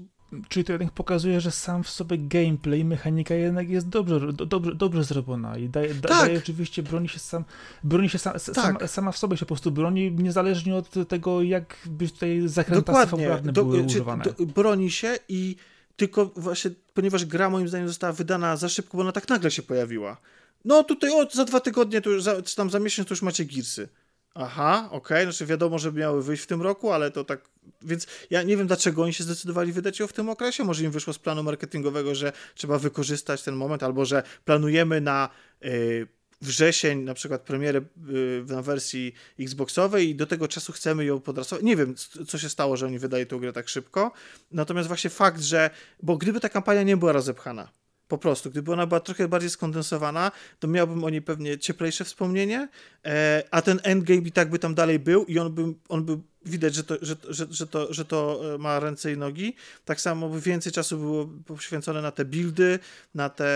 Czyli 0.48 0.64
to 0.64 0.72
jednak 0.72 0.90
pokazuje, 0.90 1.40
że 1.40 1.50
sam 1.50 1.84
w 1.84 1.90
sobie 1.90 2.18
gameplay, 2.18 2.84
mechanika 2.84 3.34
jednak 3.34 3.70
jest 3.70 3.88
dobrze, 3.88 4.32
dobrze, 4.32 4.74
dobrze 4.74 5.04
zrobiona 5.04 5.58
i 5.58 5.68
daje, 5.68 5.94
tak. 5.94 6.10
daje 6.10 6.38
oczywiście, 6.38 6.82
broni 6.82 7.08
się 7.08 7.18
sam, 7.18 7.44
broni 7.84 8.08
się 8.08 8.18
sam, 8.18 8.32
tak. 8.32 8.40
sama, 8.40 8.86
sama, 8.86 9.12
w 9.12 9.18
sobie 9.18 9.36
się 9.36 9.46
po 9.46 9.46
prostu 9.46 9.70
broni, 9.70 10.12
niezależnie 10.12 10.74
od 10.74 11.08
tego, 11.08 11.42
jak 11.42 11.76
być 11.86 12.12
tutaj 12.12 12.42
zakręta 12.48 12.92
fabularne 13.06 13.52
do, 13.52 13.64
były 13.64 13.82
używane. 13.82 14.24
Do, 14.24 14.46
broni 14.46 14.90
się 14.90 15.18
i 15.28 15.56
tylko 15.96 16.26
właśnie, 16.36 16.70
ponieważ 16.94 17.24
gra 17.24 17.50
moim 17.50 17.68
zdaniem 17.68 17.88
została 17.88 18.12
wydana 18.12 18.56
za 18.56 18.68
szybko, 18.68 18.96
bo 18.96 19.02
ona 19.02 19.12
tak 19.12 19.28
nagle 19.28 19.50
się 19.50 19.62
pojawiła. 19.62 20.16
No 20.64 20.84
tutaj 20.84 21.10
o, 21.10 21.30
za 21.32 21.44
dwa 21.44 21.60
tygodnie, 21.60 22.00
to 22.00 22.10
już 22.10 22.22
za, 22.22 22.42
czy 22.42 22.56
tam 22.56 22.70
za 22.70 22.80
miesiąc 22.80 23.08
to 23.08 23.12
już 23.12 23.22
macie 23.22 23.44
Gearsy. 23.44 23.88
Aha, 24.34 24.88
okej, 24.90 24.98
okay. 24.98 25.24
znaczy 25.24 25.46
wiadomo, 25.46 25.78
że 25.78 25.92
miały 25.92 26.22
wyjść 26.22 26.42
w 26.42 26.46
tym 26.46 26.62
roku, 26.62 26.90
ale 26.90 27.10
to 27.10 27.24
tak, 27.24 27.40
więc 27.82 28.06
ja 28.30 28.42
nie 28.42 28.56
wiem 28.56 28.66
dlaczego 28.66 29.02
oni 29.02 29.14
się 29.14 29.24
zdecydowali 29.24 29.72
wydać 29.72 29.98
ją 29.98 30.06
w 30.06 30.12
tym 30.12 30.28
okresie, 30.28 30.64
może 30.64 30.84
im 30.84 30.90
wyszło 30.90 31.12
z 31.12 31.18
planu 31.18 31.42
marketingowego, 31.42 32.14
że 32.14 32.32
trzeba 32.54 32.78
wykorzystać 32.78 33.42
ten 33.42 33.56
moment, 33.56 33.82
albo 33.82 34.04
że 34.04 34.22
planujemy 34.44 35.00
na 35.00 35.28
yy, 35.60 36.06
wrzesień 36.40 37.02
na 37.02 37.14
przykład 37.14 37.42
premierę 37.42 37.80
yy, 38.06 38.44
na 38.48 38.62
wersji 38.62 39.14
Xboxowej 39.40 40.08
i 40.08 40.14
do 40.14 40.26
tego 40.26 40.48
czasu 40.48 40.72
chcemy 40.72 41.04
ją 41.04 41.20
podrasować. 41.20 41.64
Nie 41.64 41.76
wiem, 41.76 41.94
co 42.28 42.38
się 42.38 42.48
stało, 42.48 42.76
że 42.76 42.86
oni 42.86 42.98
wydają 42.98 43.26
tę 43.26 43.36
grę 43.36 43.52
tak 43.52 43.68
szybko, 43.68 44.12
natomiast 44.52 44.88
właśnie 44.88 45.10
fakt, 45.10 45.40
że, 45.40 45.70
bo 46.02 46.16
gdyby 46.16 46.40
ta 46.40 46.48
kampania 46.48 46.82
nie 46.82 46.96
była 46.96 47.12
rozepchana, 47.12 47.68
po 48.10 48.18
prostu, 48.18 48.50
gdyby 48.50 48.72
ona 48.72 48.86
była 48.86 49.00
trochę 49.00 49.28
bardziej 49.28 49.50
skondensowana, 49.50 50.32
to 50.58 50.68
miałbym 50.68 51.04
o 51.04 51.10
niej 51.10 51.22
pewnie 51.22 51.58
cieplejsze 51.58 52.04
wspomnienie, 52.04 52.68
e, 53.04 53.42
a 53.50 53.62
ten 53.62 53.80
endgame 53.82 54.20
i 54.20 54.32
tak 54.32 54.50
by 54.50 54.58
tam 54.58 54.74
dalej 54.74 54.98
był 54.98 55.24
i 55.24 55.38
on 55.38 55.54
by, 55.54 55.62
on 55.88 56.04
by 56.04 56.18
widać, 56.44 56.74
że 56.74 56.84
to, 56.84 56.96
że, 57.02 57.16
że, 57.28 57.46
że, 57.50 57.66
to, 57.66 57.92
że 57.92 58.04
to 58.04 58.40
e, 58.54 58.58
ma 58.58 58.80
ręce 58.80 59.12
i 59.12 59.16
nogi. 59.16 59.54
Tak 59.84 60.00
samo 60.00 60.28
by 60.28 60.40
więcej 60.40 60.72
czasu 60.72 60.98
było 60.98 61.26
poświęcone 61.46 62.02
na 62.02 62.10
te 62.10 62.24
buildy, 62.24 62.78
na 63.14 63.28
te, 63.28 63.46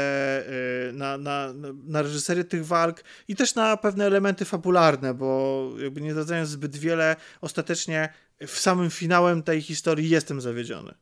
e, 0.89 0.93
na, 0.93 1.19
na, 1.19 1.53
na 1.85 2.03
reżyserię 2.03 2.45
tych 2.45 2.67
walk 2.67 3.05
i 3.29 3.37
też 3.37 3.55
na 3.55 3.77
pewne 3.77 4.07
elementy 4.07 4.45
fabularne, 4.45 5.15
bo 5.15 5.71
jakby 5.79 6.01
nie 6.01 6.15
dodając 6.15 6.49
zbyt 6.49 6.77
wiele, 6.77 7.17
ostatecznie 7.41 8.09
w 8.47 8.59
samym 8.59 8.91
finałem 8.91 9.43
tej 9.43 9.63
historii 9.63 10.11
jestem 10.11 10.41
zawiedziony. 10.41 10.95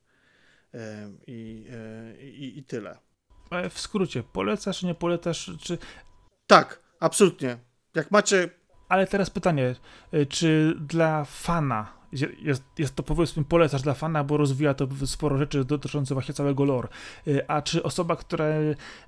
E, 0.74 1.10
I, 1.26 1.66
i, 2.20 2.58
i 2.58 2.64
tyle 2.64 3.11
w 3.70 3.80
skrócie, 3.80 4.22
polecasz, 4.22 4.82
nie 4.82 4.94
polecasz, 4.94 5.50
czy... 5.60 5.78
Tak, 6.46 6.80
absolutnie. 7.00 7.58
Jak 7.94 8.10
macie... 8.10 8.48
Ale 8.88 9.06
teraz 9.06 9.30
pytanie, 9.30 9.74
y, 10.14 10.26
czy 10.26 10.76
dla 10.80 11.24
fana 11.24 12.02
jest, 12.42 12.62
jest 12.78 12.94
to 12.94 13.02
powiedzmy 13.02 13.44
polecasz 13.44 13.82
dla 13.82 13.94
fana, 13.94 14.24
bo 14.24 14.36
rozwija 14.36 14.74
to 14.74 14.88
sporo 15.06 15.38
rzeczy 15.38 15.64
dotyczących 15.64 16.14
właśnie 16.14 16.34
całego 16.34 16.64
lore. 16.64 16.88
Y, 17.26 17.48
a 17.48 17.62
czy 17.62 17.82
osoba, 17.82 18.16
która 18.16 18.44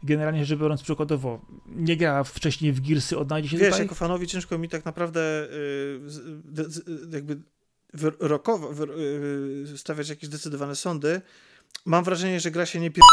generalnie 0.03 0.45
rzecz 0.45 0.59
biorąc 0.59 0.83
przykładowo 0.83 1.41
nie 1.67 1.97
grała 1.97 2.25
wcześniej 2.25 2.73
w 2.73 2.81
Gearsy, 2.81 3.19
odnajdzie 3.19 3.49
się 3.49 3.57
Wiesz, 3.57 3.69
tutaj? 3.69 3.83
jako 3.83 3.95
fanowi 3.95 4.27
ciężko 4.27 4.59
mi 4.59 4.69
tak 4.69 4.85
naprawdę 4.85 5.49
yy, 6.57 6.65
jakby 7.13 7.41
wyrokowo, 7.95 8.73
wy, 8.73 8.87
stawiać 9.77 10.09
jakieś 10.09 10.29
zdecydowane 10.29 10.75
sądy. 10.75 11.21
Mam 11.87 12.05
wrażenie, 12.05 12.41
że 12.41 12.51
gra 12.51 12.67
się 12.67 12.81
nie 12.81 12.91
pier 12.91 13.05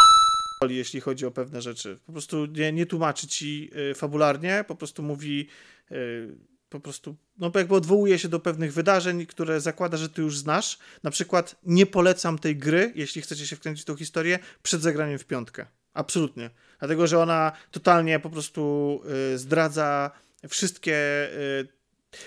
jeśli 0.69 1.01
chodzi 1.01 1.25
o 1.25 1.31
pewne 1.31 1.61
rzeczy. 1.61 1.99
Po 2.05 2.11
prostu 2.11 2.45
nie, 2.45 2.71
nie 2.71 2.85
tłumaczy 2.85 3.27
ci 3.27 3.69
y, 3.91 3.95
fabularnie, 3.95 4.65
po 4.67 4.75
prostu 4.75 5.03
mówi 5.03 5.47
y, 5.91 6.51
po 6.69 6.79
prostu, 6.79 7.15
no 7.37 7.51
jakby 7.55 7.75
odwołuje 7.75 8.19
się 8.19 8.27
do 8.27 8.39
pewnych 8.39 8.73
wydarzeń, 8.73 9.25
które 9.25 9.61
zakłada, 9.61 9.97
że 9.97 10.09
ty 10.09 10.21
już 10.21 10.37
znasz. 10.37 10.79
Na 11.03 11.11
przykład 11.11 11.55
nie 11.63 11.85
polecam 11.85 12.39
tej 12.39 12.57
gry, 12.57 12.91
jeśli 12.95 13.21
chcecie 13.21 13.47
się 13.47 13.55
wkręcić 13.55 13.83
w 13.83 13.85
tą 13.85 13.95
historię, 13.95 14.39
przed 14.63 14.81
zagraniem 14.81 15.19
w 15.19 15.25
piątkę. 15.25 15.65
Absolutnie. 15.93 16.49
Dlatego, 16.79 17.07
że 17.07 17.19
ona 17.19 17.51
totalnie 17.71 18.19
po 18.19 18.29
prostu 18.29 19.01
y, 19.33 19.37
zdradza 19.37 20.11
wszystkie 20.49 21.27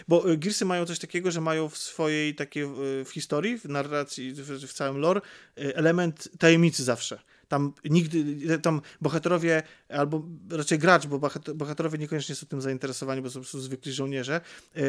bo 0.09 0.24
Gearsy 0.37 0.64
mają 0.64 0.87
coś 0.87 0.99
takiego, 0.99 1.30
że 1.30 1.41
mają 1.41 1.68
w 1.68 1.78
swojej 1.78 2.35
takiej 2.35 2.64
w 3.05 3.11
historii, 3.12 3.59
w 3.59 3.64
narracji, 3.64 4.32
w, 4.32 4.66
w 4.66 4.72
całym 4.72 4.99
lore 4.99 5.20
element 5.57 6.28
tajemnicy 6.39 6.85
zawsze. 6.85 7.18
Tam 7.55 7.72
nigdy, 7.84 8.59
tam 8.59 8.80
bohaterowie, 9.00 9.62
albo 9.88 10.22
raczej 10.50 10.78
gracz, 10.78 11.07
bo 11.07 11.30
bohaterowie 11.55 11.98
niekoniecznie 11.98 12.34
są 12.34 12.46
tym 12.46 12.61
zainteresowani, 12.61 13.22
bo 13.22 13.30
są 13.30 13.32
po 13.32 13.40
prostu 13.40 13.61
zwykli 13.61 13.92
żołnierze, 13.92 14.40
yy, 14.74 14.82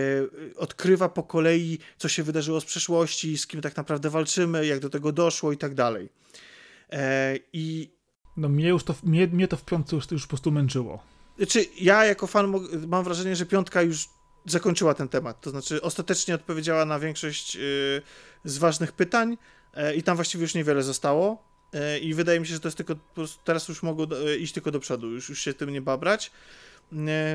odkrywa 0.57 1.09
po 1.09 1.24
kolei, 1.24 1.80
co 1.97 2.09
się 2.09 2.24
wydarzyło 2.24 2.61
z 2.61 2.66
przeszłości, 2.66 3.38
z 3.38 3.47
kim 3.47 3.61
tak 3.61 3.78
naprawdę 3.78 4.09
walczymy, 4.09 4.66
jak 4.66 4.80
do 4.80 4.89
tego 4.89 5.11
doszło 5.11 5.51
i 5.51 5.57
tak 5.57 5.74
dalej. 5.74 6.09
Yy, 6.91 6.97
I 7.53 7.91
no 8.38 8.49
mnie 8.49 8.70
już 8.70 8.84
to, 8.84 8.95
mnie, 9.03 9.28
mnie 9.28 9.47
to 9.47 9.57
w 9.57 9.66
piątce 9.66 9.95
już, 9.95 10.11
już 10.11 10.24
po 10.24 10.30
prostu 10.30 10.51
męczyło. 10.51 11.03
Znaczy, 11.38 11.66
ja 11.82 12.05
jako 12.05 12.28
fan 12.28 12.53
mam 12.88 13.03
wrażenie, 13.03 13.36
że 13.36 13.45
piątka 13.45 13.82
już 13.82 14.09
zakończyła 14.45 14.93
ten 14.93 15.07
temat. 15.07 15.41
To 15.41 15.49
znaczy, 15.49 15.82
ostatecznie 15.82 16.36
odpowiedziała 16.36 16.86
na 16.86 16.99
większość 16.99 17.55
yy, 17.55 17.61
z 18.45 18.57
ważnych 18.57 18.91
pytań 18.91 19.38
i 19.95 20.03
tam 20.03 20.16
właściwie 20.16 20.41
już 20.41 20.55
niewiele 20.55 20.84
zostało. 20.84 21.55
E, 21.76 21.99
I 21.99 22.13
wydaje 22.13 22.39
mi 22.39 22.47
się, 22.47 22.53
że 22.53 22.59
to 22.59 22.67
jest 22.67 22.78
tylko, 22.78 22.95
teraz 23.43 23.67
już 23.67 23.84
mogą 23.84 24.03
e, 24.03 24.38
iść 24.38 24.53
tylko 24.53 24.71
do 24.71 24.80
przodu, 24.80 25.11
już, 25.11 25.30
już 25.30 25.41
się 25.41 25.53
tym 25.53 25.69
nie 25.69 25.82
babrać 25.82 26.28
e, 26.28 26.32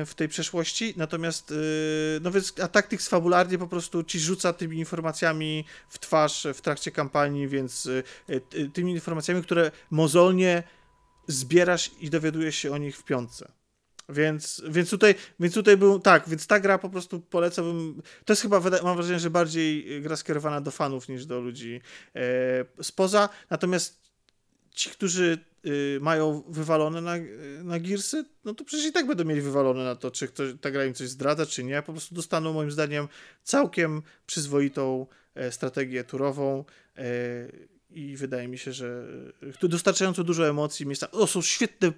w 0.05 0.13
tej 0.15 0.27
przeszłości, 0.27 0.93
natomiast 0.97 1.53
no 2.21 2.31
więc 2.31 2.53
a 2.59 2.67
Tactics 2.67 3.07
fabularnie 3.07 3.57
po 3.57 3.67
prostu 3.67 4.03
ci 4.03 4.19
rzuca 4.19 4.53
tymi 4.53 4.77
informacjami 4.77 5.65
w 5.89 5.99
twarz 5.99 6.47
w 6.53 6.61
trakcie 6.61 6.91
kampanii, 6.91 7.47
więc 7.47 7.89
tymi 8.73 8.91
informacjami, 8.91 9.43
które 9.43 9.71
mozolnie 9.91 10.63
zbierasz 11.27 11.91
i 11.99 12.09
dowiadujesz 12.09 12.55
się 12.55 12.71
o 12.71 12.77
nich 12.77 12.97
w 12.97 13.03
piątce. 13.03 13.51
Więc, 14.09 14.61
więc, 14.69 14.89
tutaj, 14.89 15.15
więc 15.39 15.53
tutaj 15.53 15.77
był, 15.77 15.99
tak, 15.99 16.29
więc 16.29 16.47
ta 16.47 16.59
gra 16.59 16.77
po 16.77 16.89
prostu 16.89 17.19
polecałbym, 17.19 18.01
to 18.25 18.33
jest 18.33 18.41
chyba, 18.41 18.59
mam 18.83 18.95
wrażenie, 18.95 19.19
że 19.19 19.29
bardziej 19.29 20.01
gra 20.01 20.15
skierowana 20.15 20.61
do 20.61 20.71
fanów 20.71 21.09
niż 21.09 21.25
do 21.25 21.39
ludzi 21.39 21.81
e, 22.15 22.83
spoza, 22.83 23.29
natomiast 23.49 24.00
ci, 24.73 24.89
którzy 24.89 25.37
y, 25.65 25.99
mają 26.01 26.43
wywalone 26.47 27.01
na, 27.01 27.15
na 27.63 27.75
no 28.45 28.53
to 28.53 28.63
przecież 28.63 28.85
i 28.85 28.91
tak 28.91 29.07
będą 29.07 29.23
mieli 29.25 29.41
wywalone 29.41 29.83
na 29.83 29.95
to, 29.95 30.11
czy 30.11 30.27
ktoś, 30.27 30.53
ta 30.61 30.71
gra 30.71 30.85
im 30.85 30.93
coś 30.93 31.09
zdradza, 31.09 31.45
czy 31.45 31.63
nie, 31.63 31.81
po 31.81 31.91
prostu 31.91 32.15
dostaną 32.15 32.53
moim 32.53 32.71
zdaniem 32.71 33.07
całkiem 33.43 34.01
przyzwoitą 34.25 35.07
e, 35.35 35.51
strategię 35.51 36.03
turową 36.03 36.65
e, 36.97 37.03
i 37.89 38.15
wydaje 38.15 38.47
mi 38.47 38.57
się, 38.57 38.73
że 38.73 39.05
e, 39.63 39.67
dostarczająco 39.67 40.23
dużo 40.23 40.49
emocji, 40.49 40.85
miejsca, 40.85 41.11
o 41.11 41.27
są 41.27 41.41
świetne 41.41 41.91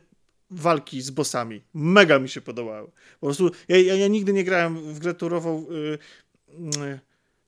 walki 0.49 1.01
z 1.01 1.09
bossami. 1.09 1.63
Mega 1.74 2.19
mi 2.19 2.30
się 2.30 2.41
podobały. 2.41 2.91
Po 3.19 3.28
prostu 3.28 3.51
ja, 3.67 3.78
ja, 3.78 3.95
ja 3.95 4.07
nigdy 4.07 4.34
nie 4.34 4.43
grałem 4.43 4.93
w 4.93 4.99
grę 4.99 5.13
turową. 5.13 5.65
Yy, 5.69 5.97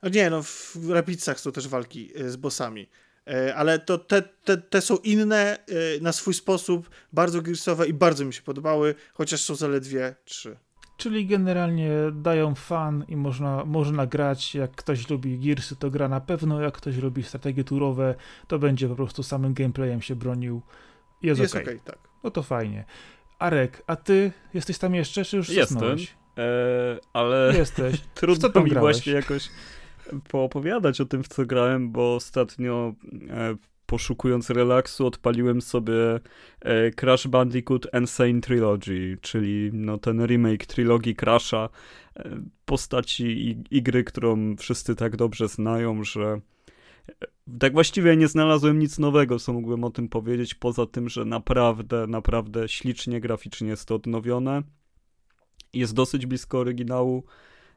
yy, 0.04 0.12
nie, 0.12 0.30
no 0.30 0.44
w 0.44 0.90
Rapicach 0.90 1.40
są 1.40 1.52
też 1.52 1.68
walki 1.68 2.12
z 2.28 2.36
bossami. 2.36 2.88
Y, 3.30 3.56
ale 3.56 3.80
to 3.80 3.98
te, 3.98 4.22
te, 4.22 4.58
te 4.58 4.82
są 4.82 4.98
inne 4.98 5.58
y, 5.70 6.02
na 6.02 6.12
swój 6.12 6.34
sposób, 6.34 6.90
bardzo 7.14 7.42
grilsowe 7.42 7.88
i 7.88 7.94
bardzo 7.94 8.26
mi 8.26 8.34
się 8.34 8.42
podobały, 8.42 8.96
chociaż 9.14 9.42
są 9.42 9.56
zaledwie 9.56 10.16
trzy. 10.26 10.58
Czyli 10.98 11.26
generalnie 11.26 11.92
dają 12.14 12.56
fan 12.56 13.06
i 13.08 13.16
można, 13.16 13.66
można 13.66 14.08
grać. 14.08 14.56
Jak 14.56 14.72
ktoś 14.72 15.10
lubi 15.10 15.40
Gearsy, 15.40 15.76
to 15.76 15.90
gra 15.90 16.08
na 16.08 16.22
pewno. 16.22 16.62
Jak 16.62 16.74
ktoś 16.74 16.98
lubi 16.98 17.24
strategie 17.24 17.64
turowe, 17.64 18.16
to 18.48 18.60
będzie 18.60 18.88
po 18.88 18.96
prostu 18.96 19.24
samym 19.24 19.54
gameplayem 19.54 20.02
się 20.02 20.16
bronił. 20.16 20.62
Jest, 21.22 21.42
jest 21.42 21.56
okej. 21.56 21.64
Okay. 21.64 21.80
tak. 21.86 22.00
No 22.24 22.32
to 22.32 22.44
fajnie. 22.44 22.86
Arek, 23.40 23.84
a 23.88 23.96
ty 23.96 24.32
jesteś 24.54 24.78
tam 24.78 24.96
jeszcze, 24.96 25.26
czy 25.26 25.38
już 25.38 25.50
Jestem, 25.50 25.98
e, 26.38 27.00
ale 27.14 27.54
jesteś. 27.58 28.02
trudno 28.16 28.62
mi 28.64 28.70
grałeś? 28.70 28.96
właśnie 28.96 29.14
jakoś 29.14 29.50
poopowiadać 30.30 31.02
o 31.02 31.06
tym, 31.06 31.24
w 31.24 31.28
co 31.28 31.46
grałem, 31.46 31.92
bo 31.92 32.16
ostatnio 32.16 32.94
e, 33.30 33.56
poszukując 33.86 34.50
relaksu 34.50 35.08
odpaliłem 35.08 35.62
sobie 35.62 36.20
e, 36.62 36.92
Crash 36.92 37.28
Bandicoot 37.28 37.88
Insane 38.00 38.42
Trilogy, 38.42 39.18
czyli 39.22 39.70
no, 39.74 39.98
ten 39.98 40.26
remake 40.26 40.66
trilogii 40.66 41.16
Crasha, 41.16 41.70
e, 42.16 42.42
postaci 42.66 43.58
i, 43.72 43.82
gry, 43.82 44.04
którą 44.04 44.56
wszyscy 44.56 44.96
tak 44.96 45.16
dobrze 45.16 45.48
znają, 45.48 46.04
że 46.04 46.42
tak 47.60 47.74
właściwie 47.74 48.18
nie 48.18 48.28
znalazłem 48.28 48.80
nic 48.80 49.00
nowego, 49.00 49.40
co 49.40 49.54
mógłbym 49.54 49.84
o 49.84 49.90
tym 49.90 50.10
powiedzieć, 50.10 50.54
poza 50.54 50.86
tym, 50.86 51.10
że 51.10 51.26
naprawdę, 51.26 52.08
naprawdę 52.08 52.68
ślicznie 52.68 53.20
graficznie 53.20 53.70
jest 53.70 53.86
to 53.86 53.96
odnowione. 53.96 54.64
Jest 55.74 55.94
dosyć 55.94 56.26
blisko 56.26 56.60
oryginału, 56.60 57.24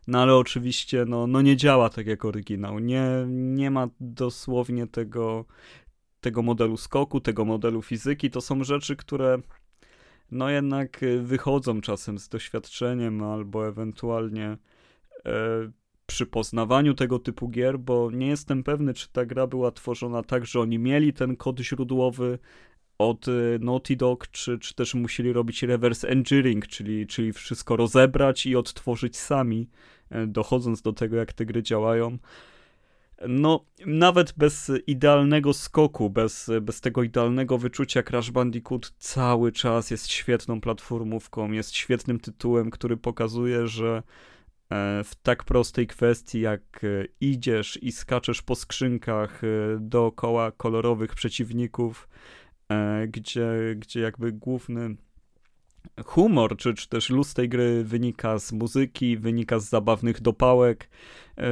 no 0.08 0.22
ale 0.22 0.36
oczywiście 0.36 1.04
no, 1.04 1.26
no 1.26 1.42
nie 1.42 1.56
działa 1.56 1.88
tak 1.88 2.06
jak 2.06 2.24
oryginał. 2.24 2.78
Nie, 2.78 3.08
nie 3.28 3.70
ma 3.70 3.88
dosłownie 4.00 4.86
tego, 4.86 5.44
tego 6.20 6.42
modelu 6.42 6.76
skoku, 6.76 7.20
tego 7.20 7.44
modelu 7.44 7.82
fizyki. 7.82 8.30
To 8.30 8.40
są 8.40 8.64
rzeczy, 8.64 8.96
które 8.96 9.38
no 10.30 10.50
jednak 10.50 11.00
wychodzą 11.22 11.80
czasem 11.80 12.18
z 12.18 12.28
doświadczeniem 12.28 13.22
albo 13.22 13.68
ewentualnie 13.68 14.56
e, 15.26 15.70
przy 16.06 16.26
poznawaniu 16.26 16.94
tego 16.94 17.18
typu 17.18 17.48
gier, 17.48 17.78
bo 17.78 18.10
nie 18.10 18.26
jestem 18.26 18.64
pewny, 18.64 18.94
czy 18.94 19.08
ta 19.12 19.26
gra 19.26 19.46
była 19.46 19.70
tworzona 19.70 20.22
tak, 20.22 20.46
że 20.46 20.60
oni 20.60 20.78
mieli 20.78 21.12
ten 21.12 21.36
kod 21.36 21.60
źródłowy 21.60 22.38
od 22.98 23.28
y, 23.28 23.58
Naughty 23.60 23.96
Dog, 23.96 24.28
czy, 24.28 24.58
czy 24.58 24.74
też 24.74 24.94
musieli 24.94 25.32
robić 25.32 25.62
reverse 25.62 26.08
engineering, 26.08 26.66
czyli, 26.66 27.06
czyli 27.06 27.32
wszystko 27.32 27.76
rozebrać 27.76 28.46
i 28.46 28.56
odtworzyć 28.56 29.16
sami, 29.16 29.68
e, 29.70 29.97
dochodząc 30.26 30.82
do 30.82 30.92
tego, 30.92 31.16
jak 31.16 31.32
te 31.32 31.46
gry 31.46 31.62
działają. 31.62 32.18
No, 33.28 33.64
nawet 33.86 34.34
bez 34.36 34.72
idealnego 34.86 35.52
skoku, 35.52 36.10
bez, 36.10 36.50
bez 36.62 36.80
tego 36.80 37.02
idealnego 37.02 37.58
wyczucia, 37.58 38.02
Crash 38.02 38.30
Bandicoot 38.30 38.92
cały 38.98 39.52
czas 39.52 39.90
jest 39.90 40.08
świetną 40.08 40.60
platformówką, 40.60 41.52
jest 41.52 41.74
świetnym 41.74 42.20
tytułem, 42.20 42.70
który 42.70 42.96
pokazuje, 42.96 43.66
że 43.66 44.02
E, 44.70 45.04
w 45.04 45.14
tak 45.14 45.44
prostej 45.44 45.86
kwestii, 45.86 46.40
jak 46.40 46.84
e, 46.84 47.04
idziesz 47.20 47.82
i 47.82 47.92
skaczesz 47.92 48.42
po 48.42 48.54
skrzynkach 48.54 49.44
e, 49.44 49.46
dookoła 49.80 50.52
kolorowych 50.52 51.14
przeciwników, 51.14 52.08
gdzie, 53.08 53.50
gdzie 53.76 54.00
jakby 54.00 54.32
główny 54.32 54.96
humor, 56.04 56.56
czy, 56.56 56.74
czy 56.74 56.88
też 56.88 57.10
luz 57.10 57.34
tej 57.34 57.48
gry 57.48 57.84
wynika 57.84 58.38
z 58.38 58.52
muzyki, 58.52 59.16
wynika 59.16 59.58
z 59.58 59.68
zabawnych 59.68 60.20
dopałek, 60.20 60.88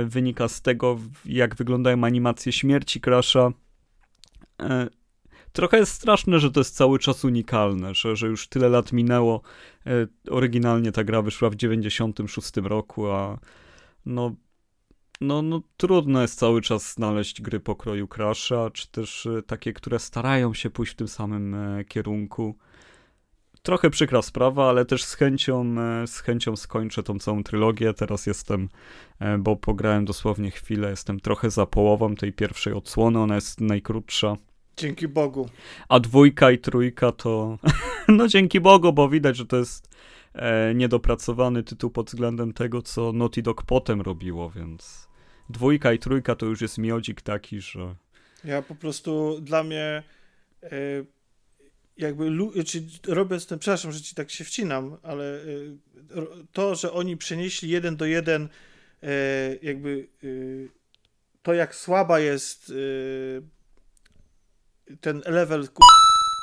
wynika 0.05 0.49
z 0.49 0.63
tego, 0.63 0.99
jak 1.25 1.55
wyglądają 1.55 2.05
animacje 2.05 2.53
śmierci 2.53 3.01
Crasha 3.01 3.53
trochę 5.57 5.79
jest 5.79 5.93
straszne, 5.93 6.41
że 6.41 6.51
to 6.51 6.61
jest 6.61 6.77
cały 6.77 6.99
czas 6.99 7.25
unikalne, 7.25 7.95
że, 7.95 8.17
że 8.17 8.27
już 8.27 8.49
tyle 8.49 8.69
lat 8.69 8.93
minęło. 8.93 9.43
E, 9.87 10.07
oryginalnie 10.31 10.93
ta 10.93 11.05
gra 11.05 11.23
wyszła 11.23 11.51
w 11.51 11.55
96 11.55 12.57
roku, 12.57 13.11
a 13.11 13.39
no, 14.07 14.35
no, 15.21 15.43
no 15.43 15.63
trudno 15.77 16.23
jest 16.23 16.39
cały 16.39 16.63
czas 16.63 16.93
znaleźć 16.93 17.43
gry 17.43 17.61
pokroju 17.61 18.09
Crasha, 18.09 18.71
czy 18.71 18.91
też 18.91 19.27
e, 19.27 19.43
takie, 19.43 19.73
które 19.73 19.99
starają 19.99 20.55
się 20.55 20.71
pójść 20.71 20.93
w 20.93 20.97
tym 20.97 21.09
samym 21.09 21.55
e, 21.55 21.85
kierunku. 21.85 22.59
Trochę 23.67 23.91
przykra 23.91 24.23
sprawa, 24.23 24.69
ale 24.69 24.85
też 24.85 25.05
z 25.05 25.15
chęcią, 25.15 25.75
z 26.07 26.21
chęcią 26.21 26.57
skończę 26.57 27.03
tą 27.03 27.19
całą 27.19 27.43
trylogię. 27.43 27.95
Teraz 27.95 28.27
jestem, 28.27 28.69
bo 29.39 29.57
pograłem 29.57 30.05
dosłownie 30.05 30.51
chwilę, 30.51 30.91
jestem 30.91 31.21
trochę 31.21 31.51
za 31.51 31.67
połową 31.67 32.15
tej 32.15 32.33
pierwszej 32.33 32.73
odsłony, 32.73 33.19
ona 33.19 33.35
jest 33.35 33.61
najkrótsza. 33.61 34.37
Dzięki 34.77 35.09
Bogu. 35.09 35.49
A 35.89 36.01
dwójka 36.01 36.51
i 36.51 36.59
trójka 36.59 37.13
to. 37.13 37.59
no 38.09 38.29
dzięki 38.29 38.61
Bogu, 38.61 38.93
bo 38.93 39.09
widać, 39.09 39.37
że 39.37 39.47
to 39.47 39.57
jest 39.57 39.89
e, 40.35 40.75
niedopracowany 40.75 41.63
tytuł 41.63 41.91
pod 41.91 42.07
względem 42.07 42.53
tego, 42.53 42.83
co 42.83 43.13
Naughty 43.13 43.43
Dog 43.43 43.63
potem 43.63 44.01
robiło, 44.01 44.51
więc 44.51 45.09
dwójka 45.51 45.93
i 45.93 45.99
trójka 45.99 46.35
to 46.35 46.47
już 46.47 46.61
jest 46.61 46.79
miodzik 46.79 47.23
taki, 47.23 47.61
że. 47.61 47.95
Ja 48.45 48.63
po 48.63 48.75
prostu 48.75 49.39
dla 49.41 49.63
mnie. 49.63 50.03
E, 50.63 51.16
jakby 51.99 52.31
czy 52.67 52.83
robię 53.09 53.41
ten, 53.41 53.59
przepraszam, 53.59 53.93
że 53.93 54.01
ci 54.01 54.15
tak 54.15 54.31
się 54.31 54.45
wcinam, 54.45 54.97
ale 55.03 55.25
e, 55.35 55.45
to, 56.53 56.75
że 56.75 56.93
oni 56.93 57.17
przenieśli 57.17 57.71
jeden 57.71 57.97
do 57.97 58.07
jeden, 58.07 58.49
e, 59.03 59.09
jakby 59.63 60.09
e, 60.25 60.27
to, 61.43 61.55
jak 61.55 61.75
słaba 61.75 62.21
jest 62.21 62.73
ten 65.01 65.23
level 65.27 65.69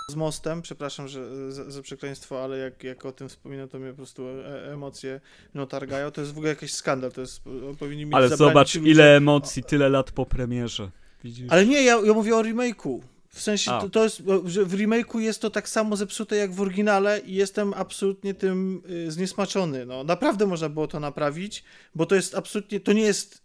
z 0.10 0.16
mostem, 0.16 0.62
przepraszam 0.62 1.08
że, 1.08 1.52
za, 1.52 1.72
za 1.72 1.82
przekleństwo, 1.82 2.44
ale 2.44 2.58
jak, 2.58 2.84
jak 2.84 3.06
o 3.06 3.12
tym 3.12 3.30
wspominam, 3.30 3.70
to 3.70 3.80
mnie 3.80 3.90
po 3.90 3.96
prostu 3.96 4.28
e, 4.28 4.74
emocje 4.74 5.22
no 5.54 5.66
targają. 5.66 6.12
To 6.12 6.22
jest 6.22 6.34
w 6.34 6.38
ogóle 6.38 6.50
jakiś 6.50 6.74
skandal, 6.74 7.12
to 7.12 7.22
jest, 7.22 7.42
powinni 7.80 8.06
mieć 8.06 8.16
Ale 8.16 8.30
zobacz, 8.30 8.76
ile 8.76 9.18
emocji, 9.18 9.64
tyle 9.64 9.90
lat 9.90 10.12
po 10.12 10.26
premierze. 10.26 10.92
Widzisz? 11.24 11.48
Ale 11.52 11.66
nie, 11.66 11.84
ja, 11.84 12.00
ja 12.06 12.14
mówię 12.14 12.36
o 12.36 12.42
remake'u. 12.42 13.00
W 13.34 13.42
sensie 13.42 13.72
to, 13.72 13.90
to, 13.90 14.04
jest, 14.04 14.24
że 14.46 14.66
w 14.66 14.74
remake'u 14.74 15.20
jest 15.20 15.42
to 15.42 15.50
tak 15.50 15.70
samo 15.70 15.96
zepsute 15.96 16.36
jak 16.36 16.54
w 16.54 16.62
oryginale 16.62 17.20
i 17.20 17.34
jestem 17.34 17.74
absolutnie 17.74 18.34
tym 18.34 18.82
y, 18.90 19.12
zniesmaczony. 19.12 19.86
No, 19.86 20.04
naprawdę 20.04 20.46
można 20.46 20.70
było 20.70 20.88
to 20.88 21.00
naprawić, 21.00 21.64
bo 21.96 22.06
to 22.06 22.16
jest 22.16 22.36
absolutnie, 22.36 22.80
to 22.80 22.94
nie 22.94 23.02
jest 23.02 23.44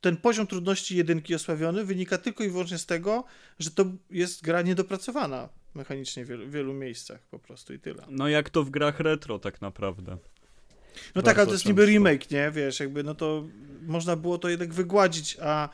ten 0.00 0.16
poziom 0.16 0.46
trudności 0.46 0.96
jedynki 0.96 1.34
osławiony 1.34 1.84
wynika 1.84 2.18
tylko 2.18 2.44
i 2.44 2.48
wyłącznie 2.48 2.78
z 2.78 2.86
tego, 2.86 3.24
że 3.58 3.70
to 3.70 3.84
jest 4.10 4.42
gra 4.42 4.62
niedopracowana 4.62 5.48
mechanicznie 5.74 6.24
w 6.24 6.28
wielu, 6.28 6.50
wielu 6.50 6.74
miejscach 6.74 7.20
po 7.30 7.38
prostu 7.38 7.74
i 7.74 7.78
tyle. 7.78 8.04
No 8.08 8.28
jak 8.28 8.50
to 8.50 8.62
w 8.62 8.70
grach 8.70 9.00
retro 9.00 9.38
tak 9.38 9.60
naprawdę. 9.60 10.12
No 10.12 11.14
Bardzo 11.14 11.26
tak, 11.26 11.38
ale 11.38 11.46
to 11.46 11.52
jest 11.52 11.66
niby 11.66 11.86
remake, 11.86 12.30
nie? 12.30 12.50
Wiesz, 12.50 12.80
jakby 12.80 13.04
no 13.04 13.14
to 13.14 13.44
można 13.82 14.16
było 14.16 14.38
to 14.38 14.48
jednak 14.48 14.74
wygładzić, 14.74 15.36
a 15.42 15.68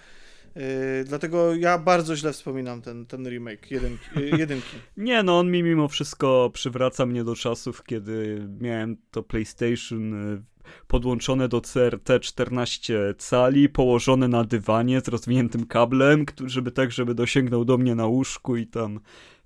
Yy, 0.56 1.04
dlatego 1.04 1.54
ja 1.54 1.78
bardzo 1.78 2.16
źle 2.16 2.32
wspominam 2.32 2.82
ten, 2.82 3.06
ten 3.06 3.28
remake 3.28 3.70
jedynki. 3.70 4.04
Yy, 4.16 4.38
jedynki. 4.38 4.76
Nie, 4.96 5.22
no 5.22 5.38
on 5.38 5.50
mi 5.50 5.62
mimo 5.62 5.88
wszystko 5.88 6.50
przywraca 6.54 7.06
mnie 7.06 7.24
do 7.24 7.34
czasów, 7.34 7.84
kiedy 7.84 8.48
miałem 8.60 8.96
to 9.10 9.22
PlayStation 9.22 10.10
yy, 10.10 10.42
podłączone 10.86 11.48
do 11.48 11.60
CRT 11.60 12.20
14 12.20 13.14
cali, 13.18 13.68
położone 13.68 14.28
na 14.28 14.44
dywanie 14.44 15.00
z 15.00 15.08
rozwiniętym 15.08 15.66
kablem, 15.66 16.24
żeby 16.46 16.70
tak, 16.70 16.92
żeby 16.92 17.14
dosięgnął 17.14 17.64
do 17.64 17.78
mnie 17.78 17.94
na 17.94 18.06
łóżku 18.06 18.56
i 18.56 18.66
tam, 18.66 19.00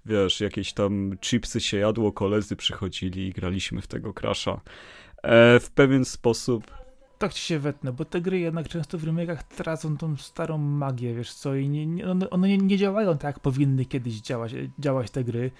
wiesz, 0.06 0.40
jakieś 0.40 0.72
tam 0.72 1.16
chipsy 1.20 1.60
się 1.60 1.76
jadło, 1.76 2.12
koledzy 2.12 2.56
przychodzili 2.56 3.26
i 3.26 3.32
graliśmy 3.32 3.80
w 3.80 3.86
tego 3.86 4.14
Crasha. 4.20 4.60
E, 5.22 5.60
w 5.60 5.70
pewien 5.70 6.04
sposób 6.04 6.79
tak 7.20 7.34
ci 7.34 7.42
się 7.42 7.58
wetnę, 7.58 7.92
bo 7.92 8.04
te 8.04 8.20
gry 8.20 8.38
jednak 8.38 8.68
często 8.68 8.98
w 8.98 9.04
remake'ach 9.04 9.42
tracą 9.56 9.96
tą 9.96 10.16
starą 10.16 10.58
magię, 10.58 11.14
wiesz 11.14 11.34
co, 11.34 11.54
i 11.54 11.68
nie, 11.68 11.86
nie, 11.86 12.06
one, 12.30 12.48
nie, 12.48 12.58
nie, 12.58 12.76
działają 12.76 13.18
tak, 13.18 13.24
jak 13.24 13.40
powinny 13.40 13.84
kiedyś 13.84 14.20
działać, 14.20 14.54
działać 14.78 15.10
te 15.10 15.24
gry. 15.24 15.50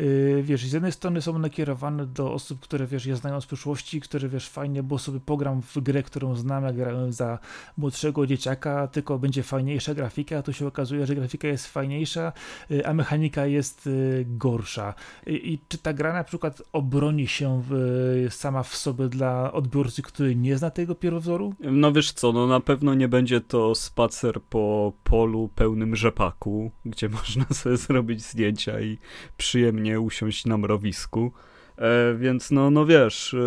Yy, 0.00 0.42
wiesz, 0.42 0.66
z 0.66 0.72
jednej 0.72 0.92
strony 0.92 1.22
są 1.22 1.38
nakierowane 1.38 2.06
do 2.06 2.32
osób, 2.32 2.60
które, 2.60 2.86
wiesz, 2.86 3.06
je 3.06 3.16
znają 3.16 3.40
z 3.40 3.46
przyszłości, 3.46 4.00
które, 4.00 4.28
wiesz, 4.28 4.48
fajnie, 4.48 4.82
bo 4.82 4.98
sobie 4.98 5.20
pogram 5.20 5.62
w 5.62 5.78
grę, 5.78 6.02
którą 6.02 6.34
znam, 6.34 6.64
jak 6.64 6.76
grałem 6.76 7.12
za 7.12 7.38
młodszego 7.76 8.26
dzieciaka, 8.26 8.86
tylko 8.86 9.18
będzie 9.18 9.42
fajniejsza 9.42 9.94
grafika, 9.94 10.38
a 10.38 10.42
tu 10.42 10.52
się 10.52 10.66
okazuje, 10.66 11.06
że 11.06 11.14
grafika 11.14 11.48
jest 11.48 11.66
fajniejsza, 11.66 12.32
yy, 12.70 12.86
a 12.86 12.94
mechanika 12.94 13.46
jest 13.46 13.86
yy, 13.86 14.26
gorsza. 14.28 14.94
I 15.26 15.58
czy 15.68 15.78
ta 15.78 15.92
gra 15.92 16.12
na 16.12 16.24
przykład 16.24 16.62
obroni 16.72 17.26
się 17.26 17.62
w, 17.68 18.26
sama 18.30 18.62
w 18.62 18.76
sobie 18.76 19.08
dla 19.08 19.52
odbiorcy, 19.52 20.02
który 20.02 20.36
nie 20.36 20.58
zna 20.58 20.70
tego 20.70 20.94
pierwowzoru? 20.94 21.54
No 21.60 21.92
wiesz 21.92 22.12
co, 22.12 22.32
no 22.32 22.46
na 22.46 22.60
pewno 22.60 22.94
nie 22.94 23.08
będzie 23.08 23.40
to 23.40 23.74
spacer 23.74 24.40
po 24.42 24.92
polu 25.04 25.50
pełnym 25.54 25.96
rzepaku, 25.96 26.70
gdzie 26.84 27.08
można 27.18 27.44
sobie 27.44 27.76
zrobić 27.76 28.22
zdjęcia 28.22 28.80
i 28.80 28.98
przyjemnie 29.36 29.89
usiąść 29.98 30.46
na 30.46 30.58
mrowisku. 30.58 31.32
E, 31.78 32.14
więc 32.14 32.50
no, 32.50 32.70
no 32.70 32.86
wiesz, 32.86 33.34
e, 33.34 33.38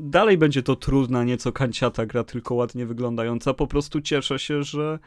dalej 0.00 0.38
będzie 0.38 0.62
to 0.62 0.76
trudna, 0.76 1.24
nieco 1.24 1.52
kanciata 1.52 2.06
gra, 2.06 2.24
tylko 2.24 2.54
ładnie 2.54 2.86
wyglądająca. 2.86 3.54
Po 3.54 3.66
prostu 3.66 4.00
cieszę 4.00 4.38
się, 4.38 4.62
że 4.62 4.98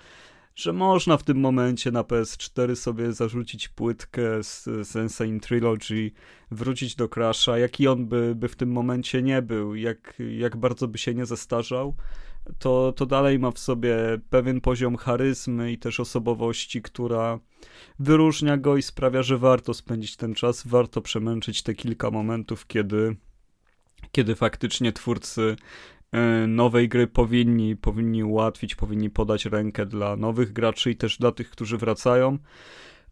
że 0.55 0.73
można 0.73 1.17
w 1.17 1.23
tym 1.23 1.39
momencie 1.39 1.91
na 1.91 2.03
PS4 2.03 2.75
sobie 2.75 3.13
zarzucić 3.13 3.67
płytkę 3.67 4.43
z, 4.43 4.67
Insane 4.95 5.39
Trilogy, 5.39 6.11
wrócić 6.51 6.95
do 6.95 7.09
Crasha, 7.09 7.57
jaki 7.57 7.87
on 7.87 8.05
by, 8.05 8.35
by 8.35 8.47
w 8.47 8.55
tym 8.55 8.71
momencie 8.71 9.21
nie 9.21 9.41
był, 9.41 9.75
jak, 9.75 10.13
jak 10.37 10.57
bardzo 10.57 10.87
by 10.87 10.97
się 10.97 11.13
nie 11.13 11.25
zestarzał, 11.25 11.95
to, 12.59 12.93
to 12.95 13.05
dalej 13.05 13.39
ma 13.39 13.51
w 13.51 13.59
sobie 13.59 13.95
pewien 14.29 14.61
poziom 14.61 14.97
charyzmy 14.97 15.71
i 15.71 15.77
też 15.77 15.99
osobowości, 15.99 16.81
która 16.81 17.39
wyróżnia 17.99 18.57
go 18.57 18.77
i 18.77 18.81
sprawia, 18.81 19.23
że 19.23 19.37
warto 19.37 19.73
spędzić 19.73 20.15
ten 20.15 20.33
czas, 20.33 20.67
warto 20.67 21.01
przemęczyć 21.01 21.63
te 21.63 21.73
kilka 21.73 22.11
momentów, 22.11 22.67
kiedy, 22.67 23.15
kiedy 24.11 24.35
faktycznie 24.35 24.91
twórcy 24.93 25.55
E, 26.11 26.47
nowej 26.47 26.89
gry 26.89 27.07
powinni, 27.07 27.75
powinni 27.75 28.23
ułatwić, 28.23 28.75
powinni 28.75 29.09
podać 29.09 29.45
rękę 29.45 29.85
dla 29.85 30.15
nowych 30.15 30.53
graczy 30.53 30.91
i 30.91 30.95
też 30.95 31.17
dla 31.17 31.31
tych, 31.31 31.49
którzy 31.49 31.77
wracają. 31.77 32.37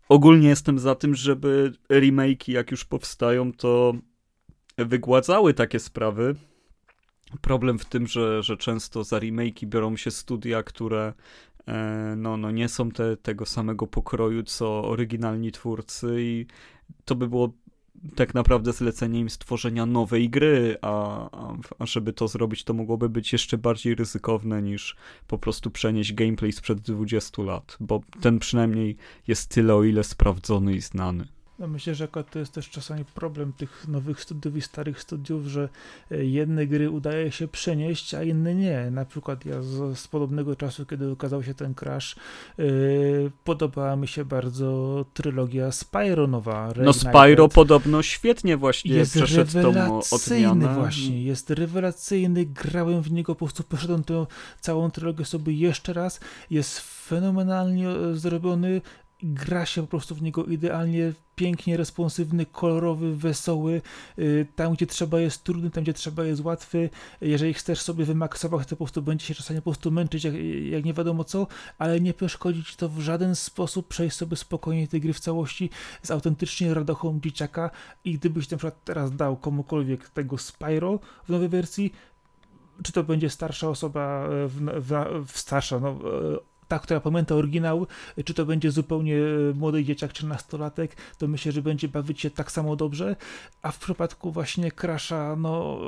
Ogólnie 0.10 0.50
jestem 0.50 0.80
za 0.80 0.96
tym, 0.96 1.16
żeby 1.16 1.74
remake'i, 1.90 2.52
jak 2.52 2.72
już 2.72 2.86
powstają, 2.86 3.54
to 3.54 3.94
wygładzały 4.78 5.54
takie 5.54 5.80
sprawy. 5.80 6.36
Problem 7.42 7.80
w 7.80 7.86
tym, 7.86 8.08
że, 8.08 8.44
że 8.44 8.58
często 8.58 9.04
za 9.04 9.20
remake'i 9.20 9.66
biorą 9.66 9.98
się 9.98 10.12
studia, 10.12 10.64
które 10.64 11.14
e, 11.68 12.14
no, 12.18 12.38
no 12.38 12.52
nie 12.52 12.70
są 12.70 12.92
te, 12.92 13.18
tego 13.18 13.46
samego 13.46 13.88
pokroju, 13.88 14.44
co 14.44 14.84
oryginalni 14.84 15.52
twórcy 15.52 16.16
i 16.20 16.46
to 17.06 17.16
by 17.16 17.28
było 17.28 17.54
tak 18.16 18.34
naprawdę 18.34 18.74
zlecenie 18.74 19.20
im 19.20 19.30
stworzenia 19.30 19.86
nowej 19.86 20.30
gry, 20.30 20.78
a, 20.82 21.30
a, 21.80 21.86
żeby 21.86 22.14
to 22.14 22.28
zrobić, 22.28 22.64
to 22.64 22.74
mogłoby 22.74 23.10
być 23.10 23.34
jeszcze 23.34 23.58
bardziej 23.58 23.96
ryzykowne 23.96 24.62
niż 24.62 24.96
po 25.28 25.38
prostu 25.38 25.72
przenieść 25.72 26.14
gameplay 26.14 26.52
sprzed 26.52 26.80
20 26.80 27.44
lat, 27.44 27.78
bo 27.80 28.02
ten 28.22 28.40
przynajmniej 28.40 28.98
jest 29.28 29.50
tyle, 29.50 29.76
o 29.76 29.84
ile 29.84 30.04
sprawdzony 30.04 30.76
i 30.76 30.82
znany. 30.82 31.28
No 31.60 31.68
myślę, 31.68 31.96
że 31.96 32.08
to 32.08 32.40
jest 32.40 32.54
też 32.54 32.70
czasami 32.70 33.06
problem 33.06 33.54
tych 33.54 33.88
nowych 33.88 34.22
studiów 34.22 34.58
i 34.58 34.62
starych 34.62 35.02
studiów, 35.02 35.46
że 35.46 35.70
e, 36.12 36.26
jedne 36.26 36.68
gry 36.68 36.90
udaje 36.90 37.32
się 37.32 37.48
przenieść, 37.48 38.14
a 38.14 38.24
inne 38.24 38.56
nie. 38.56 38.92
Na 38.92 39.06
przykład 39.06 39.46
ja 39.46 39.62
z, 39.62 40.00
z 40.00 40.08
podobnego 40.08 40.56
czasu, 40.56 40.86
kiedy 40.86 41.12
ukazał 41.12 41.44
się 41.44 41.54
ten 41.54 41.74
Crash, 41.74 42.16
yy, 42.58 43.32
podobała 43.44 43.96
mi 43.96 44.08
się 44.08 44.26
bardzo 44.26 45.06
trylogia 45.14 45.72
Spyro 45.72 46.28
nowa. 46.28 46.74
No 46.78 46.94
Spyro 46.94 47.48
podobno 47.48 48.02
świetnie 48.02 48.58
właśnie 48.58 48.96
jest 48.96 49.14
przeszedł 49.14 49.52
tą 49.52 50.00
odmianę. 50.12 50.76
właśnie, 50.76 51.24
jest 51.24 51.50
rewelacyjny, 51.50 52.46
grałem 52.46 53.02
w 53.02 53.12
niego, 53.12 53.36
po 53.36 53.46
prostu 53.46 53.64
poszedłem 53.64 54.04
tę 54.04 54.26
całą 54.60 54.92
trylogię 54.92 55.26
sobie 55.26 55.54
jeszcze 55.54 55.94
raz, 55.94 56.20
jest 56.50 56.80
fenomenalnie 56.80 57.90
e, 57.90 58.16
zrobiony, 58.16 58.82
gra 59.24 59.66
się 59.66 59.82
po 59.82 59.88
prostu 59.88 60.16
w 60.16 60.22
niego 60.22 60.46
idealnie, 60.46 61.14
pięknie 61.36 61.78
responsywny, 61.78 62.46
kolorowy, 62.46 63.16
wesoły. 63.16 63.82
Y, 64.20 64.48
tam, 64.56 64.74
gdzie 64.74 64.88
trzeba 64.88 65.20
jest 65.20 65.44
trudny, 65.44 65.70
tam, 65.70 65.84
gdzie 65.84 65.94
trzeba 65.94 66.26
jest 66.26 66.44
łatwy. 66.44 66.90
Jeżeli 67.22 67.54
chcesz 67.54 67.82
sobie 67.82 68.06
wymaksować, 68.06 68.68
to 68.68 68.76
po 68.76 68.86
prostu 68.86 69.02
będzie 69.02 69.26
się 69.26 69.36
czasami 69.36 69.60
po 69.60 69.72
prostu 69.72 69.92
męczyć, 69.92 70.24
jak, 70.24 70.34
jak 70.70 70.86
nie 70.86 70.94
wiadomo 70.94 71.24
co, 71.24 71.48
ale 71.78 72.02
nie 72.02 72.14
przeszkodzi 72.14 72.64
ci 72.64 72.78
to 72.78 72.90
w 72.90 73.00
żaden 73.00 73.36
sposób 73.36 73.88
przejść 73.88 74.16
sobie 74.16 74.38
spokojnie 74.38 74.88
tej 74.88 75.02
gry 75.02 75.14
w 75.14 75.20
całości 75.20 75.70
z 76.04 76.12
autentycznie 76.12 76.74
radochą 76.74 77.20
dzieciaka 77.24 77.70
i 78.04 78.14
gdybyś 78.14 78.50
na 78.50 78.58
przykład 78.58 78.84
teraz 78.84 79.16
dał 79.16 79.38
komukolwiek 79.38 80.10
tego 80.10 80.38
Spyro 80.38 81.00
w 81.26 81.30
nowej 81.30 81.50
wersji, 81.50 81.94
czy 82.84 82.92
to 82.92 83.04
będzie 83.04 83.30
starsza 83.30 83.70
osoba, 83.70 84.28
w, 84.30 84.82
w, 84.82 85.26
w 85.32 85.40
starsza, 85.40 85.80
no, 85.80 86.00
ta, 86.68 86.80
która 86.80 87.00
pamięta 87.00 87.36
oryginał, 87.36 87.88
czy 88.26 88.34
to 88.34 88.46
będzie 88.46 88.72
zupełnie 88.72 89.18
młody 89.56 89.84
dzieciak 89.84 90.14
czy 90.14 90.26
nastolatek, 90.26 90.96
to 91.18 91.28
myślę, 91.28 91.52
że 91.52 91.62
będzie 91.62 91.88
bawić 91.88 92.22
się 92.22 92.30
tak 92.30 92.52
samo 92.52 92.76
dobrze, 92.76 93.16
a 93.62 93.72
w 93.72 93.80
przypadku 93.80 94.32
właśnie 94.32 94.72
Crasha, 94.72 95.36
no 95.36 95.80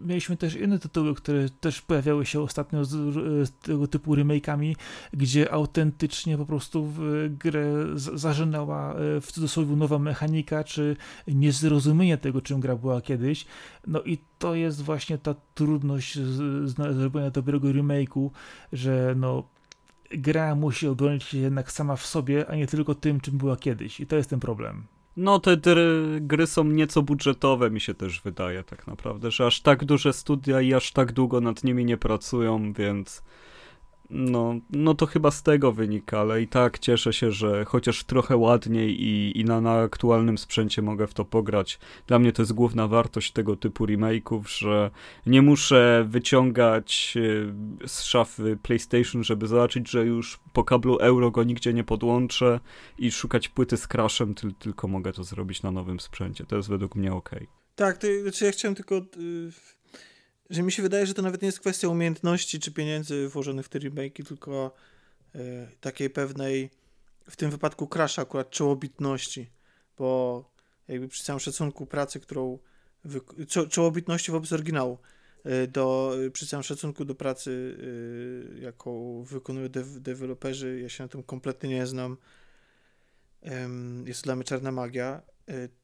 mieliśmy 0.00 0.36
też 0.36 0.54
inne 0.54 0.78
tytuły, 0.78 1.14
które 1.14 1.48
też 1.48 1.82
pojawiały 1.82 2.26
się 2.26 2.40
ostatnio 2.40 2.84
z, 2.84 2.90
z 3.48 3.58
tego 3.58 3.88
typu 3.88 4.14
remake'ami, 4.14 4.74
gdzie 5.12 5.52
autentycznie 5.52 6.38
po 6.38 6.46
prostu 6.46 6.84
w 6.84 7.28
grę 7.38 7.74
zażynała 7.96 8.94
e, 8.94 9.20
w 9.20 9.32
cudzysłowie 9.32 9.76
nowa 9.76 9.98
mechanika, 9.98 10.64
czy 10.64 10.96
niezrozumienie 11.28 12.18
tego, 12.18 12.42
czym 12.42 12.60
gra 12.60 12.76
była 12.76 13.00
kiedyś, 13.00 13.46
no 13.86 14.02
i 14.02 14.18
to 14.38 14.54
jest 14.54 14.82
właśnie 14.82 15.18
ta 15.18 15.34
trudność 15.54 16.18
zrobienia 16.92 17.30
dobrego 17.30 17.68
remake'u, 17.68 18.30
że 18.72 19.14
no 19.16 19.57
gra 20.10 20.54
musi 20.54 20.88
obronić 20.88 21.24
się 21.24 21.38
jednak 21.38 21.72
sama 21.72 21.96
w 21.96 22.06
sobie, 22.06 22.50
a 22.50 22.56
nie 22.56 22.66
tylko 22.66 22.94
tym, 22.94 23.20
czym 23.20 23.38
była 23.38 23.56
kiedyś. 23.56 24.00
I 24.00 24.06
to 24.06 24.16
jest 24.16 24.30
ten 24.30 24.40
problem. 24.40 24.86
No, 25.16 25.38
te 25.38 25.56
gry 26.20 26.46
są 26.46 26.64
nieco 26.64 27.02
budżetowe, 27.02 27.70
mi 27.70 27.80
się 27.80 27.94
też 27.94 28.20
wydaje, 28.20 28.64
tak 28.64 28.86
naprawdę, 28.86 29.30
że 29.30 29.46
aż 29.46 29.60
tak 29.60 29.84
duże 29.84 30.12
studia 30.12 30.60
i 30.60 30.74
aż 30.74 30.92
tak 30.92 31.12
długo 31.12 31.40
nad 31.40 31.64
nimi 31.64 31.84
nie 31.84 31.96
pracują, 31.96 32.72
więc 32.72 33.22
no, 34.10 34.54
no 34.70 34.94
to 34.94 35.06
chyba 35.06 35.30
z 35.30 35.42
tego 35.42 35.72
wynika, 35.72 36.20
ale 36.20 36.42
i 36.42 36.48
tak 36.48 36.78
cieszę 36.78 37.12
się, 37.12 37.32
że 37.32 37.64
chociaż 37.64 38.04
trochę 38.04 38.36
ładniej 38.36 39.02
i, 39.02 39.40
i 39.40 39.44
na, 39.44 39.60
na 39.60 39.80
aktualnym 39.80 40.38
sprzęcie 40.38 40.82
mogę 40.82 41.06
w 41.06 41.14
to 41.14 41.24
pograć. 41.24 41.78
Dla 42.06 42.18
mnie 42.18 42.32
to 42.32 42.42
jest 42.42 42.52
główna 42.52 42.88
wartość 42.88 43.32
tego 43.32 43.56
typu 43.56 43.86
remake'ów, 43.86 44.42
że 44.46 44.90
nie 45.26 45.42
muszę 45.42 46.06
wyciągać 46.08 47.14
e, 47.16 47.88
z 47.88 48.02
szafy 48.02 48.58
PlayStation, 48.62 49.24
żeby 49.24 49.46
zobaczyć, 49.46 49.90
że 49.90 50.04
już 50.04 50.40
po 50.52 50.64
kablu 50.64 50.98
euro 50.98 51.30
go 51.30 51.44
nigdzie 51.44 51.74
nie 51.74 51.84
podłączę 51.84 52.60
i 52.98 53.10
szukać 53.10 53.48
płyty 53.48 53.76
z 53.76 53.88
crashem, 53.88 54.34
ty, 54.34 54.52
tylko 54.58 54.88
mogę 54.88 55.12
to 55.12 55.24
zrobić 55.24 55.62
na 55.62 55.70
nowym 55.70 56.00
sprzęcie. 56.00 56.44
To 56.44 56.56
jest 56.56 56.68
według 56.68 56.94
mnie 56.94 57.14
ok. 57.14 57.30
Tak, 57.74 57.98
to, 57.98 58.06
znaczy 58.22 58.44
ja 58.44 58.50
chciałem 58.50 58.74
tylko... 58.74 59.00
Że 60.50 60.62
mi 60.62 60.72
się 60.72 60.82
wydaje, 60.82 61.06
że 61.06 61.14
to 61.14 61.22
nawet 61.22 61.42
nie 61.42 61.46
jest 61.46 61.60
kwestia 61.60 61.88
umiejętności 61.88 62.60
czy 62.60 62.72
pieniędzy 62.72 63.28
włożonych 63.28 63.66
w 63.66 63.68
te 63.68 63.78
remake'i, 63.78 64.26
tylko 64.26 64.74
y, 65.34 65.38
takiej 65.80 66.10
pewnej, 66.10 66.70
w 67.30 67.36
tym 67.36 67.50
wypadku 67.50 67.86
Crasha 67.86 68.22
akurat 68.22 68.50
czołobitności, 68.50 69.50
bo 69.98 70.44
jakby 70.88 71.08
przy 71.08 71.24
całym 71.24 71.40
szacunku 71.40 71.86
pracy, 71.86 72.20
którą 72.20 72.58
wy- 73.04 73.46
czołobitności 73.70 74.32
wobec 74.32 74.52
oryginału, 74.52 74.98
y, 75.46 75.66
do, 75.68 76.14
y, 76.26 76.30
przy 76.30 76.46
całym 76.46 76.64
szacunku 76.64 77.04
do 77.04 77.14
pracy, 77.14 77.50
y, 77.50 78.60
jaką 78.60 79.22
wykonują 79.22 79.68
dew- 79.68 80.00
deweloperzy, 80.00 80.80
ja 80.82 80.88
się 80.88 81.04
na 81.04 81.08
tym 81.08 81.22
kompletnie 81.22 81.68
nie 81.70 81.86
znam, 81.86 82.16
jest 84.04 84.20
to 84.20 84.24
dla 84.24 84.36
mnie 84.36 84.44
czarna 84.44 84.72
magia, 84.72 85.22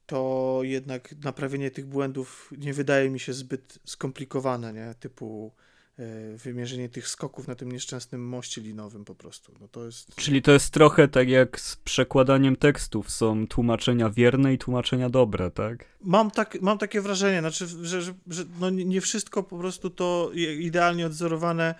to 0.05 0.59
jednak 0.63 1.15
naprawienie 1.23 1.71
tych 1.71 1.85
błędów 1.85 2.53
nie 2.57 2.73
wydaje 2.73 3.09
mi 3.09 3.19
się 3.19 3.33
zbyt 3.33 3.79
skomplikowane, 3.85 4.73
nie? 4.73 4.95
Typu 4.99 5.51
y, 5.99 6.37
wymierzenie 6.37 6.89
tych 6.89 7.07
skoków 7.07 7.47
na 7.47 7.55
tym 7.55 7.71
nieszczęsnym 7.71 8.27
moście 8.27 8.61
linowym 8.61 9.05
po 9.05 9.15
prostu. 9.15 9.53
No 9.61 9.67
to 9.67 9.85
jest... 9.85 10.15
Czyli 10.15 10.41
to 10.41 10.51
jest 10.51 10.73
trochę 10.73 11.07
tak 11.07 11.29
jak 11.29 11.59
z 11.59 11.75
przekładaniem 11.75 12.55
tekstów. 12.55 13.11
Są 13.11 13.47
tłumaczenia 13.47 14.09
wierne 14.09 14.53
i 14.53 14.57
tłumaczenia 14.57 15.09
dobre, 15.09 15.51
tak? 15.51 15.85
Mam, 16.01 16.31
tak, 16.31 16.61
mam 16.61 16.77
takie 16.77 17.01
wrażenie, 17.01 17.39
znaczy, 17.39 17.67
że, 17.67 18.01
że, 18.01 18.13
że 18.27 18.43
no 18.59 18.69
nie 18.69 19.01
wszystko 19.01 19.43
po 19.43 19.57
prostu 19.57 19.89
to 19.89 20.31
idealnie 20.59 21.05
odzorowane 21.05 21.75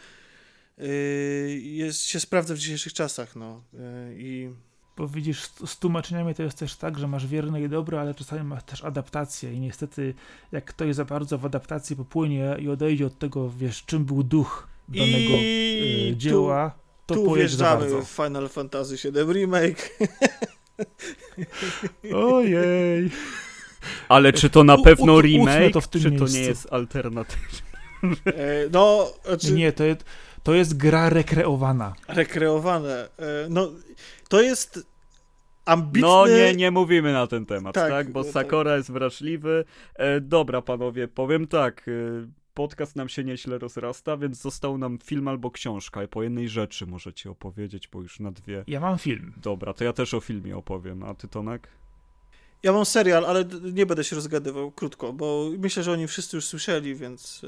yy, 0.78 0.88
jest, 1.60 2.02
się 2.02 2.20
sprawdza 2.20 2.54
w 2.54 2.58
dzisiejszych 2.58 2.94
czasach. 2.94 3.36
No. 3.36 3.64
Yy, 3.74 3.80
I 4.18 4.50
bo 4.98 5.08
widzisz, 5.08 5.42
z 5.66 5.78
tłumaczeniami 5.80 6.36
to 6.36 6.44
jest 6.44 6.58
też 6.58 6.76
tak, 6.76 6.98
że 7.00 7.08
masz 7.08 7.28
wierne 7.28 7.62
i 7.62 7.70
dobre, 7.70 8.00
ale 8.02 8.14
czasami 8.14 8.44
masz 8.44 8.64
też 8.64 8.84
adaptację 8.84 9.54
i 9.54 9.60
niestety 9.60 10.14
jak 10.52 10.66
ktoś 10.66 10.96
za 10.96 11.06
bardzo 11.06 11.38
w 11.38 11.46
adaptacji 11.46 11.96
popłynie 11.96 12.56
i 12.60 12.70
odejdzie 12.70 13.06
od 13.06 13.20
tego, 13.20 13.50
wiesz, 13.50 13.84
czym 13.86 14.06
był 14.06 14.24
duch 14.24 14.68
danego 14.90 15.34
I 15.34 16.10
y, 16.14 16.18
dzieła, 16.18 16.72
to 17.06 17.16
tu 17.16 17.34
wjeżdżamy 17.34 18.02
w 18.02 18.08
Final 18.08 18.50
Fantasy 18.50 18.96
VII 19.12 19.34
Remake. 19.34 19.98
Ojej. 22.16 23.10
Ale 24.10 24.34
czy 24.34 24.50
to 24.50 24.64
na 24.64 24.78
pewno 24.78 25.14
u- 25.14 25.22
remake, 25.22 25.74
to 25.74 25.82
w 25.82 25.88
tym 25.88 26.02
czy 26.02 26.12
to 26.12 26.18
miejscu. 26.20 26.38
nie 26.38 26.44
jest 26.44 26.68
alternatyw? 26.74 27.40
E, 28.26 28.70
no, 28.72 29.08
znaczy, 29.26 29.52
Nie, 29.54 29.72
to 29.72 29.84
jest, 29.84 30.04
to 30.44 30.54
jest 30.54 30.78
gra 30.78 31.10
rekreowana. 31.10 31.94
rekreowane. 32.08 33.10
E, 33.18 33.48
no, 33.50 33.72
to 34.30 34.42
jest 34.42 34.88
ambitny... 35.66 36.02
No 36.02 36.28
nie, 36.28 36.56
nie 36.56 36.72
mówimy 36.72 37.14
na 37.14 37.28
ten 37.28 37.46
temat, 37.46 37.76
tak? 37.76 37.90
Tak, 37.90 38.12
Bo 38.12 38.24
no 38.24 38.32
Sakora 38.32 38.78
jest 38.78 38.92
wrażliwy. 38.92 39.66
E, 39.96 40.22
dobra, 40.22 40.62
panowie, 40.62 41.08
powiem 41.08 41.48
tak. 41.48 41.88
E, 41.88 41.92
podcast 42.54 42.96
nam 42.96 43.10
się 43.10 43.24
nieźle 43.24 43.58
rozrasta, 43.58 44.18
więc 44.18 44.42
został 44.42 44.78
nam 44.78 45.00
film 45.04 45.28
albo 45.28 45.52
książka. 45.52 46.08
Po 46.08 46.24
jednej 46.24 46.50
rzeczy 46.50 46.86
możecie 46.88 47.32
opowiedzieć, 47.32 47.88
bo 47.88 48.02
już 48.02 48.20
na 48.20 48.32
dwie. 48.32 48.64
Ja 48.68 48.80
mam 48.80 48.98
film. 48.98 49.34
Dobra, 49.38 49.74
to 49.74 49.84
ja 49.84 49.94
też 49.94 50.14
o 50.14 50.20
filmie 50.20 50.58
opowiem. 50.58 51.04
A 51.04 51.14
ty, 51.14 51.28
Tomek? 51.28 51.68
Ja 52.64 52.72
mam 52.72 52.86
serial, 52.86 53.26
ale 53.26 53.46
nie 53.74 53.86
będę 53.86 54.04
się 54.04 54.16
rozgadywał 54.16 54.72
krótko, 54.72 55.14
bo 55.14 55.50
myślę, 55.58 55.84
że 55.84 55.92
oni 55.92 56.08
wszyscy 56.08 56.38
już 56.38 56.46
słyszeli, 56.46 56.96
więc... 56.96 57.42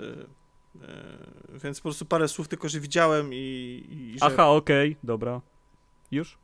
e, 0.82 1.60
Więc 1.64 1.80
po 1.80 1.84
prostu 1.84 2.06
parę 2.06 2.28
słów 2.28 2.48
tylko, 2.48 2.70
że 2.70 2.80
widziałem 2.80 3.34
i, 3.34 3.38
i 3.90 4.20
że... 4.20 4.26
Aha, 4.26 4.48
okej, 4.50 4.96
dobra. 5.04 5.42
Już? 6.12 6.38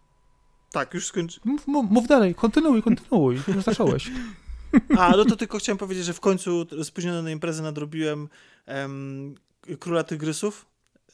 Tak, 0.73 0.93
już 0.93 1.07
skończy... 1.07 1.39
Mów, 1.43 1.67
mów, 1.67 1.91
mów 1.91 2.07
dalej, 2.07 2.35
kontynuuj, 2.35 2.83
kontynuuj. 2.83 3.39
Już 3.47 3.63
zacząłeś. 3.63 4.11
A, 4.97 5.11
no 5.17 5.25
to 5.25 5.35
tylko 5.35 5.57
chciałem 5.57 5.77
powiedzieć, 5.77 6.05
że 6.05 6.13
w 6.13 6.19
końcu 6.19 6.65
spóźniony 6.83 7.23
na 7.23 7.31
imprezę 7.31 7.63
nadrobiłem 7.63 8.29
em, 8.65 9.35
Króla 9.79 10.03
Tygrysów, 10.03 10.65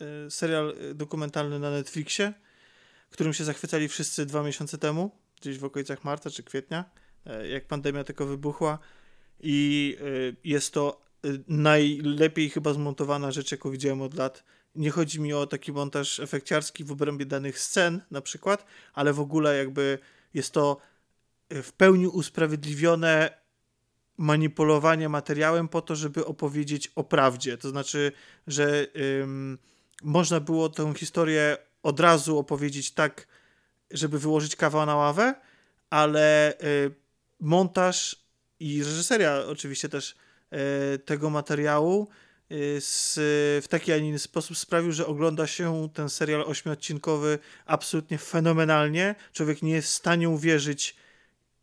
e, 0.02 0.32
serial 0.32 0.76
e, 0.92 0.94
dokumentalny 0.94 1.60
na 1.60 1.72
Netflixie, 1.72 2.34
którym 3.10 3.34
się 3.34 3.44
zachwycali 3.44 3.88
wszyscy 3.88 4.26
dwa 4.26 4.44
miesiące 4.44 4.78
temu, 4.78 5.12
gdzieś 5.42 5.58
w 5.58 5.64
okolicach 5.64 6.04
marca 6.04 6.30
czy 6.30 6.44
kwietnia, 6.44 6.86
e, 7.26 7.48
jak 7.48 7.68
pandemia 7.68 8.04
tylko 8.04 8.26
wybuchła. 8.26 8.80
I 9.40 9.98
jest 10.44 10.74
to 10.74 11.02
najlepiej 11.48 12.50
chyba 12.50 12.74
zmontowana 12.74 13.32
rzecz, 13.32 13.52
jaką 13.52 13.72
widziałem 13.72 14.02
od 14.02 14.14
lat. 14.14 14.44
Nie 14.80 14.92
chodzi 14.92 15.22
mi 15.22 15.34
o 15.34 15.48
taki 15.48 15.72
montaż 15.72 16.20
efekciarski 16.20 16.84
w 16.84 16.92
obrębie 16.92 17.26
danych 17.26 17.60
scen 17.60 18.02
na 18.12 18.22
przykład, 18.22 18.66
ale 18.94 19.14
w 19.14 19.20
ogóle 19.20 19.58
jakby 19.58 20.00
jest 20.34 20.52
to 20.52 20.78
e, 21.50 21.64
w 21.64 21.74
pełni 21.74 22.08
usprawiedliwione 22.08 23.40
manipulowanie 24.18 25.10
materiałem 25.10 25.68
po 25.68 25.82
to, 25.82 25.96
żeby 25.96 26.26
opowiedzieć 26.26 26.92
o 26.96 27.04
prawdzie. 27.04 27.58
To 27.58 27.70
znaczy, 27.70 28.12
że 28.48 28.88
ym, 29.22 29.58
można 30.04 30.40
było 30.40 30.70
tę 30.70 30.94
historię 30.96 31.58
od 31.84 32.00
razu 32.00 32.38
opowiedzieć 32.38 32.92
tak, 32.92 33.28
żeby 33.92 34.20
wyłożyć 34.20 34.56
kawał 34.56 34.86
na 34.86 34.96
ławę, 34.96 35.36
ale 35.90 36.54
y, 36.64 36.92
montaż 37.40 38.16
i 38.60 38.84
reżyseria 38.84 39.44
oczywiście 39.48 39.90
też 39.90 40.16
y, 40.96 41.00
tego 41.00 41.30
materiału 41.30 42.08
z, 42.80 43.14
w 43.64 43.68
taki, 43.68 43.92
a 43.92 43.98
nie 43.98 44.10
inny 44.10 44.20
sposób 44.20 44.58
sprawił, 44.58 44.92
że 44.92 45.08
ogląda 45.08 45.48
się 45.48 45.90
ten 45.94 46.10
serial 46.10 46.42
ośmiodcinkowy 46.42 47.40
absolutnie 47.66 48.18
fenomenalnie. 48.18 49.16
Człowiek 49.34 49.62
nie 49.62 49.72
jest 49.72 49.88
w 49.88 49.92
stanie 49.92 50.30
uwierzyć, 50.30 50.96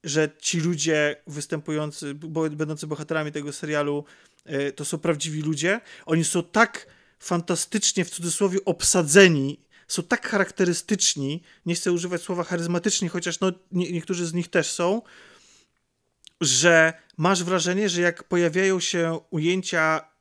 że 0.05 0.31
ci 0.41 0.61
ludzie 0.61 1.17
występujący, 1.27 2.15
będący 2.51 2.87
bohaterami 2.87 3.33
tego 3.33 3.53
serialu, 3.53 4.05
e, 4.45 4.73
to 4.73 4.85
są 4.85 4.99
prawdziwi 4.99 5.43
ludzie. 5.43 5.81
Oni 6.07 6.25
są 6.25 6.43
tak 6.43 6.87
fantastycznie, 7.19 8.05
w 8.05 8.11
cudzysłowie, 8.11 8.59
obsadzeni, 8.65 9.61
są 9.89 10.03
tak 10.03 10.29
charakterystyczni, 10.29 11.43
nie 11.67 11.75
chcę 11.75 11.93
używać 11.93 12.23
słowa 12.23 12.45
charyzmatyczni, 12.45 13.09
chociaż 13.09 13.41
no, 13.41 13.53
nie, 13.73 13.93
niektórzy 13.93 14.27
z 14.27 14.35
nich 14.35 14.49
też 14.49 14.71
są, 14.71 15.03
że 16.41 16.93
masz 17.17 17.45
wrażenie, 17.45 17.89
że 17.89 18.01
jak 18.01 18.25
pojawiają 18.25 18.81
się 18.81 19.21
ujęcia 19.31 20.01
y, 20.01 20.16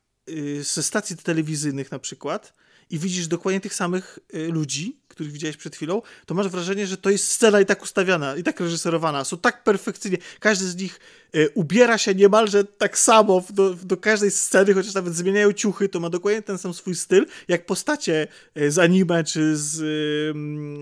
ze 0.61 0.83
stacji 0.83 1.17
telewizyjnych 1.17 1.91
na 1.91 1.99
przykład 1.99 2.53
i 2.89 2.99
widzisz 2.99 3.27
dokładnie 3.27 3.61
tych 3.61 3.73
samych 3.73 4.19
y, 4.35 4.47
ludzi, 4.47 4.97
których 5.15 5.31
widziałeś 5.31 5.57
przed 5.57 5.75
chwilą, 5.75 6.01
to 6.25 6.33
masz 6.33 6.47
wrażenie, 6.47 6.87
że 6.87 6.97
to 6.97 7.09
jest 7.09 7.31
scena 7.31 7.61
i 7.61 7.65
tak 7.65 7.83
ustawiana, 7.83 8.35
i 8.35 8.43
tak 8.43 8.59
reżyserowana. 8.59 9.23
Są 9.23 9.37
tak 9.37 9.63
perfekcyjnie. 9.63 10.17
Każdy 10.39 10.65
z 10.65 10.75
nich 10.75 10.99
y, 11.35 11.49
ubiera 11.53 11.97
się 11.97 12.15
niemalże 12.15 12.63
tak 12.63 12.97
samo 12.97 13.41
w- 13.41 13.51
do, 13.51 13.73
do 13.73 13.97
każdej 13.97 14.31
sceny, 14.31 14.73
chociaż 14.73 14.93
nawet 14.93 15.15
zmieniają 15.15 15.53
ciuchy, 15.53 15.89
to 15.89 15.99
ma 15.99 16.09
dokładnie 16.09 16.41
ten 16.41 16.57
sam 16.57 16.73
swój 16.73 16.95
styl, 16.95 17.25
jak 17.47 17.65
postacie 17.65 18.27
y, 18.57 18.71
z 18.71 18.79
anime, 18.79 19.23
czy 19.23 19.57
z, 19.57 19.79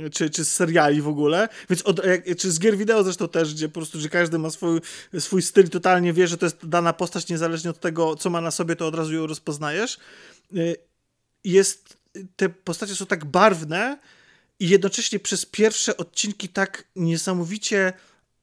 y, 0.05 0.09
czy, 0.09 0.29
czy 0.29 0.45
z 0.45 0.51
seriali 0.51 1.01
w 1.01 1.07
ogóle. 1.07 1.49
Więc 1.69 1.81
od, 1.81 2.05
jak, 2.05 2.37
czy 2.37 2.51
z 2.51 2.59
gier 2.59 2.77
wideo 2.77 3.03
zresztą 3.03 3.27
też, 3.27 3.53
gdzie 3.53 3.67
po 3.67 3.73
prostu, 3.73 3.99
że 3.99 4.09
każdy 4.09 4.39
ma 4.39 4.49
swój, 4.49 4.79
swój 5.19 5.41
styl, 5.41 5.69
totalnie 5.69 6.13
wie, 6.13 6.27
że 6.27 6.37
to 6.37 6.45
jest 6.45 6.67
dana 6.67 6.93
postać, 6.93 7.29
niezależnie 7.29 7.69
od 7.69 7.79
tego, 7.79 8.15
co 8.15 8.29
ma 8.29 8.41
na 8.41 8.51
sobie, 8.51 8.75
to 8.75 8.87
od 8.87 8.95
razu 8.95 9.13
ją 9.13 9.27
rozpoznajesz. 9.27 9.97
Y, 10.55 10.75
jest, 11.43 11.97
te 12.35 12.49
postacie 12.49 12.95
są 12.95 13.05
tak 13.05 13.25
barwne 13.25 13.97
i 14.59 14.69
jednocześnie 14.69 15.19
przez 15.19 15.45
pierwsze 15.45 15.97
odcinki 15.97 16.49
tak 16.49 16.87
niesamowicie 16.95 17.93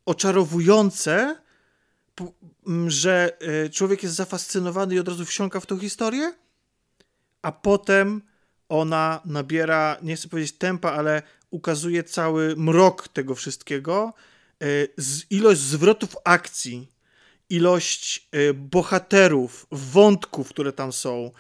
oczarowujące, 0.07 1.37
że 2.87 3.33
y, 3.67 3.71
człowiek 3.71 4.03
jest 4.03 4.15
zafascynowany 4.15 4.95
i 4.95 4.99
od 4.99 5.09
razu 5.09 5.25
wsiąka 5.25 5.61
w 5.61 5.67
tą 5.67 5.79
historię, 5.79 6.35
a 7.43 7.53
potem 7.53 8.23
ona 8.69 9.21
nabiera, 9.25 9.97
nie 10.03 10.17
chcę 10.17 10.29
powiedzieć 10.29 10.53
tempa, 10.53 10.93
ale 10.93 11.23
ukazuje 11.51 12.05
cały 12.05 12.57
mrok 12.57 13.09
tego 13.09 13.35
wszystkiego, 13.35 14.15
z, 14.97 15.31
ilość 15.31 15.61
zwrotów 15.61 16.17
akcji, 16.25 16.89
ilość 17.51 18.29
y, 18.35 18.55
bohaterów, 18.55 19.67
wątków, 19.73 20.49
które 20.49 20.73
tam 20.73 20.93
są, 20.93 21.31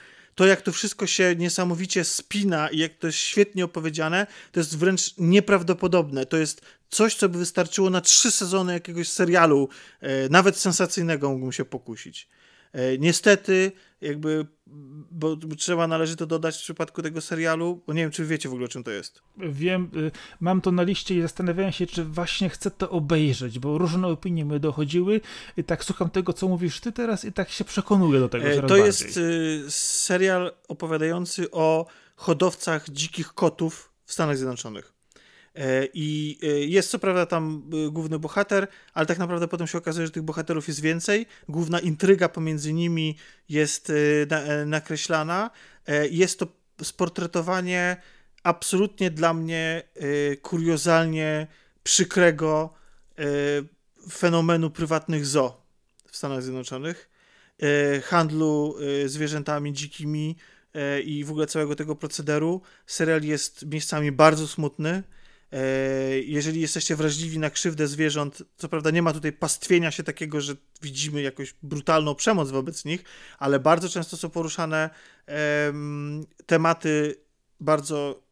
to 0.40 0.46
jak 0.46 0.62
to 0.62 0.72
wszystko 0.72 1.06
się 1.06 1.36
niesamowicie 1.36 2.04
spina 2.04 2.68
i 2.68 2.78
jak 2.78 2.94
to 2.94 3.06
jest 3.06 3.18
świetnie 3.18 3.64
opowiedziane, 3.64 4.26
to 4.52 4.60
jest 4.60 4.78
wręcz 4.78 5.14
nieprawdopodobne. 5.18 6.26
To 6.26 6.36
jest 6.36 6.62
coś, 6.88 7.14
co 7.14 7.28
by 7.28 7.38
wystarczyło 7.38 7.90
na 7.90 8.00
trzy 8.00 8.30
sezony 8.30 8.72
jakiegoś 8.72 9.08
serialu, 9.08 9.68
e, 10.00 10.28
nawet 10.28 10.56
sensacyjnego 10.56 11.30
mógłbym 11.30 11.52
się 11.52 11.64
pokusić. 11.64 12.28
E, 12.72 12.98
niestety, 12.98 13.72
jakby, 14.00 14.46
bo 15.10 15.36
trzeba 15.58 15.86
należy 15.86 16.16
to 16.16 16.26
dodać 16.26 16.56
w 16.56 16.62
przypadku 16.62 17.02
tego 17.02 17.20
serialu, 17.20 17.82
bo 17.86 17.92
nie 17.92 18.02
wiem, 18.02 18.10
czy 18.10 18.24
wiecie 18.26 18.48
w 18.48 18.52
ogóle, 18.52 18.68
czym 18.68 18.84
to 18.84 18.90
jest. 18.90 19.22
Wiem, 19.36 19.90
y, 19.96 20.10
mam 20.40 20.60
to 20.60 20.72
na 20.72 20.82
liście 20.82 21.14
i 21.14 21.22
zastanawiałem 21.22 21.72
się, 21.72 21.86
czy 21.86 22.04
właśnie 22.04 22.48
chcę 22.48 22.70
to 22.70 22.90
obejrzeć, 22.90 23.58
bo 23.58 23.78
różne 23.78 24.08
opinie 24.08 24.44
mi 24.44 24.60
dochodziły 24.60 25.20
i 25.56 25.64
tak 25.64 25.84
słucham 25.84 26.10
tego, 26.10 26.32
co 26.32 26.48
mówisz 26.48 26.80
ty 26.80 26.92
teraz 26.92 27.24
i 27.24 27.32
tak 27.32 27.50
się 27.50 27.64
przekonuję 27.64 28.20
do 28.20 28.28
tego 28.28 28.46
E, 28.46 28.54
To 28.56 28.60
bardziej. 28.62 28.86
jest 28.86 29.16
y, 29.16 29.64
serial 29.68 30.52
opowiadający 30.68 31.50
o 31.50 31.86
hodowcach 32.16 32.90
dzikich 32.90 33.32
kotów 33.32 33.92
w 34.04 34.12
Stanach 34.12 34.36
Zjednoczonych. 34.36 34.92
E, 35.54 35.88
I 35.94 36.38
e, 36.42 36.46
jest 36.46 36.90
co 36.90 36.98
prawda 36.98 37.26
tam 37.26 37.70
y, 37.88 37.90
główny 37.90 38.18
bohater, 38.18 38.68
ale 38.94 39.06
tak 39.06 39.18
naprawdę 39.18 39.48
potem 39.48 39.66
się 39.66 39.78
okazuje, 39.78 40.06
że 40.06 40.12
tych 40.12 40.22
bohaterów 40.22 40.68
jest 40.68 40.80
więcej. 40.80 41.26
Główna 41.48 41.80
intryga 41.80 42.28
pomiędzy 42.28 42.72
nimi 42.72 43.16
jest 43.48 43.92
na, 44.30 44.42
e, 44.42 44.66
nakreślana. 44.66 45.50
E, 45.86 46.08
Jest 46.08 46.38
to 46.38 46.46
sportretowanie 46.82 47.96
absolutnie 48.42 49.10
dla 49.10 49.34
mnie 49.34 49.82
kuriozalnie 50.42 51.46
przykrego 51.82 52.74
fenomenu 54.10 54.70
prywatnych 54.70 55.26
zoo 55.26 55.62
w 56.10 56.16
Stanach 56.16 56.42
Zjednoczonych 56.42 57.10
e, 57.62 58.00
handlu 58.00 58.76
e, 59.04 59.08
zwierzętami 59.08 59.72
dzikimi 59.72 60.36
e, 60.74 61.00
i 61.00 61.24
w 61.24 61.30
ogóle 61.30 61.46
całego 61.46 61.76
tego 61.76 61.96
procederu. 61.96 62.62
Serial 62.86 63.22
jest 63.22 63.66
miejscami 63.66 64.12
bardzo 64.12 64.48
smutny. 64.48 65.02
E, 65.52 65.58
Jeżeli 66.20 66.60
jesteście 66.60 66.96
wrażliwi 66.96 67.38
na 67.38 67.50
krzywdę 67.50 67.86
zwierząt, 67.86 68.42
co 68.56 68.68
prawda 68.68 68.90
nie 68.90 69.02
ma 69.02 69.12
tutaj 69.12 69.32
pastwienia 69.32 69.90
się 69.90 70.02
takiego, 70.02 70.40
że 70.40 70.54
widzimy 70.82 71.22
jakąś 71.22 71.54
brutalną 71.62 72.14
przemoc 72.14 72.50
wobec 72.50 72.84
nich, 72.84 73.04
ale 73.38 73.60
bardzo 73.60 73.88
często 73.88 74.16
są 74.16 74.30
poruszane 74.30 74.90
em, 75.26 76.26
tematy 76.46 77.20
bardzo 77.60 78.22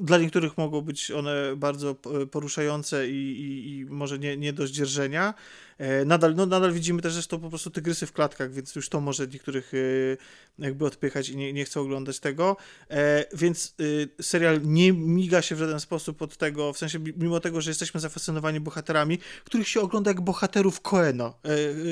dla 0.00 0.18
niektórych 0.18 0.58
mogą 0.58 0.80
być 0.80 1.10
one 1.10 1.56
bardzo 1.56 1.94
p- 1.94 2.26
poruszające 2.26 3.08
i, 3.08 3.40
i, 3.40 3.76
i 3.78 3.84
może 3.86 4.18
nie, 4.18 4.36
nie 4.36 4.52
do 4.52 4.66
zdzierżenia. 4.66 5.34
E, 5.78 6.04
Nadal, 6.04 6.34
no, 6.34 6.46
nadal 6.46 6.72
widzimy 6.72 7.02
też 7.02 7.12
zresztą 7.12 7.40
po 7.40 7.48
prostu 7.48 7.70
tygrysy 7.70 8.06
w 8.06 8.12
klatkach, 8.12 8.52
więc 8.52 8.74
już 8.76 8.88
to 8.88 9.00
może 9.00 9.26
niektórych 9.26 9.72
e, 9.74 10.16
jakby 10.64 10.86
odpychać 10.86 11.28
i 11.28 11.36
nie, 11.36 11.52
nie 11.52 11.64
chcą 11.64 11.80
oglądać 11.80 12.18
tego. 12.20 12.56
E, 12.90 13.24
Więc 13.34 13.74
e, 14.18 14.22
serial 14.22 14.60
nie 14.62 14.92
miga 14.92 15.42
się 15.42 15.54
w 15.54 15.58
żaden 15.58 15.80
sposób 15.80 16.22
od 16.22 16.36
tego, 16.36 16.72
w 16.72 16.78
sensie 16.78 16.98
mimo 17.16 17.40
tego, 17.40 17.60
że 17.60 17.70
jesteśmy 17.70 18.00
zafascynowani 18.00 18.60
bohaterami, 18.60 19.18
których 19.44 19.68
się 19.68 19.80
ogląda 19.80 20.10
jak 20.10 20.20
bohaterów 20.20 20.80
e, 20.84 21.28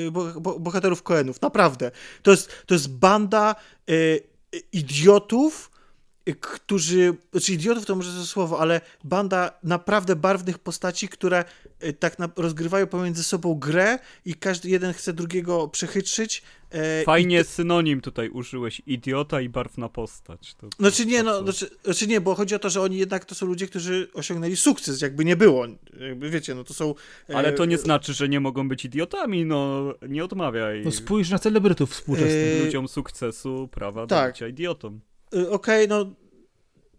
e, 0.07 0.11
bo- 0.11 0.59
Bohaterów 0.59 1.03
Coenów, 1.03 1.41
naprawdę. 1.41 1.91
To 2.21 2.31
jest, 2.31 2.51
to 2.65 2.73
jest 2.75 2.89
banda 2.89 3.55
e, 3.89 3.93
idiotów, 4.71 5.71
którzy, 6.33 7.13
znaczy 7.31 7.53
idiotów 7.53 7.85
to 7.85 7.95
może 7.95 8.11
to 8.11 8.25
słowo, 8.25 8.59
ale 8.59 8.81
banda 9.03 9.59
naprawdę 9.63 10.15
barwnych 10.15 10.59
postaci, 10.59 11.07
które 11.07 11.45
y, 11.83 11.93
tak 11.93 12.19
na, 12.19 12.29
rozgrywają 12.35 12.87
pomiędzy 12.87 13.23
sobą 13.23 13.55
grę 13.55 13.99
i 14.25 14.35
każdy 14.35 14.69
jeden 14.69 14.93
chce 14.93 15.13
drugiego 15.13 15.67
przechytrzyć. 15.67 16.43
E, 16.71 17.03
Fajnie 17.03 17.43
to... 17.43 17.49
synonim 17.49 18.01
tutaj 18.01 18.29
użyłeś, 18.29 18.81
idiota 18.85 19.41
i 19.41 19.49
barwna 19.49 19.89
postać. 19.89 20.53
To, 20.53 20.69
to, 20.69 20.77
znaczy 20.79 21.05
nie, 21.05 21.23
no, 21.23 21.43
znaczy, 21.43 21.69
znaczy, 21.83 22.07
nie, 22.07 22.21
bo 22.21 22.35
chodzi 22.35 22.55
o 22.55 22.59
to, 22.59 22.69
że 22.69 22.81
oni 22.81 22.97
jednak 22.97 23.25
to 23.25 23.35
są 23.35 23.45
ludzie, 23.45 23.67
którzy 23.67 24.07
osiągnęli 24.13 24.55
sukces, 24.55 25.01
jakby 25.01 25.25
nie 25.25 25.35
było, 25.35 25.65
jakby 25.99 26.29
wiecie, 26.29 26.55
no 26.55 26.63
to 26.63 26.73
są... 26.73 26.95
E, 27.29 27.37
ale 27.37 27.53
to 27.53 27.65
nie 27.65 27.77
znaczy, 27.77 28.13
że 28.13 28.29
nie 28.29 28.39
mogą 28.39 28.69
być 28.69 28.85
idiotami, 28.85 29.45
no 29.45 29.93
nie 30.09 30.23
odmawiaj. 30.23 30.81
No 30.85 30.91
spójrz 30.91 31.29
na 31.29 31.39
celebrytów 31.39 31.91
współczesnych. 31.91 32.61
E... 32.61 32.65
Ludziom 32.65 32.87
sukcesu 32.87 33.69
prawa 33.71 34.07
tak. 34.07 34.27
do 34.27 34.33
bycia 34.33 34.47
idiotą. 34.47 34.99
Y, 35.33 35.49
okej, 35.49 35.85
okay, 35.85 35.87
no 35.87 36.15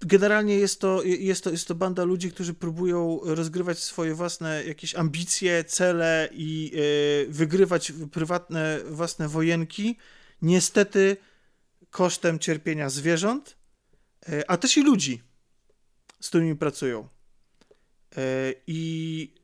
generalnie 0.00 0.58
jest 0.58 0.80
to, 0.80 1.02
jest, 1.02 1.44
to, 1.44 1.50
jest 1.50 1.68
to 1.68 1.74
banda 1.74 2.04
ludzi, 2.04 2.30
którzy 2.30 2.54
próbują 2.54 3.20
rozgrywać 3.22 3.78
swoje 3.78 4.14
własne 4.14 4.64
jakieś 4.64 4.94
ambicje, 4.94 5.64
cele 5.64 6.28
i 6.32 6.72
y, 7.28 7.32
wygrywać 7.32 7.92
prywatne 8.12 8.80
własne 8.90 9.28
wojenki, 9.28 9.96
niestety 10.42 11.16
kosztem 11.90 12.38
cierpienia 12.38 12.90
zwierząt, 12.90 13.56
y, 14.28 14.46
a 14.48 14.56
też 14.56 14.76
i 14.76 14.82
ludzi, 14.82 15.22
z 16.20 16.28
którymi 16.28 16.56
pracują. 16.56 17.08
I 18.66 19.34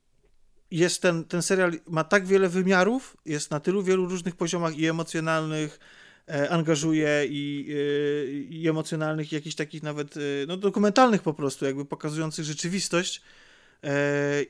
jest 0.70 1.02
ten, 1.02 1.24
ten 1.24 1.42
serial 1.42 1.72
ma 1.86 2.04
tak 2.04 2.26
wiele 2.26 2.48
wymiarów, 2.48 3.16
jest 3.24 3.50
na 3.50 3.60
tylu 3.60 3.82
wielu 3.82 4.06
różnych 4.06 4.36
poziomach 4.36 4.76
i 4.76 4.86
emocjonalnych, 4.86 5.78
angażuje 6.26 7.26
i, 7.28 7.68
e, 7.70 8.32
i 8.32 8.68
emocjonalnych, 8.68 9.32
i 9.32 9.34
jakichś 9.34 9.56
takich 9.56 9.82
nawet 9.82 10.16
e, 10.16 10.20
no, 10.48 10.56
dokumentalnych 10.56 11.22
po 11.22 11.34
prostu, 11.34 11.64
jakby 11.64 11.84
pokazujących 11.84 12.44
rzeczywistość. 12.44 13.22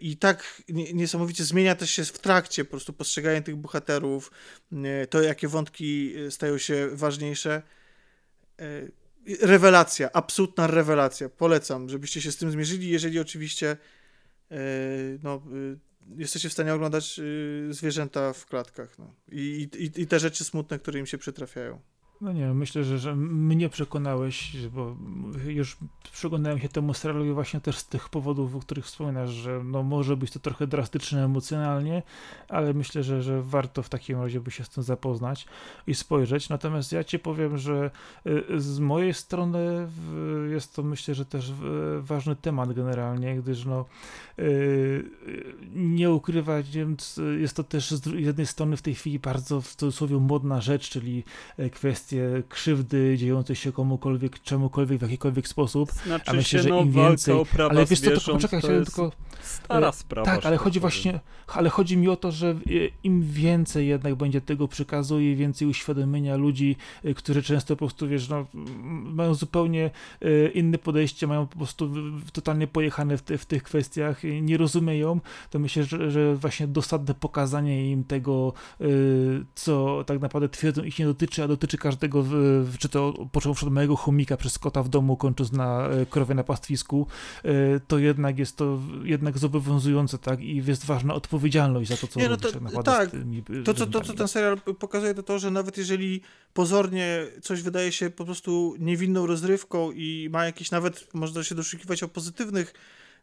I 0.01 0.17
tak 0.17 0.63
niesamowicie 0.69 1.45
zmienia 1.45 1.75
też 1.75 1.91
się 1.91 2.05
w 2.05 2.19
trakcie 2.19 2.65
po 2.65 2.71
prostu 2.71 2.93
postrzeganie 2.93 3.43
tych 3.43 3.57
bohaterów, 3.57 4.31
to 5.11 5.23
jakie 5.23 5.49
wątki 5.49 6.15
stają 6.31 6.59
się 6.59 6.89
ważniejsze. 6.93 7.63
Rewelacja, 9.41 10.13
absolutna 10.13 10.67
rewelacja. 10.67 11.29
Polecam, 11.29 11.89
żebyście 11.89 12.21
się 12.21 12.33
z 12.33 12.37
tym 12.37 12.51
zmierzyli, 12.51 12.89
jeżeli 12.89 13.19
oczywiście 13.19 13.77
no, 15.23 15.43
jesteście 16.17 16.49
w 16.49 16.53
stanie 16.53 16.75
oglądać 16.75 17.19
y, 17.19 17.69
zwierzęta 17.71 18.33
w 18.33 18.47
klatkach. 18.47 18.99
No. 18.99 19.15
I, 19.33 19.69
i, 19.79 20.01
I 20.03 20.07
te 20.07 20.21
rzeczy 20.21 20.45
smutne, 20.45 20.79
które 20.79 21.01
im 21.01 21.07
się 21.07 21.19
przytrafiają. 21.19 21.81
No 22.23 22.33
nie, 22.33 22.55
myślę, 22.55 22.85
że, 22.85 22.99
że 22.99 23.17
mnie 23.17 23.69
przekonałeś, 23.69 24.57
bo 24.75 24.97
już 25.47 25.77
przyglądałem 26.13 26.59
się 26.59 26.69
temu 26.69 26.95
serialowi 26.95 27.33
właśnie 27.33 27.61
też 27.61 27.77
z 27.79 27.87
tych 27.87 28.09
powodów, 28.09 28.57
o 28.57 28.61
których 28.61 28.85
wspominasz, 28.85 29.31
że 29.31 29.61
no 29.65 29.83
może 29.83 30.17
być 30.17 30.31
to 30.31 30.41
trochę 30.41 30.67
drastyczne 30.67 31.25
emocjonalnie, 31.25 32.03
ale 32.49 32.75
myślę, 32.75 33.03
że, 33.03 33.23
że 33.23 33.43
warto 33.43 33.83
w 33.83 33.89
takim 33.89 34.21
razie 34.21 34.41
by 34.41 34.51
się 34.51 34.65
z 34.65 34.69
tym 34.69 34.83
zapoznać 34.83 35.47
i 35.87 35.95
spojrzeć. 35.95 36.49
Natomiast 36.49 36.93
ja 36.93 37.05
ci 37.05 37.19
powiem, 37.19 37.59
że 37.59 37.91
y, 38.27 38.61
z 38.61 38.79
mojej 38.79 39.15
strony 39.15 39.89
jest 40.51 40.77
to 40.77 40.83
myślę, 40.83 41.15
że 41.15 41.25
też 41.25 41.53
ważny 42.01 42.37
temat 42.37 42.73
generalnie, 42.73 43.37
gdyż 43.37 43.65
no 43.65 43.85
y, 44.39 45.11
nie 45.75 46.11
ukrywać, 46.11 46.67
jest 47.39 47.57
to 47.57 47.65
też 47.65 47.91
z 47.91 48.07
jednej 48.07 48.47
strony 48.47 48.77
w 48.77 48.83
tej 48.83 48.95
chwili 48.95 49.19
bardzo 49.19 49.61
w 49.61 49.75
cudzysłowie 49.75 50.19
modna 50.19 50.61
rzecz, 50.61 50.91
czyli 50.91 51.25
e, 51.59 51.71
kwestia 51.71 52.12
kwestie 52.13 52.43
krzywdy 52.49 53.17
dziejącej 53.19 53.57
się 53.57 53.73
komukolwiek, 53.73 54.43
czemukolwiek, 54.43 54.99
w 54.99 55.03
jakikolwiek 55.03 55.49
sposób. 55.49 55.93
Znaczy 55.93 56.31
a 56.31 56.33
myślę, 56.33 56.63
że 56.63 56.69
no, 56.69 56.81
im 56.81 56.93
więcej. 56.93 57.35
ale 57.71 57.87
wiesz 57.87 58.01
co, 58.01 58.11
to 58.11 58.33
poczekaj, 58.33 58.61
to 58.61 58.69
tylko. 58.69 59.13
Stara 59.43 59.89
e, 59.89 59.93
sprawa. 59.93 60.27
Tak, 60.27 60.47
ale 60.47 60.57
chodzi 60.57 60.81
właśnie, 60.81 61.21
ale 61.47 61.71
chodzi 61.71 61.97
mi 61.97 62.09
o 62.09 62.17
to, 62.17 62.33
że 62.33 62.55
im 63.05 63.23
więcej 63.23 63.89
jednak 63.89 64.15
będzie 64.15 64.41
tego 64.41 64.69
przekazu 64.69 65.21
i 65.21 65.37
więcej 65.37 65.69
uświadomienia 65.69 66.37
ludzi, 66.37 66.77
e, 67.05 67.15
którzy 67.15 67.43
często 67.43 67.75
po 67.75 67.79
prostu, 67.79 68.09
wiesz, 68.09 68.29
no, 68.29 68.47
mają 69.05 69.35
zupełnie 69.35 69.91
e, 70.21 70.49
inne 70.49 70.79
podejście, 70.79 71.27
mają 71.27 71.47
po 71.47 71.57
prostu 71.57 71.91
totalnie 72.33 72.67
pojechane 72.67 73.17
w, 73.17 73.23
te, 73.23 73.39
w 73.39 73.47
tych 73.47 73.63
kwestiach, 73.63 74.23
nie 74.43 74.57
rozumieją, 74.57 75.21
to 75.51 75.59
myślę, 75.59 75.85
że, 75.85 76.11
że 76.11 76.37
właśnie 76.37 76.67
dosadne 76.67 77.15
pokazanie 77.15 77.91
im 77.91 78.05
tego, 78.05 78.53
co 79.55 80.05
tak 80.07 80.21
naprawdę 80.21 80.49
twierdzą 80.49 80.83
ich 80.83 80.99
nie 80.99 81.05
dotyczy, 81.05 81.43
a 81.43 81.49
dotyczy 81.49 81.79
każdego 81.79 82.02
tego, 82.03 82.25
czy 82.79 82.89
to 82.89 83.15
począwszy 83.33 83.67
od 83.67 83.73
mojego 83.73 83.97
chomika 83.97 84.37
przez 84.37 84.59
kota 84.59 84.83
w 84.83 84.89
domu, 84.89 85.17
kończąc 85.17 85.53
na 85.53 85.89
e, 85.89 86.07
krowie 86.07 86.35
na 86.35 86.45
pastwisku, 86.45 87.07
e, 87.45 87.81
to 87.81 87.99
jednak 87.99 88.39
jest 88.39 88.57
to 88.57 88.79
jednak 89.05 89.39
zobowiązujące, 89.39 90.19
tak, 90.19 90.41
i 90.41 90.57
jest 90.67 90.85
ważna 90.85 91.15
odpowiedzialność 91.15 91.91
za 91.91 91.97
to, 91.97 92.07
co 92.07 92.21
nie, 92.21 92.29
no 92.29 92.37
to, 92.37 92.51
robisz, 92.51 92.73
tak, 92.85 93.11
to, 93.65 93.75
co, 93.75 93.87
to, 93.87 94.01
co 94.01 94.13
ten 94.13 94.29
serial 94.29 94.61
pokazuje, 94.61 95.15
to 95.15 95.23
to, 95.23 95.39
że 95.39 95.51
nawet 95.51 95.79
jeżeli 95.79 96.21
pozornie 96.55 97.27
coś 97.43 97.63
wydaje 97.63 97.93
się 97.93 98.11
po 98.11 98.25
prostu 98.25 98.75
niewinną 98.79 99.27
rozrywką 99.27 99.93
i 99.93 100.29
ma 100.33 100.45
jakieś 100.45 100.71
nawet, 100.71 101.15
można 101.15 101.45
się 101.45 101.55
doszukiwać 101.55 102.03
o 102.03 102.09
pozytywnych 102.09 102.75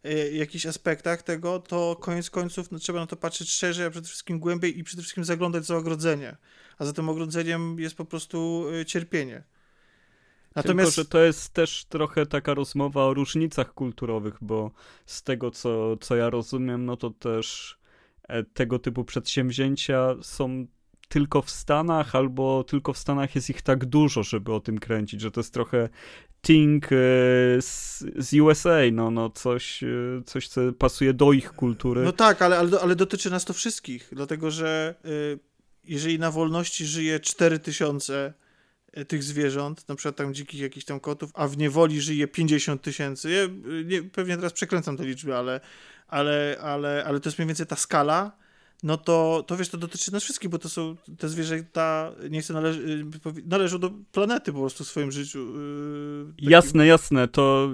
e, 0.03 0.31
jakichś 0.31 0.65
aspektach 0.65 1.23
tego, 1.23 1.59
to 1.59 1.95
koniec 1.95 2.29
końców 2.29 2.71
no, 2.71 2.79
trzeba 2.79 2.99
na 2.99 3.07
to 3.07 3.15
patrzeć 3.15 3.51
szerzej, 3.51 3.85
a 3.85 3.89
przede 3.89 4.07
wszystkim 4.07 4.39
głębiej 4.39 4.79
i 4.79 4.83
przede 4.83 5.01
wszystkim 5.01 5.25
zaglądać 5.25 5.65
za 5.65 5.77
ogrodzenie 5.77 6.37
a 6.79 6.85
za 6.85 6.93
tym 6.93 7.09
ogrodzeniem 7.09 7.79
jest 7.79 7.95
po 7.95 8.05
prostu 8.05 8.65
y, 8.81 8.85
cierpienie. 8.85 9.43
Natomiast... 10.55 10.95
Tylko, 10.95 11.03
że 11.03 11.09
to 11.09 11.19
jest 11.19 11.53
też 11.53 11.85
trochę 11.85 12.25
taka 12.25 12.53
rozmowa 12.53 13.05
o 13.05 13.13
różnicach 13.13 13.73
kulturowych, 13.73 14.37
bo 14.41 14.71
z 15.05 15.23
tego, 15.23 15.51
co, 15.51 15.97
co 15.97 16.15
ja 16.15 16.29
rozumiem, 16.29 16.85
no 16.85 16.97
to 16.97 17.09
też 17.09 17.77
e, 18.27 18.43
tego 18.43 18.79
typu 18.79 19.03
przedsięwzięcia 19.03 20.15
są 20.21 20.67
tylko 21.09 21.41
w 21.41 21.49
Stanach, 21.49 22.15
albo 22.15 22.63
tylko 22.63 22.93
w 22.93 22.97
Stanach 22.97 23.35
jest 23.35 23.49
ich 23.49 23.61
tak 23.61 23.85
dużo, 23.85 24.23
żeby 24.23 24.53
o 24.53 24.59
tym 24.59 24.79
kręcić, 24.79 25.21
że 25.21 25.31
to 25.31 25.39
jest 25.39 25.53
trochę 25.53 25.89
thing 26.41 26.85
e, 26.85 26.95
z, 27.61 28.03
z 28.17 28.33
USA, 28.33 28.79
no, 28.91 29.11
no 29.11 29.29
coś, 29.29 29.83
e, 29.83 29.87
coś, 30.25 30.47
co 30.47 30.61
pasuje 30.73 31.13
do 31.13 31.33
ich 31.33 31.51
kultury. 31.51 32.03
No 32.03 32.11
tak, 32.11 32.41
ale, 32.41 32.59
ale, 32.59 32.79
ale 32.79 32.95
dotyczy 32.95 33.29
nas 33.29 33.45
to 33.45 33.53
wszystkich, 33.53 34.09
dlatego 34.11 34.51
że 34.51 34.95
jeżeli 35.89 36.19
na 36.19 36.31
wolności 36.31 36.85
żyje 36.85 37.19
4000 37.19 38.33
e, 38.93 39.05
tych 39.05 39.23
zwierząt, 39.23 39.87
na 39.87 39.95
przykład 39.95 40.15
tam 40.15 40.33
dzikich 40.33 40.61
jakichś 40.61 40.85
tam 40.85 40.99
kotów, 40.99 41.31
a 41.33 41.47
w 41.47 41.57
niewoli 41.57 42.01
żyje 42.01 42.27
50 42.27 42.81
tysięcy, 42.81 43.31
ja 43.31 43.47
nie, 43.85 44.03
pewnie 44.03 44.35
teraz 44.35 44.53
przekręcam 44.53 44.97
te 44.97 45.05
liczby, 45.05 45.35
ale, 45.35 45.59
ale, 46.07 46.57
ale, 46.61 47.03
ale 47.07 47.19
to 47.19 47.29
jest 47.29 47.39
mniej 47.39 47.47
więcej 47.47 47.65
ta 47.65 47.75
skala, 47.75 48.39
no 48.83 48.97
to, 48.97 49.43
to 49.47 49.57
wiesz, 49.57 49.69
to 49.69 49.77
dotyczy 49.77 50.13
nas 50.13 50.23
wszystkich, 50.23 50.49
bo 50.49 50.59
to 50.59 50.69
są 50.69 50.95
te 51.17 51.29
zwierzęta, 51.29 52.11
nie 52.29 52.41
chcę 52.41 52.53
należy, 52.53 52.81
y, 52.81 53.05
należą 53.45 53.79
do 53.79 53.91
planety 54.11 54.53
po 54.53 54.59
prostu 54.59 54.83
w 54.83 54.87
swoim 54.87 55.11
życiu. 55.11 55.39
Yy, 55.57 56.33
jasne, 56.37 56.87
jasne, 56.87 57.27
to 57.27 57.71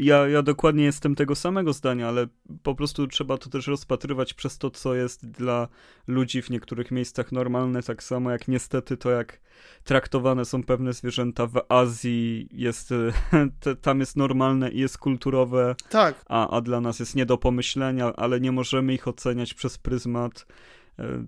ja, 0.00 0.28
ja 0.28 0.42
dokładnie 0.42 0.84
jestem 0.84 1.14
tego 1.14 1.34
samego 1.34 1.72
zdania, 1.72 2.08
ale 2.08 2.26
po 2.62 2.74
prostu 2.74 3.06
trzeba 3.06 3.38
to 3.38 3.50
też 3.50 3.66
rozpatrywać 3.66 4.34
przez 4.34 4.58
to, 4.58 4.70
co 4.70 4.94
jest 4.94 5.30
dla 5.30 5.68
ludzi 6.06 6.42
w 6.42 6.50
niektórych 6.50 6.90
miejscach 6.90 7.32
normalne, 7.32 7.82
tak 7.82 8.02
samo 8.02 8.30
jak 8.30 8.48
niestety 8.48 8.96
to, 8.96 9.10
jak 9.10 9.40
traktowane 9.84 10.44
są 10.44 10.62
pewne 10.62 10.92
zwierzęta 10.92 11.46
w 11.46 11.60
Azji, 11.68 12.48
jest, 12.52 12.90
tam 13.82 14.00
jest 14.00 14.16
normalne 14.16 14.70
i 14.70 14.78
jest 14.78 14.98
kulturowe, 14.98 15.74
tak. 15.88 16.24
a, 16.28 16.50
a 16.50 16.60
dla 16.60 16.80
nas 16.80 17.00
jest 17.00 17.16
nie 17.16 17.26
do 17.26 17.38
pomyślenia, 17.38 18.12
ale 18.16 18.40
nie 18.40 18.52
możemy 18.52 18.94
ich 18.94 19.08
oceniać 19.08 19.54
przez 19.54 19.78
pryzmat 19.78 20.46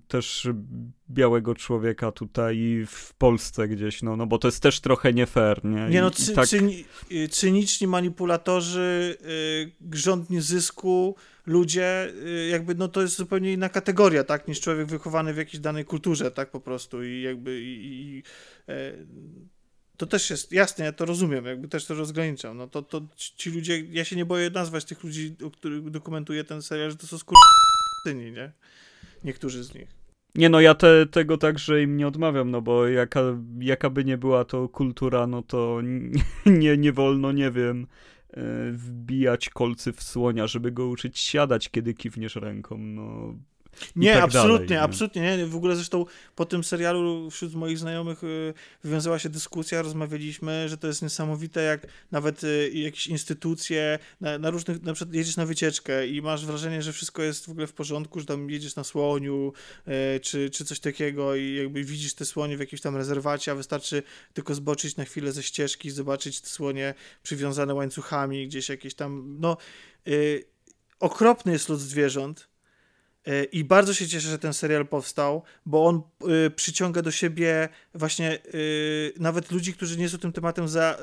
też 0.07 0.47
białego 1.09 1.55
człowieka 1.55 2.11
tutaj 2.11 2.85
w 2.87 3.13
Polsce 3.13 3.67
gdzieś, 3.67 4.01
no, 4.01 4.15
no 4.15 4.27
bo 4.27 4.37
to 4.37 4.47
jest 4.47 4.63
też 4.63 4.79
trochę 4.79 5.13
nie 5.13 5.25
fair, 5.25 5.65
nie? 5.65 5.89
Nie 5.89 6.01
no, 6.01 6.11
cy, 6.11 6.33
tak... 6.33 6.47
cyni, 6.47 6.85
y, 7.11 7.27
cyniczni 7.27 7.87
manipulatorzy, 7.87 9.17
yy, 9.81 9.97
rządni 9.97 10.41
zysku, 10.41 11.15
ludzie, 11.45 12.13
yy, 12.23 12.47
jakby 12.47 12.75
no 12.75 12.87
to 12.87 13.01
jest 13.01 13.15
zupełnie 13.15 13.53
inna 13.53 13.69
kategoria, 13.69 14.23
tak, 14.23 14.47
niż 14.47 14.59
człowiek 14.59 14.87
wychowany 14.87 15.33
w 15.33 15.37
jakiejś 15.37 15.59
danej 15.59 15.85
kulturze, 15.85 16.31
tak 16.31 16.51
po 16.51 16.59
prostu 16.59 17.03
i 17.03 17.21
jakby 17.21 17.61
i, 17.61 17.85
i 17.85 18.23
yy, 18.67 19.07
to 19.97 20.05
też 20.05 20.29
jest, 20.29 20.51
jasne, 20.51 20.85
ja 20.85 20.91
to 20.91 21.05
rozumiem, 21.05 21.45
jakby 21.45 21.67
też 21.67 21.85
to 21.85 21.95
rozgraniczam, 21.95 22.57
no 22.57 22.67
to, 22.67 22.81
to 22.81 23.01
ci 23.15 23.51
ludzie, 23.51 23.79
ja 23.79 24.05
się 24.05 24.15
nie 24.15 24.25
boję 24.25 24.49
nazwać 24.49 24.85
tych 24.85 25.03
ludzi, 25.03 25.35
o 25.43 25.51
których 25.51 25.89
dokumentuje 25.89 26.43
ten 26.43 26.61
serial, 26.61 26.91
że 26.91 26.97
to 26.97 27.07
są 27.07 27.17
skur... 27.17 27.37
nie? 28.15 28.51
Niektórzy 29.23 29.63
z 29.63 29.75
nich. 29.75 29.87
Nie 30.35 30.49
no, 30.49 30.61
ja 30.61 30.75
te, 30.75 31.05
tego 31.05 31.37
także 31.37 31.83
im 31.83 31.97
nie 31.97 32.07
odmawiam, 32.07 32.51
no 32.51 32.61
bo 32.61 32.87
jaka, 32.87 33.21
jaka 33.59 33.89
by 33.89 34.05
nie 34.05 34.17
była 34.17 34.45
to 34.45 34.69
kultura, 34.69 35.27
no 35.27 35.41
to 35.41 35.81
nie, 36.45 36.77
nie 36.77 36.93
wolno, 36.93 37.31
nie 37.31 37.51
wiem, 37.51 37.87
e, 38.29 38.71
wbijać 38.71 39.49
kolcy 39.49 39.93
w 39.93 40.03
słonia, 40.03 40.47
żeby 40.47 40.71
go 40.71 40.87
uczyć 40.87 41.19
siadać, 41.19 41.69
kiedy 41.69 41.93
kiwniesz 41.93 42.35
ręką, 42.35 42.77
no. 42.77 43.35
Nie, 43.95 44.13
tak 44.13 44.23
absolutnie, 44.23 44.67
dalej, 44.67 44.83
absolutnie 44.83 45.37
nie. 45.37 45.45
W 45.45 45.55
ogóle 45.55 45.75
zresztą 45.75 46.05
po 46.35 46.45
tym 46.45 46.63
serialu 46.63 47.31
wśród 47.31 47.53
moich 47.53 47.77
znajomych 47.77 48.23
y, 48.23 48.53
wywiązała 48.83 49.19
się 49.19 49.29
dyskusja, 49.29 49.81
rozmawialiśmy, 49.81 50.69
że 50.69 50.77
to 50.77 50.87
jest 50.87 51.01
niesamowite, 51.01 51.63
jak 51.63 51.87
nawet 52.11 52.43
y, 52.43 52.71
jakieś 52.73 53.07
instytucje 53.07 53.99
na, 54.21 54.37
na 54.37 54.49
różnych, 54.49 54.83
na 54.83 54.93
przykład 54.93 55.15
jedziesz 55.15 55.37
na 55.37 55.45
wycieczkę 55.45 56.07
i 56.07 56.21
masz 56.21 56.45
wrażenie, 56.45 56.81
że 56.81 56.93
wszystko 56.93 57.23
jest 57.23 57.45
w 57.45 57.49
ogóle 57.49 57.67
w 57.67 57.73
porządku, 57.73 58.19
że 58.19 58.25
tam 58.25 58.49
jedziesz 58.49 58.75
na 58.75 58.83
słoniu 58.83 59.53
y, 60.15 60.19
czy, 60.19 60.49
czy 60.49 60.65
coś 60.65 60.79
takiego 60.79 61.35
i 61.35 61.55
jakby 61.55 61.83
widzisz 61.83 62.13
te 62.13 62.25
słonie 62.25 62.57
w 62.57 62.59
jakimś 62.59 62.81
tam 62.81 62.97
rezerwacie, 62.97 63.51
a 63.51 63.55
wystarczy 63.55 64.03
tylko 64.33 64.55
zboczyć 64.55 64.95
na 64.95 65.05
chwilę 65.05 65.31
ze 65.31 65.43
ścieżki, 65.43 65.91
zobaczyć 65.91 66.41
te 66.41 66.47
słonie 66.47 66.93
przywiązane 67.23 67.73
łańcuchami, 67.73 68.47
gdzieś 68.47 68.69
jakieś 68.69 68.93
tam, 68.93 69.35
no 69.39 69.57
y, 70.07 70.45
okropny 70.99 71.51
jest 71.51 71.69
lud 71.69 71.79
zwierząt 71.79 72.52
i 73.51 73.63
bardzo 73.63 73.93
się 73.93 74.07
cieszę, 74.07 74.29
że 74.29 74.39
ten 74.39 74.53
serial 74.53 74.87
powstał, 74.87 75.43
bo 75.65 75.85
on 75.85 76.01
y, 76.45 76.49
przyciąga 76.49 77.01
do 77.01 77.11
siebie 77.11 77.69
właśnie 77.93 78.39
y, 78.53 79.13
nawet 79.19 79.51
ludzi, 79.51 79.73
którzy 79.73 79.97
nie 79.97 80.09
są 80.09 80.17
tym 80.17 80.31
tematem 80.31 80.67
za, 80.67 80.97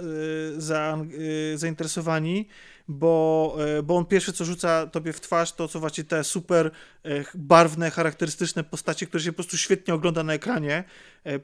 za, 0.57 0.99
zainteresowani, 1.55 2.49
bo, 2.89 3.57
bo 3.83 3.97
on 3.97 4.07
pierwsze, 4.07 4.33
co 4.33 4.45
rzuca 4.45 4.87
tobie 4.87 5.13
w 5.13 5.21
twarz, 5.21 5.53
to 5.53 5.69
co 5.69 5.81
właśnie 5.81 6.05
te 6.05 6.25
super 6.25 6.71
barwne, 7.35 7.91
charakterystyczne 7.91 8.65
postacie, 8.65 9.07
które 9.07 9.23
się 9.23 9.33
po 9.33 9.37
prostu 9.37 9.57
świetnie 9.57 9.95
ogląda 9.95 10.23
na 10.23 10.33
ekranie, 10.33 10.85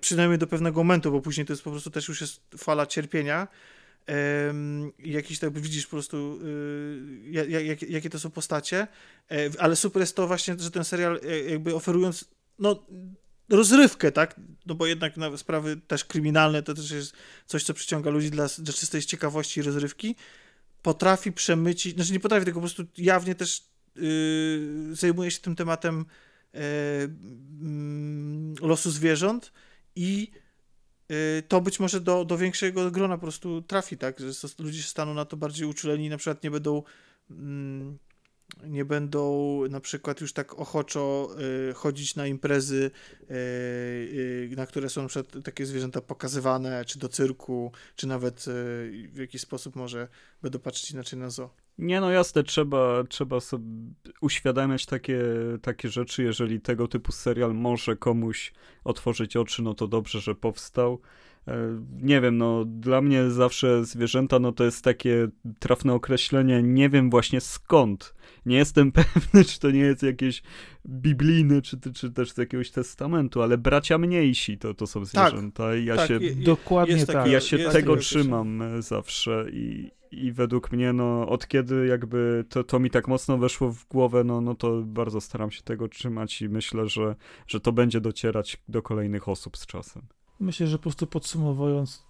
przynajmniej 0.01 0.39
do 0.39 0.47
pewnego 0.47 0.81
momentu, 0.81 1.13
bo 1.13 1.21
później 1.21 1.47
to 1.47 1.53
jest 1.53 1.63
po 1.63 1.71
prostu 1.71 1.91
też 1.91 2.09
już 2.09 2.21
jest 2.21 2.41
fala 2.59 2.87
cierpienia. 2.87 3.49
Ym, 4.51 4.93
jakiś 4.99 5.39
tak 5.39 5.59
widzisz 5.59 5.87
po 5.87 5.91
prostu 5.91 6.39
y, 6.45 7.31
jak, 7.31 7.51
jak, 7.51 7.83
jakie 7.83 8.11
to 8.11 8.19
są 8.21 8.31
postacie, 8.31 8.87
e, 9.31 9.51
ale 9.59 9.77
super 9.77 10.01
jest 10.01 10.17
to 10.17 10.27
właśnie, 10.27 10.57
że 10.59 10.71
ten 10.71 10.85
serial 10.85 11.21
e, 11.23 11.41
jakby 11.41 11.75
oferując 11.75 12.25
no 12.59 12.87
rozrywkę, 13.49 14.13
tak, 14.13 14.41
no 14.67 14.75
bo 14.75 14.87
jednak 14.87 15.17
na 15.17 15.37
sprawy 15.37 15.77
też 15.77 16.05
kryminalne 16.05 16.63
to 16.63 16.75
też 16.75 16.91
jest 16.91 17.13
coś, 17.47 17.65
co 17.65 17.75
przyciąga 17.75 18.11
ludzi 18.11 18.31
dla, 18.31 18.47
dla 18.59 18.73
czystej 18.73 19.03
ciekawości 19.03 19.61
i 19.61 19.63
rozrywki, 19.63 20.17
potrafi 20.83 21.33
przemycić, 21.33 21.95
znaczy 21.95 22.13
nie 22.13 22.21
potrafi, 22.21 22.45
tylko 22.45 22.61
po 22.61 22.67
prostu 22.67 22.85
jawnie 22.99 23.35
też 23.35 23.65
yy, 23.97 24.95
zajmuje 24.95 25.31
się 25.31 25.41
tym 25.41 25.57
tematem 25.57 26.05
yy, 26.55 26.61
losu 28.61 28.91
zwierząt 28.91 29.53
i 29.97 30.31
y, 30.35 30.46
to 31.49 31.61
być 31.61 31.81
może 31.81 32.01
do, 32.01 32.25
do 32.25 32.39
większego 32.39 32.91
grona 32.91 33.17
po 33.17 33.23
prostu 33.23 33.63
trafi, 33.63 33.99
tak, 33.99 34.21
że 34.21 34.49
ludzie 34.59 34.83
się 34.83 34.89
staną 34.89 35.15
na 35.15 35.25
to 35.25 35.37
bardziej 35.37 35.67
uczuleni 35.67 36.07
i 36.07 36.11
na 36.11 36.17
przykład 36.17 36.43
nie 36.43 36.51
będą 36.51 36.83
mm, 37.31 37.99
nie 38.65 38.85
będą 38.85 39.61
na 39.71 39.81
przykład 39.81 40.21
już 40.21 40.33
tak 40.33 40.59
ochoczo 40.59 41.29
y, 41.71 41.75
chodzić 41.75 42.17
na 42.17 42.27
imprezy, 42.27 42.91
y, 43.23 43.35
y, 43.35 44.55
na 44.57 44.67
które 44.67 44.89
są 44.89 45.03
na 45.03 45.09
przykład 45.09 45.45
takie 45.45 45.67
zwierzęta 45.67 46.01
pokazywane, 46.01 46.85
czy 46.85 46.99
do 46.99 47.09
cyrku, 47.09 47.73
czy 47.97 48.07
nawet 48.07 48.39
y, 48.39 49.09
w 49.13 49.17
jakiś 49.17 49.41
sposób 49.41 49.77
może 49.77 50.09
będą 50.43 50.59
patrzeć 50.59 50.91
inaczej 50.91 51.19
na 51.19 51.31
zoo. 51.31 51.51
Nie, 51.79 52.01
no 52.01 52.11
jasne, 52.11 52.43
trzeba, 52.43 53.05
trzeba 53.05 53.41
sobie 53.41 53.65
uświadamiać 54.21 54.87
takie, 54.87 55.21
takie 55.63 55.89
rzeczy. 55.89 56.23
Jeżeli 56.23 56.61
tego 56.61 56.89
typu 56.89 57.13
serial 57.13 57.55
może 57.55 57.97
komuś 57.97 58.53
otworzyć 58.85 59.37
oczy, 59.37 59.63
no 59.63 59.75
to 59.75 59.89
dobrze, 59.89 60.21
że 60.21 60.35
powstał. 60.35 61.01
E, 61.49 61.83
Nie 62.03 62.21
wiem, 62.21 62.39
no 62.39 62.65
dla 62.65 63.01
mnie 63.01 63.31
zawsze 63.31 63.85
zwierzęta, 63.85 64.39
no 64.39 64.53
to 64.53 64.65
jest 64.65 64.85
takie 64.85 65.29
trafne 65.59 65.95
określenie, 65.95 66.63
nie 66.63 66.89
wiem 66.89 67.11
właśnie 67.11 67.41
skąd. 67.41 68.15
Nie 68.47 68.57
jestem 68.57 68.93
pewny, 69.15 69.45
czy 69.45 69.61
to 69.61 69.71
nie 69.71 69.81
jest 69.81 70.03
jakieś 70.03 70.43
biblijne, 70.87 71.63
czy, 71.63 71.81
czy 71.95 72.13
też 72.13 72.33
z 72.33 72.39
jakiegoś 72.39 72.71
testamentu, 72.71 73.43
ale 73.43 73.59
bracia 73.59 73.99
mniejsi 73.99 74.59
to, 74.59 74.75
to 74.75 74.87
są 74.87 75.03
Tak, 75.07 75.31
zwierzęta 75.31 75.77
i 75.77 75.85
ja 75.85 75.97
tak, 75.97 76.09
się 76.09 76.21
Dokładnie 76.45 77.07
tak. 77.07 77.31
ja 77.31 77.41
się 77.41 77.59
tego 77.59 77.97
trzymam 77.97 78.63
e, 78.63 78.83
zawsze 78.83 79.47
i, 79.53 79.91
i 80.11 80.33
według 80.33 80.73
mnie, 80.73 80.93
no, 80.93 81.29
od 81.29 81.49
kiedy 81.49 81.87
jakby 81.87 82.45
to, 82.49 82.65
to 82.65 82.79
mi 82.79 82.91
tak 82.91 83.09
mocno 83.09 83.39
weszło 83.39 83.73
w 83.73 83.89
głowę, 83.89 84.25
no, 84.25 84.41
no 84.41 84.55
to 84.55 84.83
bardzo 84.83 85.21
staram 85.21 85.51
się 85.51 85.63
tego 85.63 85.89
trzymać 85.89 86.43
i 86.43 86.49
myślę, 86.49 86.89
że, 86.89 87.17
że 87.47 87.61
to 87.61 87.73
będzie 87.73 88.01
docierać 88.01 88.63
do 88.69 88.83
kolejnych 88.83 89.29
osób 89.29 89.57
z 89.57 89.67
czasem. 89.67 90.03
Myślę, 90.41 90.67
że 90.67 90.79
po 90.79 90.83
prostu 90.83 91.07
podsumowując, 91.07 92.06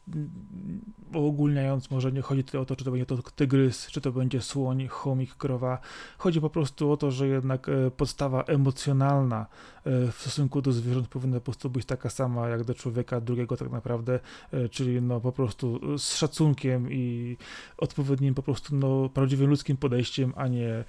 uogólniając, 1.14 1.90
może 1.90 2.12
nie 2.12 2.22
chodzi 2.22 2.58
o 2.58 2.64
to, 2.64 2.76
czy 2.76 2.84
to 2.84 2.90
będzie 2.90 3.06
to 3.06 3.16
tygrys, 3.16 3.86
czy 3.86 4.00
to 4.00 4.12
będzie 4.12 4.42
słoń, 4.42 4.86
chomik, 4.86 5.34
krowa. 5.34 5.78
Chodzi 6.18 6.40
po 6.40 6.50
prostu 6.50 6.92
o 6.92 6.96
to, 6.96 7.10
że 7.10 7.28
jednak 7.28 7.68
e, 7.68 7.90
podstawa 7.90 8.42
emocjonalna 8.42 9.46
e, 9.84 10.12
w 10.12 10.14
stosunku 10.20 10.62
do 10.62 10.72
zwierząt 10.72 11.08
powinna 11.08 11.36
po 11.36 11.44
prostu 11.44 11.70
być 11.70 11.86
taka 11.86 12.10
sama 12.10 12.48
jak 12.48 12.64
do 12.64 12.74
człowieka 12.74 13.20
drugiego 13.20 13.56
tak 13.56 13.70
naprawdę, 13.70 14.20
e, 14.52 14.68
czyli 14.68 15.02
no 15.02 15.20
po 15.20 15.32
prostu 15.32 15.98
z 15.98 16.16
szacunkiem 16.16 16.92
i 16.92 17.36
odpowiednim 17.78 18.34
po 18.34 18.42
prostu 18.42 18.76
no 18.76 19.08
prawdziwym 19.08 19.50
ludzkim 19.50 19.76
podejściem, 19.76 20.32
a 20.36 20.48
nie 20.48 20.84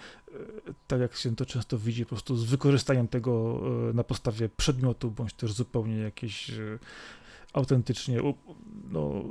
tak 0.88 1.02
jak 1.02 1.16
się 1.16 1.36
to 1.36 1.46
często 1.46 1.78
widzi, 1.78 2.06
po 2.06 2.10
prostu 2.10 2.36
z 2.36 2.44
wykorzystaniem 2.44 3.08
tego 3.08 3.62
na 3.94 4.04
podstawie 4.04 4.50
przedmiotu, 4.50 5.12
bądź 5.12 5.34
też 5.34 5.54
zupełnie 5.54 5.98
jakieś 5.98 6.50
e, 6.50 6.80
autentycznie, 7.58 8.20
no 8.92 9.24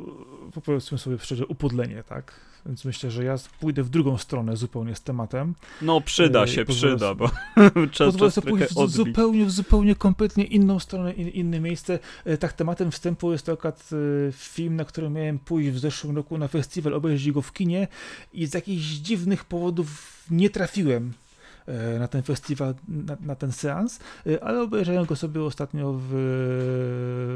powiedzmy 0.65 0.99
sobie 0.99 1.19
szczerze, 1.19 1.47
upodlenie, 1.47 2.03
tak? 2.03 2.41
Więc 2.67 2.85
myślę, 2.85 3.11
że 3.11 3.25
ja 3.25 3.37
pójdę 3.61 3.83
w 3.83 3.89
drugą 3.89 4.19
stronę 4.19 4.57
zupełnie 4.57 4.95
z 4.95 5.03
tematem. 5.03 5.55
No, 5.83 6.01
przyda 6.01 6.47
się, 6.47 6.65
przyda, 6.65 7.15
bo 7.15 7.31
czas, 7.93 8.07
Pozwolę 8.07 8.31
sobie 8.31 8.51
pójść 8.51 8.75
w 8.75 8.89
zupełnie, 8.91 9.47
w 9.47 9.51
zupełnie 9.51 9.95
kompletnie 9.95 10.45
inną 10.45 10.79
stronę, 10.79 11.13
in, 11.13 11.29
inne 11.29 11.61
miejsce. 11.61 11.99
E, 12.25 12.39
Tak, 12.39 12.53
tematem 12.53 12.91
wstępu 12.91 13.33
jest 13.33 13.47
to 13.47 13.53
akurat 13.53 13.91
e, 14.29 14.33
film, 14.33 14.77
na 14.77 14.85
który 14.85 15.11
miałem 15.11 15.39
pójść 15.39 15.71
w 15.71 15.79
zeszłym 15.79 16.17
roku 16.17 16.39
na 16.39 16.49
festiwal, 16.49 16.95
obejrzeć 16.95 17.33
go 17.33 17.43
w 17.43 17.53
kinie 17.53 17.89
i 18.33 18.47
z 18.47 18.55
jakichś 18.55 18.85
dziwnych 18.85 19.45
powodów 19.45 20.23
nie 20.31 20.51
trafiłem 20.51 21.13
na 21.99 22.09
ten 22.09 22.23
festiwal, 22.23 22.75
na, 22.89 23.17
na 23.21 23.35
ten 23.35 23.53
seans, 23.53 24.01
e, 24.27 24.45
ale 24.45 24.63
obejrzałem 24.63 25.05
go 25.05 25.17
sobie 25.17 25.43
ostatnio 25.43 25.93
w, 25.93 26.09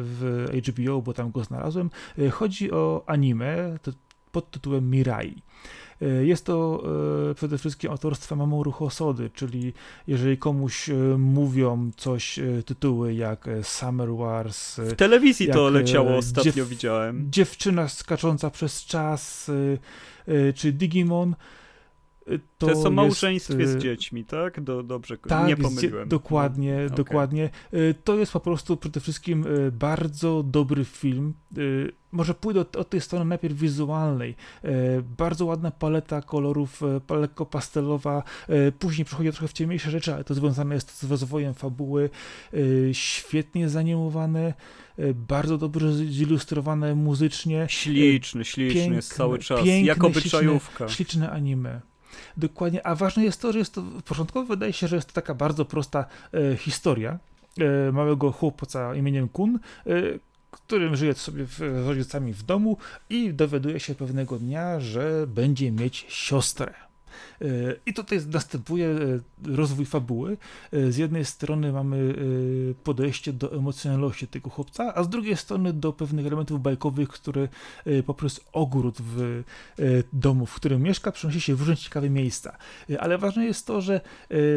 w 0.04 0.46
HBO, 0.68 1.02
bo 1.02 1.14
tam 1.14 1.30
go 1.30 1.44
znalazłem. 1.44 1.90
E, 2.18 2.30
Chodzi 2.30 2.72
o 2.72 3.04
anime 3.06 3.76
pod 4.32 4.50
tytułem 4.50 4.90
Mirai. 4.90 5.42
E, 6.02 6.06
Jest 6.24 6.44
to 6.46 6.82
e, 7.30 7.34
przede 7.34 7.58
wszystkim 7.58 7.90
autorstwa 7.90 8.36
Mamoru 8.36 8.72
Hosody, 8.72 9.30
czyli 9.34 9.72
jeżeli 10.06 10.38
komuś 10.38 10.88
e, 10.90 10.94
mówią 11.18 11.90
coś 11.96 12.38
e, 12.38 12.62
tytuły 12.62 13.14
jak 13.14 13.48
e, 13.48 13.64
Summer 13.64 14.08
Wars, 14.12 14.78
e, 14.78 14.84
W 14.86 14.96
telewizji 14.96 15.48
to 15.48 15.68
e, 15.68 15.70
leciało 15.70 16.16
ostatnio, 16.16 16.52
dziew- 16.52 16.66
widziałem. 16.68 17.26
Dziewczyna 17.30 17.88
skacząca 17.88 18.50
przez 18.50 18.84
czas, 18.84 19.48
e, 20.28 20.32
e, 20.48 20.52
czy 20.52 20.72
Digimon, 20.72 21.32
e, 21.32 21.36
to, 22.38 22.66
To 22.66 22.72
jest 22.72 22.86
o 22.86 22.90
małżeństwie 22.90 23.66
z 23.66 23.76
e, 23.76 23.78
dziećmi, 23.78 24.24
tak? 24.24 24.60
Do, 24.60 24.82
dobrze, 24.82 25.18
tak, 25.18 25.48
nie 25.48 25.56
pomyliłem. 25.56 26.08
Dokładnie, 26.08 26.76
No, 26.78 26.84
okej. 26.84 26.96
dokładnie. 26.96 27.50
Y, 27.74 27.94
To 28.04 28.18
jest 28.18 28.32
po 28.32 28.40
prostu 28.40 28.76
przede 28.76 29.00
wszystkim 29.00 29.46
y, 29.46 29.72
bardzo 29.72 30.42
dobry 30.42 30.84
film. 30.84 31.34
Y, 31.58 31.92
Może 32.12 32.34
pójdę 32.34 32.60
od, 32.60 32.76
od 32.76 32.88
tej 32.90 33.00
strony 33.00 33.24
najpierw 33.24 33.54
wizualnej. 33.58 34.34
Y, 34.64 34.68
Bardzo 35.18 35.44
ładna 35.46 35.70
paleta 35.70 36.22
kolorów, 36.22 36.82
y, 37.10 37.14
lekko 37.14 37.46
pastelowa. 37.46 38.22
Y, 38.68 38.72
Później 38.78 39.04
przechodzi 39.04 39.30
trochę 39.32 39.48
w 39.48 39.52
ciemniejsze 39.52 39.90
rzeczy, 39.90 40.14
ale 40.14 40.24
to 40.24 40.34
związane 40.34 40.74
jest 40.74 40.98
z 41.02 41.10
rozwojem 41.10 41.54
fabuły. 41.54 42.10
Y, 42.54 42.90
Świetnie 42.92 43.68
zanimowane, 43.68 44.54
y, 44.98 45.14
bardzo 45.14 45.58
dobrze 45.58 45.92
zilustrowane 45.94 46.94
muzycznie. 46.94 47.66
Śliczny, 47.68 48.44
śliczny 48.44 48.94
jest 48.94 49.14
cały 49.14 49.38
czas. 49.38 49.64
piękny, 49.64 49.86
Jak 49.86 49.96
śliczny, 49.98 50.20
obyczajówka. 50.20 50.88
Śliczne 50.88 51.30
anime. 51.30 51.80
Dokładnie, 52.36 52.86
a 52.86 52.94
ważne 52.94 53.24
jest 53.24 53.40
to, 53.42 53.52
że 53.52 53.58
jest 53.58 53.74
to, 53.74 53.82
początkowo 54.04 54.46
wydaje 54.46 54.72
się, 54.72 54.88
że 54.88 54.96
jest 54.96 55.08
to 55.08 55.14
taka 55.14 55.34
bardzo 55.34 55.64
prosta 55.64 56.04
e, 56.34 56.56
historia 56.56 57.18
e, 57.58 57.92
małego 57.92 58.32
chłopca 58.32 58.94
imieniem 58.94 59.28
Kun, 59.28 59.58
e, 59.86 59.90
którym 60.50 60.96
żyje 60.96 61.14
sobie 61.14 61.46
w, 61.46 61.52
z 61.54 61.86
rodzicami 61.86 62.32
w 62.32 62.42
domu 62.42 62.76
i 63.10 63.34
dowiaduje 63.34 63.80
się 63.80 63.94
pewnego 63.94 64.38
dnia, 64.38 64.80
że 64.80 65.26
będzie 65.26 65.72
mieć 65.72 66.06
siostrę. 66.08 66.74
E, 67.42 67.46
I 67.86 67.94
tutaj 67.94 68.18
następuje 68.32 68.88
e, 68.88 69.56
rozwój 69.56 69.86
fabuły. 69.86 70.36
E, 70.72 70.92
Z 70.92 70.96
jednej 70.96 71.24
strony 71.24 71.72
mamy 71.72 72.14
podejście 72.84 73.32
do 73.32 73.52
emocjonalności 73.52 74.28
tego 74.28 74.50
chłopca, 74.50 74.94
a 74.94 75.02
z 75.04 75.08
drugiej 75.08 75.36
strony 75.36 75.72
do 75.72 75.92
pewnych 75.92 76.26
elementów 76.26 76.62
bajkowych, 76.62 77.08
które 77.08 77.48
poprzez 78.06 78.40
ogród 78.52 78.98
w 79.00 79.42
domu, 80.12 80.46
w 80.46 80.54
którym 80.54 80.82
mieszka, 80.82 81.12
przenosi 81.12 81.40
się 81.40 81.54
w 81.54 81.60
różne 81.60 81.76
ciekawe 81.76 82.10
miejsca. 82.10 82.56
Ale 82.98 83.18
ważne 83.18 83.44
jest 83.44 83.66
to, 83.66 83.80
że 83.80 84.00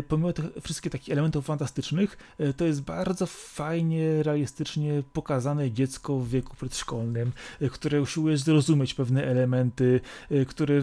pomimo 0.08 0.34
tych 0.34 0.46
wszystkich 0.62 0.92
takich 0.92 1.14
elementów 1.14 1.46
fantastycznych, 1.46 2.18
to 2.58 2.66
jest 2.66 2.82
bardzo 2.82 3.26
fajnie, 3.26 4.24
realistycznie 4.24 5.04
pokazane 5.14 5.72
dziecko 5.72 6.20
w 6.20 6.30
wieku 6.30 6.56
przedszkolnym, 6.56 7.32
które 7.72 8.02
usiłuje 8.02 8.38
zrozumieć 8.38 8.94
pewne 8.94 9.24
elementy, 9.26 10.02
które 10.48 10.82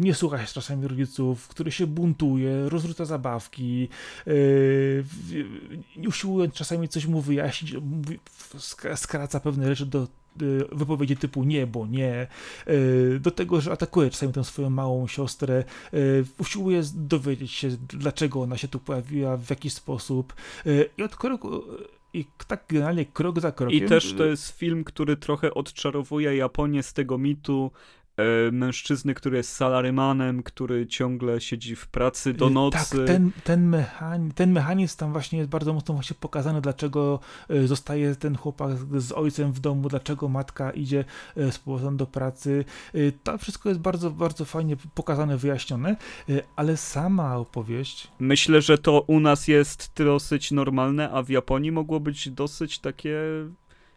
nie 0.00 0.14
słucha 0.14 0.46
się 0.46 0.52
czasami 0.52 0.88
rodziców, 0.88 1.05
rodziców, 1.06 1.48
który 1.48 1.72
się 1.72 1.86
buntuje, 1.86 2.68
rozrzuca 2.68 3.04
zabawki, 3.04 3.88
yy, 4.26 5.04
usiłując 6.08 6.54
czasami 6.54 6.88
coś 6.88 7.06
mu 7.06 7.20
wyjaśnić, 7.20 7.74
skraca 8.94 9.40
pewne 9.40 9.66
rzeczy 9.68 9.86
do 9.86 10.08
wypowiedzi 10.72 11.16
typu 11.16 11.44
nie, 11.44 11.66
bo 11.66 11.86
nie, 11.86 12.26
do 13.20 13.30
tego, 13.30 13.60
że 13.60 13.72
atakuje 13.72 14.10
czasami 14.10 14.32
tę 14.32 14.44
swoją 14.44 14.70
małą 14.70 15.06
siostrę, 15.06 15.64
usiłuje 16.38 16.82
dowiedzieć 16.94 17.52
się, 17.52 17.68
dlaczego 17.88 18.42
ona 18.42 18.56
się 18.56 18.68
tu 18.68 18.78
pojawiła, 18.78 19.36
w 19.36 19.50
jaki 19.50 19.70
sposób 19.70 20.34
i 20.98 21.02
od 21.02 21.16
kroku 21.16 21.62
i 22.16 22.26
tak 22.46 22.64
generalnie 22.68 23.04
krok 23.04 23.40
za 23.40 23.52
krokiem. 23.52 23.84
I 23.84 23.88
też 23.88 24.14
to 24.14 24.24
jest 24.24 24.58
film, 24.58 24.84
który 24.84 25.16
trochę 25.16 25.54
odczarowuje 25.54 26.36
Japonię 26.36 26.82
z 26.82 26.92
tego 26.92 27.18
mitu 27.18 27.70
mężczyzny, 28.52 29.14
który 29.14 29.36
jest 29.36 29.52
salarymanem, 29.52 30.42
który 30.42 30.86
ciągle 30.86 31.40
siedzi 31.40 31.76
w 31.76 31.86
pracy 31.86 32.34
do 32.34 32.46
e, 32.46 32.50
nocy. 32.50 32.96
Tak, 32.96 33.06
ten, 33.06 33.30
ten, 33.44 33.68
mechanizm, 33.68 34.34
ten 34.34 34.52
mechanizm 34.52 34.98
tam 34.98 35.12
właśnie 35.12 35.38
jest 35.38 35.50
bardzo 35.50 35.72
mocno 35.72 35.94
właśnie 35.94 36.16
pokazany, 36.20 36.60
dlaczego 36.60 37.20
e, 37.48 37.66
zostaje 37.66 38.14
ten 38.14 38.36
chłopak 38.36 38.70
z 38.96 39.12
ojcem 39.12 39.52
w 39.52 39.60
domu, 39.60 39.88
dlaczego 39.88 40.28
matka 40.28 40.70
idzie 40.70 41.04
z 41.36 41.58
powrotem 41.58 41.96
do 41.96 42.06
pracy. 42.06 42.64
To 43.22 43.38
wszystko 43.38 43.68
jest 43.68 43.80
bardzo, 43.80 44.10
bardzo 44.10 44.44
fajnie 44.44 44.76
pokazane, 44.94 45.36
wyjaśnione, 45.36 45.96
ale 46.56 46.76
sama 46.76 47.36
opowieść... 47.36 48.08
Myślę, 48.18 48.62
że 48.62 48.78
to 48.78 49.00
u 49.00 49.20
nas 49.20 49.48
jest 49.48 49.92
dosyć 49.96 50.52
normalne, 50.52 51.10
a 51.10 51.22
w 51.22 51.28
Japonii 51.28 51.72
mogło 51.72 52.00
być 52.00 52.30
dosyć 52.30 52.78
takie 52.78 53.18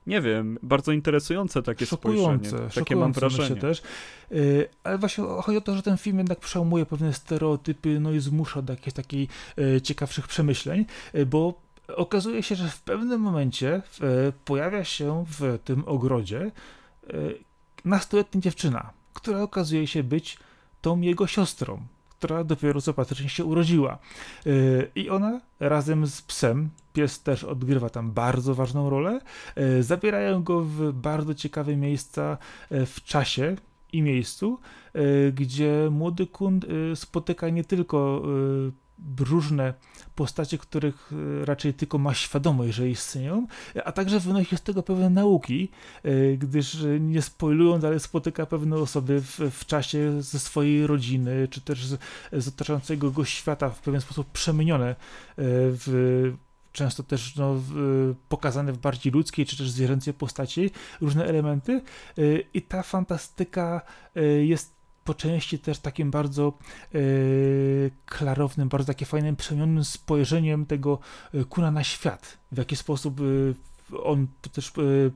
nie 0.09 0.21
wiem, 0.21 0.59
bardzo 0.63 0.91
interesujące 0.91 1.63
takie 1.63 1.85
szokujące, 1.85 2.49
spojrzenie. 2.49 2.71
Takie 2.75 2.95
mam 2.95 3.13
wrażenie. 3.13 3.61
też. 3.61 3.81
Yy, 4.31 4.69
ale 4.83 4.97
właśnie 4.97 5.23
chodzi 5.23 5.57
o 5.57 5.61
to, 5.61 5.75
że 5.75 5.81
ten 5.81 5.97
film 5.97 6.17
jednak 6.17 6.39
przełamuje 6.39 6.85
pewne 6.85 7.13
stereotypy, 7.13 7.99
no 7.99 8.11
i 8.11 8.19
zmusza 8.19 8.61
do 8.61 8.73
jakichś 8.73 8.95
takich 8.95 9.29
yy, 9.57 9.81
ciekawszych 9.81 10.27
przemyśleń, 10.27 10.85
yy, 11.13 11.25
bo 11.25 11.53
okazuje 11.95 12.43
się, 12.43 12.55
że 12.55 12.67
w 12.67 12.81
pewnym 12.81 13.21
momencie 13.21 13.81
pojawia 14.45 14.83
się 14.83 15.25
w 15.27 15.59
tym 15.63 15.83
ogrodzie 15.85 16.51
nastoletnia 17.85 18.41
dziewczyna, 18.41 18.93
która 19.13 19.41
okazuje 19.41 19.87
się 19.87 20.03
być 20.03 20.37
tą 20.81 21.01
jego 21.01 21.27
siostrą 21.27 21.81
która 22.19 22.43
dopiero 22.43 22.81
co 22.81 22.93
patycznie 22.93 23.29
się 23.29 23.45
urodziła. 23.45 23.97
Y, 24.47 24.91
I 24.95 25.09
ona 25.09 25.41
razem 25.59 26.07
z 26.07 26.21
psem, 26.21 26.69
pies 26.93 27.23
też 27.23 27.43
odgrywa 27.43 27.89
tam 27.89 28.11
bardzo 28.11 28.55
ważną 28.55 28.89
rolę, 28.89 29.21
y, 29.57 29.83
zabierają 29.83 30.43
go 30.43 30.61
w 30.61 30.91
bardzo 30.93 31.33
ciekawe 31.33 31.75
miejsca 31.75 32.37
y, 32.71 32.85
w 32.85 33.03
czasie 33.03 33.55
i 33.93 34.01
miejscu, 34.01 34.59
gdzie 35.33 35.89
młody 35.91 36.27
kun 36.27 36.59
spotyka 36.95 37.49
nie 37.49 37.63
tylko 37.63 38.23
różne 39.19 39.73
postacie, 40.15 40.57
których 40.57 41.11
e, 41.41 41.45
raczej 41.45 41.73
tylko 41.73 41.97
ma 41.97 42.13
świadomość, 42.13 42.73
że 42.73 42.89
istnieją, 42.89 43.47
a 43.85 43.91
także 43.91 44.19
wynosi 44.19 44.57
z 44.57 44.61
tego 44.61 44.83
pewne 44.83 45.09
nauki, 45.09 45.69
e, 46.03 46.37
gdyż 46.37 46.83
e, 46.83 46.99
nie 46.99 47.21
spoilując, 47.21 47.83
ale 47.83 47.99
spotyka 47.99 48.45
pewne 48.45 48.75
osoby 48.77 49.21
w, 49.21 49.39
w 49.51 49.65
czasie 49.65 50.21
ze 50.21 50.39
swojej 50.39 50.87
rodziny, 50.87 51.47
czy 51.47 51.61
też 51.61 51.85
z, 51.85 51.99
z 52.31 52.47
otaczającego 52.47 53.11
go 53.11 53.25
świata 53.25 53.69
w 53.69 53.81
pewien 53.81 54.01
sposób 54.01 54.31
przemienione 54.31 54.95
w 55.37 56.33
często 56.71 57.03
też 57.03 57.35
no, 57.35 57.55
pokazane 58.29 58.73
w 58.73 58.77
bardziej 58.77 59.13
ludzkiej 59.13 59.45
czy 59.45 59.57
też 59.57 59.69
zwierzęcej 59.69 60.13
postaci, 60.13 60.71
różne 61.01 61.25
elementy 61.25 61.81
i 62.53 62.61
ta 62.61 62.83
fantastyka 62.83 63.81
jest 64.41 64.78
po 65.09 65.13
części 65.13 65.59
też 65.59 65.79
takim 65.79 66.11
bardzo 66.11 66.53
e, 66.93 66.99
klarownym, 68.05 68.69
bardzo 68.69 68.87
takim 68.87 69.07
fajnym, 69.07 69.35
przemienionym 69.35 69.83
spojrzeniem 69.83 70.65
tego 70.65 70.99
e, 71.33 71.43
kuna 71.43 71.71
na 71.71 71.83
świat. 71.83 72.37
W 72.51 72.57
jaki 72.57 72.75
sposób 72.75 73.19
e, 73.21 73.23
on 74.03 74.27
też 74.51 74.73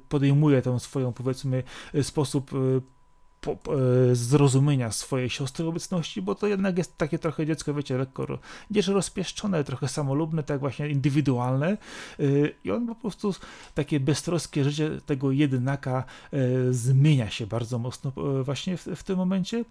podejmuje 0.10 0.62
tę 0.62 0.80
swoją, 0.80 1.14
powiedzmy, 1.14 1.64
sposób 2.02 2.52
po, 3.44 3.52
e, 3.52 4.16
zrozumienia 4.16 4.92
swojej 4.92 5.30
siostry 5.30 5.66
obecności, 5.66 6.22
bo 6.22 6.36
to 6.36 6.48
jednak 6.48 6.78
jest 6.78 6.98
takie 6.98 7.20
trochę 7.20 7.46
dziecko, 7.46 7.74
wiecie, 7.74 7.98
lekko 7.98 8.40
nie 8.72 8.82
rozpieszczone, 8.82 9.64
trochę 9.64 9.88
samolubne, 9.88 10.44
tak 10.44 10.60
właśnie 10.60 10.90
indywidualne 10.90 11.68
e, 12.20 12.24
i 12.64 12.72
on 12.72 12.88
po 12.88 12.96
prostu 12.96 13.36
takie 13.76 14.00
beztroskie 14.00 14.64
życie 14.64 14.90
tego 15.06 15.32
jedynaka 15.32 16.04
e, 16.34 16.38
zmienia 16.74 17.30
się 17.30 17.48
bardzo 17.48 17.80
mocno 17.80 18.12
właśnie 18.44 18.78
w, 18.78 18.86
w 18.86 19.04
tym 19.04 19.18
momencie 19.18 19.66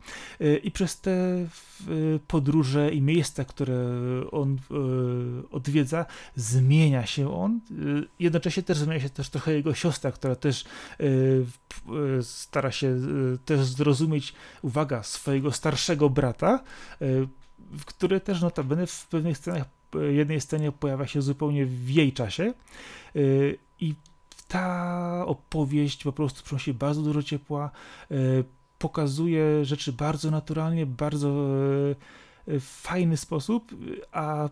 i 0.62 0.70
przez 0.70 1.00
te 1.00 1.46
podróże 2.28 2.90
i 2.90 3.02
miejsca, 3.02 3.44
które 3.44 3.76
on 4.30 4.58
odwiedza, 5.50 6.06
zmienia 6.36 7.06
się 7.06 7.34
on. 7.34 7.60
Jednocześnie 8.18 8.62
też 8.62 8.78
zmienia 8.78 9.00
się 9.00 9.10
też 9.10 9.30
trochę 9.30 9.52
jego 9.52 9.74
siostra, 9.74 10.12
która 10.12 10.36
też 10.36 10.64
stara 12.22 12.72
się 12.72 12.96
też 13.44 13.61
zrozumieć, 13.64 14.34
uwaga, 14.62 15.02
swojego 15.02 15.52
starszego 15.52 16.10
brata, 16.10 16.60
e, 17.00 17.06
który 17.86 18.20
też 18.20 18.40
notabene 18.40 18.86
w 18.86 19.06
pewnych 19.06 19.38
scenach, 19.38 19.64
e, 19.96 20.12
jednej 20.12 20.40
scenie 20.40 20.72
pojawia 20.72 21.06
się 21.06 21.22
zupełnie 21.22 21.66
w 21.66 21.90
jej 21.90 22.12
czasie 22.12 22.44
e, 22.44 22.54
i 23.80 23.94
ta 24.48 25.24
opowieść 25.26 26.04
po 26.04 26.12
prostu 26.12 26.42
przynosi 26.44 26.74
bardzo 26.74 27.02
dużo 27.02 27.22
ciepła, 27.22 27.70
pokazuje 28.78 29.64
rzeczy 29.64 29.92
bardzo 29.92 30.30
naturalnie, 30.30 30.86
bardzo 30.86 31.46
fajny 32.60 33.16
sposób, 33.16 33.74
a 34.12 34.48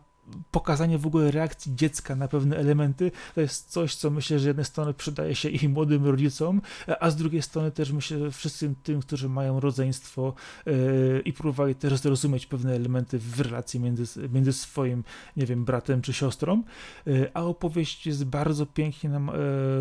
pokazanie 0.50 0.98
w 0.98 1.06
ogóle 1.06 1.30
reakcji 1.30 1.74
dziecka 1.74 2.16
na 2.16 2.28
pewne 2.28 2.56
elementy, 2.56 3.10
to 3.34 3.40
jest 3.40 3.70
coś, 3.70 3.94
co 3.94 4.10
myślę, 4.10 4.38
że 4.38 4.42
z 4.42 4.46
jednej 4.46 4.64
strony 4.64 4.94
przydaje 4.94 5.34
się 5.34 5.48
i 5.48 5.68
młodym 5.68 6.06
rodzicom, 6.06 6.60
a 7.00 7.10
z 7.10 7.16
drugiej 7.16 7.42
strony 7.42 7.70
też 7.70 7.92
myślę, 7.92 8.18
że 8.18 8.30
wszystkim 8.30 8.74
tym, 8.82 9.00
którzy 9.00 9.28
mają 9.28 9.60
rodzeństwo 9.60 10.34
yy, 10.66 11.22
i 11.24 11.32
próbowali 11.32 11.74
też 11.74 11.96
zrozumieć 11.96 12.46
pewne 12.46 12.74
elementy 12.74 13.18
w 13.18 13.40
relacji 13.40 13.80
między, 13.80 14.28
między 14.28 14.52
swoim, 14.52 15.04
nie 15.36 15.46
wiem, 15.46 15.64
bratem 15.64 16.02
czy 16.02 16.12
siostrą, 16.12 16.62
yy, 17.06 17.30
a 17.34 17.42
opowieść 17.42 18.06
jest 18.06 18.24
bardzo 18.24 18.66
pięknie 18.66 19.10
nam 19.10 19.30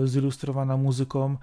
yy, 0.02 0.08
zilustrowana 0.08 0.78
muzyką, 0.78 1.38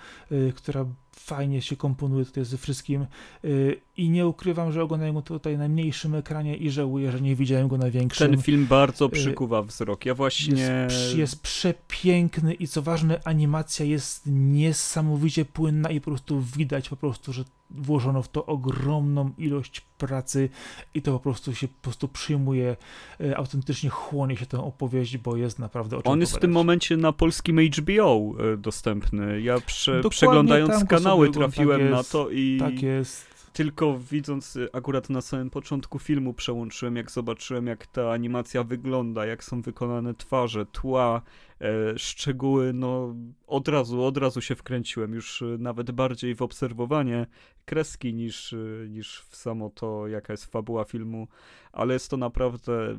która 0.55 0.87
fajnie 1.19 1.63
się 1.63 1.77
komponuje 1.77 2.25
tutaj 2.25 2.45
ze 2.45 2.59
wszystkim 2.59 3.07
y, 3.45 3.81
i 3.97 4.11
nie 4.11 4.27
ukrywam, 4.27 4.73
że 4.73 4.83
oglądałem 4.83 5.15
go 5.15 5.23
tutaj 5.23 5.59
na 5.59 5.69
mniejszym 5.69 6.15
ekranie 6.15 6.57
i 6.57 6.71
żałuję, 6.71 7.13
że 7.13 7.21
nie 7.21 7.37
widziałem 7.37 7.69
go 7.69 7.79
na 7.79 7.91
większym. 7.91 8.31
Ten 8.31 8.43
film 8.43 8.67
bardzo 8.67 9.07
y, 9.07 9.09
przykuwa 9.09 9.63
wzrok. 9.63 10.07
Ja 10.07 10.15
właśnie... 10.15 10.63
Jest, 10.63 11.17
jest 11.17 11.43
przepiękny 11.43 12.55
i 12.55 12.69
co 12.69 12.83
ważne, 12.83 13.21
animacja 13.25 13.87
jest 13.87 14.23
niesamowicie 14.27 15.45
płynna 15.45 15.91
i 15.91 16.01
po 16.01 16.11
prostu 16.11 16.41
widać 16.41 16.89
po 16.89 16.97
prostu, 16.97 17.33
że 17.33 17.45
włożono 17.71 18.23
w 18.23 18.29
to 18.29 18.47
ogromną 18.47 19.31
ilość 19.39 19.81
pracy 19.99 20.49
i 20.95 21.03
to 21.03 21.13
po 21.13 21.21
prostu 21.21 21.55
się 21.55 21.69
po 21.69 21.83
prostu 21.83 22.09
przyjmuje, 22.09 22.77
e, 23.21 23.37
autentycznie 23.37 23.91
chłonie 23.91 24.37
się 24.37 24.47
tę 24.47 24.59
opowieść, 24.59 25.19
bo 25.19 25.37
jest 25.37 25.59
naprawdę 25.59 25.97
o 25.97 26.03
On 26.03 26.21
jest 26.21 26.37
w 26.37 26.41
tym 26.41 26.53
momencie 26.53 26.97
na 26.97 27.13
polskim 27.13 27.61
HBO 27.61 28.35
e, 28.53 28.57
dostępny. 28.57 29.41
Ja 29.41 29.61
prze, 29.61 30.01
przeglądając 30.11 30.85
kanały 30.85 31.31
trafiłem 31.31 31.81
tak 31.81 31.91
jest, 31.91 32.15
na 32.15 32.19
to 32.19 32.31
i... 32.31 32.59
Tak 32.61 32.83
jest 32.83 33.36
tylko 33.57 33.99
widząc 33.99 34.57
y, 34.57 34.69
akurat 34.73 35.11
na 35.11 35.21
samym 35.21 35.51
początku 35.51 35.99
filmu 35.99 36.35
przełączyłem, 36.35 36.97
jak 36.97 37.11
zobaczyłem, 37.11 37.67
jak 37.67 37.87
ta 37.87 38.13
animacja 38.13 38.65
wygląda, 38.65 39.27
jak 39.27 39.45
są 39.45 39.63
wykonane 39.63 40.15
twarze, 40.15 40.67
tła, 40.67 41.23
e, 41.61 41.99
szczegóły, 41.99 42.73
no 42.73 43.15
od 43.47 43.69
razu, 43.69 44.03
od 44.03 44.17
razu 44.17 44.41
się 44.41 44.55
wkręciłem, 44.55 45.15
już 45.15 45.43
y, 45.43 45.57
nawet 45.59 45.91
bardziej 45.91 46.35
w 46.35 46.43
obserwowanie 46.43 47.27
kreski 47.65 48.15
niż, 48.15 48.53
y, 48.53 48.87
niż 48.91 49.21
w 49.21 49.37
samo 49.37 49.71
to, 49.71 50.09
jaka 50.09 50.33
jest 50.33 50.47
fabuła 50.53 50.85
filmu, 50.85 51.29
ale 51.73 51.95
jest 51.95 52.11
to 52.11 52.17
naprawdę 52.17 52.99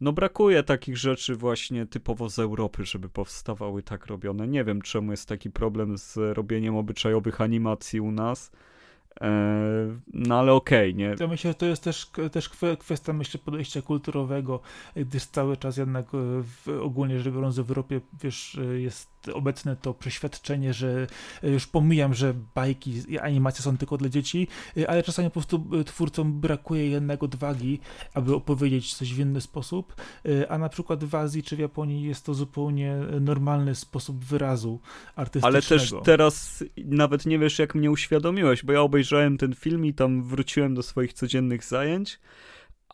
no 0.00 0.12
brakuje 0.12 0.62
takich 0.62 0.96
rzeczy 0.96 1.36
właśnie 1.36 1.86
typowo 1.86 2.30
z 2.30 2.38
Europy, 2.38 2.84
żeby 2.84 3.08
powstawały 3.08 3.82
tak 3.82 4.06
robione. 4.06 4.48
Nie 4.48 4.64
wiem, 4.64 4.82
czemu 4.82 5.10
jest 5.10 5.28
taki 5.28 5.50
problem 5.50 5.98
z 5.98 6.16
robieniem 6.16 6.76
obyczajowych 6.76 7.40
animacji 7.40 8.00
u 8.00 8.12
nas. 8.12 8.50
E, 9.20 9.30
no 10.12 10.38
ale 10.38 10.52
okej, 10.52 10.90
okay, 10.90 10.98
nie? 10.98 11.14
Ja 11.20 11.26
myślę, 11.26 11.50
że 11.50 11.54
to 11.54 11.66
jest 11.66 11.84
też, 11.84 12.10
też 12.32 12.50
kwestia 12.78 13.12
myślę 13.12 13.40
podejścia 13.44 13.82
kulturowego, 13.82 14.60
gdyż 14.96 15.26
cały 15.26 15.56
czas 15.56 15.76
jednak 15.76 16.06
e, 16.06 16.08
w, 16.42 16.68
ogólnie 16.82 17.20
rzecz 17.20 17.34
biorąc 17.34 17.56
w 17.56 17.70
Europie, 17.70 18.00
wiesz, 18.22 18.58
e, 18.58 18.80
jest 19.26 19.36
obecne 19.36 19.76
to 19.76 19.94
przeświadczenie, 19.94 20.74
że 20.74 21.06
już 21.42 21.66
pomijam, 21.66 22.14
że 22.14 22.34
bajki 22.54 23.02
i 23.08 23.18
animacje 23.18 23.62
są 23.62 23.76
tylko 23.76 23.96
dla 23.96 24.08
dzieci, 24.08 24.48
ale 24.88 25.02
czasami 25.02 25.28
po 25.28 25.32
prostu 25.32 25.84
twórcom 25.84 26.40
brakuje 26.40 26.88
jednak 26.88 27.22
odwagi, 27.22 27.80
aby 28.14 28.34
opowiedzieć 28.34 28.94
coś 28.94 29.14
w 29.14 29.18
inny 29.18 29.40
sposób, 29.40 29.94
a 30.48 30.58
na 30.58 30.68
przykład 30.68 31.04
w 31.04 31.14
Azji 31.14 31.42
czy 31.42 31.56
w 31.56 31.58
Japonii 31.58 32.02
jest 32.02 32.24
to 32.24 32.34
zupełnie 32.34 32.96
normalny 33.20 33.74
sposób 33.74 34.24
wyrazu 34.24 34.80
artystycznego. 35.16 35.46
Ale 35.46 35.62
też 35.62 35.94
teraz 36.04 36.64
nawet 36.76 37.26
nie 37.26 37.38
wiesz, 37.38 37.58
jak 37.58 37.74
mnie 37.74 37.90
uświadomiłeś, 37.90 38.64
bo 38.64 38.72
ja 38.72 38.80
obejrzałem 38.80 39.12
obejrzałem 39.12 39.38
ten 39.38 39.54
film 39.54 39.86
i 39.86 39.94
tam 39.94 40.22
wróciłem 40.22 40.74
do 40.74 40.82
swoich 40.82 41.12
codziennych 41.12 41.64
zajęć 41.64 42.18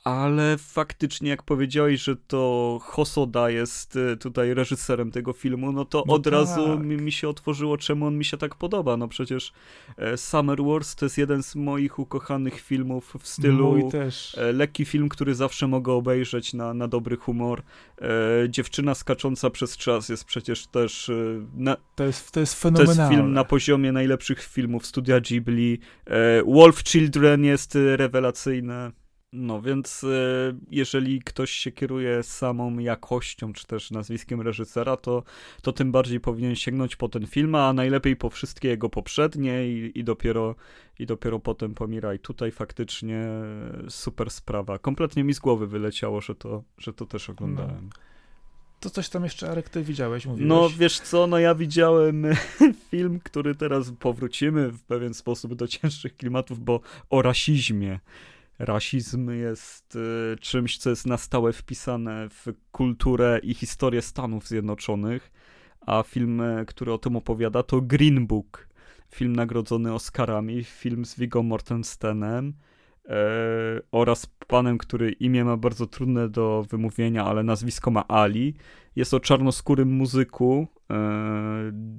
ale 0.05 0.57
faktycznie 0.59 1.31
jak 1.31 1.43
powiedziałeś, 1.43 2.03
że 2.03 2.17
to 2.17 2.79
Hosoda 2.83 3.51
jest 3.51 3.97
y, 3.97 4.17
tutaj 4.17 4.55
reżyserem 4.55 5.11
tego 5.11 5.33
filmu, 5.33 5.73
no 5.73 5.85
to 5.85 6.05
no 6.07 6.15
od 6.15 6.25
tak. 6.25 6.33
razu 6.33 6.79
mi, 6.79 6.97
mi, 6.97 7.13
się 7.13 7.29
otworzyło, 7.29 7.77
czemu 7.77 8.07
on 8.07 8.19
mi 8.19 8.25
się 8.25 8.37
tak 8.37 8.55
podoba. 8.55 8.97
No 8.97 9.09
przecież 9.09 9.53
e, 9.97 10.17
Summer 10.17 10.63
Wars 10.63 10.95
to 10.95 11.05
jest 11.05 11.19
jeden 11.19 11.43
z 11.43 11.57
moich 11.57 11.99
ukochanych 11.99 12.61
filmów 12.61 13.15
w 13.21 13.29
stylu 13.29 13.91
e, 14.37 14.53
lekki 14.53 14.85
film, 14.85 15.09
który 15.09 15.35
zawsze 15.35 15.67
mogę 15.69 15.93
obejrzeć 15.93 16.55
na, 16.55 16.75
na 16.75 16.89
dobry 16.89 17.17
humor. 17.17 17.63
E, 18.01 18.09
Dziewczyna 18.49 18.95
skacząca 18.95 19.51
przez 19.51 19.77
czas 19.77 20.09
jest 20.09 20.25
przecież 20.25 20.67
też... 20.67 21.11
Na, 21.55 21.77
to, 21.95 22.05
jest, 22.05 22.31
to 22.31 22.41
jest 22.41 22.61
fenomenalne. 22.61 22.95
To 22.97 23.03
jest 23.03 23.15
film 23.15 23.33
na 23.33 23.45
poziomie 23.45 23.93
najlepszych 23.93 24.43
filmów 24.43 24.87
studia 24.87 25.21
Ghibli. 25.21 25.79
Wolf 26.47 26.85
Children 26.85 27.45
jest 27.45 27.79
rewelacyjne. 27.97 28.93
No 29.33 29.63
więc 29.63 30.05
e, 30.05 30.09
jeżeli 30.71 31.23
ktoś 31.23 31.51
się 31.51 31.73
kieruje 31.73 32.23
samą 32.23 32.79
jakością, 32.79 33.53
czy 33.53 33.67
też 33.67 33.91
nazwiskiem 33.91 34.41
reżysera, 34.41 34.97
to, 34.97 35.23
to 35.63 35.73
tym 35.73 35.93
bardziej 35.93 36.21
powinien 36.21 36.57
sięgnąć 36.57 36.97
po 36.97 37.09
ten 37.09 37.27
film, 37.27 37.55
a 37.55 37.73
najlepiej 37.73 38.17
po 38.17 38.31
wszystkie 38.31 38.69
jego 38.69 38.89
poprzednie 38.89 39.69
i, 39.69 39.99
i, 39.99 40.05
dopiero, 40.05 40.55
i 40.99 41.07
dopiero 41.07 41.39
potem 41.39 41.75
po 41.75 41.87
Mirai. 41.87 42.19
Tutaj 42.19 42.51
faktycznie 42.51 43.29
super 43.89 44.31
sprawa. 44.31 44.79
Kompletnie 44.79 45.25
mi 45.25 45.35
z 45.35 45.39
głowy 45.39 45.67
wyleciało, 45.67 46.21
że 46.21 46.35
to, 46.35 46.63
że 46.79 46.93
to 46.93 47.07
też 47.07 47.31
oglądałem. 47.31 47.85
No. 47.85 48.09
To 48.81 48.91
coś 48.91 49.09
tam 49.09 49.25
jeszcze, 49.25 49.51
Arek, 49.51 49.69
ty 49.69 49.83
widziałeś, 49.83 50.27
mówiłeś? 50.27 50.49
No, 50.49 50.71
wiesz 50.79 51.01
co, 51.01 51.27
no 51.27 51.39
ja 51.39 51.55
widziałem 51.55 52.27
film, 52.91 53.21
który 53.25 53.55
teraz 53.55 53.93
powrócimy 53.99 54.69
w 54.69 54.83
pewien 54.83 55.15
sposób 55.15 55.55
do 55.55 55.67
cięższych 55.69 56.17
klimatów, 56.17 56.65
bo 56.65 56.81
o 57.11 57.23
rasizmie 57.23 57.99
rasizm 58.59 59.31
jest 59.31 59.97
y, 59.97 60.37
czymś, 60.41 60.79
co 60.79 60.91
jest 60.91 61.07
na 61.07 61.17
stałe 61.17 61.53
wpisane 61.53 62.29
w 62.29 62.47
kulturę 62.73 63.41
i 63.43 63.55
historię 63.55 64.03
Stanów 64.03 64.49
Zjednoczonych, 64.49 65.31
a 65.81 66.03
film, 66.03 66.41
e, 66.41 66.65
który 66.65 66.93
o 66.93 66.99
tym 66.99 67.17
opowiada, 67.17 67.63
to 67.63 67.81
Green 67.81 68.27
Book, 68.27 68.69
film 69.11 69.37
nagrodzony 69.37 69.95
Oscarami, 69.95 70.65
film 70.65 71.05
z 71.05 71.19
Viggo 71.19 71.43
Mortensenem 71.43 72.53
e, 73.09 73.15
oraz 73.93 74.27
panem, 74.27 74.79
który 74.79 75.13
imię 75.13 75.45
ma 75.45 75.57
bardzo 75.57 75.87
trudne 75.87 76.29
do 76.29 76.67
wymówienia, 76.71 77.25
ale 77.25 77.43
nazwisko 77.43 77.91
ma 77.91 78.09
Ali. 78.09 78.55
Jest 78.97 79.15
o 79.15 79.21
czarnoskórym 79.21 79.93
muzyku 79.93 80.67
e, 80.91 80.95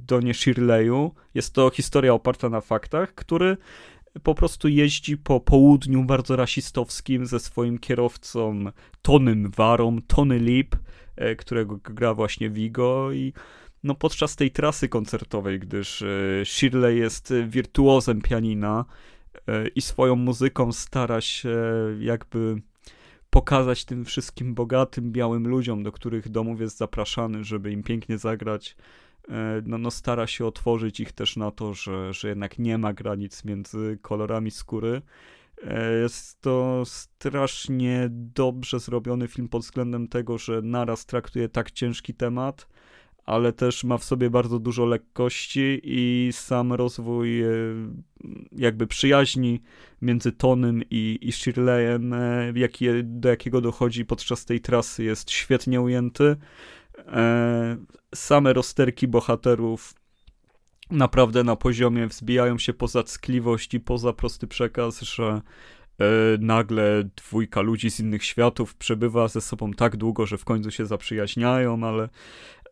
Donie 0.08 0.34
Shirleyu. 0.34 1.14
Jest 1.34 1.54
to 1.54 1.70
historia 1.70 2.14
oparta 2.14 2.50
na 2.50 2.62
faktach, 2.62 3.16
który 3.16 3.58
po 4.24 4.36
prostu 4.36 4.68
jeździ 4.68 5.18
po 5.18 5.40
południu 5.40 6.04
bardzo 6.04 6.36
rasistowskim 6.36 7.26
ze 7.26 7.40
swoim 7.40 7.80
kierowcą 7.80 8.66
Tonym 9.02 9.52
Warą, 9.52 9.98
Tony 10.08 10.40
Lip, 10.40 10.76
e, 11.16 11.36
którego 11.36 11.78
gra 11.84 12.14
właśnie 12.14 12.50
Vigo 12.50 13.12
i 13.12 13.34
no 13.84 13.96
podczas 13.96 14.36
tej 14.36 14.52
trasy 14.52 14.90
koncertowej, 14.90 15.60
gdyż 15.60 16.02
e, 16.02 16.08
Shirley 16.46 16.98
jest 16.98 17.34
wirtuozem 17.48 18.22
pianina 18.22 18.86
e, 19.48 19.68
i 19.68 19.82
swoją 19.82 20.16
muzyką 20.16 20.72
stara 20.72 21.22
się 21.22 21.58
jakby 22.00 22.62
pokazać 23.30 23.86
tym 23.86 24.06
wszystkim 24.06 24.54
bogatym, 24.54 25.12
białym 25.12 25.48
ludziom, 25.48 25.84
do 25.84 25.92
których 25.92 26.30
domów 26.30 26.62
jest 26.62 26.78
zapraszany, 26.78 27.44
żeby 27.44 27.72
im 27.72 27.84
pięknie 27.84 28.18
zagrać 28.18 28.76
no, 29.66 29.78
no 29.78 29.92
stara 29.92 30.28
się 30.28 30.46
otworzyć 30.46 31.00
ich 31.00 31.12
też 31.12 31.38
na 31.38 31.52
to, 31.52 31.74
że, 31.74 32.14
że 32.14 32.30
jednak 32.30 32.60
nie 32.60 32.78
ma 32.78 32.94
granic 32.94 33.46
między 33.46 34.00
kolorami 34.02 34.52
skóry. 34.52 35.02
E, 35.64 35.94
jest 35.94 36.42
to 36.42 36.84
strasznie 36.86 38.08
dobrze 38.12 38.80
zrobiony 38.80 39.28
film 39.28 39.50
pod 39.50 39.62
względem 39.62 40.08
tego, 40.08 40.38
że 40.38 40.62
naraz 40.62 41.06
traktuje 41.06 41.50
tak 41.50 41.72
ciężki 41.72 42.14
temat, 42.14 42.68
ale 43.26 43.54
też 43.54 43.84
ma 43.84 43.98
w 43.98 44.04
sobie 44.04 44.30
bardzo 44.30 44.60
dużo 44.60 44.86
lekkości 44.86 45.82
i 45.84 46.30
sam 46.32 46.74
rozwój 46.74 47.42
e, 47.44 47.48
jakby 48.52 48.88
przyjaźni 48.88 49.62
między 50.02 50.32
Tonym 50.32 50.84
i, 50.90 51.20
i 51.22 51.32
Shirleyem, 51.32 52.16
do 53.04 53.30
jakiego 53.30 53.62
dochodzi 53.62 54.06
podczas 54.06 54.46
tej 54.46 54.60
trasy, 54.60 55.04
jest 55.04 55.32
świetnie 55.32 55.82
ujęty. 55.82 56.36
E, 57.12 57.78
same 58.16 58.54
rozterki 58.54 59.08
bohaterów 59.08 59.94
naprawdę 60.92 61.44
na 61.44 61.56
poziomie 61.56 62.08
wzbijają 62.08 62.58
się 62.58 62.74
poza 62.74 63.04
ckliwość 63.04 63.74
i 63.74 63.80
poza 63.80 64.14
prosty 64.14 64.48
przekaz, 64.48 65.02
że 65.02 65.42
e, 66.00 66.06
nagle 66.40 67.10
dwójka 67.16 67.62
ludzi 67.62 67.92
z 67.92 68.00
innych 68.00 68.24
światów 68.24 68.76
przebywa 68.76 69.28
ze 69.28 69.42
sobą 69.42 69.72
tak 69.74 69.98
długo, 69.98 70.26
że 70.26 70.38
w 70.38 70.46
końcu 70.46 70.72
się 70.72 70.86
zaprzyjaźniają, 70.86 71.84
ale 71.84 72.10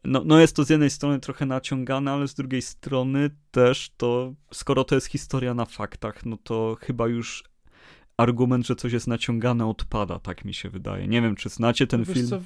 no, 0.03 0.22
no 0.26 0.39
jest 0.39 0.55
to 0.55 0.64
z 0.64 0.69
jednej 0.69 0.89
strony 0.89 1.19
trochę 1.19 1.45
naciągane, 1.45 2.11
ale 2.11 2.27
z 2.27 2.34
drugiej 2.34 2.61
strony 2.61 3.30
też 3.51 3.91
to, 3.97 4.34
skoro 4.53 4.84
to 4.84 4.95
jest 4.95 5.07
historia 5.07 5.53
na 5.53 5.65
faktach, 5.65 6.26
no 6.26 6.38
to 6.43 6.77
chyba 6.81 7.07
już 7.07 7.43
argument, 8.18 8.68
że 8.68 8.76
coś 8.76 8.93
jest 8.93 9.07
naciągane 9.07 9.65
odpada, 9.65 10.19
tak 10.19 10.45
mi 10.45 10.53
się 10.53 10.69
wydaje. 10.69 11.07
Nie 11.07 11.22
wiem, 11.22 11.35
czy 11.35 11.49
znacie 11.49 11.88
ten 11.88 12.05
film. 12.05 12.27
Co, 12.27 12.41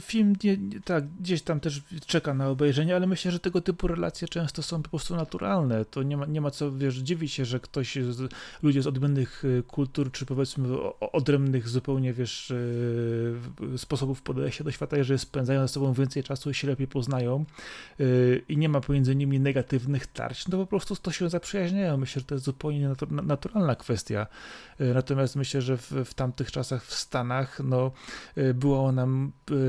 Film 0.00 0.36
nie, 0.44 0.58
tak, 0.84 1.08
gdzieś 1.20 1.42
tam 1.42 1.60
też 1.60 1.82
czeka 2.06 2.34
na 2.34 2.48
obejrzenie, 2.48 2.96
ale 2.96 3.06
myślę, 3.06 3.30
że 3.30 3.40
tego 3.40 3.60
typu 3.60 3.88
relacje 3.88 4.28
często 4.28 4.62
są 4.62 4.82
po 4.82 4.90
prostu 4.90 5.16
naturalne. 5.16 5.84
To 5.84 6.02
nie 6.02 6.16
ma, 6.16 6.26
nie 6.26 6.40
ma 6.40 6.50
co, 6.50 6.72
wiesz, 6.72 6.96
dziwić 6.96 7.32
się, 7.32 7.44
że 7.44 7.60
ktoś, 7.60 7.94
z, 7.94 8.32
ludzie 8.62 8.82
z 8.82 8.86
odmiennych 8.86 9.44
y, 9.44 9.62
kultur, 9.66 10.12
czy 10.12 10.26
powiedzmy 10.26 10.68
odrębnych 11.00 11.68
zupełnie, 11.68 12.12
wiesz, 12.12 12.50
y, 12.50 13.34
sposobów 13.76 14.22
podejścia 14.22 14.64
do 14.64 14.70
świata, 14.70 14.96
jeżeli 14.96 15.18
spędzają 15.18 15.60
ze 15.60 15.68
sobą 15.68 15.92
więcej 15.92 16.22
czasu 16.22 16.50
i 16.50 16.54
się 16.54 16.68
lepiej 16.68 16.86
poznają 16.86 17.44
y, 18.00 18.44
i 18.48 18.56
nie 18.56 18.68
ma 18.68 18.80
pomiędzy 18.80 19.16
nimi 19.16 19.40
negatywnych 19.40 20.06
tarć, 20.06 20.48
no 20.48 20.58
po 20.58 20.66
prostu 20.66 20.96
to 20.96 21.10
się 21.10 21.28
zaprzyjaźniają. 21.28 21.96
Myślę, 21.96 22.20
że 22.20 22.26
to 22.26 22.34
jest 22.34 22.44
zupełnie 22.44 22.90
naturalna 23.10 23.74
kwestia. 23.74 24.26
Natomiast 24.94 25.36
myślę, 25.36 25.62
że 25.62 25.76
w, 25.76 25.92
w 26.04 26.14
tamtych 26.14 26.52
czasach 26.52 26.84
w 26.84 26.94
Stanach, 26.94 27.60
no, 27.64 27.92
była 28.54 28.80
ona 28.80 29.06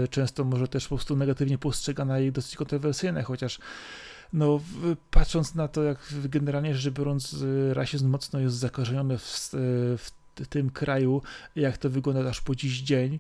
często 0.10 0.44
może 0.44 0.68
też 0.68 0.88
po 0.88 0.96
prostu 0.96 1.16
negatywnie 1.16 1.58
postrzegana 1.58 2.20
i 2.20 2.32
dosyć 2.32 2.56
kontrowersyjna, 2.56 3.24
chociaż 3.24 3.60
no, 4.34 4.60
patrząc 5.12 5.56
na 5.56 5.68
to, 5.68 5.84
jak 5.84 6.14
generalnie 6.26 6.76
rzecz 6.76 6.94
biorąc, 6.94 7.34
y, 7.34 7.74
rasizm 7.74 8.10
mocno 8.10 8.40
jest 8.40 8.56
zakorzeniony 8.56 9.18
w, 9.18 9.50
w 9.98 10.12
tym 10.50 10.70
kraju, 10.70 11.22
jak 11.56 11.78
to 11.78 11.90
wygląda 11.90 12.30
aż 12.30 12.42
po 12.42 12.56
dziś 12.56 12.82
dzień, 12.82 13.20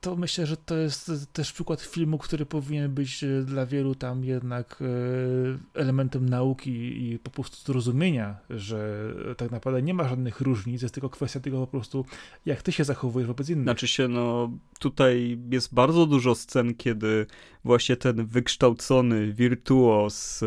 to 0.00 0.16
myślę, 0.16 0.46
że 0.46 0.56
to 0.56 0.76
jest 0.76 1.32
też 1.32 1.52
przykład 1.52 1.80
filmu, 1.80 2.18
który 2.18 2.46
powinien 2.46 2.94
być 2.94 3.24
e, 3.24 3.42
dla 3.42 3.66
wielu 3.66 3.94
tam 3.94 4.24
jednak 4.24 4.82
e, 4.82 5.80
elementem 5.80 6.28
nauki 6.28 6.70
i 7.12 7.18
po 7.18 7.30
prostu 7.30 7.72
zrozumienia, 7.72 8.36
że 8.50 9.12
tak 9.36 9.50
naprawdę 9.50 9.82
nie 9.82 9.94
ma 9.94 10.08
żadnych 10.08 10.40
różnic, 10.40 10.82
jest 10.82 10.94
tylko 10.94 11.10
kwestia 11.10 11.40
tego 11.40 11.60
po 11.60 11.66
prostu, 11.66 12.04
jak 12.46 12.62
ty 12.62 12.72
się 12.72 12.84
zachowujesz 12.84 13.26
wobec 13.28 13.48
innych. 13.48 13.64
Znaczy 13.64 13.88
się, 13.88 14.08
no 14.08 14.50
tutaj 14.78 15.38
jest 15.50 15.74
bardzo 15.74 16.06
dużo 16.06 16.34
scen, 16.34 16.74
kiedy 16.74 17.26
właśnie 17.64 17.96
ten 17.96 18.26
wykształcony 18.26 19.32
wirtuos, 19.32 20.42
e, 20.42 20.46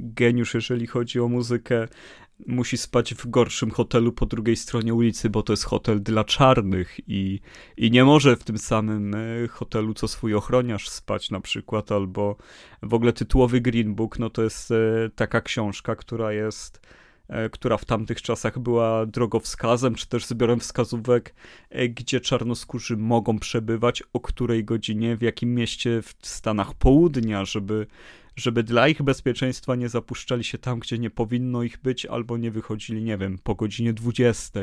geniusz, 0.00 0.54
jeżeli 0.54 0.86
chodzi 0.86 1.20
o 1.20 1.28
muzykę, 1.28 1.88
musi 2.46 2.78
spać 2.78 3.14
w 3.14 3.30
gorszym 3.30 3.70
hotelu 3.70 4.12
po 4.12 4.26
drugiej 4.26 4.56
stronie 4.56 4.94
ulicy, 4.94 5.30
bo 5.30 5.42
to 5.42 5.52
jest 5.52 5.64
hotel 5.64 6.02
dla 6.02 6.24
czarnych 6.24 7.00
i, 7.06 7.40
i 7.76 7.90
nie 7.90 8.04
może 8.04 8.36
w 8.36 8.44
tym 8.44 8.58
samym 8.58 9.14
e, 9.14 9.48
hotelu 9.48 9.94
co 9.94 10.08
swój 10.08 10.34
ochroniarz 10.34 10.88
spać 10.88 11.30
na 11.30 11.40
przykład, 11.40 11.92
albo 11.92 12.36
w 12.82 12.94
ogóle 12.94 13.12
tytułowy 13.12 13.60
Green 13.60 13.94
Book, 13.94 14.18
no 14.18 14.30
to 14.30 14.42
jest 14.42 14.70
e, 14.70 14.74
taka 15.14 15.40
książka, 15.40 15.96
która 15.96 16.32
jest 16.32 16.80
e, 17.28 17.50
która 17.50 17.76
w 17.76 17.84
tamtych 17.84 18.22
czasach 18.22 18.58
była 18.58 19.06
drogowskazem, 19.06 19.94
czy 19.94 20.08
też 20.08 20.26
zbiorem 20.26 20.60
wskazówek, 20.60 21.34
gdzie 21.88 22.20
czarnoskórzy 22.20 22.96
mogą 22.96 23.38
przebywać, 23.38 24.02
o 24.12 24.20
której 24.20 24.64
godzinie, 24.64 25.16
w 25.16 25.22
jakim 25.22 25.54
mieście 25.54 26.02
w 26.02 26.14
Stanach 26.22 26.74
Południa, 26.74 27.44
żeby 27.44 27.86
żeby 28.36 28.62
dla 28.62 28.88
ich 28.88 29.02
bezpieczeństwa 29.02 29.74
nie 29.74 29.88
zapuszczali 29.88 30.44
się 30.44 30.58
tam, 30.58 30.78
gdzie 30.78 30.98
nie 30.98 31.10
powinno 31.10 31.62
ich 31.62 31.78
być, 31.82 32.06
albo 32.06 32.36
nie 32.36 32.50
wychodzili, 32.50 33.02
nie 33.02 33.18
wiem, 33.18 33.38
po 33.42 33.54
godzinie 33.54 33.92
20 33.92 34.60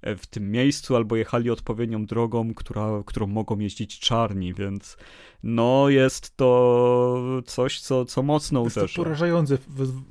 e, 0.00 0.16
w 0.16 0.26
tym 0.26 0.50
miejscu, 0.50 0.96
albo 0.96 1.16
jechali 1.16 1.50
odpowiednią 1.50 2.06
drogą, 2.06 2.54
która, 2.54 3.02
którą 3.06 3.26
mogą 3.26 3.58
jeździć 3.58 3.98
czarni, 3.98 4.54
więc 4.54 4.96
no 5.42 5.88
jest 5.88 6.36
to 6.36 7.42
coś, 7.46 7.80
co, 7.80 8.04
co 8.04 8.22
mocno 8.22 8.60
uderza. 8.60 8.80
Jest 8.80 8.94
to 8.94 9.02
porażające, 9.02 9.58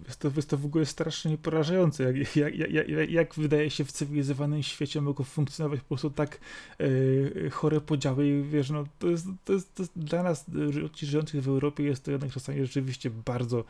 jest 0.07 0.19
to, 0.19 0.31
jest 0.35 0.49
to 0.49 0.57
w 0.57 0.65
ogóle 0.65 0.85
strasznie 0.85 1.37
porażające, 1.37 2.03
jak, 2.03 2.35
jak, 2.35 2.55
jak, 2.55 3.09
jak, 3.09 3.35
wydaje 3.35 3.69
się 3.69 3.85
w 3.85 3.91
cywilizowanym 3.91 4.63
świecie 4.63 5.01
mogą 5.01 5.23
funkcjonować 5.23 5.79
po 5.79 5.87
prostu 5.87 6.09
tak 6.09 6.39
e, 6.79 7.49
chore 7.49 7.81
podziały 7.81 8.27
i 8.27 8.43
wiesz, 8.43 8.69
no 8.69 8.83
to 8.99 9.07
jest, 9.09 9.25
to 9.45 9.53
jest, 9.53 9.75
to 9.75 9.83
jest 9.83 9.99
dla 9.99 10.23
nas, 10.23 10.45
ci 10.93 11.05
żyjących 11.05 11.43
w 11.43 11.47
Europie 11.47 11.83
jest 11.83 12.03
to 12.03 12.11
jednak 12.11 12.31
czasami 12.31 12.61
rzeczywiście 12.61 12.92
bardzo 13.09 13.63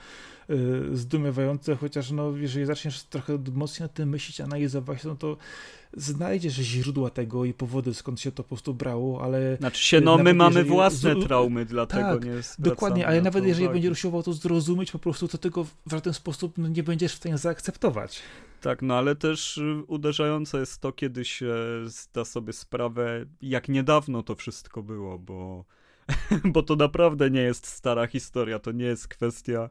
y, 0.50 0.98
zdumiewające, 0.98 1.76
chociaż 1.76 2.12
no, 2.12 2.38
jeżeli 2.38 2.66
zaczniesz 2.66 3.04
trochę 3.04 3.38
mocniej 3.54 3.84
nad 3.84 3.94
tym 3.94 4.10
myśleć, 4.10 4.41
analizować, 4.41 5.04
no 5.04 5.16
to 5.16 5.38
znajdziesz 5.98 6.54
źródła 6.54 7.10
tego 7.10 7.45
i 7.45 7.54
powody, 7.54 7.94
skąd 7.94 8.20
się 8.20 8.32
to 8.32 8.44
po 8.44 8.48
prostu 8.50 8.74
brało, 8.74 9.24
ale... 9.24 9.58
Znaczy 9.58 9.84
się, 9.84 10.02
no 10.02 10.18
my 10.18 10.34
mamy 10.34 10.64
własne 10.64 11.22
z... 11.22 11.24
traumy, 11.24 11.66
dlatego 11.66 12.14
tak, 12.14 12.26
nie 12.26 12.32
Dokładnie, 12.60 13.08
ale 13.08 13.22
nawet 13.22 13.45
jeżeli 13.45 13.66
uwagi. 13.66 13.80
będziesz 13.80 14.00
usiłował 14.00 14.24
to 14.24 14.34
zrozumieć 14.34 14.91
po 14.91 15.00
prostu, 15.00 15.28
to 15.28 15.38
tego 15.38 15.64
w 15.64 15.91
żaden 15.91 16.14
sposób 16.14 16.58
no, 16.58 16.68
nie 16.68 16.84
będziesz 16.84 17.14
w 17.14 17.16
stanie 17.16 17.38
zaakceptować. 17.38 18.22
Tak, 18.62 18.82
no 18.82 18.95
ale 18.95 19.16
też 19.16 19.58
y, 19.58 19.84
uderzające 19.88 20.60
jest 20.60 20.82
to, 20.82 20.91
kiedy 20.91 21.26
się 21.26 21.56
zda 21.86 22.26
sobie 22.26 22.54
sprawę, 22.54 23.26
jak 23.41 23.70
niedawno 23.70 24.24
to 24.24 24.36
wszystko 24.36 24.84
było, 24.84 25.20
bo, 25.20 25.66
bo 26.53 26.63
to 26.63 26.75
naprawdę 26.75 27.30
nie 27.30 27.41
jest 27.41 27.67
stara 27.67 28.07
historia, 28.07 28.59
to 28.59 28.71
nie 28.71 28.85
jest 28.85 29.07
kwestia 29.07 29.69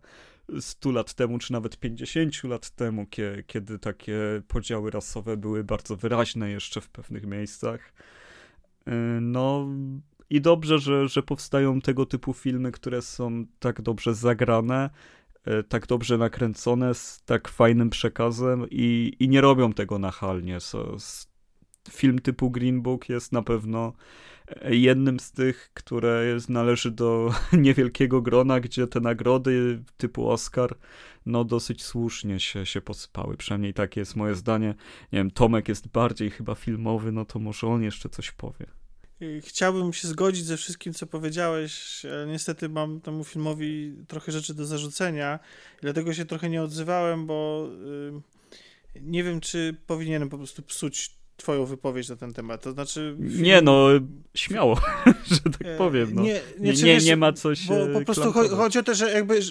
100 0.60 0.90
lat 0.90 1.14
temu, 1.14 1.38
czy 1.38 1.52
nawet 1.52 1.78
50 1.78 2.44
lat 2.44 2.70
temu, 2.70 3.06
kiedy 3.46 3.78
takie 3.78 4.42
podziały 4.48 4.90
rasowe 4.90 5.36
były 5.36 5.64
bardzo 5.64 5.96
wyraźne 5.96 6.50
jeszcze 6.50 6.80
w 6.80 6.88
pewnych 6.88 7.26
miejscach. 7.26 7.92
Y, 8.88 8.92
no 9.20 9.68
i 10.30 10.40
dobrze, 10.40 10.78
że, 10.78 11.08
że 11.08 11.22
powstają 11.22 11.80
tego 11.80 12.06
typu 12.06 12.32
filmy, 12.32 12.72
które 12.72 13.02
są 13.02 13.44
tak 13.58 13.82
dobrze 13.82 14.14
zagrane, 14.14 14.90
y, 15.48 15.64
tak 15.64 15.86
dobrze 15.86 16.18
nakręcone, 16.18 16.94
z 16.94 17.22
tak 17.24 17.48
fajnym 17.48 17.90
przekazem 17.90 18.66
i, 18.70 19.16
i 19.18 19.28
nie 19.28 19.40
robią 19.40 19.72
tego 19.72 19.98
nachalnie. 19.98 20.60
So, 20.60 20.96
film 21.90 22.18
typu 22.18 22.50
Green 22.50 22.82
Book 22.82 23.08
jest 23.08 23.32
na 23.32 23.42
pewno 23.42 23.92
jednym 24.64 25.20
z 25.20 25.32
tych, 25.32 25.70
które 25.74 26.36
należy 26.48 26.90
do 26.90 27.34
niewielkiego 27.52 28.22
grona, 28.22 28.60
gdzie 28.60 28.86
te 28.86 29.00
nagrody 29.00 29.82
typu 29.96 30.30
Oscar 30.30 30.76
no 31.26 31.44
dosyć 31.44 31.84
słusznie 31.84 32.40
się, 32.40 32.66
się 32.66 32.80
posypały. 32.80 33.36
Przynajmniej 33.36 33.74
takie 33.74 34.00
jest 34.00 34.16
moje 34.16 34.34
zdanie. 34.34 34.74
Nie 35.12 35.18
wiem, 35.18 35.30
Tomek 35.30 35.68
jest 35.68 35.88
bardziej 35.88 36.30
chyba 36.30 36.54
filmowy, 36.54 37.12
no 37.12 37.24
to 37.24 37.38
może 37.38 37.66
on 37.66 37.82
jeszcze 37.82 38.08
coś 38.08 38.30
powie. 38.30 38.66
Chciałbym 39.40 39.92
się 39.92 40.08
zgodzić 40.08 40.44
ze 40.44 40.56
wszystkim, 40.56 40.92
co 40.92 41.06
powiedziałeś. 41.06 42.02
Niestety 42.26 42.68
mam 42.68 43.00
temu 43.00 43.24
filmowi 43.24 43.96
trochę 44.08 44.32
rzeczy 44.32 44.54
do 44.54 44.66
zarzucenia, 44.66 45.38
dlatego 45.80 46.14
się 46.14 46.24
trochę 46.24 46.50
nie 46.50 46.62
odzywałem, 46.62 47.26
bo 47.26 47.68
yy, 48.94 49.02
nie 49.02 49.24
wiem, 49.24 49.40
czy 49.40 49.76
powinienem 49.86 50.28
po 50.28 50.38
prostu 50.38 50.62
psuć 50.62 51.21
twoją 51.42 51.64
wypowiedź 51.64 52.08
na 52.08 52.16
ten 52.16 52.32
temat. 52.32 52.62
To 52.62 52.72
znaczy... 52.72 53.16
Film... 53.18 53.42
Nie, 53.42 53.62
no, 53.62 53.88
śmiało, 54.34 54.80
że 55.30 55.40
tak 55.40 55.66
e, 55.66 55.76
powiem. 55.76 56.14
No. 56.14 56.22
Nie, 56.22 56.40
nie, 56.58 56.72
nie, 56.72 56.82
nie, 56.82 56.98
nie 56.98 57.16
ma 57.16 57.32
coś 57.32 57.66
Bo 57.66 57.98
po 57.98 58.04
prostu 58.04 58.32
chodzi 58.32 58.78
o 58.78 58.82
to, 58.82 58.94
że 58.94 59.12
jakby... 59.12 59.40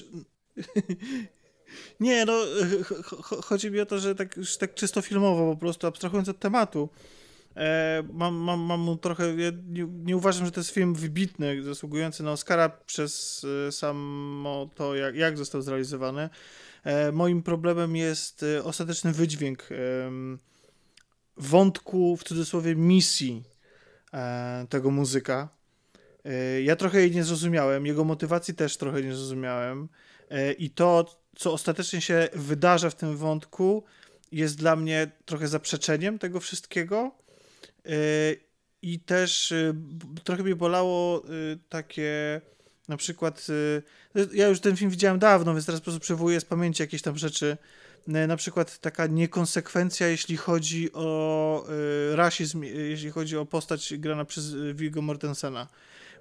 Nie, 1.99 2.25
no, 2.25 2.33
chodzi 3.43 3.71
mi 3.71 3.79
o 3.79 3.85
to, 3.85 3.99
że 3.99 4.15
tak, 4.15 4.35
że 4.37 4.57
tak 4.57 4.73
czysto 4.73 5.01
filmowo 5.01 5.53
po 5.53 5.59
prostu, 5.59 5.87
abstrahując 5.87 6.29
od 6.29 6.39
tematu, 6.39 6.89
e, 7.55 8.03
mam, 8.13 8.35
mam, 8.35 8.59
mam 8.59 8.79
mu 8.79 8.97
trochę... 8.97 9.35
Ja 9.35 9.51
nie, 9.69 9.87
nie, 10.03 10.17
uważam, 10.17 10.45
że 10.45 10.51
to 10.51 10.59
jest 10.59 10.69
film 10.69 10.95
wybitny, 10.95 11.63
zasługujący 11.63 12.23
na 12.23 12.31
Oscara 12.31 12.69
przez 12.69 13.45
e, 13.67 13.71
samo 13.71 14.69
to, 14.75 14.95
jak, 14.95 15.15
jak 15.15 15.37
został 15.37 15.61
zrealizowany. 15.61 16.29
Moim 17.13 17.43
problemem 17.43 17.95
jest 17.95 18.45
ostateczny 18.63 19.11
wydźwięk 19.11 19.69
wątku, 21.43 22.17
w 22.17 22.23
cudzysłowie, 22.23 22.75
misji 22.75 23.43
e, 24.13 24.65
tego 24.69 24.91
muzyka. 24.91 25.49
E, 26.25 26.61
ja 26.61 26.75
trochę 26.75 26.99
jej 26.99 27.11
nie 27.11 27.23
zrozumiałem, 27.23 27.85
jego 27.85 28.03
motywacji 28.03 28.53
też 28.53 28.77
trochę 28.77 29.01
nie 29.01 29.15
zrozumiałem. 29.15 29.89
E, 30.29 30.51
I 30.51 30.69
to, 30.69 31.21
co 31.35 31.53
ostatecznie 31.53 32.01
się 32.01 32.29
wydarza 32.33 32.89
w 32.89 32.95
tym 32.95 33.17
wątku, 33.17 33.83
jest 34.31 34.57
dla 34.57 34.75
mnie 34.75 35.11
trochę 35.25 35.47
zaprzeczeniem 35.47 36.19
tego 36.19 36.39
wszystkiego. 36.39 37.11
I 38.81 38.99
też 38.99 39.53
trochę 40.23 40.43
mnie 40.43 40.55
bolało 40.55 41.23
takie 41.69 42.41
na 42.87 42.97
przykład. 42.97 43.47
Ja 44.33 44.47
już 44.47 44.59
ten 44.59 44.77
film 44.77 44.91
widziałem 44.91 45.19
dawno, 45.19 45.53
więc 45.53 45.65
teraz 45.65 45.81
po 45.81 45.83
prostu 45.83 45.99
przywołuję 45.99 46.39
z 46.39 46.45
pamięci 46.45 46.83
jakieś 46.83 47.01
tam 47.01 47.17
rzeczy 47.17 47.57
na 48.07 48.35
przykład 48.37 48.79
taka 48.79 49.07
niekonsekwencja, 49.07 50.07
jeśli 50.07 50.37
chodzi 50.37 50.93
o 50.93 51.65
y, 52.11 52.15
rasizm, 52.15 52.63
jeśli 52.63 53.11
chodzi 53.11 53.37
o 53.37 53.45
postać 53.45 53.93
grana 53.97 54.25
przez 54.25 54.55
Viggo 54.73 55.01
Mortensena. 55.01 55.67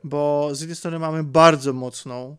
Bo 0.05 0.51
z 0.53 0.61
jednej 0.61 0.77
strony 0.77 0.99
mamy 0.99 1.25
bardzo 1.25 1.73
mocną 1.73 2.37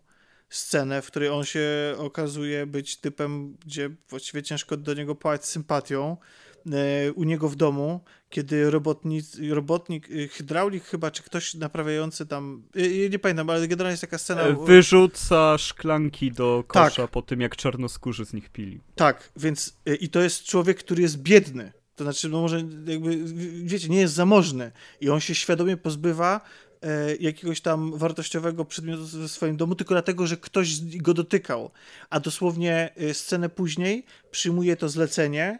scenę, 0.49 1.01
w 1.01 1.07
której 1.07 1.29
on 1.29 1.43
się 1.43 1.95
okazuje 1.97 2.65
być 2.65 2.97
typem, 2.97 3.57
gdzie 3.65 3.89
właściwie 4.09 4.43
ciężko 4.43 4.77
do 4.77 4.93
niego 4.93 5.15
pałać 5.15 5.45
sympatią, 5.45 6.17
E, 6.65 7.11
u 7.13 7.23
niego 7.23 7.49
w 7.49 7.55
domu, 7.55 7.99
kiedy 8.31 8.71
robotnik, 8.71 9.25
robotnik 9.49 10.09
y, 10.11 10.27
hydraulik 10.27 10.83
chyba, 10.83 11.11
czy 11.11 11.23
ktoś 11.23 11.53
naprawiający 11.53 12.25
tam, 12.25 12.63
y, 12.75 13.09
nie 13.11 13.19
pamiętam, 13.19 13.49
ale 13.49 13.67
generalnie 13.67 13.93
jest 13.93 14.01
taka 14.01 14.17
scena... 14.17 14.41
E, 14.41 14.65
wyrzuca 14.65 15.57
szklanki 15.57 16.31
do 16.31 16.63
kosza 16.67 17.01
tak. 17.01 17.11
po 17.11 17.21
tym, 17.21 17.41
jak 17.41 17.55
czarnoskórzy 17.55 18.25
z 18.25 18.33
nich 18.33 18.49
pili. 18.49 18.81
Tak, 18.95 19.31
więc 19.35 19.77
y, 19.89 19.95
i 19.95 20.09
to 20.09 20.21
jest 20.21 20.43
człowiek, 20.43 20.77
który 20.77 21.01
jest 21.01 21.17
biedny. 21.17 21.71
To 21.95 22.03
znaczy, 22.03 22.29
no 22.29 22.41
może 22.41 22.63
jakby, 22.85 23.17
wiecie, 23.63 23.89
nie 23.89 23.99
jest 23.99 24.13
zamożny 24.13 24.71
i 25.01 25.09
on 25.09 25.19
się 25.19 25.35
świadomie 25.35 25.77
pozbywa 25.77 26.41
e, 26.81 27.15
jakiegoś 27.15 27.61
tam 27.61 27.97
wartościowego 27.97 28.65
przedmiotu 28.65 29.03
w 29.03 29.31
swoim 29.31 29.57
domu, 29.57 29.75
tylko 29.75 29.93
dlatego, 29.93 30.27
że 30.27 30.37
ktoś 30.37 30.97
go 30.97 31.13
dotykał. 31.13 31.71
A 32.09 32.19
dosłownie 32.19 32.93
scenę 33.13 33.49
później 33.49 34.05
przyjmuje 34.31 34.75
to 34.75 34.89
zlecenie, 34.89 35.59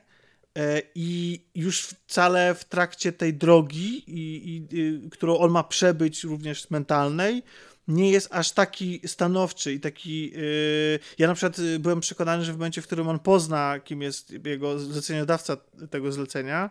I 0.96 1.42
już 1.56 1.82
wcale 1.82 2.56
w 2.56 2.66
trakcie 2.66 3.12
tej 3.12 3.34
drogi, 3.34 4.04
i, 4.08 4.50
i, 4.50 4.78
i, 4.80 5.10
którą 5.10 5.38
on 5.38 5.52
ma 5.52 5.64
przebyć, 5.64 6.24
również 6.24 6.70
mentalnej, 6.70 7.44
nie 7.88 8.12
jest 8.12 8.28
aż 8.32 8.52
taki 8.52 9.02
stanowczy 9.06 9.74
i 9.74 9.80
taki. 9.80 10.32
Yy... 10.32 11.00
Ja 11.18 11.28
na 11.28 11.34
przykład 11.34 11.60
y, 11.60 11.80
byłem 11.80 12.00
przekonany, 12.00 12.46
że 12.46 12.54
w 12.54 12.56
momencie, 12.56 12.82
w 12.82 12.86
którym 12.86 13.08
on 13.08 13.20
pozna, 13.20 13.80
kim 13.80 14.02
jest 14.02 14.34
jego 14.46 14.80
zleceniodawca 14.80 15.58
tego 15.90 16.12
zlecenia, 16.12 16.70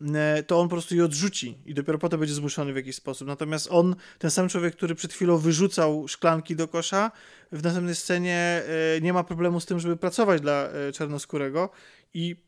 y, 0.00 0.42
to 0.42 0.60
on 0.60 0.68
po 0.68 0.74
prostu 0.74 0.96
je 0.96 1.04
odrzuci 1.04 1.58
i 1.66 1.74
dopiero 1.74 1.98
potem 1.98 2.20
będzie 2.20 2.34
zmuszony 2.34 2.72
w 2.72 2.76
jakiś 2.76 2.96
sposób. 2.96 3.28
Natomiast 3.28 3.68
on, 3.70 3.96
ten 4.18 4.30
sam 4.30 4.48
człowiek, 4.48 4.76
który 4.76 4.94
przed 4.94 5.12
chwilą 5.12 5.38
wyrzucał 5.38 6.08
szklanki 6.08 6.56
do 6.56 6.68
kosza, 6.68 7.10
w 7.52 7.62
następnej 7.62 7.94
scenie 7.94 8.62
y, 8.96 9.00
nie 9.00 9.12
ma 9.12 9.24
problemu 9.24 9.60
z 9.60 9.66
tym, 9.66 9.80
żeby 9.80 9.96
pracować 9.96 10.40
dla 10.40 10.68
czarnoskórego 10.92 11.70
i 12.14 12.36
E, 12.36 12.45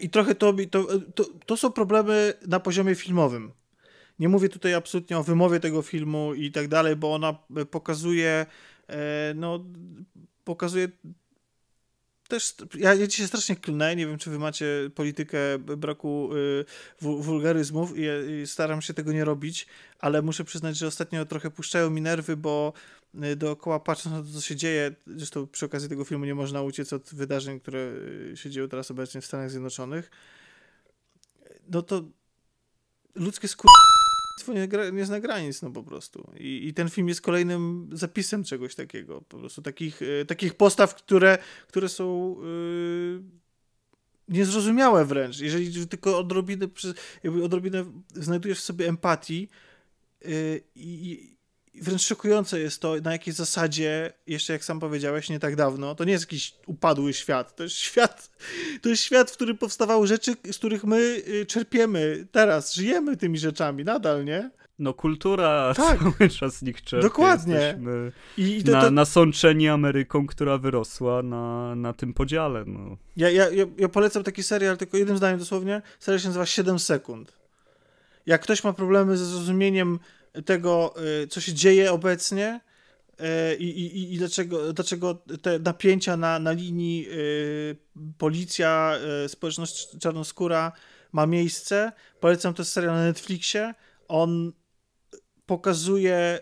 I 0.00 0.10
trochę 0.10 0.34
to, 0.34 0.54
to, 0.70 0.86
to, 1.14 1.24
to 1.46 1.56
są 1.56 1.72
problemy 1.72 2.34
na 2.46 2.60
poziomie 2.60 2.94
filmowym. 2.94 3.52
Nie 4.18 4.28
mówię 4.28 4.48
tutaj 4.48 4.74
absolutnie 4.74 5.18
o 5.18 5.22
wymowie 5.22 5.60
tego 5.60 5.82
filmu 5.82 6.34
i 6.34 6.52
tak 6.52 6.68
dalej, 6.68 6.96
bo 6.96 7.14
ona 7.14 7.38
pokazuje, 7.70 8.46
e, 8.88 9.32
no, 9.34 9.64
pokazuje 10.44 10.88
też, 12.30 12.54
ja, 12.74 12.94
ja 12.94 13.06
dzisiaj 13.06 13.26
strasznie 13.26 13.56
klnę, 13.56 13.96
nie 13.96 14.06
wiem, 14.06 14.18
czy 14.18 14.30
wy 14.30 14.38
macie 14.38 14.66
politykę 14.94 15.58
braku 15.58 16.30
y, 16.36 16.64
wulgaryzmów 17.00 17.92
i, 17.96 18.02
i, 18.42 18.46
staram 18.46 18.82
się 18.82 18.94
tego 18.94 19.12
nie 19.12 19.24
robić, 19.24 19.66
ale 19.98 20.22
muszę 20.22 20.44
przyznać, 20.44 20.76
że 20.76 20.86
ostatnio 20.86 21.24
trochę 21.24 21.50
puszczają 21.50 21.90
mi 21.90 22.00
nerwy, 22.00 22.36
bo 22.36 22.72
dookoła 23.36 23.80
patrząc 23.80 24.16
na 24.16 24.22
to, 24.22 24.28
co 24.28 24.40
się 24.40 24.56
dzieje, 24.56 24.94
zresztą 25.06 25.46
przy 25.46 25.66
okazji 25.66 25.88
tego 25.88 26.04
filmu 26.04 26.24
nie 26.24 26.34
można 26.34 26.62
uciec 26.62 26.92
od 26.92 27.14
wydarzeń, 27.14 27.60
które 27.60 27.92
y, 28.32 28.36
się 28.36 28.50
dzieją 28.50 28.68
teraz 28.68 28.90
obecnie 28.90 29.20
w 29.20 29.26
Stanach 29.26 29.50
Zjednoczonych, 29.50 30.10
no 31.68 31.82
to 31.82 32.02
ludzkie 33.14 33.48
skóry 33.48 33.70
nie, 34.48 34.68
nie 34.92 35.04
zna 35.04 35.20
granic, 35.20 35.62
no 35.62 35.70
po 35.70 35.82
prostu. 35.82 36.32
I, 36.38 36.68
I, 36.68 36.74
ten 36.74 36.90
film 36.90 37.08
jest 37.08 37.20
kolejnym 37.20 37.88
zapisem 37.92 38.44
czegoś 38.44 38.74
takiego. 38.74 39.22
Po 39.28 39.38
prostu 39.38 39.62
takich, 39.62 40.02
y, 40.02 40.24
takich 40.26 40.54
postaw, 40.54 40.94
które, 40.94 41.38
które 41.68 41.88
są 41.88 42.36
niezrozumiałe 44.28 45.04
wręcz. 45.04 45.40
Jeżeli 45.40 45.88
tylko 45.88 46.18
odrobinę, 46.18 46.66
odrobinę 47.44 47.84
znajdujesz 48.14 48.58
w 48.58 48.64
sobie 48.64 48.88
empatii 48.88 49.48
i 50.74 51.36
wręcz 51.80 52.02
szokujące 52.02 52.60
jest 52.60 52.82
to, 52.82 52.94
na 53.02 53.12
jakiej 53.12 53.34
zasadzie, 53.34 54.12
jeszcze 54.26 54.52
jak 54.52 54.64
sam 54.64 54.80
powiedziałeś, 54.80 55.28
nie 55.28 55.38
tak 55.38 55.56
dawno, 55.56 55.94
to 55.94 56.04
nie 56.04 56.12
jest 56.12 56.24
jakiś 56.24 56.54
upadły 56.66 57.12
świat, 57.12 57.56
to 57.56 57.62
jest 57.62 57.76
świat, 57.76 58.30
to 58.82 58.88
jest 58.88 59.02
świat, 59.02 59.30
w 59.30 59.34
którym 59.34 59.58
powstawały 59.58 60.06
rzeczy, 60.06 60.34
z 60.52 60.58
których 60.58 60.84
my 60.84 61.22
y, 61.28 61.46
czerpiemy 61.46 62.26
teraz, 62.32 62.74
żyjemy 62.74 63.16
tymi 63.16 63.38
rzeczami 63.38 63.84
nadal, 63.84 64.24
nie? 64.24 64.50
No 64.80 64.94
kultura 64.94 65.72
tak. 65.76 65.98
cały 65.98 66.28
czas 66.28 66.56
z 66.56 66.62
nich 66.62 66.82
czerpie. 66.82 67.08
Dokładnie. 67.08 67.78
I, 68.38 68.56
i 68.56 68.64
to, 68.64 68.72
na, 68.72 68.82
to... 68.82 68.90
nasączeni 68.90 69.68
Ameryką, 69.68 70.26
która 70.26 70.58
wyrosła 70.58 71.22
na, 71.22 71.74
na 71.74 71.92
tym 71.92 72.14
podziale. 72.14 72.64
No. 72.66 72.96
Ja, 73.16 73.30
ja, 73.30 73.46
ja 73.78 73.88
polecam 73.88 74.22
taki 74.24 74.42
serial, 74.42 74.76
tylko 74.76 74.96
jednym 74.96 75.16
zdaniem 75.16 75.38
dosłownie. 75.38 75.82
Serial 75.98 76.20
się 76.20 76.28
nazywa 76.28 76.46
7 76.46 76.78
sekund. 76.78 77.32
Jak 78.26 78.42
ktoś 78.42 78.64
ma 78.64 78.72
problemy 78.72 79.16
ze 79.16 79.26
zrozumieniem 79.26 79.98
tego, 80.44 80.94
y, 81.22 81.26
co 81.26 81.40
się 81.40 81.54
dzieje 81.54 81.92
obecnie, 81.92 82.60
e, 83.18 83.54
i, 83.54 83.80
i, 83.80 84.14
i 84.14 84.18
dlaczego, 84.18 84.72
dlaczego 84.72 85.14
te 85.14 85.58
napięcia 85.58 86.16
na, 86.16 86.38
na 86.38 86.52
linii 86.52 87.08
policja, 88.18 88.98
społeczność 89.28 89.98
czarnoskóra 89.98 90.72
ma 91.12 91.26
miejsce. 91.26 91.92
Polecam 92.20 92.54
to 92.54 92.64
serial 92.64 92.94
na 92.94 93.04
Netflixie. 93.04 93.74
On 94.08 94.52
pokazuje 95.46 96.40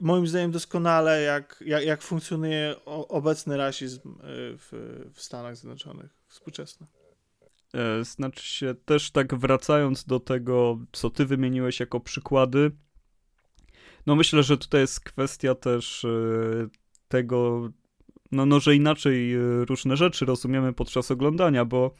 moim 0.00 0.26
zdaniem 0.26 0.50
doskonale, 0.50 1.22
jak, 1.22 1.64
jak, 1.66 1.84
jak 1.84 2.02
funkcjonuje 2.02 2.74
obecny 2.84 3.56
rasizm 3.56 4.14
w, 4.22 4.68
w 5.14 5.22
Stanach 5.22 5.56
Zjednoczonych, 5.56 6.10
współczesny. 6.28 6.86
E, 7.74 8.04
znaczy 8.04 8.46
się 8.46 8.74
też 8.84 9.10
tak 9.10 9.34
wracając 9.34 10.04
do 10.04 10.20
tego, 10.20 10.78
co 10.92 11.10
ty 11.10 11.26
wymieniłeś 11.26 11.80
jako 11.80 12.00
przykłady, 12.00 12.70
no 14.08 14.16
myślę, 14.16 14.42
że 14.42 14.58
tutaj 14.58 14.80
jest 14.80 15.00
kwestia 15.00 15.54
też 15.54 16.04
e, 16.04 16.08
tego, 17.08 17.70
no, 18.32 18.46
no 18.46 18.60
że 18.60 18.76
inaczej 18.76 19.34
e, 19.34 19.38
różne 19.64 19.96
rzeczy 19.96 20.24
rozumiemy 20.24 20.72
podczas 20.72 21.10
oglądania, 21.10 21.64
bo 21.64 21.94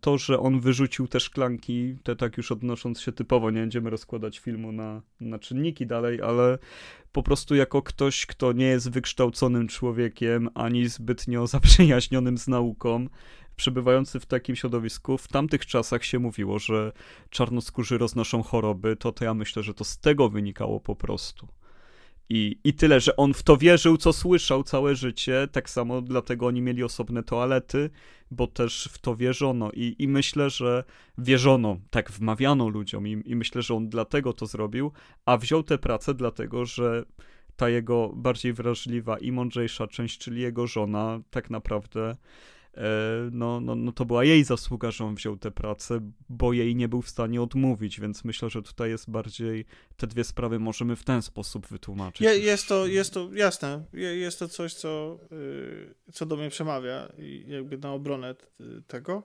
to, 0.00 0.18
że 0.18 0.38
on 0.38 0.60
wyrzucił 0.60 1.08
te 1.08 1.20
szklanki, 1.20 1.96
te 2.02 2.16
tak 2.16 2.36
już 2.36 2.52
odnosząc 2.52 3.00
się 3.00 3.12
typowo, 3.12 3.50
nie 3.50 3.60
będziemy 3.60 3.90
rozkładać 3.90 4.38
filmu 4.38 4.72
na, 4.72 5.02
na 5.20 5.38
czynniki 5.38 5.86
dalej, 5.86 6.22
ale 6.22 6.58
po 7.12 7.22
prostu 7.22 7.54
jako 7.54 7.82
ktoś, 7.82 8.26
kto 8.26 8.52
nie 8.52 8.66
jest 8.66 8.90
wykształconym 8.90 9.68
człowiekiem, 9.68 10.48
ani 10.54 10.88
zbytnio 10.88 11.46
zaprzyjaźnionym 11.56 12.38
z 12.38 12.48
nauką, 12.48 13.08
przebywający 13.56 14.20
w 14.20 14.26
takim 14.26 14.56
środowisku, 14.56 15.18
w 15.18 15.28
tamtych 15.28 15.66
czasach 15.66 16.04
się 16.04 16.18
mówiło, 16.18 16.58
że 16.58 16.92
czarnoskórzy 17.30 17.98
roznoszą 17.98 18.42
choroby, 18.42 18.96
to, 18.96 19.12
to 19.12 19.24
ja 19.24 19.34
myślę, 19.34 19.62
że 19.62 19.74
to 19.74 19.84
z 19.84 19.98
tego 19.98 20.28
wynikało 20.28 20.80
po 20.80 20.96
prostu. 20.96 21.48
I, 22.28 22.58
I 22.64 22.74
tyle, 22.74 23.00
że 23.00 23.16
on 23.16 23.34
w 23.34 23.42
to 23.42 23.56
wierzył, 23.56 23.96
co 23.96 24.12
słyszał 24.12 24.62
całe 24.62 24.94
życie, 24.94 25.48
tak 25.52 25.70
samo 25.70 26.02
dlatego 26.02 26.46
oni 26.46 26.62
mieli 26.62 26.82
osobne 26.84 27.22
toalety, 27.22 27.90
bo 28.30 28.46
też 28.46 28.88
w 28.92 28.98
to 28.98 29.16
wierzono. 29.16 29.70
I, 29.72 29.96
i 29.98 30.08
myślę, 30.08 30.50
że 30.50 30.84
wierzono, 31.18 31.76
tak 31.90 32.10
wmawiano 32.10 32.68
ludziom, 32.68 33.08
i, 33.08 33.22
i 33.24 33.36
myślę, 33.36 33.62
że 33.62 33.74
on 33.74 33.88
dlatego 33.88 34.32
to 34.32 34.46
zrobił, 34.46 34.92
a 35.24 35.36
wziął 35.36 35.62
tę 35.62 35.78
pracę 35.78 36.14
dlatego, 36.14 36.64
że 36.64 37.04
ta 37.56 37.68
jego 37.68 38.08
bardziej 38.16 38.52
wrażliwa 38.52 39.18
i 39.18 39.32
mądrzejsza 39.32 39.86
część, 39.86 40.18
czyli 40.18 40.42
jego 40.42 40.66
żona, 40.66 41.20
tak 41.30 41.50
naprawdę 41.50 42.16
no, 43.32 43.60
no, 43.60 43.74
no 43.74 43.92
to 43.92 44.04
była 44.04 44.24
jej 44.24 44.44
zasługa, 44.44 44.90
że 44.90 45.04
on 45.04 45.14
wziął 45.14 45.36
tę 45.36 45.50
pracę, 45.50 46.10
bo 46.28 46.52
jej 46.52 46.76
nie 46.76 46.88
był 46.88 47.02
w 47.02 47.08
stanie 47.08 47.42
odmówić, 47.42 48.00
więc 48.00 48.24
myślę, 48.24 48.50
że 48.50 48.62
tutaj 48.62 48.90
jest 48.90 49.10
bardziej, 49.10 49.64
te 49.96 50.06
dwie 50.06 50.24
sprawy 50.24 50.58
możemy 50.58 50.96
w 50.96 51.04
ten 51.04 51.22
sposób 51.22 51.66
wytłumaczyć. 51.66 52.20
Je, 52.20 52.38
jest 52.38 52.68
to, 52.68 52.86
jest 52.86 53.14
to, 53.14 53.30
jasne, 53.32 53.84
jest 53.92 54.38
to 54.38 54.48
coś, 54.48 54.74
co, 54.74 55.18
y, 55.32 55.94
co 56.12 56.26
do 56.26 56.36
mnie 56.36 56.50
przemawia 56.50 57.12
i 57.18 57.44
jakby 57.48 57.78
na 57.78 57.92
obronę 57.92 58.34
tego. 58.86 59.22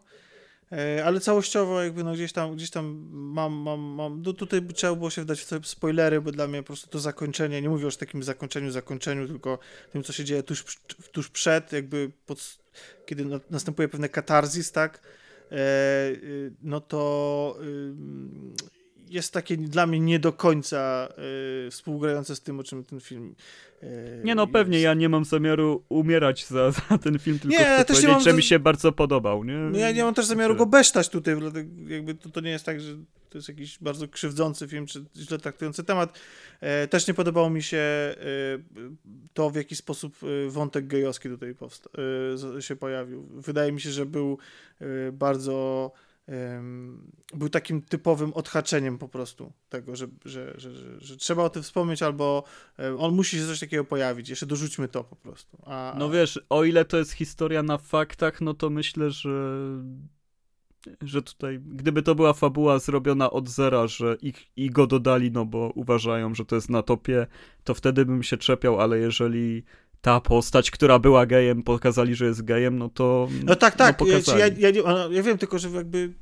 E, 0.71 1.05
ale 1.05 1.19
całościowo 1.19 1.83
jakby 1.83 2.03
no 2.03 2.13
gdzieś 2.13 2.33
tam, 2.33 2.55
gdzieś 2.55 2.69
tam 2.69 3.09
mam, 3.11 3.53
mam, 3.53 3.79
mam, 3.79 4.21
no 4.21 4.33
tutaj 4.33 4.61
trzeba 4.75 4.95
było 4.95 5.09
się 5.09 5.21
wdać 5.21 5.41
w 5.41 5.67
spoilery, 5.67 6.21
bo 6.21 6.31
dla 6.31 6.47
mnie 6.47 6.63
po 6.63 6.67
prostu 6.67 6.87
to 6.87 6.99
zakończenie, 6.99 7.61
nie 7.61 7.69
mówię 7.69 7.83
już 7.83 7.95
o 7.95 7.99
takim 7.99 8.23
zakończeniu, 8.23 8.71
zakończeniu, 8.71 9.27
tylko 9.27 9.59
tym, 9.91 10.03
co 10.03 10.13
się 10.13 10.23
dzieje 10.23 10.43
tuż, 10.43 10.77
tuż 11.11 11.29
przed, 11.29 11.73
jakby 11.73 12.11
pod, 12.25 12.59
kiedy 13.05 13.25
następuje 13.49 13.87
pewne 13.87 14.09
katarzis, 14.09 14.71
tak, 14.71 15.01
e, 15.51 15.55
y, 16.09 16.53
no 16.61 16.81
to 16.81 17.57
jest 19.09 19.33
takie 19.33 19.57
dla 19.57 19.87
mnie 19.87 19.99
nie 19.99 20.19
do 20.19 20.33
końca 20.33 21.09
y, 21.67 21.71
współgrające 21.71 22.35
z 22.35 22.41
tym, 22.41 22.59
o 22.59 22.63
czym 22.63 22.83
ten 22.83 22.99
film 22.99 23.35
y, 23.83 24.21
Nie 24.23 24.35
no, 24.35 24.47
pewnie 24.47 24.77
jest. 24.77 24.83
ja 24.83 24.93
nie 24.93 25.09
mam 25.09 25.25
zamiaru 25.25 25.83
umierać 25.89 26.45
za, 26.45 26.71
za 26.89 26.97
ten 26.97 27.19
film, 27.19 27.39
tylko 27.39 27.57
nie, 27.57 27.65
chcę 27.65 27.85
też 27.85 28.01
powiedzieć, 28.01 28.23
że 28.23 28.33
mi 28.33 28.43
się 28.43 28.59
bardzo 28.59 28.91
podobał, 28.91 29.43
nie? 29.43 29.53
No 29.53 29.77
ja 29.79 29.91
nie 29.91 30.03
mam 30.03 30.13
też 30.13 30.25
zamiaru 30.25 30.55
go 30.55 30.65
besztać 30.65 31.09
tutaj, 31.09 31.35
jakby 31.87 32.15
to, 32.15 32.29
to 32.29 32.41
nie 32.41 32.51
jest 32.51 32.65
tak, 32.65 32.81
że 32.81 32.97
to 33.29 33.37
jest 33.37 33.47
jakiś 33.47 33.79
bardzo 33.79 34.07
krzywdzący 34.07 34.67
film, 34.67 34.85
czy 34.85 35.05
źle 35.15 35.37
traktujący 35.37 35.83
temat. 35.83 36.19
E, 36.61 36.87
też 36.87 37.07
nie 37.07 37.13
podobało 37.13 37.49
mi 37.49 37.63
się 37.63 37.77
e, 37.77 38.15
to, 39.33 39.49
w 39.49 39.55
jaki 39.55 39.75
sposób 39.75 40.15
e, 40.23 40.49
wątek 40.49 40.87
gejowski 40.87 41.29
tutaj 41.29 41.55
powsta- 41.55 41.89
się 42.61 42.75
pojawił. 42.75 43.27
Wydaje 43.31 43.71
mi 43.71 43.81
się, 43.81 43.91
że 43.91 44.05
był 44.05 44.37
bardzo 45.13 45.91
był 47.33 47.49
takim 47.49 47.81
typowym 47.81 48.33
odhaczeniem 48.33 48.97
po 48.97 49.09
prostu 49.09 49.53
tego, 49.69 49.95
że, 49.95 50.07
że, 50.25 50.53
że, 50.57 50.69
że, 50.99 51.17
trzeba 51.17 51.43
o 51.43 51.49
tym 51.49 51.63
wspomnieć, 51.63 52.03
albo 52.03 52.43
on 52.97 53.15
musi 53.15 53.37
się 53.37 53.45
coś 53.45 53.59
takiego 53.59 53.83
pojawić. 53.83 54.29
Jeszcze 54.29 54.45
dorzućmy 54.45 54.87
to 54.87 55.03
po 55.03 55.15
prostu. 55.15 55.57
A, 55.65 55.95
no 55.97 56.09
wiesz, 56.09 56.39
o 56.49 56.63
ile 56.63 56.85
to 56.85 56.97
jest 56.97 57.11
historia 57.11 57.63
na 57.63 57.77
faktach, 57.77 58.41
no 58.41 58.53
to 58.53 58.69
myślę, 58.69 59.11
że 59.11 59.29
że 61.01 61.21
tutaj, 61.21 61.59
gdyby 61.59 62.01
to 62.01 62.15
była 62.15 62.33
fabuła 62.33 62.79
zrobiona 62.79 63.31
od 63.31 63.49
zera, 63.49 63.87
że 63.87 64.17
ich, 64.21 64.57
i 64.57 64.69
go 64.69 64.87
dodali, 64.87 65.31
no 65.31 65.45
bo 65.45 65.71
uważają, 65.75 66.35
że 66.35 66.45
to 66.45 66.55
jest 66.55 66.69
na 66.69 66.83
topie, 66.83 67.27
to 67.63 67.73
wtedy 67.73 68.05
bym 68.05 68.23
się 68.23 68.37
czepiał, 68.37 68.81
ale 68.81 68.99
jeżeli 68.99 69.63
ta 70.01 70.21
postać, 70.21 70.71
która 70.71 70.99
była 70.99 71.25
gejem, 71.25 71.63
pokazali, 71.63 72.15
że 72.15 72.25
jest 72.25 72.45
gejem, 72.45 72.77
no 72.77 72.89
to. 72.89 73.29
No 73.43 73.55
tak, 73.55 73.75
tak. 73.75 73.99
No 74.01 74.07
ja, 74.37 74.47
ja, 74.47 74.69
ja, 74.69 75.07
ja 75.11 75.23
wiem 75.23 75.37
tylko, 75.37 75.59
że 75.59 75.69
jakby 75.69 76.13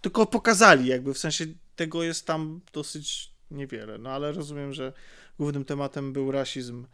tylko 0.00 0.26
pokazali, 0.26 0.86
jakby 0.86 1.14
w 1.14 1.18
sensie 1.18 1.46
tego 1.76 2.02
jest 2.02 2.26
tam 2.26 2.60
dosyć 2.72 3.30
niewiele. 3.50 3.98
No 3.98 4.10
ale 4.10 4.32
rozumiem, 4.32 4.72
że 4.72 4.92
głównym 5.38 5.64
tematem 5.64 6.12
był 6.12 6.32
rasizm, 6.32 6.86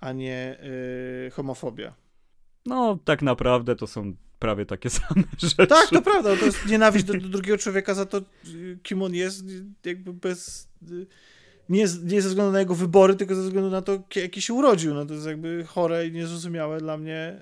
a 0.00 0.12
nie 0.12 0.58
yy, 1.24 1.30
homofobia. 1.30 1.94
No, 2.66 2.98
tak 3.04 3.22
naprawdę 3.22 3.76
to 3.76 3.86
są 3.86 4.14
prawie 4.38 4.66
takie 4.66 4.90
same 5.00 5.22
rzeczy. 5.38 5.66
Tak, 5.66 5.88
to 5.90 6.02
prawda. 6.02 6.36
To 6.36 6.44
jest 6.44 6.66
nienawiść 6.66 7.04
do, 7.04 7.12
do 7.12 7.28
drugiego 7.28 7.58
człowieka 7.58 7.94
za 7.94 8.06
to, 8.06 8.20
kim 8.82 9.02
on 9.02 9.14
jest, 9.14 9.44
jakby 9.84 10.12
bez 10.12 10.68
nie, 11.68 11.86
nie 12.04 12.22
ze 12.22 12.28
względu 12.28 12.52
na 12.52 12.58
jego 12.58 12.74
wybory, 12.74 13.14
tylko 13.14 13.34
ze 13.34 13.42
względu 13.42 13.70
na 13.70 13.82
to, 13.82 13.98
jaki 14.16 14.42
się 14.42 14.54
urodził. 14.54 14.94
No 14.94 15.06
to 15.06 15.14
jest 15.14 15.26
jakby 15.26 15.64
chore 15.64 16.06
i 16.06 16.12
niezrozumiałe 16.12 16.80
dla 16.80 16.96
mnie 16.96 17.40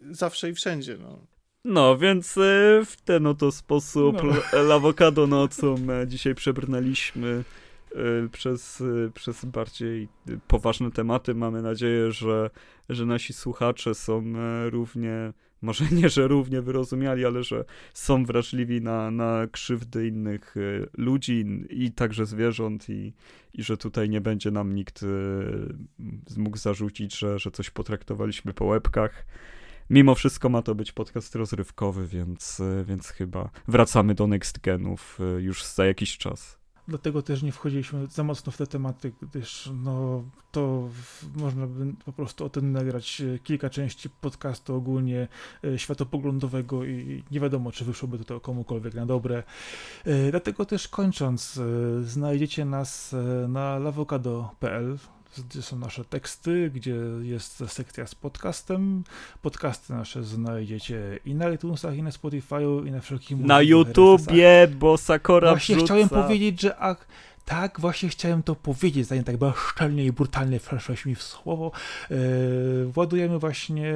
yy, 0.00 0.14
zawsze 0.14 0.50
i 0.50 0.54
wszędzie. 0.54 0.98
No. 0.98 1.18
No, 1.64 1.98
więc 1.98 2.36
yy, 2.36 2.84
w 2.84 2.96
ten 3.04 3.26
oto 3.26 3.52
sposób 3.52 4.16
no. 4.22 4.62
Lawokado 4.68 5.26
nocą 5.26 5.76
e, 5.90 6.08
dzisiaj 6.08 6.34
przebrnęliśmy 6.34 7.44
przez, 8.32 8.82
przez 9.14 9.44
bardziej 9.44 10.08
poważne 10.48 10.90
tematy. 10.90 11.34
Mamy 11.34 11.62
nadzieję, 11.62 12.12
że, 12.12 12.50
że 12.88 13.06
nasi 13.06 13.32
słuchacze 13.32 13.94
są 13.94 14.24
równie 14.70 15.32
może 15.62 15.84
nie, 15.92 16.08
że 16.08 16.28
równie 16.28 16.62
wyrozumiali, 16.62 17.24
ale 17.24 17.42
że 17.44 17.64
są 17.94 18.24
wrażliwi 18.24 18.80
na, 18.80 19.10
na 19.10 19.46
krzywdy 19.52 20.08
innych 20.08 20.56
y, 20.56 20.88
ludzi 20.96 21.44
i 21.70 21.92
także 21.92 22.26
zwierząt 22.26 22.88
i, 22.90 23.12
i 23.54 23.62
że 23.62 23.76
tutaj 23.76 24.08
nie 24.08 24.20
będzie 24.20 24.50
nam 24.50 24.74
nikt 24.74 25.02
y, 25.02 25.06
mógł 26.36 26.56
zarzucić, 26.56 27.18
że, 27.18 27.38
że 27.38 27.50
coś 27.50 27.70
potraktowaliśmy 27.70 28.54
po 28.54 28.64
łebkach. 28.64 29.26
Mimo 29.90 30.14
wszystko 30.14 30.48
ma 30.48 30.62
to 30.62 30.74
być 30.74 30.92
podcast 30.92 31.34
rozrywkowy, 31.34 32.06
więc, 32.06 32.60
y, 32.60 32.84
więc 32.88 33.08
chyba 33.08 33.50
wracamy 33.68 34.14
do 34.14 34.26
Next 34.26 34.60
Genów 34.60 35.18
już 35.38 35.64
za 35.64 35.86
jakiś 35.86 36.18
czas. 36.18 36.61
Dlatego 36.88 37.22
też 37.22 37.42
nie 37.42 37.52
wchodziliśmy 37.52 38.06
za 38.06 38.24
mocno 38.24 38.52
w 38.52 38.56
te 38.56 38.66
tematy, 38.66 39.12
gdyż 39.22 39.70
no, 39.84 40.24
to 40.52 40.88
można 41.36 41.66
by 41.66 41.94
po 42.04 42.12
prostu 42.12 42.44
o 42.44 42.50
tym 42.50 42.72
nagrać 42.72 43.20
e, 43.20 43.38
kilka 43.38 43.70
części 43.70 44.10
podcastu 44.10 44.74
ogólnie 44.74 45.28
e, 45.64 45.78
światopoglądowego 45.78 46.84
i 46.84 47.24
nie 47.30 47.40
wiadomo, 47.40 47.72
czy 47.72 47.84
wyszłoby 47.84 48.18
to 48.18 48.40
komukolwiek 48.40 48.94
na 48.94 49.06
dobre. 49.06 49.42
E, 50.04 50.30
dlatego 50.30 50.64
też 50.64 50.88
kończąc, 50.88 51.60
znajdziecie 52.02 52.64
nas 52.64 53.14
na 53.48 53.78
lawokado.pl, 53.78 54.98
gdzie 55.38 55.62
są 55.62 55.78
nasze 55.78 56.04
teksty, 56.04 56.70
gdzie 56.74 56.96
jest 57.22 57.64
sekcja 57.68 58.06
z 58.06 58.14
podcastem. 58.14 59.04
Podcasty 59.42 59.92
nasze 59.92 60.24
znajdziecie 60.24 61.18
i 61.24 61.34
na 61.34 61.50
iTunesach, 61.50 61.96
i 61.96 62.02
na 62.02 62.10
Spotify'u, 62.10 62.86
i 62.86 62.90
na 62.90 63.00
wszelkich 63.00 63.38
Na 63.38 63.62
YouTubie, 63.62 64.68
bo 64.78 64.98
Sakora 64.98 65.50
Właśnie 65.50 65.76
wrzuca. 65.76 65.94
chciałem 65.94 66.08
powiedzieć, 66.08 66.60
że 66.60 66.78
ach, 66.78 67.06
tak, 67.44 67.80
właśnie 67.80 68.08
chciałem 68.08 68.42
to 68.42 68.54
powiedzieć, 68.54 69.06
zanim 69.06 69.24
tak 69.24 69.36
bezczelnie 69.36 70.04
i 70.04 70.12
brutalnie 70.12 70.58
weszłeś 70.58 71.06
mi 71.06 71.14
w 71.14 71.22
słowo. 71.22 71.72
Yy, 72.10 72.16
ładujemy 72.96 73.38
właśnie 73.38 73.94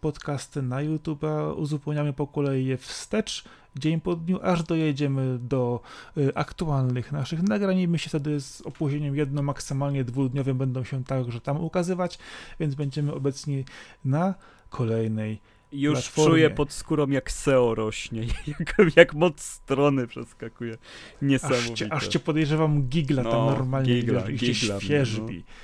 podcasty 0.00 0.62
na 0.62 0.80
YouTube, 0.82 1.22
uzupełniamy 1.56 2.12
po 2.12 2.26
kolei 2.26 2.66
je 2.66 2.76
wstecz 2.76 3.44
dzień 3.78 4.00
po 4.00 4.16
dniu, 4.16 4.38
aż 4.42 4.62
dojedziemy 4.62 5.38
do 5.38 5.80
y, 6.16 6.34
aktualnych 6.34 7.12
naszych 7.12 7.42
nagrań 7.42 7.78
i 7.78 7.88
myślę 7.88 8.08
wtedy 8.08 8.40
z 8.40 8.60
opóźnieniem 8.60 9.16
jedno, 9.16 9.42
maksymalnie 9.42 10.04
dwudniowym 10.04 10.58
będą 10.58 10.84
się 10.84 11.04
także 11.04 11.40
tam 11.40 11.64
ukazywać, 11.64 12.18
więc 12.60 12.74
będziemy 12.74 13.14
obecni 13.14 13.64
na 14.04 14.34
kolejnej 14.70 15.40
już 15.72 15.92
platformie. 15.92 16.30
czuję 16.30 16.50
pod 16.50 16.72
skórą 16.72 17.10
jak 17.10 17.30
SEO 17.30 17.74
rośnie, 17.74 18.26
jak, 18.58 18.96
jak 18.96 19.14
moc 19.14 19.40
strony 19.40 20.06
przeskakuje. 20.06 20.78
Niesamowite. 21.22 21.72
Aż 21.72 21.78
cię, 21.78 21.92
aż 21.92 22.08
cię 22.08 22.18
podejrzewam 22.18 22.82
gigla 22.82 23.22
no, 23.22 23.30
tam 23.30 23.46
normalnie 23.46 23.94
gigla, 23.94 24.22
gigla, 24.22 24.80
świeżbi. 24.80 25.36
No. 25.36 25.54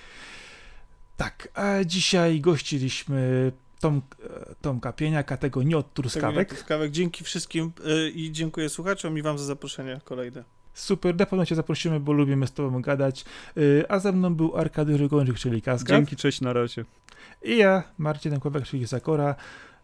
Tak, 1.17 1.49
a 1.55 1.85
dzisiaj 1.85 2.41
gościliśmy 2.41 3.53
Tom, 3.83 4.03
Tomka 4.61 4.93
Pieniaka, 4.93 5.37
tego 5.37 5.63
nie 5.63 5.77
od 5.77 5.95
truskawek. 5.95 6.49
truskawek. 6.49 6.91
Dzięki 6.91 7.25
wszystkim 7.25 7.73
y, 7.87 8.11
i 8.11 8.33
dziękuję 8.33 8.69
słuchaczom 8.69 9.19
i 9.19 9.23
wam 9.23 9.39
za 9.39 9.45
zaproszenie 9.45 10.01
kolejne. 10.05 10.45
Super, 10.75 11.17
na 11.17 11.27
pewno 11.27 11.47
cię 11.47 11.55
zaprosimy, 11.55 12.01
bo 12.01 12.13
lubimy 12.13 12.47
z 12.47 12.53
tobą 12.53 12.83
gadać. 12.83 13.25
Y, 13.57 13.85
a 13.89 13.99
ze 13.99 14.13
mną 14.13 14.35
był 14.35 14.57
Arkady 14.57 14.97
Rygończyk, 14.97 15.39
czyli 15.39 15.63
Kaska. 15.63 15.89
Dzięki, 15.89 16.17
cześć, 16.17 16.41
na 16.41 16.53
razie. 16.53 16.85
I 17.43 17.57
ja, 17.57 17.83
Marcin 17.99 18.41
Kławek, 18.41 18.65
czyli 18.65 18.87
Sakora. 18.87 19.35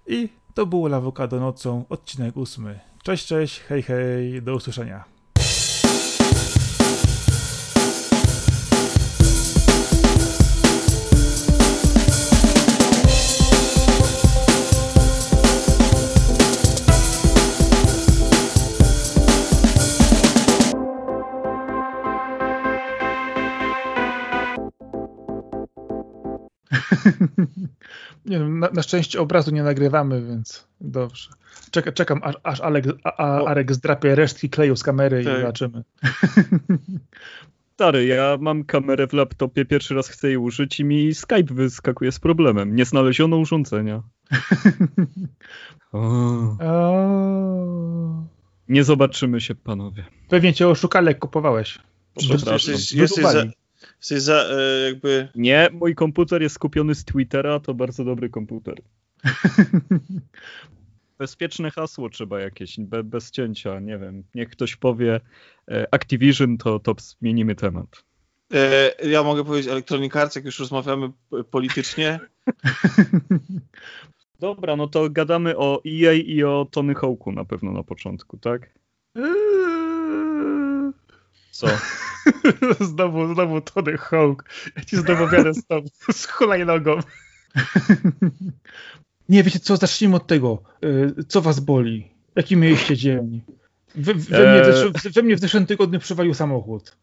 I 0.07 0.29
to 0.55 0.66
było 0.66 0.89
Lawokado 0.89 1.41
nocą, 1.41 1.85
odcinek 1.89 2.37
ósmy. 2.37 2.81
Cześć, 3.03 3.27
cześć, 3.27 3.61
hej, 3.61 3.83
hej, 3.83 4.43
do 4.43 4.55
usłyszenia. 4.55 5.18
Nie, 28.28 28.38
na, 28.38 28.68
na, 28.72 28.82
szczęście 28.82 29.20
obrazu 29.20 29.50
nie 29.50 29.62
nagrywamy, 29.62 30.22
więc 30.22 30.68
dobrze. 30.80 31.30
Czekam, 31.70 31.92
czekam 31.92 32.20
aż, 32.22 32.34
aż 32.42 32.60
Alek, 32.60 32.84
a, 33.05 33.16
a, 33.16 33.44
Arek 33.44 33.72
zdrapie 33.72 34.14
resztki 34.14 34.50
kleju 34.50 34.76
z 34.76 34.82
kamery 34.82 35.24
tak. 35.24 35.34
i 35.34 35.40
zobaczymy. 35.40 35.84
Stary, 37.74 38.06
ja 38.06 38.36
mam 38.40 38.64
kamerę 38.64 39.06
w 39.06 39.12
laptopie, 39.12 39.64
pierwszy 39.64 39.94
raz 39.94 40.09
chcę 40.09 40.28
jej 40.28 40.36
użyć 40.36 40.80
i 40.80 40.84
mi 40.84 41.14
Skype 41.14 41.55
wyskakuje 41.55 42.12
z 42.12 42.18
problemem. 42.18 42.76
Nie 42.76 42.84
znaleziono 42.84 43.36
urządzenia. 43.36 44.02
Nie 48.68 48.84
zobaczymy 48.84 49.40
się, 49.40 49.55
panowie. 49.55 50.05
Pewnie 50.28 50.55
cię 50.55 50.68
oszukali, 50.68 51.06
jak 51.06 51.18
kupowałeś. 51.18 51.78
Przepraszam. 52.16 52.72
Jesteś, 52.72 52.92
jesteś, 52.92 53.24
za, 53.24 53.44
jesteś 53.99 54.23
za, 54.23 54.45
e, 54.51 54.81
jakby... 54.87 55.29
Nie, 55.35 55.69
mój 55.73 55.95
komputer 55.95 56.43
jest 56.43 56.55
skupiony 56.55 56.95
z 56.95 57.05
Twittera, 57.05 57.61
to 57.61 57.75
bardzo 57.75 58.05
dobry 58.05 58.31
komputer. 58.31 58.83
Bezpieczne 61.19 61.70
hasło 61.70 62.09
trzeba 62.09 62.41
jakieś, 62.41 62.81
be, 62.81 63.05
bez 63.05 63.31
cięcia, 63.31 63.81
nie 63.81 63.99
wiem. 63.99 64.25
Niech 64.35 64.49
ktoś 64.49 64.77
powie 64.77 65.20
e, 65.69 65.95
Activision, 65.95 66.59
to, 66.59 66.79
to 66.79 66.95
zmienimy 66.99 67.55
temat. 67.55 68.05
E, 68.55 68.93
ja 69.09 69.23
mogę 69.23 69.45
powiedzieć 69.45 69.70
Electronic 69.70 70.16
Arts, 70.16 70.37
jak 70.37 70.45
już 70.45 70.59
rozmawiamy 70.59 71.11
politycznie. 71.51 72.20
Dobra, 74.41 74.77
no 74.77 74.89
to 74.89 75.11
gadamy 75.11 75.57
o 75.57 75.83
EA 75.87 76.12
i 76.12 76.43
o 76.43 76.66
Tony 76.70 76.95
Hawku 76.95 77.33
na 77.33 77.45
pewno 77.45 77.73
na 77.73 77.83
początku, 77.83 78.37
tak? 78.37 78.70
Co? 81.59 81.66
znowu, 82.90 83.35
znowu 83.35 83.60
Tony 83.60 83.98
Hawk. 83.98 84.44
Ja 84.76 84.85
ci 84.85 84.97
znowu 84.97 85.28
wiadę 85.28 85.55
z 85.55 85.66
tą, 85.66 85.82
z 86.12 86.26
hulajnogą. 86.26 86.98
Nie, 89.28 89.43
wiecie 89.43 89.60
co, 89.60 89.76
zacznijmy 89.76 90.16
od 90.16 90.26
tego. 90.26 90.62
Y, 90.85 91.24
co 91.28 91.40
was 91.40 91.60
boli? 91.60 92.10
Jaki 92.36 92.56
mieliście 92.56 92.97
dzień? 92.97 93.43
We, 93.94 94.14
we, 94.14 94.52
mnie, 94.52 94.93
w, 94.93 95.14
we 95.14 95.22
mnie 95.22 95.36
w 95.36 95.40
zeszłym 95.40 95.66
tygodniu 95.66 96.01
przywalił 96.01 96.35
samochód. 96.35 96.97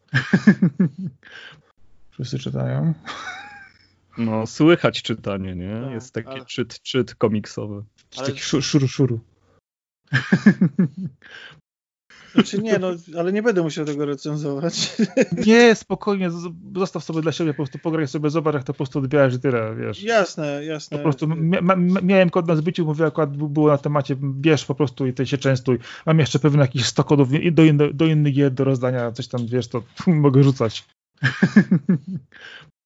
Wszyscy 2.10 2.38
czytają? 2.38 2.94
No, 4.18 4.46
słychać 4.46 5.02
czytanie, 5.02 5.56
nie? 5.56 5.80
Tak, 5.82 5.92
Jest 5.92 6.14
taki 6.14 6.28
ale... 6.28 6.44
czyt, 6.44 6.82
czyt 6.82 7.14
komiksowy. 7.14 7.84
Ale... 8.16 8.26
Taki 8.26 8.40
szuru, 8.40 8.88
szuru. 8.88 9.20
Znaczy 12.34 12.62
nie, 12.62 12.78
no, 12.78 12.90
ale 13.18 13.32
nie 13.32 13.42
będę 13.42 13.62
musiał 13.62 13.84
tego 13.84 14.06
recenzować. 14.06 14.96
Nie, 15.46 15.74
spokojnie, 15.74 16.30
zostaw 16.76 17.04
sobie 17.04 17.22
dla 17.22 17.32
siebie, 17.32 17.52
po 17.52 17.56
prostu 17.56 17.78
pograj 17.78 18.08
sobie, 18.08 18.30
zobacz 18.30 18.54
jak 18.54 18.64
to 18.64 18.72
po 18.72 18.76
prostu 18.76 18.98
odbierasz 18.98 19.34
i 19.34 19.40
tyle, 19.40 19.74
wiesz. 19.76 20.02
Jasne, 20.02 20.64
jasne. 20.64 20.96
Po 20.96 21.02
prostu 21.02 21.28
miałem 22.02 22.30
kod 22.30 22.48
na 22.48 22.56
zbyciu, 22.56 22.84
mówię 22.84 23.06
akurat 23.06 23.36
było 23.36 23.68
na 23.68 23.78
temacie, 23.78 24.16
bierz 24.16 24.64
po 24.64 24.74
prostu 24.74 25.06
i 25.06 25.12
ty 25.12 25.26
się 25.26 25.38
częstuj. 25.38 25.78
Mam 26.06 26.18
jeszcze 26.18 26.38
pewnie 26.38 26.60
jakieś 26.60 26.86
100 26.86 27.04
kodów 27.04 27.28
do, 27.52 27.62
do 27.94 28.06
innych 28.06 28.34
gier 28.34 28.52
do 28.52 28.64
rozdania, 28.64 29.12
coś 29.12 29.28
tam, 29.28 29.46
wiesz, 29.46 29.68
to 29.68 29.82
mogę 30.06 30.42
rzucać. 30.42 30.84